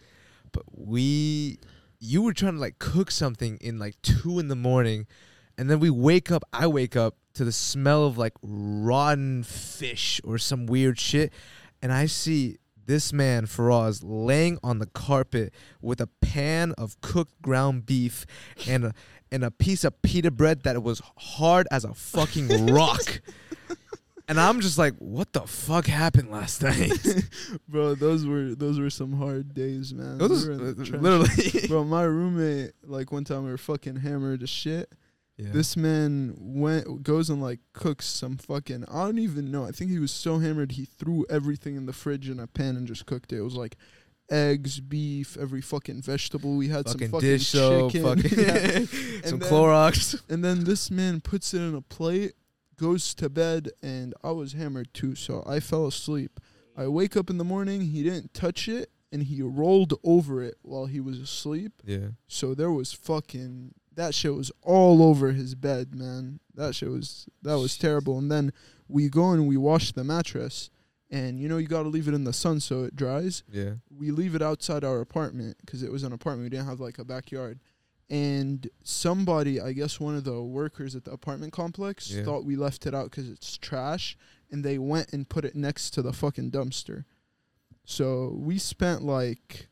but 0.51 0.63
we 0.71 1.57
you 1.99 2.21
were 2.21 2.33
trying 2.33 2.53
to 2.53 2.59
like 2.59 2.77
cook 2.79 3.09
something 3.11 3.57
in 3.59 3.79
like 3.79 4.01
two 4.03 4.37
in 4.39 4.47
the 4.49 4.55
morning, 4.55 5.07
and 5.57 5.69
then 5.69 5.79
we 5.79 5.89
wake 5.89 6.31
up. 6.31 6.43
I 6.53 6.67
wake 6.67 6.95
up 6.95 7.15
to 7.33 7.45
the 7.45 7.51
smell 7.51 8.05
of 8.05 8.17
like 8.17 8.33
rotten 8.41 9.43
fish 9.43 10.19
or 10.23 10.37
some 10.37 10.65
weird 10.65 10.99
shit, 10.99 11.31
and 11.81 11.91
I 11.91 12.05
see 12.05 12.57
this 12.85 13.13
man 13.13 13.45
Faraz 13.45 14.01
laying 14.03 14.57
on 14.63 14.79
the 14.79 14.87
carpet 14.87 15.53
with 15.81 16.01
a 16.01 16.07
pan 16.21 16.73
of 16.77 16.99
cooked 17.01 17.39
ground 17.41 17.85
beef 17.85 18.25
and 18.67 18.85
a 18.85 18.93
and 19.31 19.43
a 19.43 19.51
piece 19.51 19.83
of 19.83 20.01
pita 20.01 20.31
bread 20.31 20.63
that 20.63 20.81
was 20.81 21.01
hard 21.17 21.67
as 21.71 21.85
a 21.85 21.93
fucking 21.93 22.67
rock. 22.67 23.21
And 24.29 24.39
I'm 24.39 24.59
just 24.59 24.77
like, 24.77 24.93
what 24.99 25.33
the 25.33 25.41
fuck 25.41 25.87
happened 25.87 26.29
last 26.29 26.61
night? 26.61 26.91
Bro, 27.67 27.95
those 27.95 28.27
were 28.27 28.53
those 28.53 28.79
were 28.79 28.91
some 28.91 29.13
hard 29.13 29.55
days, 29.55 29.91
man. 29.91 30.19
Was 30.19 30.47
We 30.47 30.53
were 30.55 30.69
in 30.69 30.75
the 30.75 30.97
literally. 30.99 31.67
Bro, 31.67 31.85
my 31.85 32.03
roommate, 32.03 32.73
like 32.83 33.11
one 33.11 33.23
time 33.23 33.45
we 33.45 33.49
were 33.49 33.57
fucking 33.57 33.95
hammered 33.95 34.43
as 34.43 34.49
shit. 34.51 34.93
Yeah. 35.39 35.51
This 35.53 35.77
man 35.77 36.35
went 36.37 37.01
goes 37.03 37.29
and 37.29 37.41
like 37.41 37.59
cooks 37.71 38.05
some 38.05 38.35
fucking 38.37 38.83
I 38.91 39.05
don't 39.05 39.19
even 39.19 39.49
know. 39.51 39.63
I 39.65 39.71
think 39.71 39.89
he 39.89 39.97
was 39.99 40.11
so 40.11 40.39
hammered 40.39 40.73
he 40.73 40.83
threw 40.85 41.25
everything 41.29 41.77
in 41.77 41.85
the 41.85 41.93
fridge 41.93 42.29
in 42.29 42.39
a 42.39 42.47
pan 42.47 42.75
and 42.75 42.85
just 42.85 43.05
cooked 43.05 43.31
it. 43.31 43.37
It 43.37 43.41
was 43.43 43.55
like 43.55 43.77
eggs, 44.29 44.79
beef, 44.79 45.37
every 45.39 45.61
fucking 45.61 46.01
vegetable. 46.01 46.55
We 46.55 46.67
had 46.67 46.85
fucking 46.87 47.07
some 47.07 47.11
fucking 47.11 47.29
dish 47.29 47.47
soap, 47.47 47.91
chicken. 47.93 48.21
fucking 48.21 48.39
Yeah. 48.45 48.85
some 49.29 49.39
then- 49.39 49.49
Clorox. 49.49 50.21
And 50.29 50.43
then 50.43 50.65
this 50.65 50.91
man 50.91 51.21
puts 51.21 51.53
it 51.53 51.61
in 51.61 51.73
a 51.73 51.81
plate, 51.81 52.33
goes 52.77 53.13
to 53.15 53.29
bed, 53.29 53.69
and 53.81 54.13
I 54.23 54.31
was 54.31 54.53
hammered 54.53 54.93
too, 54.93 55.15
so 55.15 55.43
I 55.47 55.59
fell 55.59 55.87
asleep. 55.87 56.39
I 56.77 56.87
wake 56.87 57.17
up 57.17 57.29
in 57.29 57.37
the 57.37 57.43
morning, 57.43 57.81
he 57.81 58.03
didn't 58.03 58.33
touch 58.33 58.67
it, 58.67 58.89
and 59.11 59.23
he 59.23 59.41
rolled 59.41 59.93
over 60.03 60.43
it 60.43 60.55
while 60.61 60.85
he 60.85 60.99
was 60.99 61.19
asleep. 61.19 61.73
Yeah. 61.85 62.09
So 62.27 62.53
there 62.53 62.71
was 62.71 62.93
fucking 62.93 63.73
that 63.99 64.15
shit 64.15 64.33
was 64.33 64.51
all 64.63 65.03
over 65.03 65.31
his 65.33 65.53
bed, 65.55 65.93
man. 65.93 66.39
That 66.55 66.73
shit 66.73 66.89
was 66.89 67.27
that 67.43 67.59
was 67.59 67.77
terrible. 67.77 68.17
And 68.17 68.31
then 68.31 68.51
we 68.87 69.09
go 69.09 69.31
and 69.31 69.47
we 69.47 69.57
wash 69.57 69.91
the 69.91 70.03
mattress, 70.03 70.69
and 71.11 71.39
you 71.39 71.47
know 71.49 71.57
you 71.57 71.67
got 71.67 71.83
to 71.83 71.89
leave 71.89 72.07
it 72.07 72.13
in 72.13 72.23
the 72.23 72.33
sun 72.33 72.59
so 72.59 72.83
it 72.83 72.95
dries 72.95 73.43
Yeah. 73.51 73.73
we 73.89 74.11
leave 74.11 74.35
it 74.35 74.41
outside 74.41 74.83
our 74.83 74.99
apartment 75.01 75.57
because 75.63 75.83
it 75.83 75.91
was 75.91 76.03
an 76.03 76.13
apartment. 76.13 76.45
We 76.45 76.49
didn't 76.57 76.67
have 76.67 76.79
like 76.79 76.97
a 76.97 77.05
backyard. 77.05 77.59
And 78.11 78.67
somebody, 78.83 79.61
I 79.61 79.71
guess 79.73 79.99
one 79.99 80.15
of 80.15 80.23
the 80.23 80.41
workers 80.41 80.95
at 80.95 81.03
the 81.05 81.11
apartment 81.11 81.53
complex, 81.53 82.09
Yeah. 82.09 82.23
thought 82.23 82.43
we 82.43 82.55
left 82.55 82.87
it 82.87 82.95
out 82.95 83.11
because 83.11 83.29
it's 83.29 83.55
trash, 83.57 84.17
and 84.49 84.63
they 84.65 84.79
went 84.79 85.13
and 85.13 85.29
put 85.29 85.45
it 85.45 85.55
next 85.55 85.91
to 85.91 86.01
the 86.01 86.11
fucking 86.13 86.49
dumpster. 86.49 87.05
So 87.85 88.33
we 88.35 88.57
spent 88.57 89.03
like 89.03 89.68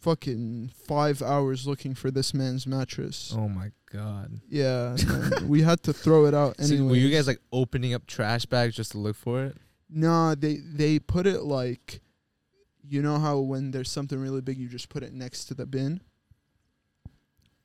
fucking 0.00 0.72
five 0.86 1.22
hours 1.22 1.66
looking 1.66 1.94
for 1.94 2.10
this 2.10 2.34
man's 2.34 2.66
mattress. 2.66 3.34
Oh 3.36 3.48
my 3.48 3.70
god. 3.92 4.40
Yeah, 4.48 4.96
we 5.44 5.62
had 5.62 5.82
to 5.84 5.92
throw 5.92 6.26
it 6.26 6.34
out 6.34 6.60
So 6.60 6.84
were 6.84 6.96
you 6.96 7.10
guys 7.10 7.26
like 7.26 7.40
opening 7.52 7.94
up 7.94 8.06
trash 8.06 8.46
bags 8.46 8.74
just 8.74 8.92
to 8.92 8.98
look 8.98 9.16
for 9.16 9.44
it? 9.44 9.56
Nah, 9.88 10.34
they 10.34 10.56
they 10.56 10.98
put 10.98 11.26
it 11.26 11.42
like, 11.42 12.00
you 12.82 13.02
know 13.02 13.18
how 13.18 13.38
when 13.38 13.70
there's 13.70 13.90
something 13.90 14.18
really 14.18 14.40
big, 14.40 14.58
you 14.58 14.68
just 14.68 14.88
put 14.88 15.02
it 15.02 15.12
next 15.12 15.46
to 15.46 15.54
the 15.54 15.66
bin. 15.66 16.00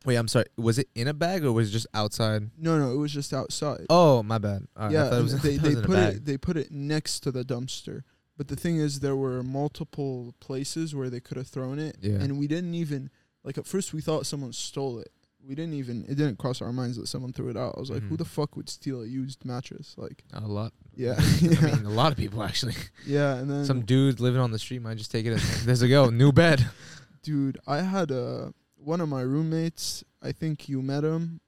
Wait, 0.06 0.18
I'm 0.18 0.28
sorry. 0.28 0.46
Was 0.56 0.78
it 0.78 0.88
in 0.94 1.08
a 1.08 1.14
bag 1.14 1.44
or 1.44 1.52
was 1.52 1.70
it 1.70 1.72
just 1.72 1.88
outside? 1.94 2.52
No, 2.58 2.78
no, 2.78 2.92
it 2.92 2.98
was 2.98 3.12
just 3.12 3.34
outside. 3.34 3.88
Oh, 3.90 4.22
my 4.22 4.38
bad. 4.38 4.68
Right, 4.78 4.92
yeah, 4.92 5.10
thought 5.10 5.20
it 5.20 5.24
was, 5.24 5.34
and 5.34 5.42
I 5.44 5.48
they 5.48 5.58
they 5.58 5.82
put 5.82 5.98
it 5.98 6.26
they 6.26 6.38
put 6.38 6.58
it 6.58 6.72
next 6.72 7.22
to 7.22 7.32
the 7.32 7.44
dumpster. 7.44 8.04
But 8.38 8.48
the 8.50 8.56
thing 8.56 8.78
is, 8.78 9.00
there 9.00 9.16
were 9.16 9.42
multiple 9.44 10.34
places 10.40 10.94
where 10.94 11.10
they 11.10 11.20
could 11.22 11.38
have 11.38 11.48
thrown 11.48 11.80
it, 11.80 11.98
Yeah. 12.02 12.16
and 12.16 12.38
we 12.38 12.48
didn't 12.48 12.76
even 12.76 13.10
like 13.44 13.58
at 13.58 13.68
first 13.68 13.94
we 13.94 14.02
thought 14.02 14.26
someone 14.26 14.52
stole 14.54 15.00
it. 15.00 15.12
We 15.48 15.54
didn't 15.54 15.76
even 15.76 16.04
it 16.06 16.16
didn't 16.16 16.38
cross 16.40 16.62
our 16.62 16.74
minds 16.74 16.98
that 16.98 17.08
someone 17.08 17.32
threw 17.32 17.50
it 17.50 17.56
out. 17.58 17.76
I 17.78 17.80
was 17.80 17.90
like, 17.92 18.02
who 18.04 18.16
Mhm. 18.16 18.18
the 18.18 18.26
fuck 18.26 18.56
would 18.56 18.68
steal 18.70 19.02
a 19.04 19.06
used 19.06 19.46
mattress? 19.46 19.94
Like, 19.98 20.24
a 20.34 20.48
lot. 20.48 20.74
yeah, 20.96 21.16
I 21.18 21.42
mean, 21.76 21.86
a 21.86 21.90
lot 21.92 22.12
of 22.12 22.18
people 22.18 22.42
actually. 22.44 22.74
yeah. 23.06 23.36
And 23.36 23.50
then 23.50 23.64
Some 23.66 23.82
dude 23.86 24.20
living 24.20 24.42
on 24.42 24.52
the 24.52 24.60
street 24.60 24.82
might 24.82 24.98
just 24.98 25.12
take 25.12 25.26
it 25.28 25.34
as 25.34 25.66
there's 25.66 25.82
a 25.84 25.88
go, 25.88 26.10
new 26.10 26.32
bed. 26.32 26.68
dude 27.24 27.58
i 27.66 27.82
had 27.82 28.12
a 28.12 28.54
one 28.76 29.02
of 29.02 29.10
my 29.10 29.22
roommates 29.22 30.04
i 30.22 30.32
think 30.32 30.70
you 30.70 30.80
met 30.80 31.04
him 31.04 31.42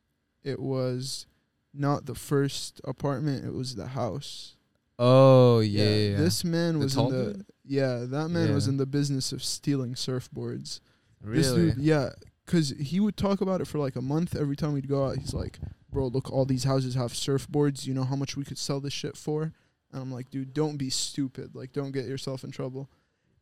it 0.43 0.59
was 0.59 1.27
not 1.71 2.07
the 2.07 2.15
first 2.15 2.81
apartment 2.83 3.45
it 3.45 3.53
was 3.53 3.75
the 3.75 3.89
house 3.89 4.55
Oh 4.99 5.59
yeah, 5.59 5.83
yeah. 5.83 6.09
yeah. 6.11 6.17
this 6.17 6.43
man 6.43 6.73
The 6.73 6.79
was 6.85 6.95
tall 6.95 7.11
in 7.11 7.17
the 7.17 7.33
dude? 7.33 7.45
yeah 7.65 8.05
that 8.07 8.29
man 8.29 8.53
was 8.53 8.67
in 8.67 8.77
the 8.77 8.85
business 8.85 9.31
of 9.31 9.43
stealing 9.43 9.93
surfboards 9.93 10.79
really. 11.21 11.41
this 11.41 11.51
dude 11.51 11.77
yeah 11.77 12.09
because 12.45 12.69
he 12.79 12.99
would 12.99 13.17
talk 13.17 13.41
about 13.41 13.59
it 13.61 13.67
for 13.67 13.77
like 13.77 13.95
a 13.95 14.01
month 14.01 14.35
every 14.35 14.55
time 14.55 14.73
we'd 14.73 14.87
go 14.87 15.05
out 15.05 15.17
he's 15.17 15.33
like 15.33 15.59
bro 15.91 16.07
look 16.07 16.31
all 16.31 16.45
these 16.45 16.63
houses 16.63 16.95
have 16.95 17.11
surfboards 17.11 17.85
you 17.85 17.93
know 17.93 18.05
how 18.05 18.15
much 18.15 18.37
we 18.37 18.43
could 18.45 18.57
sell 18.57 18.79
this 18.79 18.93
shit 18.93 19.17
for 19.17 19.43
and 19.91 20.01
i'm 20.01 20.11
like 20.11 20.29
dude 20.31 20.53
don't 20.53 20.77
be 20.77 20.89
stupid 20.89 21.53
like 21.53 21.73
don't 21.73 21.91
get 21.91 22.05
yourself 22.05 22.43
in 22.43 22.51
trouble 22.51 22.89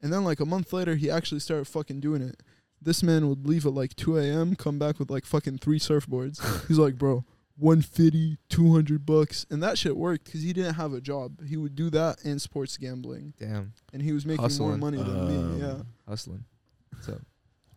And 0.01 0.11
then 0.11 0.23
like 0.25 0.39
a 0.41 0.45
month 0.45 0.73
later, 0.73 0.95
he 0.95 1.09
actually 1.09 1.39
started 1.39 1.65
fucking 1.67 1.99
doing 2.01 2.21
it. 2.21 2.43
This 2.81 3.01
man 3.01 3.27
would 3.29 3.47
leave 3.47 3.65
at 3.65 3.73
like 3.73 3.95
2 3.95 4.17
a.m., 4.17 4.55
come 4.55 4.77
back 4.77 4.99
with 4.99 5.09
like 5.09 5.25
fucking 5.25 5.59
three 5.59 5.79
surfboards. 5.79 6.37
He's 6.67 6.77
like, 6.77 6.95
bro, 6.97 7.23
150, 7.57 8.37
200 8.49 9.05
bucks. 9.05 9.45
And 9.49 9.61
that 9.63 9.77
shit 9.77 9.95
worked 9.95 10.25
because 10.25 10.41
he 10.41 10.53
didn't 10.53 10.75
have 10.75 10.93
a 10.93 11.01
job. 11.01 11.45
He 11.45 11.57
would 11.57 11.75
do 11.75 11.89
that 11.91 12.23
and 12.25 12.41
sports 12.41 12.77
gambling. 12.77 13.33
Damn, 13.39 13.73
And 13.93 14.01
he 14.01 14.11
was 14.11 14.25
making 14.25 14.49
more 14.59 14.77
money 14.77 14.97
than 14.97 15.27
me. 15.57 15.61
Yeah. 15.61 15.71
Um, 15.71 15.87
hustling. 16.07 16.45
What's 16.91 17.09
up? 17.09 17.21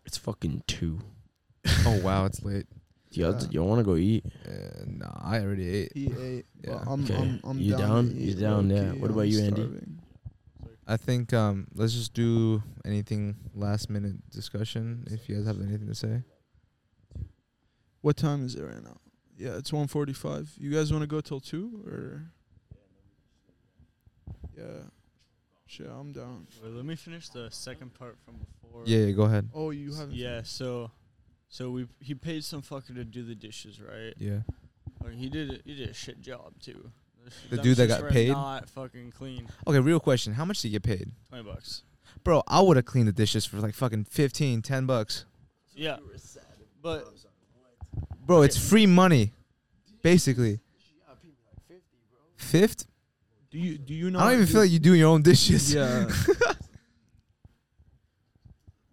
It's 0.05 0.17
fucking 0.19 0.63
two. 0.67 1.01
oh 1.87 2.01
wow, 2.03 2.25
it's 2.25 2.43
late. 2.43 2.67
Do 3.11 3.21
you, 3.21 3.27
Yeah. 3.27 3.41
you 3.51 3.65
want 3.65 3.79
to 3.81 3.85
go 3.85 3.97
eat? 3.97 4.25
Uh, 4.47 4.85
nah, 4.87 5.13
I 5.23 5.41
already 5.41 5.69
ate. 5.69 5.93
He 5.95 6.07
ate. 6.21 6.47
but 6.63 6.71
Yeah. 6.71 6.85
I'm, 6.87 7.05
Okay. 7.05 7.15
I'm, 7.17 7.41
I'm 7.45 7.59
You 7.59 7.73
down. 7.73 7.81
down? 7.81 8.17
You 8.17 8.31
eat 8.31 8.39
down, 8.41 8.69
yeah. 8.71 8.93
What 8.93 9.11
about 9.11 9.21
I'm 9.23 9.29
you, 9.29 9.39
Andy? 9.41 9.63
starving. 9.63 9.99
I 10.87 10.97
think 10.97 11.33
um, 11.35 11.67
let's 11.75 11.93
just 11.95 12.15
do 12.15 12.63
anything 12.85 13.37
last 13.55 13.89
minute 13.91 14.31
discussion. 14.31 15.05
If 15.11 15.29
you 15.29 15.37
guys 15.37 15.47
have 15.47 15.61
anything 15.61 15.87
to 15.89 15.95
say, 15.95 16.23
What 18.01 18.17
time 18.17 18.45
is 18.45 18.55
it 18.55 18.63
right 18.63 18.83
now? 18.83 18.97
Yeah, 19.39 19.57
it's 19.57 19.71
1:45. 19.71 20.49
You 20.59 20.71
guys 20.71 20.91
want 20.93 21.03
to 21.03 21.07
go 21.07 21.21
till 21.21 21.39
2 21.41 21.85
or 21.87 22.33
Yeah. 24.57 24.83
Shit, 25.67 25.87
I'm 25.87 26.13
down. 26.13 26.47
Wait, 26.63 26.73
let 26.73 26.85
me 26.85 26.97
finish 26.97 27.29
the 27.29 27.51
second 27.51 27.95
part 27.95 28.17
from 28.25 28.37
before. 28.39 28.83
yeah, 28.87 29.01
yeah, 29.07 29.13
go 29.13 29.23
ahead. 29.25 29.49
Oh, 29.55 29.71
you 29.71 29.93
haven't 29.95 30.15
Yeah. 30.15 30.43
So, 30.43 30.91
so 31.49 31.71
we 31.71 31.87
he 32.01 32.15
paid 32.15 32.43
some 32.45 32.63
fucker 32.63 32.95
to 32.95 33.05
do 33.05 33.23
the 33.23 33.35
dishes, 33.35 33.81
right? 33.81 34.15
Yeah, 34.19 34.41
Like, 35.05 35.15
he 35.15 35.29
did 35.29 35.51
a, 35.51 35.59
he 35.65 35.75
did 35.77 35.91
a 35.91 35.95
shit 35.95 36.21
job 36.21 36.55
too. 36.61 36.91
The 37.51 37.57
Them 37.57 37.65
dude 37.65 37.77
that 37.77 37.85
shits 37.85 37.89
got 37.89 38.03
were 38.03 38.11
paid? 38.11 38.29
Not 38.31 38.71
fucking 38.71 39.13
clean. 39.13 39.49
Okay, 39.67 39.79
real 39.81 40.01
question. 40.01 40.33
How 40.33 40.47
much 40.47 40.63
did 40.63 40.69
you 40.69 40.79
get 40.81 40.83
paid? 40.85 41.13
Twenty 41.29 41.45
bucks. 41.45 41.83
Bro, 42.25 42.43
I 42.49 42.63
would 42.63 42.77
have 42.77 42.87
cleaned 42.87 43.07
the 43.07 43.13
dishes 43.13 43.45
for 43.45 43.59
like 43.59 43.75
fucking 43.75 44.05
15, 44.05 44.63
10 44.63 44.87
bucks. 44.87 45.27
Yeah. 45.75 45.99
But 46.83 47.07
Bro, 48.29 48.43
it's 48.43 48.59
free 48.59 48.85
money. 48.85 49.33
Basically. 50.03 50.61
Fifth? 52.37 52.87
Do 53.51 53.59
you 53.59 53.79
do 53.79 53.95
you 53.95 54.11
know 54.11 54.19
I 54.19 54.25
don't 54.25 54.35
even 54.35 54.47
feel 54.47 54.61
like 54.61 54.71
you 54.71 54.79
do 54.79 54.93
your 54.93 55.09
own 55.09 55.23
dishes. 55.23 55.75
Yeah. 55.75 56.09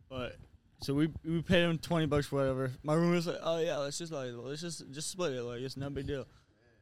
But 0.09 0.37
so 0.81 0.93
we 0.93 1.09
we 1.25 1.41
paid 1.41 1.63
him 1.63 1.77
twenty 1.77 2.05
bucks 2.05 2.27
for 2.27 2.37
whatever. 2.37 2.71
My 2.81 2.93
roommate 2.93 3.15
was 3.15 3.27
like, 3.27 3.39
"Oh 3.43 3.59
yeah, 3.59 3.77
let's 3.79 3.97
just 3.97 4.13
like 4.13 4.29
let's 4.33 4.61
just 4.61 4.89
just 4.91 5.11
split 5.11 5.33
it. 5.33 5.43
Like 5.43 5.59
it's 5.59 5.75
no 5.75 5.89
big 5.89 6.07
deal." 6.07 6.25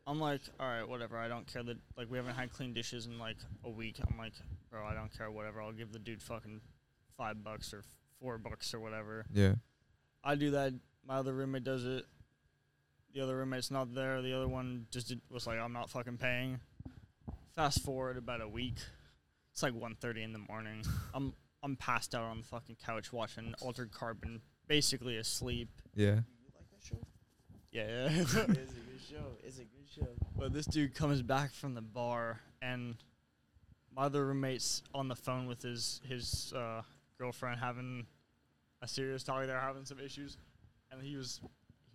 I'm 0.05 0.19
like, 0.19 0.41
"All 0.59 0.67
right, 0.67 0.87
whatever. 0.87 1.17
I 1.17 1.27
don't 1.27 1.47
care 1.51 1.63
that 1.63 1.77
like 1.97 2.11
we 2.11 2.17
haven't 2.17 2.35
had 2.35 2.53
clean 2.53 2.73
dishes 2.73 3.07
in 3.07 3.17
like 3.17 3.37
a 3.63 3.71
week." 3.71 3.95
I'm 4.07 4.15
like, 4.19 4.33
"Bro, 4.69 4.85
I 4.85 4.93
don't 4.93 5.11
care. 5.17 5.31
Whatever. 5.31 5.63
I'll 5.63 5.71
give 5.71 5.91
the 5.91 5.97
dude 5.97 6.21
fucking 6.21 6.61
five 7.17 7.43
bucks 7.43 7.73
or 7.73 7.81
four 8.19 8.37
bucks 8.37 8.71
or 8.75 8.79
whatever." 8.79 9.25
Yeah. 9.33 9.55
I 10.23 10.35
do 10.35 10.51
that. 10.51 10.73
My 11.07 11.15
other 11.15 11.33
roommate 11.33 11.63
does 11.63 11.83
it. 11.83 12.05
The 13.13 13.21
other 13.21 13.37
roommate's 13.37 13.69
not 13.69 13.93
there. 13.93 14.21
The 14.21 14.33
other 14.33 14.47
one 14.47 14.87
just 14.91 15.07
did, 15.07 15.21
was 15.29 15.45
like, 15.45 15.59
"I'm 15.59 15.73
not 15.73 15.89
fucking 15.89 16.17
paying." 16.17 16.59
Fast 17.55 17.81
forward 17.83 18.17
about 18.17 18.41
a 18.41 18.47
week. 18.47 18.77
It's 19.51 19.61
like 19.61 19.73
1.30 19.73 20.23
in 20.23 20.33
the 20.33 20.39
morning. 20.39 20.83
I'm 21.13 21.33
I'm 21.61 21.75
passed 21.75 22.13
out 22.13 22.23
on 22.23 22.39
the 22.39 22.43
fucking 22.45 22.77
couch 22.83 23.13
watching 23.13 23.53
Altered 23.61 23.91
Carbon, 23.91 24.41
basically 24.67 25.17
asleep. 25.17 25.69
Yeah. 25.95 26.21
Yeah, 27.71 27.87
yeah. 27.87 28.09
it's 28.11 28.35
a 28.35 28.45
good 28.45 29.01
show. 29.09 29.37
It's 29.43 29.57
a 29.57 29.63
good 29.63 29.89
show. 29.95 30.07
but 30.37 30.53
this 30.53 30.65
dude 30.65 30.93
comes 30.93 31.21
back 31.21 31.53
from 31.53 31.73
the 31.73 31.81
bar, 31.81 32.39
and 32.61 32.95
my 33.95 34.03
other 34.03 34.27
roommate's 34.27 34.83
on 34.93 35.07
the 35.07 35.15
phone 35.15 35.47
with 35.47 35.61
his 35.61 36.01
his 36.07 36.53
uh, 36.55 36.81
girlfriend 37.17 37.59
having 37.59 38.05
a 38.81 38.87
serious 38.87 39.23
talk. 39.23 39.45
They're 39.47 39.59
having 39.59 39.85
some 39.85 39.99
issues, 39.99 40.37
and 40.91 41.01
he 41.01 41.15
was 41.15 41.41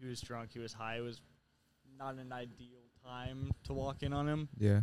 he 0.01 0.07
was 0.09 0.20
drunk. 0.20 0.51
He 0.53 0.59
was 0.59 0.72
high. 0.72 0.96
It 0.96 1.01
was 1.03 1.20
not 1.99 2.14
an 2.16 2.32
ideal 2.32 2.82
time 3.05 3.53
to 3.64 3.72
walk 3.72 4.03
in 4.03 4.12
on 4.12 4.28
him. 4.28 4.49
Yeah. 4.59 4.80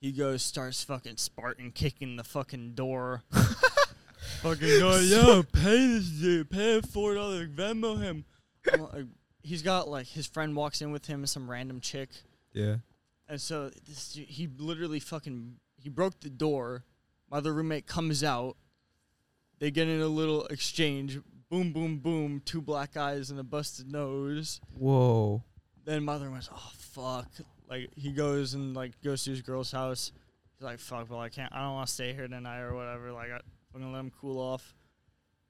He 0.00 0.12
goes, 0.12 0.42
starts 0.42 0.82
fucking 0.84 1.16
Spartan 1.16 1.72
kicking 1.72 2.16
the 2.16 2.24
fucking 2.24 2.74
door. 2.74 3.22
fucking 4.42 4.78
going, 4.80 5.06
yo, 5.08 5.42
pay 5.42 5.86
this 5.86 6.08
dude, 6.08 6.50
pay 6.50 6.76
him 6.76 6.82
four 6.82 7.14
dollars, 7.14 7.48
Venmo 7.48 8.00
him. 8.00 8.24
Like, 8.78 9.06
he's 9.42 9.62
got 9.62 9.88
like 9.88 10.06
his 10.08 10.26
friend 10.26 10.54
walks 10.56 10.80
in 10.82 10.92
with 10.92 11.06
him, 11.06 11.24
some 11.26 11.48
random 11.50 11.80
chick, 11.80 12.10
Yeah. 12.52 12.76
and 13.28 13.40
so 13.40 13.70
this 13.86 14.12
dude, 14.12 14.26
he 14.28 14.48
literally 14.58 15.00
fucking 15.00 15.56
he 15.76 15.88
broke 15.88 16.20
the 16.20 16.30
door. 16.30 16.84
My 17.30 17.38
other 17.38 17.52
roommate 17.54 17.86
comes 17.86 18.22
out. 18.22 18.56
They 19.58 19.70
get 19.70 19.88
in 19.88 20.00
a 20.00 20.06
little 20.08 20.46
exchange. 20.46 21.18
Boom, 21.50 21.72
boom, 21.72 21.98
boom. 21.98 22.42
Two 22.44 22.60
black 22.60 22.96
eyes 22.96 23.30
and 23.30 23.38
a 23.38 23.44
busted 23.44 23.90
nose. 23.90 24.60
Whoa. 24.76 25.42
Then 25.84 26.04
my 26.04 26.14
other 26.14 26.30
one's, 26.30 26.50
oh 26.52 26.70
fuck. 26.76 27.28
Like 27.68 27.90
he 27.96 28.10
goes 28.10 28.54
and 28.54 28.74
like 28.74 29.00
goes 29.02 29.24
to 29.24 29.30
his 29.30 29.42
girl's 29.42 29.70
house. 29.70 30.12
He's 30.58 30.64
like, 30.64 30.78
fuck, 30.80 31.10
well 31.10 31.20
I 31.20 31.28
can't. 31.28 31.52
I 31.52 31.62
don't 31.62 31.74
want 31.74 31.88
to 31.88 31.94
stay 31.94 32.12
here 32.12 32.26
tonight 32.26 32.60
or 32.60 32.74
whatever. 32.74 33.12
Like 33.12 33.30
I'm 33.30 33.40
gonna 33.80 33.92
let 33.92 34.00
him 34.00 34.12
cool 34.20 34.38
off. 34.40 34.74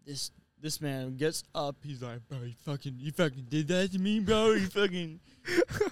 This 0.04 0.30
this 0.60 0.80
man 0.80 1.16
gets 1.16 1.44
up. 1.54 1.76
He's 1.82 2.02
like, 2.02 2.26
bro, 2.28 2.38
you 2.42 2.54
fucking 2.64 2.96
you 2.98 3.12
fucking 3.12 3.46
did 3.48 3.68
that 3.68 3.92
to 3.92 3.98
me, 3.98 4.20
bro. 4.20 4.52
You 4.52 4.66
fucking. 4.68 5.20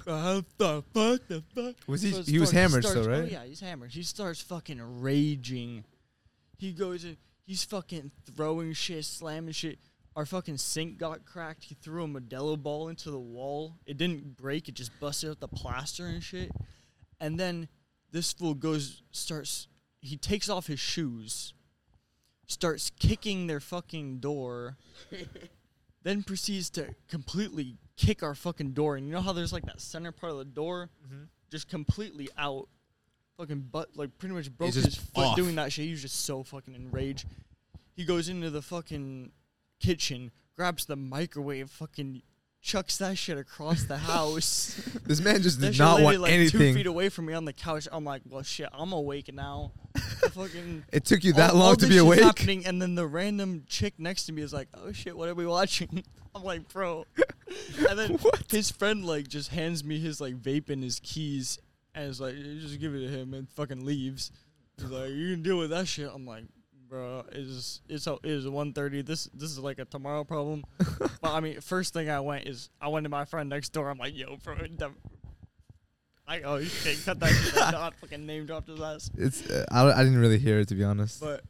how 0.07 0.43
the 0.59 0.83
fuck 0.93 1.21
the 1.29 1.43
fuck. 1.55 1.75
Was 1.87 2.03
he? 2.03 2.11
He 2.11 2.39
was 2.39 2.51
hammered 2.51 2.85
starts- 2.85 3.03
still, 3.03 3.15
Oh 3.15 3.21
right? 3.21 3.31
yeah, 3.31 3.45
he's 3.45 3.61
hammered. 3.61 3.93
He 3.93 4.03
starts 4.03 4.41
fucking 4.43 5.01
raging. 5.01 5.85
He 6.59 6.73
goes 6.73 7.05
in. 7.05 7.17
He's 7.47 7.65
fucking 7.65 8.11
throwing 8.35 8.73
shit, 8.73 9.05
slamming 9.05 9.53
shit. 9.53 9.79
Our 10.17 10.25
fucking 10.25 10.59
sink 10.59 10.99
got 10.99 11.25
cracked. 11.25 11.65
He 11.65 11.75
threw 11.75 12.05
a 12.05 12.09
Modelo 12.09 12.61
ball 12.61 12.89
into 12.89 13.11
the 13.11 13.19
wall. 13.19 13.77
It 13.85 13.97
didn't 13.97 14.37
break. 14.37 14.69
It 14.69 14.75
just 14.75 14.99
busted 15.01 15.31
out 15.31 15.41
the 15.41 15.49
plaster 15.49 16.07
and 16.07 16.23
shit. 16.23 16.53
And 17.21 17.39
then 17.39 17.69
this 18.13 18.33
fool 18.33 18.55
goes, 18.55 19.03
starts. 19.11 19.67
He 20.01 20.17
takes 20.17 20.49
off 20.49 20.67
his 20.67 20.79
shoes, 20.79 21.55
starts 22.47 22.91
kicking 22.99 23.47
their 23.47 23.59
fucking 23.59 24.19
door, 24.19 24.77
then 26.03 26.23
proceeds 26.23 26.71
to 26.71 26.95
completely 27.09 27.77
kick 27.97 28.23
our 28.23 28.35
fucking 28.35 28.73
door. 28.73 28.97
And 28.97 29.07
you 29.07 29.13
know 29.13 29.21
how 29.21 29.33
there's 29.33 29.53
like 29.53 29.65
that 29.65 29.81
center 29.81 30.13
part 30.13 30.33
of 30.33 30.39
the 30.39 30.45
door, 30.45 30.91
mm-hmm. 31.05 31.25
just 31.51 31.69
completely 31.69 32.29
out, 32.39 32.69
fucking 33.37 33.69
butt 33.73 33.97
like 33.97 34.17
pretty 34.19 34.35
much 34.35 34.51
broke 34.57 34.75
his 34.75 34.95
foot 34.95 35.25
off. 35.25 35.37
doing 35.37 35.57
that 35.57 35.73
shit. 35.73 35.87
He 35.87 35.91
was 35.91 36.03
just 36.03 36.25
so 36.25 36.43
fucking 36.43 36.75
enraged. 36.75 37.27
He 37.97 38.05
goes 38.05 38.29
into 38.29 38.51
the 38.51 38.63
fucking 38.63 39.33
kitchen, 39.85 40.31
grabs 40.57 40.87
the 40.87 40.97
microwave, 40.97 41.71
fucking 41.71 42.23
chucks 42.63 42.97
that 42.99 43.19
shit 43.19 43.37
across 43.37 43.85
the 43.85 43.99
house. 43.99 44.81
This 45.07 45.21
man 45.21 45.43
just 45.43 45.61
did 45.61 45.79
not 45.79 46.01
want 46.01 46.19
like 46.21 46.33
two 46.51 46.73
feet 46.73 46.87
away 46.87 47.11
from 47.11 47.27
me 47.27 47.35
on 47.35 47.45
the 47.45 47.53
couch. 47.53 47.87
I'm 47.93 48.05
like, 48.05 48.23
well, 48.29 48.43
shit, 48.43 48.69
I'm 48.73 48.93
awake 48.93 49.33
now. 49.35 49.73
Fucking 50.33 50.85
It 50.91 51.05
took 51.05 51.23
you 51.23 51.35
that 51.35 51.51
all- 51.51 51.59
long 51.59 51.69
all 51.69 51.77
to 51.77 51.87
be 51.87 51.99
awake. 51.99 52.21
Happening, 52.23 52.65
and 52.67 52.81
then 52.81 52.95
the 52.95 53.07
random 53.07 53.65
chick 53.69 53.95
next 53.99 54.25
to 54.27 54.33
me 54.33 54.41
is 54.43 54.53
like, 54.53 54.69
"Oh 54.75 54.91
shit, 54.93 55.17
what 55.17 55.29
are 55.29 55.35
we 55.35 55.47
watching?" 55.47 56.03
I'm 56.35 56.43
like, 56.43 56.67
"Bro," 56.73 57.05
and 57.89 57.99
then 57.99 58.19
his 58.51 58.71
friend 58.71 59.05
like 59.05 59.29
just 59.29 59.51
hands 59.51 59.85
me 59.85 59.99
his 60.01 60.21
like 60.21 60.37
vape 60.41 60.71
and 60.71 60.83
his 60.83 60.99
keys, 61.01 61.59
and 61.95 62.09
is 62.11 62.21
like, 62.21 62.35
"You 62.35 62.61
"Just 62.61 62.81
give 62.81 62.95
it 62.95 63.01
to 63.01 63.09
him," 63.09 63.35
and 63.35 63.49
fucking 63.51 63.85
leaves. 63.85 64.33
He's 64.79 64.91
like, 64.91 65.11
"You 65.11 65.33
can 65.35 65.43
deal 65.43 65.59
with 65.59 65.71
that 65.71 65.87
shit." 65.87 66.11
I'm 66.13 66.27
like, 66.27 66.45
"Bro, 66.95 67.25
it's 67.33 67.81
it's 67.89 68.07
it 68.07 68.21
is 68.23 68.47
1:30. 68.47 69.05
This 69.05 69.29
this 69.35 69.51
is 69.51 69.59
like 69.59 69.81
a 69.81 69.85
tomorrow 69.85 70.23
problem." 70.23 70.63
but 70.79 71.11
I 71.25 71.41
mean, 71.41 71.61
first 71.61 71.93
thing 71.93 72.09
I 72.09 72.21
went 72.21 72.47
is 72.47 72.71
I 72.81 72.87
went 72.87 73.03
to 73.03 73.11
my 73.11 73.25
friend 73.25 73.49
next 73.49 73.71
door. 73.71 73.91
I'm 73.91 73.99
like, 73.99 74.17
"Yo, 74.17 74.37
bro." 74.37 74.55
I 76.29 76.43
oh 76.43 76.59
you 76.59 76.71
can't 76.85 77.05
cut 77.05 77.19
that 77.19 77.31
shit. 77.31 77.57
Not 77.57 77.95
fucking 78.01 78.25
name 78.25 78.47
dropped 78.47 78.69
his 78.69 78.81
ass. 78.81 79.11
It's. 79.19 79.51
Uh, 79.51 79.65
I, 79.73 79.91
I 79.91 80.05
didn't 80.05 80.21
really 80.21 80.39
hear 80.39 80.61
it 80.61 80.69
to 80.69 80.77
be 80.77 80.85
honest. 80.85 81.21
But 81.21 81.43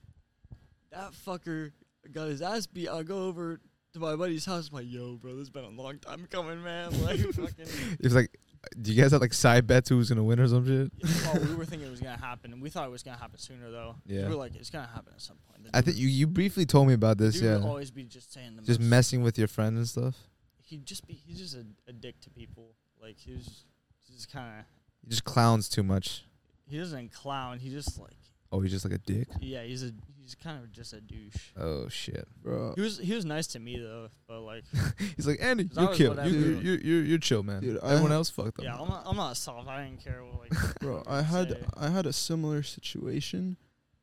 that 0.90 1.12
fucker 1.12 1.72
got 2.10 2.28
his 2.28 2.40
ass 2.40 2.66
beat. 2.66 2.88
I 2.88 3.02
go 3.02 3.24
over 3.24 3.60
to 3.92 3.98
my 3.98 4.16
buddy's 4.16 4.46
house. 4.46 4.70
I'm 4.70 4.76
like, 4.76 4.90
yo, 4.90 5.16
bro, 5.16 5.32
this 5.32 5.40
has 5.40 5.50
been 5.50 5.64
a 5.64 5.68
long 5.68 5.98
time 5.98 6.26
coming, 6.30 6.64
man. 6.64 6.90
Like, 7.04 7.20
fucking. 7.20 7.66
It 8.00 8.02
was 8.02 8.14
like, 8.14 8.34
do 8.80 8.92
you 8.92 9.00
guys 9.00 9.12
have 9.12 9.20
like 9.20 9.32
side 9.32 9.66
bets 9.66 9.88
who's 9.88 10.08
gonna 10.08 10.22
win 10.22 10.40
or 10.40 10.48
some 10.48 10.66
shit? 10.66 10.92
Oh, 11.26 11.38
we 11.40 11.54
were 11.54 11.64
thinking 11.64 11.88
it 11.88 11.90
was 11.90 12.00
gonna 12.00 12.18
happen, 12.18 12.52
and 12.52 12.62
we 12.62 12.70
thought 12.70 12.86
it 12.86 12.90
was 12.90 13.02
gonna 13.02 13.18
happen 13.18 13.38
sooner, 13.38 13.70
though. 13.70 13.96
Yeah. 14.06 14.22
We 14.22 14.30
were 14.30 14.34
like, 14.36 14.54
it's 14.56 14.70
gonna 14.70 14.86
happen 14.86 15.12
at 15.14 15.20
some 15.20 15.36
point. 15.48 15.64
The 15.64 15.76
I 15.76 15.80
think 15.80 15.96
you 15.96 16.08
you 16.08 16.26
briefly 16.26 16.66
told 16.66 16.88
me 16.88 16.94
about 16.94 17.18
this. 17.18 17.40
Yeah. 17.40 17.60
always 17.62 17.90
be 17.90 18.04
just 18.04 18.32
saying 18.32 18.56
the 18.56 18.62
Just 18.62 18.80
messing 18.80 19.22
with 19.22 19.38
your 19.38 19.48
friends 19.48 19.76
and 19.76 19.88
stuff. 19.88 20.16
He'd 20.62 20.86
just 20.86 21.06
be. 21.06 21.14
He's 21.14 21.38
just 21.38 21.54
a, 21.54 21.64
a 21.88 21.92
dick 21.92 22.20
to 22.22 22.30
people. 22.30 22.74
Like 23.00 23.16
he's 23.18 23.64
just 24.12 24.32
kind 24.32 24.60
of. 24.60 24.64
He 25.02 25.10
just 25.10 25.24
clowns 25.24 25.68
too 25.68 25.82
much. 25.82 26.24
He 26.66 26.78
doesn't 26.78 27.12
clown. 27.12 27.58
He 27.58 27.70
just 27.70 27.98
like. 28.00 28.16
Oh, 28.54 28.60
he's 28.60 28.70
just 28.70 28.84
like 28.84 28.94
a 28.94 28.98
dick. 28.98 29.26
Yeah, 29.40 29.62
he's 29.64 29.82
a. 29.82 29.90
He's 30.22 30.34
kind 30.36 30.62
of 30.62 30.70
just 30.72 30.92
a 30.92 31.00
douche. 31.00 31.50
Oh 31.58 31.88
shit. 31.88 32.26
bro. 32.42 32.72
He 32.76 32.80
was. 32.80 32.98
He 32.98 33.12
was 33.12 33.24
nice 33.24 33.48
to 33.48 33.58
me 33.58 33.78
though, 33.78 34.08
but 34.28 34.40
like. 34.40 34.64
He's 35.16 35.26
like 35.26 35.38
Andy, 35.42 35.64
you 35.64 35.86
was 35.86 35.98
kill. 35.98 36.10
whatever. 36.10 36.30
You 36.30 36.38
you 36.38 36.56
you 36.56 36.72
you 36.82 36.94
you're 37.00 37.18
chill, 37.18 37.42
man. 37.42 37.60
Dude, 37.60 37.78
I- 37.82 37.90
Everyone 37.90 38.12
else 38.12 38.30
fucked 38.30 38.60
up. 38.60 38.64
Yeah, 38.64 38.76
I'm 38.80 38.88
not. 38.88 39.02
I'm 39.06 39.16
not 39.16 39.36
soft. 39.36 39.68
I 39.68 39.84
didn't 39.84 40.02
care 40.02 40.22
what 40.24 40.38
like. 40.40 40.78
Bro, 40.80 41.02
I 41.06 41.20
had 41.22 41.50
say. 41.50 41.58
I 41.76 41.88
had 41.90 42.06
a 42.06 42.12
similar 42.12 42.62
situation 42.62 43.56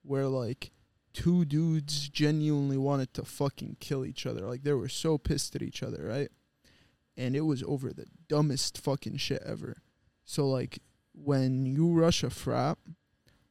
where 0.03 0.27
like 0.27 0.71
two 1.13 1.43
dudes 1.45 2.07
genuinely 2.09 2.77
wanted 2.77 3.13
to 3.15 3.23
fucking 3.23 3.77
kill 3.79 4.05
each 4.05 4.25
other. 4.25 4.41
Like 4.41 4.63
they 4.63 4.73
were 4.73 4.89
so 4.89 5.17
pissed 5.17 5.55
at 5.55 5.61
each 5.63 5.81
other, 5.81 6.03
right? 6.03 6.29
And 7.17 7.35
it 7.35 7.41
was 7.41 7.63
over 7.63 7.91
the 7.91 8.05
dumbest 8.27 8.77
fucking 8.77 9.17
shit 9.17 9.41
ever. 9.45 9.77
So 10.23 10.47
like 10.47 10.79
when 11.13 11.65
you 11.65 11.91
rush 11.93 12.23
a 12.23 12.29
frat, 12.29 12.77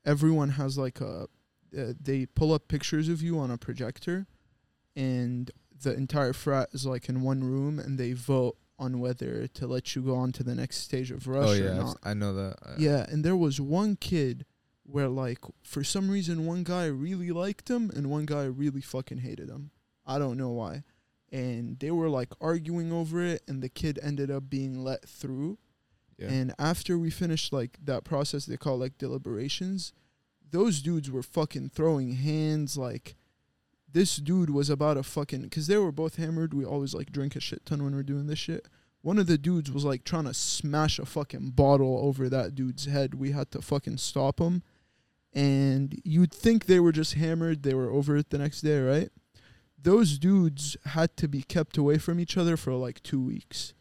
everyone 0.04 0.50
has 0.50 0.78
like 0.78 1.00
a 1.00 1.26
uh, 1.76 1.92
they 2.00 2.26
pull 2.26 2.52
up 2.52 2.68
pictures 2.68 3.08
of 3.08 3.22
you 3.22 3.38
on 3.38 3.50
a 3.50 3.56
projector 3.56 4.26
and 4.96 5.50
the 5.82 5.94
entire 5.94 6.32
frat 6.32 6.68
is 6.72 6.84
like 6.84 7.08
in 7.08 7.22
one 7.22 7.44
room 7.44 7.78
and 7.78 7.98
they 7.98 8.12
vote 8.12 8.56
on 8.78 8.98
whether 8.98 9.46
to 9.46 9.66
let 9.66 9.94
you 9.94 10.02
go 10.02 10.16
on 10.16 10.32
to 10.32 10.42
the 10.42 10.54
next 10.54 10.78
stage 10.78 11.10
of 11.10 11.28
rush 11.28 11.48
oh 11.48 11.52
or 11.52 11.56
yeah, 11.56 11.74
not. 11.74 11.98
I 12.02 12.14
know 12.14 12.34
that. 12.34 12.56
Uh, 12.64 12.74
Yeah, 12.78 13.06
and 13.08 13.22
there 13.22 13.36
was 13.36 13.60
one 13.60 13.96
kid 13.96 14.46
where 14.84 15.08
like 15.08 15.38
for 15.62 15.84
some 15.84 16.10
reason 16.10 16.46
one 16.46 16.64
guy 16.64 16.86
really 16.86 17.30
liked 17.30 17.70
him 17.70 17.90
and 17.94 18.10
one 18.10 18.26
guy 18.26 18.44
really 18.44 18.80
fucking 18.80 19.18
hated 19.18 19.48
him. 19.48 19.70
I 20.06 20.18
don't 20.18 20.38
know 20.38 20.50
why. 20.50 20.82
And 21.30 21.78
they 21.78 21.90
were 21.90 22.08
like 22.08 22.30
arguing 22.40 22.90
over 22.92 23.22
it 23.22 23.42
and 23.46 23.62
the 23.62 23.68
kid 23.68 23.98
ended 24.02 24.30
up 24.30 24.48
being 24.50 24.82
let 24.82 25.08
through. 25.08 25.58
Yeah. 26.20 26.28
And 26.28 26.54
after 26.58 26.98
we 26.98 27.10
finished 27.10 27.52
like 27.52 27.78
that 27.84 28.04
process 28.04 28.46
they 28.46 28.56
call 28.56 28.78
like 28.78 28.98
deliberations, 28.98 29.92
those 30.50 30.82
dudes 30.82 31.10
were 31.10 31.22
fucking 31.22 31.70
throwing 31.70 32.12
hands 32.12 32.76
like 32.76 33.16
this 33.92 34.16
dude 34.16 34.50
was 34.50 34.70
about 34.70 34.94
to 34.94 35.02
fucking 35.02 35.48
cuz 35.50 35.66
they 35.66 35.78
were 35.78 35.92
both 35.92 36.16
hammered. 36.16 36.54
We 36.54 36.64
always 36.64 36.94
like 36.94 37.10
drink 37.10 37.34
a 37.36 37.40
shit 37.40 37.64
ton 37.64 37.82
when 37.82 37.94
we're 37.94 38.02
doing 38.02 38.26
this 38.26 38.38
shit. 38.38 38.68
One 39.02 39.18
of 39.18 39.26
the 39.26 39.38
dudes 39.38 39.72
was 39.72 39.84
like 39.84 40.04
trying 40.04 40.26
to 40.26 40.34
smash 40.34 40.98
a 40.98 41.06
fucking 41.06 41.50
bottle 41.50 41.98
over 42.02 42.28
that 42.28 42.54
dude's 42.54 42.84
head. 42.84 43.14
We 43.14 43.30
had 43.30 43.50
to 43.52 43.62
fucking 43.62 43.96
stop 43.96 44.40
him. 44.40 44.62
And 45.32 46.00
you'd 46.04 46.34
think 46.34 46.66
they 46.66 46.80
were 46.80 46.92
just 46.92 47.14
hammered, 47.14 47.62
they 47.62 47.72
were 47.72 47.90
over 47.90 48.16
it 48.16 48.30
the 48.30 48.38
next 48.38 48.60
day, 48.60 48.80
right? 48.80 49.08
Those 49.82 50.18
dudes 50.18 50.76
had 50.84 51.16
to 51.16 51.28
be 51.28 51.42
kept 51.42 51.78
away 51.78 51.96
from 51.96 52.20
each 52.20 52.36
other 52.36 52.56
for 52.56 52.74
like 52.74 53.02
2 53.02 53.20
weeks. 53.20 53.72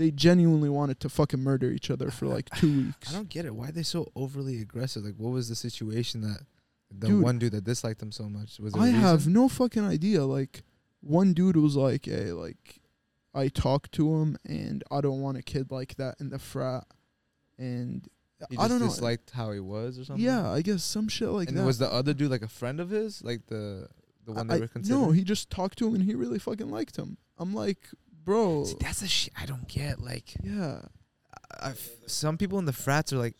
They 0.00 0.10
genuinely 0.10 0.70
wanted 0.70 0.98
to 1.00 1.10
fucking 1.10 1.40
murder 1.40 1.70
each 1.70 1.90
other 1.90 2.10
for 2.10 2.26
like 2.26 2.48
2 2.56 2.84
weeks. 2.86 3.10
I 3.10 3.12
don't 3.12 3.28
get 3.28 3.44
it. 3.44 3.54
Why 3.54 3.68
are 3.68 3.72
they 3.72 3.82
so 3.82 4.10
overly 4.16 4.60
aggressive? 4.62 5.04
Like, 5.04 5.16
what 5.18 5.30
was 5.32 5.50
the 5.50 5.54
situation 5.54 6.22
that 6.22 6.40
the 6.90 7.08
Dude. 7.08 7.22
one 7.22 7.38
dude 7.38 7.52
that 7.52 7.64
disliked 7.64 8.00
them 8.00 8.10
so 8.10 8.28
much 8.30 8.58
was? 8.58 8.74
I 8.74 8.88
have 8.88 9.26
no 9.28 9.46
fucking 9.46 9.84
idea. 9.84 10.24
Like, 10.24 10.62
one 11.02 11.34
dude 11.34 11.56
was 11.56 11.76
like, 11.76 12.06
"Hey, 12.06 12.32
like, 12.32 12.80
I 13.34 13.48
talked 13.48 13.92
to 13.92 14.16
him, 14.16 14.38
and 14.46 14.82
I 14.90 15.02
don't 15.02 15.20
want 15.20 15.36
a 15.36 15.42
kid 15.42 15.70
like 15.70 15.96
that 15.96 16.16
in 16.18 16.30
the 16.30 16.38
frat." 16.38 16.84
And 17.58 18.08
He 18.48 18.56
I 18.56 18.68
don't 18.68 18.80
know. 18.80 18.86
disliked 18.86 19.32
how 19.32 19.52
he 19.52 19.60
was 19.60 19.98
or 19.98 20.04
something. 20.06 20.24
yeah, 20.24 20.50
I 20.50 20.62
guess 20.62 20.82
some 20.82 21.08
shit 21.08 21.28
like 21.28 21.48
and 21.50 21.58
that. 21.58 21.64
was 21.66 21.76
the 21.76 21.92
other 21.92 22.14
dude 22.14 22.30
like 22.30 22.40
a 22.42 22.48
friend 22.48 22.80
of 22.80 22.88
his? 22.88 23.22
Like 23.22 23.46
the 23.48 23.88
the 24.24 24.32
one 24.32 24.50
I- 24.50 24.54
they 24.54 24.60
were 24.62 24.68
considering? 24.68 25.02
no, 25.02 25.10
he 25.12 25.24
just 25.24 25.50
talked 25.50 25.76
to 25.78 25.86
him, 25.88 25.94
and 25.94 26.04
he 26.04 26.14
really 26.14 26.38
fucking 26.38 26.70
liked 26.70 26.96
him. 26.96 27.18
I'm 27.36 27.52
like, 27.54 27.82
bro, 28.30 28.64
See, 28.64 28.76
that's 28.80 29.00
the 29.00 29.08
shit 29.08 29.32
I 29.40 29.46
don't 29.46 29.66
get. 29.68 30.00
Like, 30.00 30.34
yeah, 30.42 30.82
I, 31.60 31.72
some 32.06 32.36
people 32.38 32.58
in 32.58 32.64
the 32.64 32.72
frats 32.72 33.12
are 33.12 33.18
like, 33.18 33.34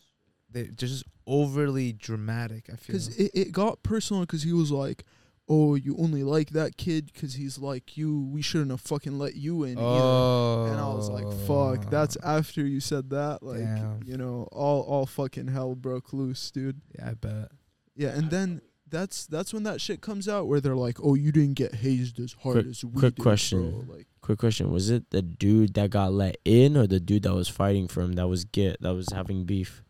they're 0.50 0.64
just 0.66 1.04
overly 1.26 1.92
dramatic. 1.92 2.64
I 2.72 2.76
feel. 2.76 2.86
because 2.94 3.08
it, 3.16 3.30
it 3.34 3.52
got 3.52 3.82
personal 3.82 4.22
because 4.22 4.42
he 4.42 4.52
was 4.52 4.70
like. 4.70 5.04
Oh, 5.52 5.74
you 5.74 5.96
only 5.98 6.22
like 6.22 6.50
that 6.50 6.76
kid 6.76 7.10
because 7.12 7.34
he's 7.34 7.58
like 7.58 7.96
you. 7.96 8.20
We 8.32 8.40
shouldn't 8.40 8.70
have 8.70 8.80
fucking 8.82 9.18
let 9.18 9.34
you 9.34 9.64
in 9.64 9.78
either. 9.78 9.82
oh, 9.84 10.66
And 10.70 10.78
I 10.78 10.86
was 10.94 11.10
like, 11.10 11.24
fuck, 11.48 11.86
oh. 11.86 11.90
that's 11.90 12.16
after 12.22 12.64
you 12.64 12.78
said 12.78 13.10
that. 13.10 13.42
Like, 13.42 13.58
Damn. 13.58 13.98
you 14.06 14.16
know, 14.16 14.46
all 14.52 14.82
all 14.82 15.06
fucking 15.06 15.48
hell 15.48 15.74
broke 15.74 16.12
loose, 16.12 16.52
dude. 16.52 16.80
yeah, 16.96 17.10
I 17.10 17.14
bet. 17.14 17.48
Yeah, 17.96 18.10
and 18.10 18.30
then 18.30 18.60
that's 18.88 19.26
that's 19.26 19.52
when 19.52 19.64
that 19.64 19.80
shit 19.80 20.00
comes 20.00 20.28
out 20.28 20.46
where 20.46 20.60
they're 20.60 20.76
like, 20.76 20.98
"Oh, 21.02 21.16
you 21.16 21.32
didn't 21.32 21.54
get 21.54 21.74
hazed 21.74 22.20
as 22.20 22.34
hard 22.44 22.54
Quick- 22.54 22.66
as 22.66 22.84
we 22.84 23.00
quick 23.00 23.14
did, 23.16 23.22
question. 23.22 23.70
bro." 23.72 23.96
Like, 23.96 24.06
Quick 24.22 24.38
question: 24.38 24.70
Was 24.70 24.90
it 24.90 25.10
the 25.10 25.22
dude 25.22 25.74
that 25.74 25.90
got 25.90 26.12
let 26.12 26.36
in, 26.44 26.76
or 26.76 26.86
the 26.86 27.00
dude 27.00 27.22
that 27.24 27.34
was 27.34 27.48
fighting 27.48 27.88
for 27.88 28.02
him 28.02 28.12
that 28.14 28.28
was 28.28 28.44
get 28.44 28.80
that 28.82 28.94
was 28.94 29.08
having 29.12 29.44
beef? 29.44 29.82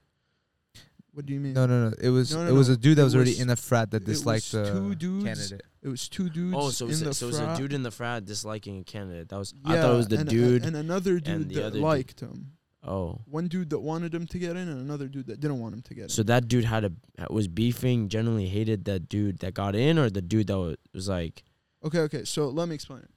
what 1.12 1.26
do 1.26 1.34
you 1.34 1.40
mean? 1.40 1.52
No, 1.54 1.66
no, 1.66 1.88
no. 1.90 1.96
It 2.00 2.10
was 2.10 2.34
No, 2.34 2.46
it 2.46 2.52
was 2.52 2.68
no. 2.68 2.74
a 2.74 2.76
dude 2.76 2.96
that 2.96 3.02
It 3.02 3.04
was 3.04 3.14
already 3.16 3.38
in 3.38 3.48
the 3.48 3.56
frat 3.56 3.90
that 3.90 4.04
disliked 4.04 4.52
the 4.52 4.70
two 4.72 4.94
dudes 4.94 5.24
candidate. 5.24 5.62
It 5.82 5.88
was 5.88 6.08
two 6.08 6.30
dudes. 6.30 6.54
Oh, 6.56 6.70
so 6.70 6.84
it 6.84 6.88
was, 6.88 7.02
in 7.02 7.06
a, 7.08 7.10
the 7.10 7.14
so 7.14 7.26
it 7.26 7.28
was 7.30 7.38
a 7.40 7.56
dude 7.56 7.72
in 7.72 7.82
the 7.82 7.90
frat 7.90 8.24
disliking 8.24 8.78
a 8.80 8.84
candidate. 8.84 9.28
That 9.28 9.38
was 9.38 9.52
Yeah, 9.66 9.72
I 9.72 9.80
thought 9.80 9.94
it 9.94 9.96
was 9.96 10.08
the 10.08 10.18
and, 10.20 10.28
dude. 10.28 10.64
and 10.64 10.76
another 10.76 11.18
dude 11.18 11.48
the 11.48 11.54
that 11.56 11.64
other 11.64 11.70
dude. 11.74 11.82
liked 11.82 12.20
him. 12.20 12.52
oh, 12.86 13.18
One 13.26 13.48
dude 13.48 13.70
that 13.70 13.80
wanted 13.80 14.14
him 14.14 14.26
to 14.28 14.38
get 14.38 14.52
in, 14.52 14.68
and 14.68 14.80
another 14.80 15.08
dude 15.08 15.26
that 15.26 15.40
didn't 15.40 15.58
want 15.58 15.74
him 15.74 15.82
to 15.82 15.94
get 15.94 16.02
in. 16.04 16.08
so 16.10 16.22
that 16.22 16.46
dude 16.46 16.64
had 16.64 16.84
a 16.84 16.92
was 17.28 17.48
beefing. 17.48 18.08
Generally 18.08 18.46
hated 18.48 18.84
that 18.84 19.08
dude 19.08 19.40
that 19.40 19.52
got 19.54 19.74
in, 19.74 19.98
or 19.98 20.10
the 20.10 20.22
dude 20.22 20.46
that 20.46 20.58
wa- 20.58 20.76
was 20.94 21.08
like, 21.08 21.42
Okay, 21.84 22.00
okay. 22.00 22.24
So 22.24 22.48
let 22.48 22.68
me 22.68 22.74
explain 22.76 23.00
it. 23.00 23.10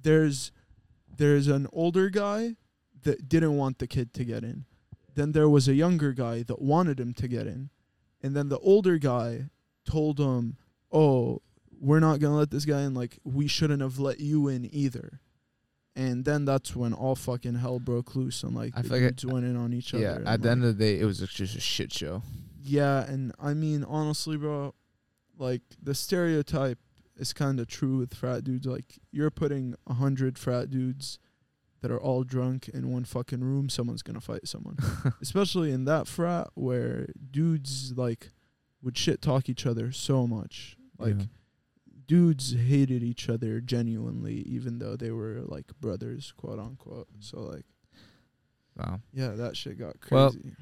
There's 0.00 0.52
there's 1.18 1.46
an 1.48 1.66
older 1.72 2.08
guy 2.10 2.56
that 3.02 3.28
didn't 3.28 3.56
want 3.56 3.78
the 3.78 3.86
kid 3.86 4.12
to 4.14 4.24
get 4.24 4.42
in. 4.42 4.64
Then 5.14 5.32
there 5.32 5.48
was 5.48 5.68
a 5.68 5.74
younger 5.74 6.12
guy 6.12 6.42
that 6.44 6.60
wanted 6.62 6.98
him 6.98 7.12
to 7.14 7.28
get 7.28 7.46
in. 7.46 7.70
And 8.22 8.34
then 8.34 8.48
the 8.48 8.58
older 8.58 8.98
guy 8.98 9.50
told 9.84 10.18
him, 10.18 10.56
"Oh, 10.90 11.42
we're 11.80 12.00
not 12.00 12.18
going 12.20 12.32
to 12.32 12.38
let 12.38 12.50
this 12.50 12.64
guy 12.64 12.82
in 12.82 12.94
like 12.94 13.18
we 13.24 13.46
shouldn't 13.46 13.82
have 13.82 13.98
let 13.98 14.18
you 14.20 14.48
in 14.48 14.68
either." 14.74 15.20
And 15.94 16.24
then 16.24 16.44
that's 16.44 16.74
when 16.76 16.92
all 16.92 17.16
fucking 17.16 17.56
hell 17.56 17.80
broke 17.80 18.14
loose 18.14 18.42
and 18.44 18.54
like 18.54 18.72
I 18.76 18.82
the 18.82 18.88
feel 18.88 18.98
like 19.02 19.16
dudes 19.16 19.26
went 19.26 19.44
in 19.46 19.56
on 19.56 19.72
each 19.72 19.92
Yeah, 19.92 20.10
other. 20.12 20.20
at 20.26 20.34
and, 20.34 20.42
the 20.44 20.50
end 20.50 20.64
of 20.64 20.78
the 20.78 20.84
day, 20.84 21.00
it 21.00 21.04
was 21.04 21.18
just 21.18 21.56
a 21.56 21.60
shit 21.60 21.92
show. 21.92 22.22
yeah, 22.62 23.04
and 23.04 23.32
I 23.40 23.54
mean 23.54 23.82
honestly, 23.84 24.36
bro, 24.36 24.74
like 25.36 25.62
the 25.82 25.94
stereotype 25.94 26.78
is 27.18 27.32
kind 27.32 27.58
of 27.60 27.66
true 27.66 27.98
with 27.98 28.14
frat 28.14 28.44
dudes. 28.44 28.66
Like 28.66 28.98
you're 29.10 29.30
putting 29.30 29.74
a 29.86 29.94
hundred 29.94 30.38
frat 30.38 30.70
dudes 30.70 31.18
that 31.80 31.90
are 31.90 32.00
all 32.00 32.24
drunk 32.24 32.68
in 32.68 32.90
one 32.92 33.04
fucking 33.04 33.42
room, 33.42 33.68
someone's 33.68 34.02
gonna 34.02 34.20
fight 34.20 34.48
someone. 34.48 34.76
Especially 35.22 35.70
in 35.72 35.84
that 35.84 36.06
frat 36.06 36.48
where 36.54 37.06
dudes 37.30 37.92
like 37.96 38.30
would 38.82 38.96
shit 38.96 39.20
talk 39.22 39.48
each 39.48 39.66
other 39.66 39.92
so 39.92 40.26
much. 40.26 40.76
Like 40.98 41.14
Yeah. 41.18 41.24
dudes 42.06 42.54
hated 42.54 43.02
each 43.02 43.28
other 43.28 43.60
genuinely, 43.60 44.36
even 44.42 44.78
though 44.78 44.96
they 44.96 45.10
were 45.10 45.40
like 45.44 45.66
brothers, 45.80 46.32
quote 46.36 46.58
unquote. 46.58 47.08
So 47.20 47.40
like, 47.40 47.64
Wow. 48.76 49.00
yeah, 49.12 49.30
that 49.30 49.56
shit 49.56 49.78
got 49.78 50.00
crazy. 50.00 50.14
Well, 50.14 50.30
crazy. 50.32 50.52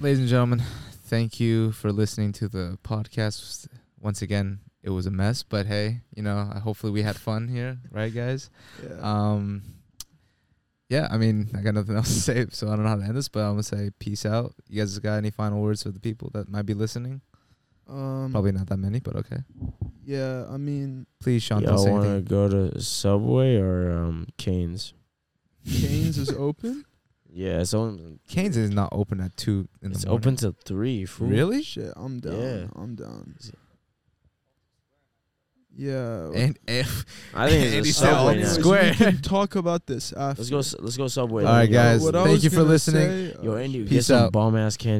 Ladies 0.00 0.18
and 0.20 0.28
gentlemen, 0.28 0.62
thank 1.04 1.38
you 1.38 1.70
for 1.72 1.92
listening 1.92 2.32
to 2.32 2.48
the 2.48 2.78
podcast. 2.84 3.68
Once 4.00 4.22
again, 4.22 4.58
it 4.84 4.90
was 4.90 5.06
a 5.06 5.10
mess, 5.10 5.42
but 5.42 5.66
hey, 5.66 6.02
you 6.14 6.22
know, 6.22 6.44
hopefully 6.62 6.92
we 6.92 7.02
had 7.02 7.16
fun 7.16 7.48
here, 7.48 7.78
right, 7.90 8.14
guys? 8.14 8.50
yeah. 8.80 9.00
Um, 9.00 9.62
yeah, 10.90 11.08
I 11.10 11.16
mean, 11.16 11.48
I 11.56 11.62
got 11.62 11.74
nothing 11.74 11.96
else 12.00 12.12
to 12.14 12.20
say, 12.20 12.46
so 12.50 12.68
I 12.68 12.76
don't 12.76 12.82
know 12.84 12.90
how 12.90 12.96
to 12.96 13.02
end 13.02 13.16
this, 13.16 13.28
but 13.28 13.40
I'm 13.40 13.52
gonna 13.54 13.62
say 13.64 13.90
peace 13.98 14.24
out. 14.26 14.54
You 14.68 14.80
guys 14.82 14.96
got 15.00 15.14
any 15.16 15.30
final 15.30 15.60
words 15.62 15.82
for 15.82 15.90
the 15.90 15.98
people 15.98 16.30
that 16.34 16.48
might 16.48 16.66
be 16.66 16.74
listening? 16.74 17.22
um, 17.88 18.28
Probably 18.30 18.52
not 18.52 18.66
that 18.68 18.76
many, 18.76 19.00
but 19.00 19.16
okay. 19.16 19.38
Yeah, 20.04 20.44
I 20.50 20.58
mean, 20.58 21.06
Please, 21.20 21.42
Sean, 21.42 21.62
don't 21.62 21.74
y'all 21.78 21.90
want 21.90 22.04
to 22.04 22.20
go 22.20 22.48
to 22.48 22.78
Subway 22.80 23.56
or 23.56 23.90
um, 23.90 24.26
Cane's? 24.36 24.92
Cane's 25.66 26.18
is 26.18 26.30
open. 26.38 26.84
Yeah, 27.32 27.60
it's 27.60 27.72
open. 27.74 28.20
Cane's 28.28 28.56
is 28.58 28.70
not 28.70 28.90
open 28.92 29.20
at 29.20 29.36
two 29.36 29.66
in 29.82 29.90
It's 29.92 30.02
the 30.02 30.08
morning. 30.10 30.22
open 30.22 30.36
till 30.36 30.54
three. 30.64 31.04
Fool. 31.06 31.28
Really? 31.28 31.62
Shit, 31.62 31.92
I'm 31.96 32.20
down. 32.20 32.38
Yeah. 32.40 32.66
I'm 32.76 32.94
down. 32.94 33.34
Is 35.76 35.84
it- 35.84 35.86
Yeah. 35.90 36.30
And 36.42 36.58
if 36.68 37.04
I 37.34 37.48
think 37.50 37.64
And 37.66 37.74
it's 37.74 37.74
a 37.74 37.86
he 37.88 37.92
said 37.92 38.10
Subway 38.10 38.14
Open 38.14 38.24
now. 38.24 38.30
anyways, 38.30 38.58
Square. 38.58 38.90
we 38.90 38.96
can 38.96 39.18
talk 39.22 39.56
about 39.56 39.86
this 39.86 40.12
after. 40.12 40.42
Let's 40.42 40.50
go. 40.50 40.82
Let's 40.84 40.96
go 40.96 41.08
Subway. 41.08 41.44
All 41.44 41.52
right, 41.52 41.64
then, 41.70 41.72
yo. 41.72 41.78
guys. 41.78 42.02
What 42.02 42.14
I 42.16 42.22
Thank 42.24 42.32
was 42.34 42.44
you 42.44 42.50
for 42.50 42.56
gonna 42.56 42.68
listening. 42.68 43.08
say- 43.08 43.34
uh, 43.38 43.42
Yo, 43.42 43.52
oh, 43.52 43.56
Andy, 43.56 43.80
Peace 43.82 43.90
get 43.90 44.04
some 44.04 44.22
out. 44.24 44.32
bomb 44.32 44.56
ass 44.56 44.76
candy. 44.76 44.92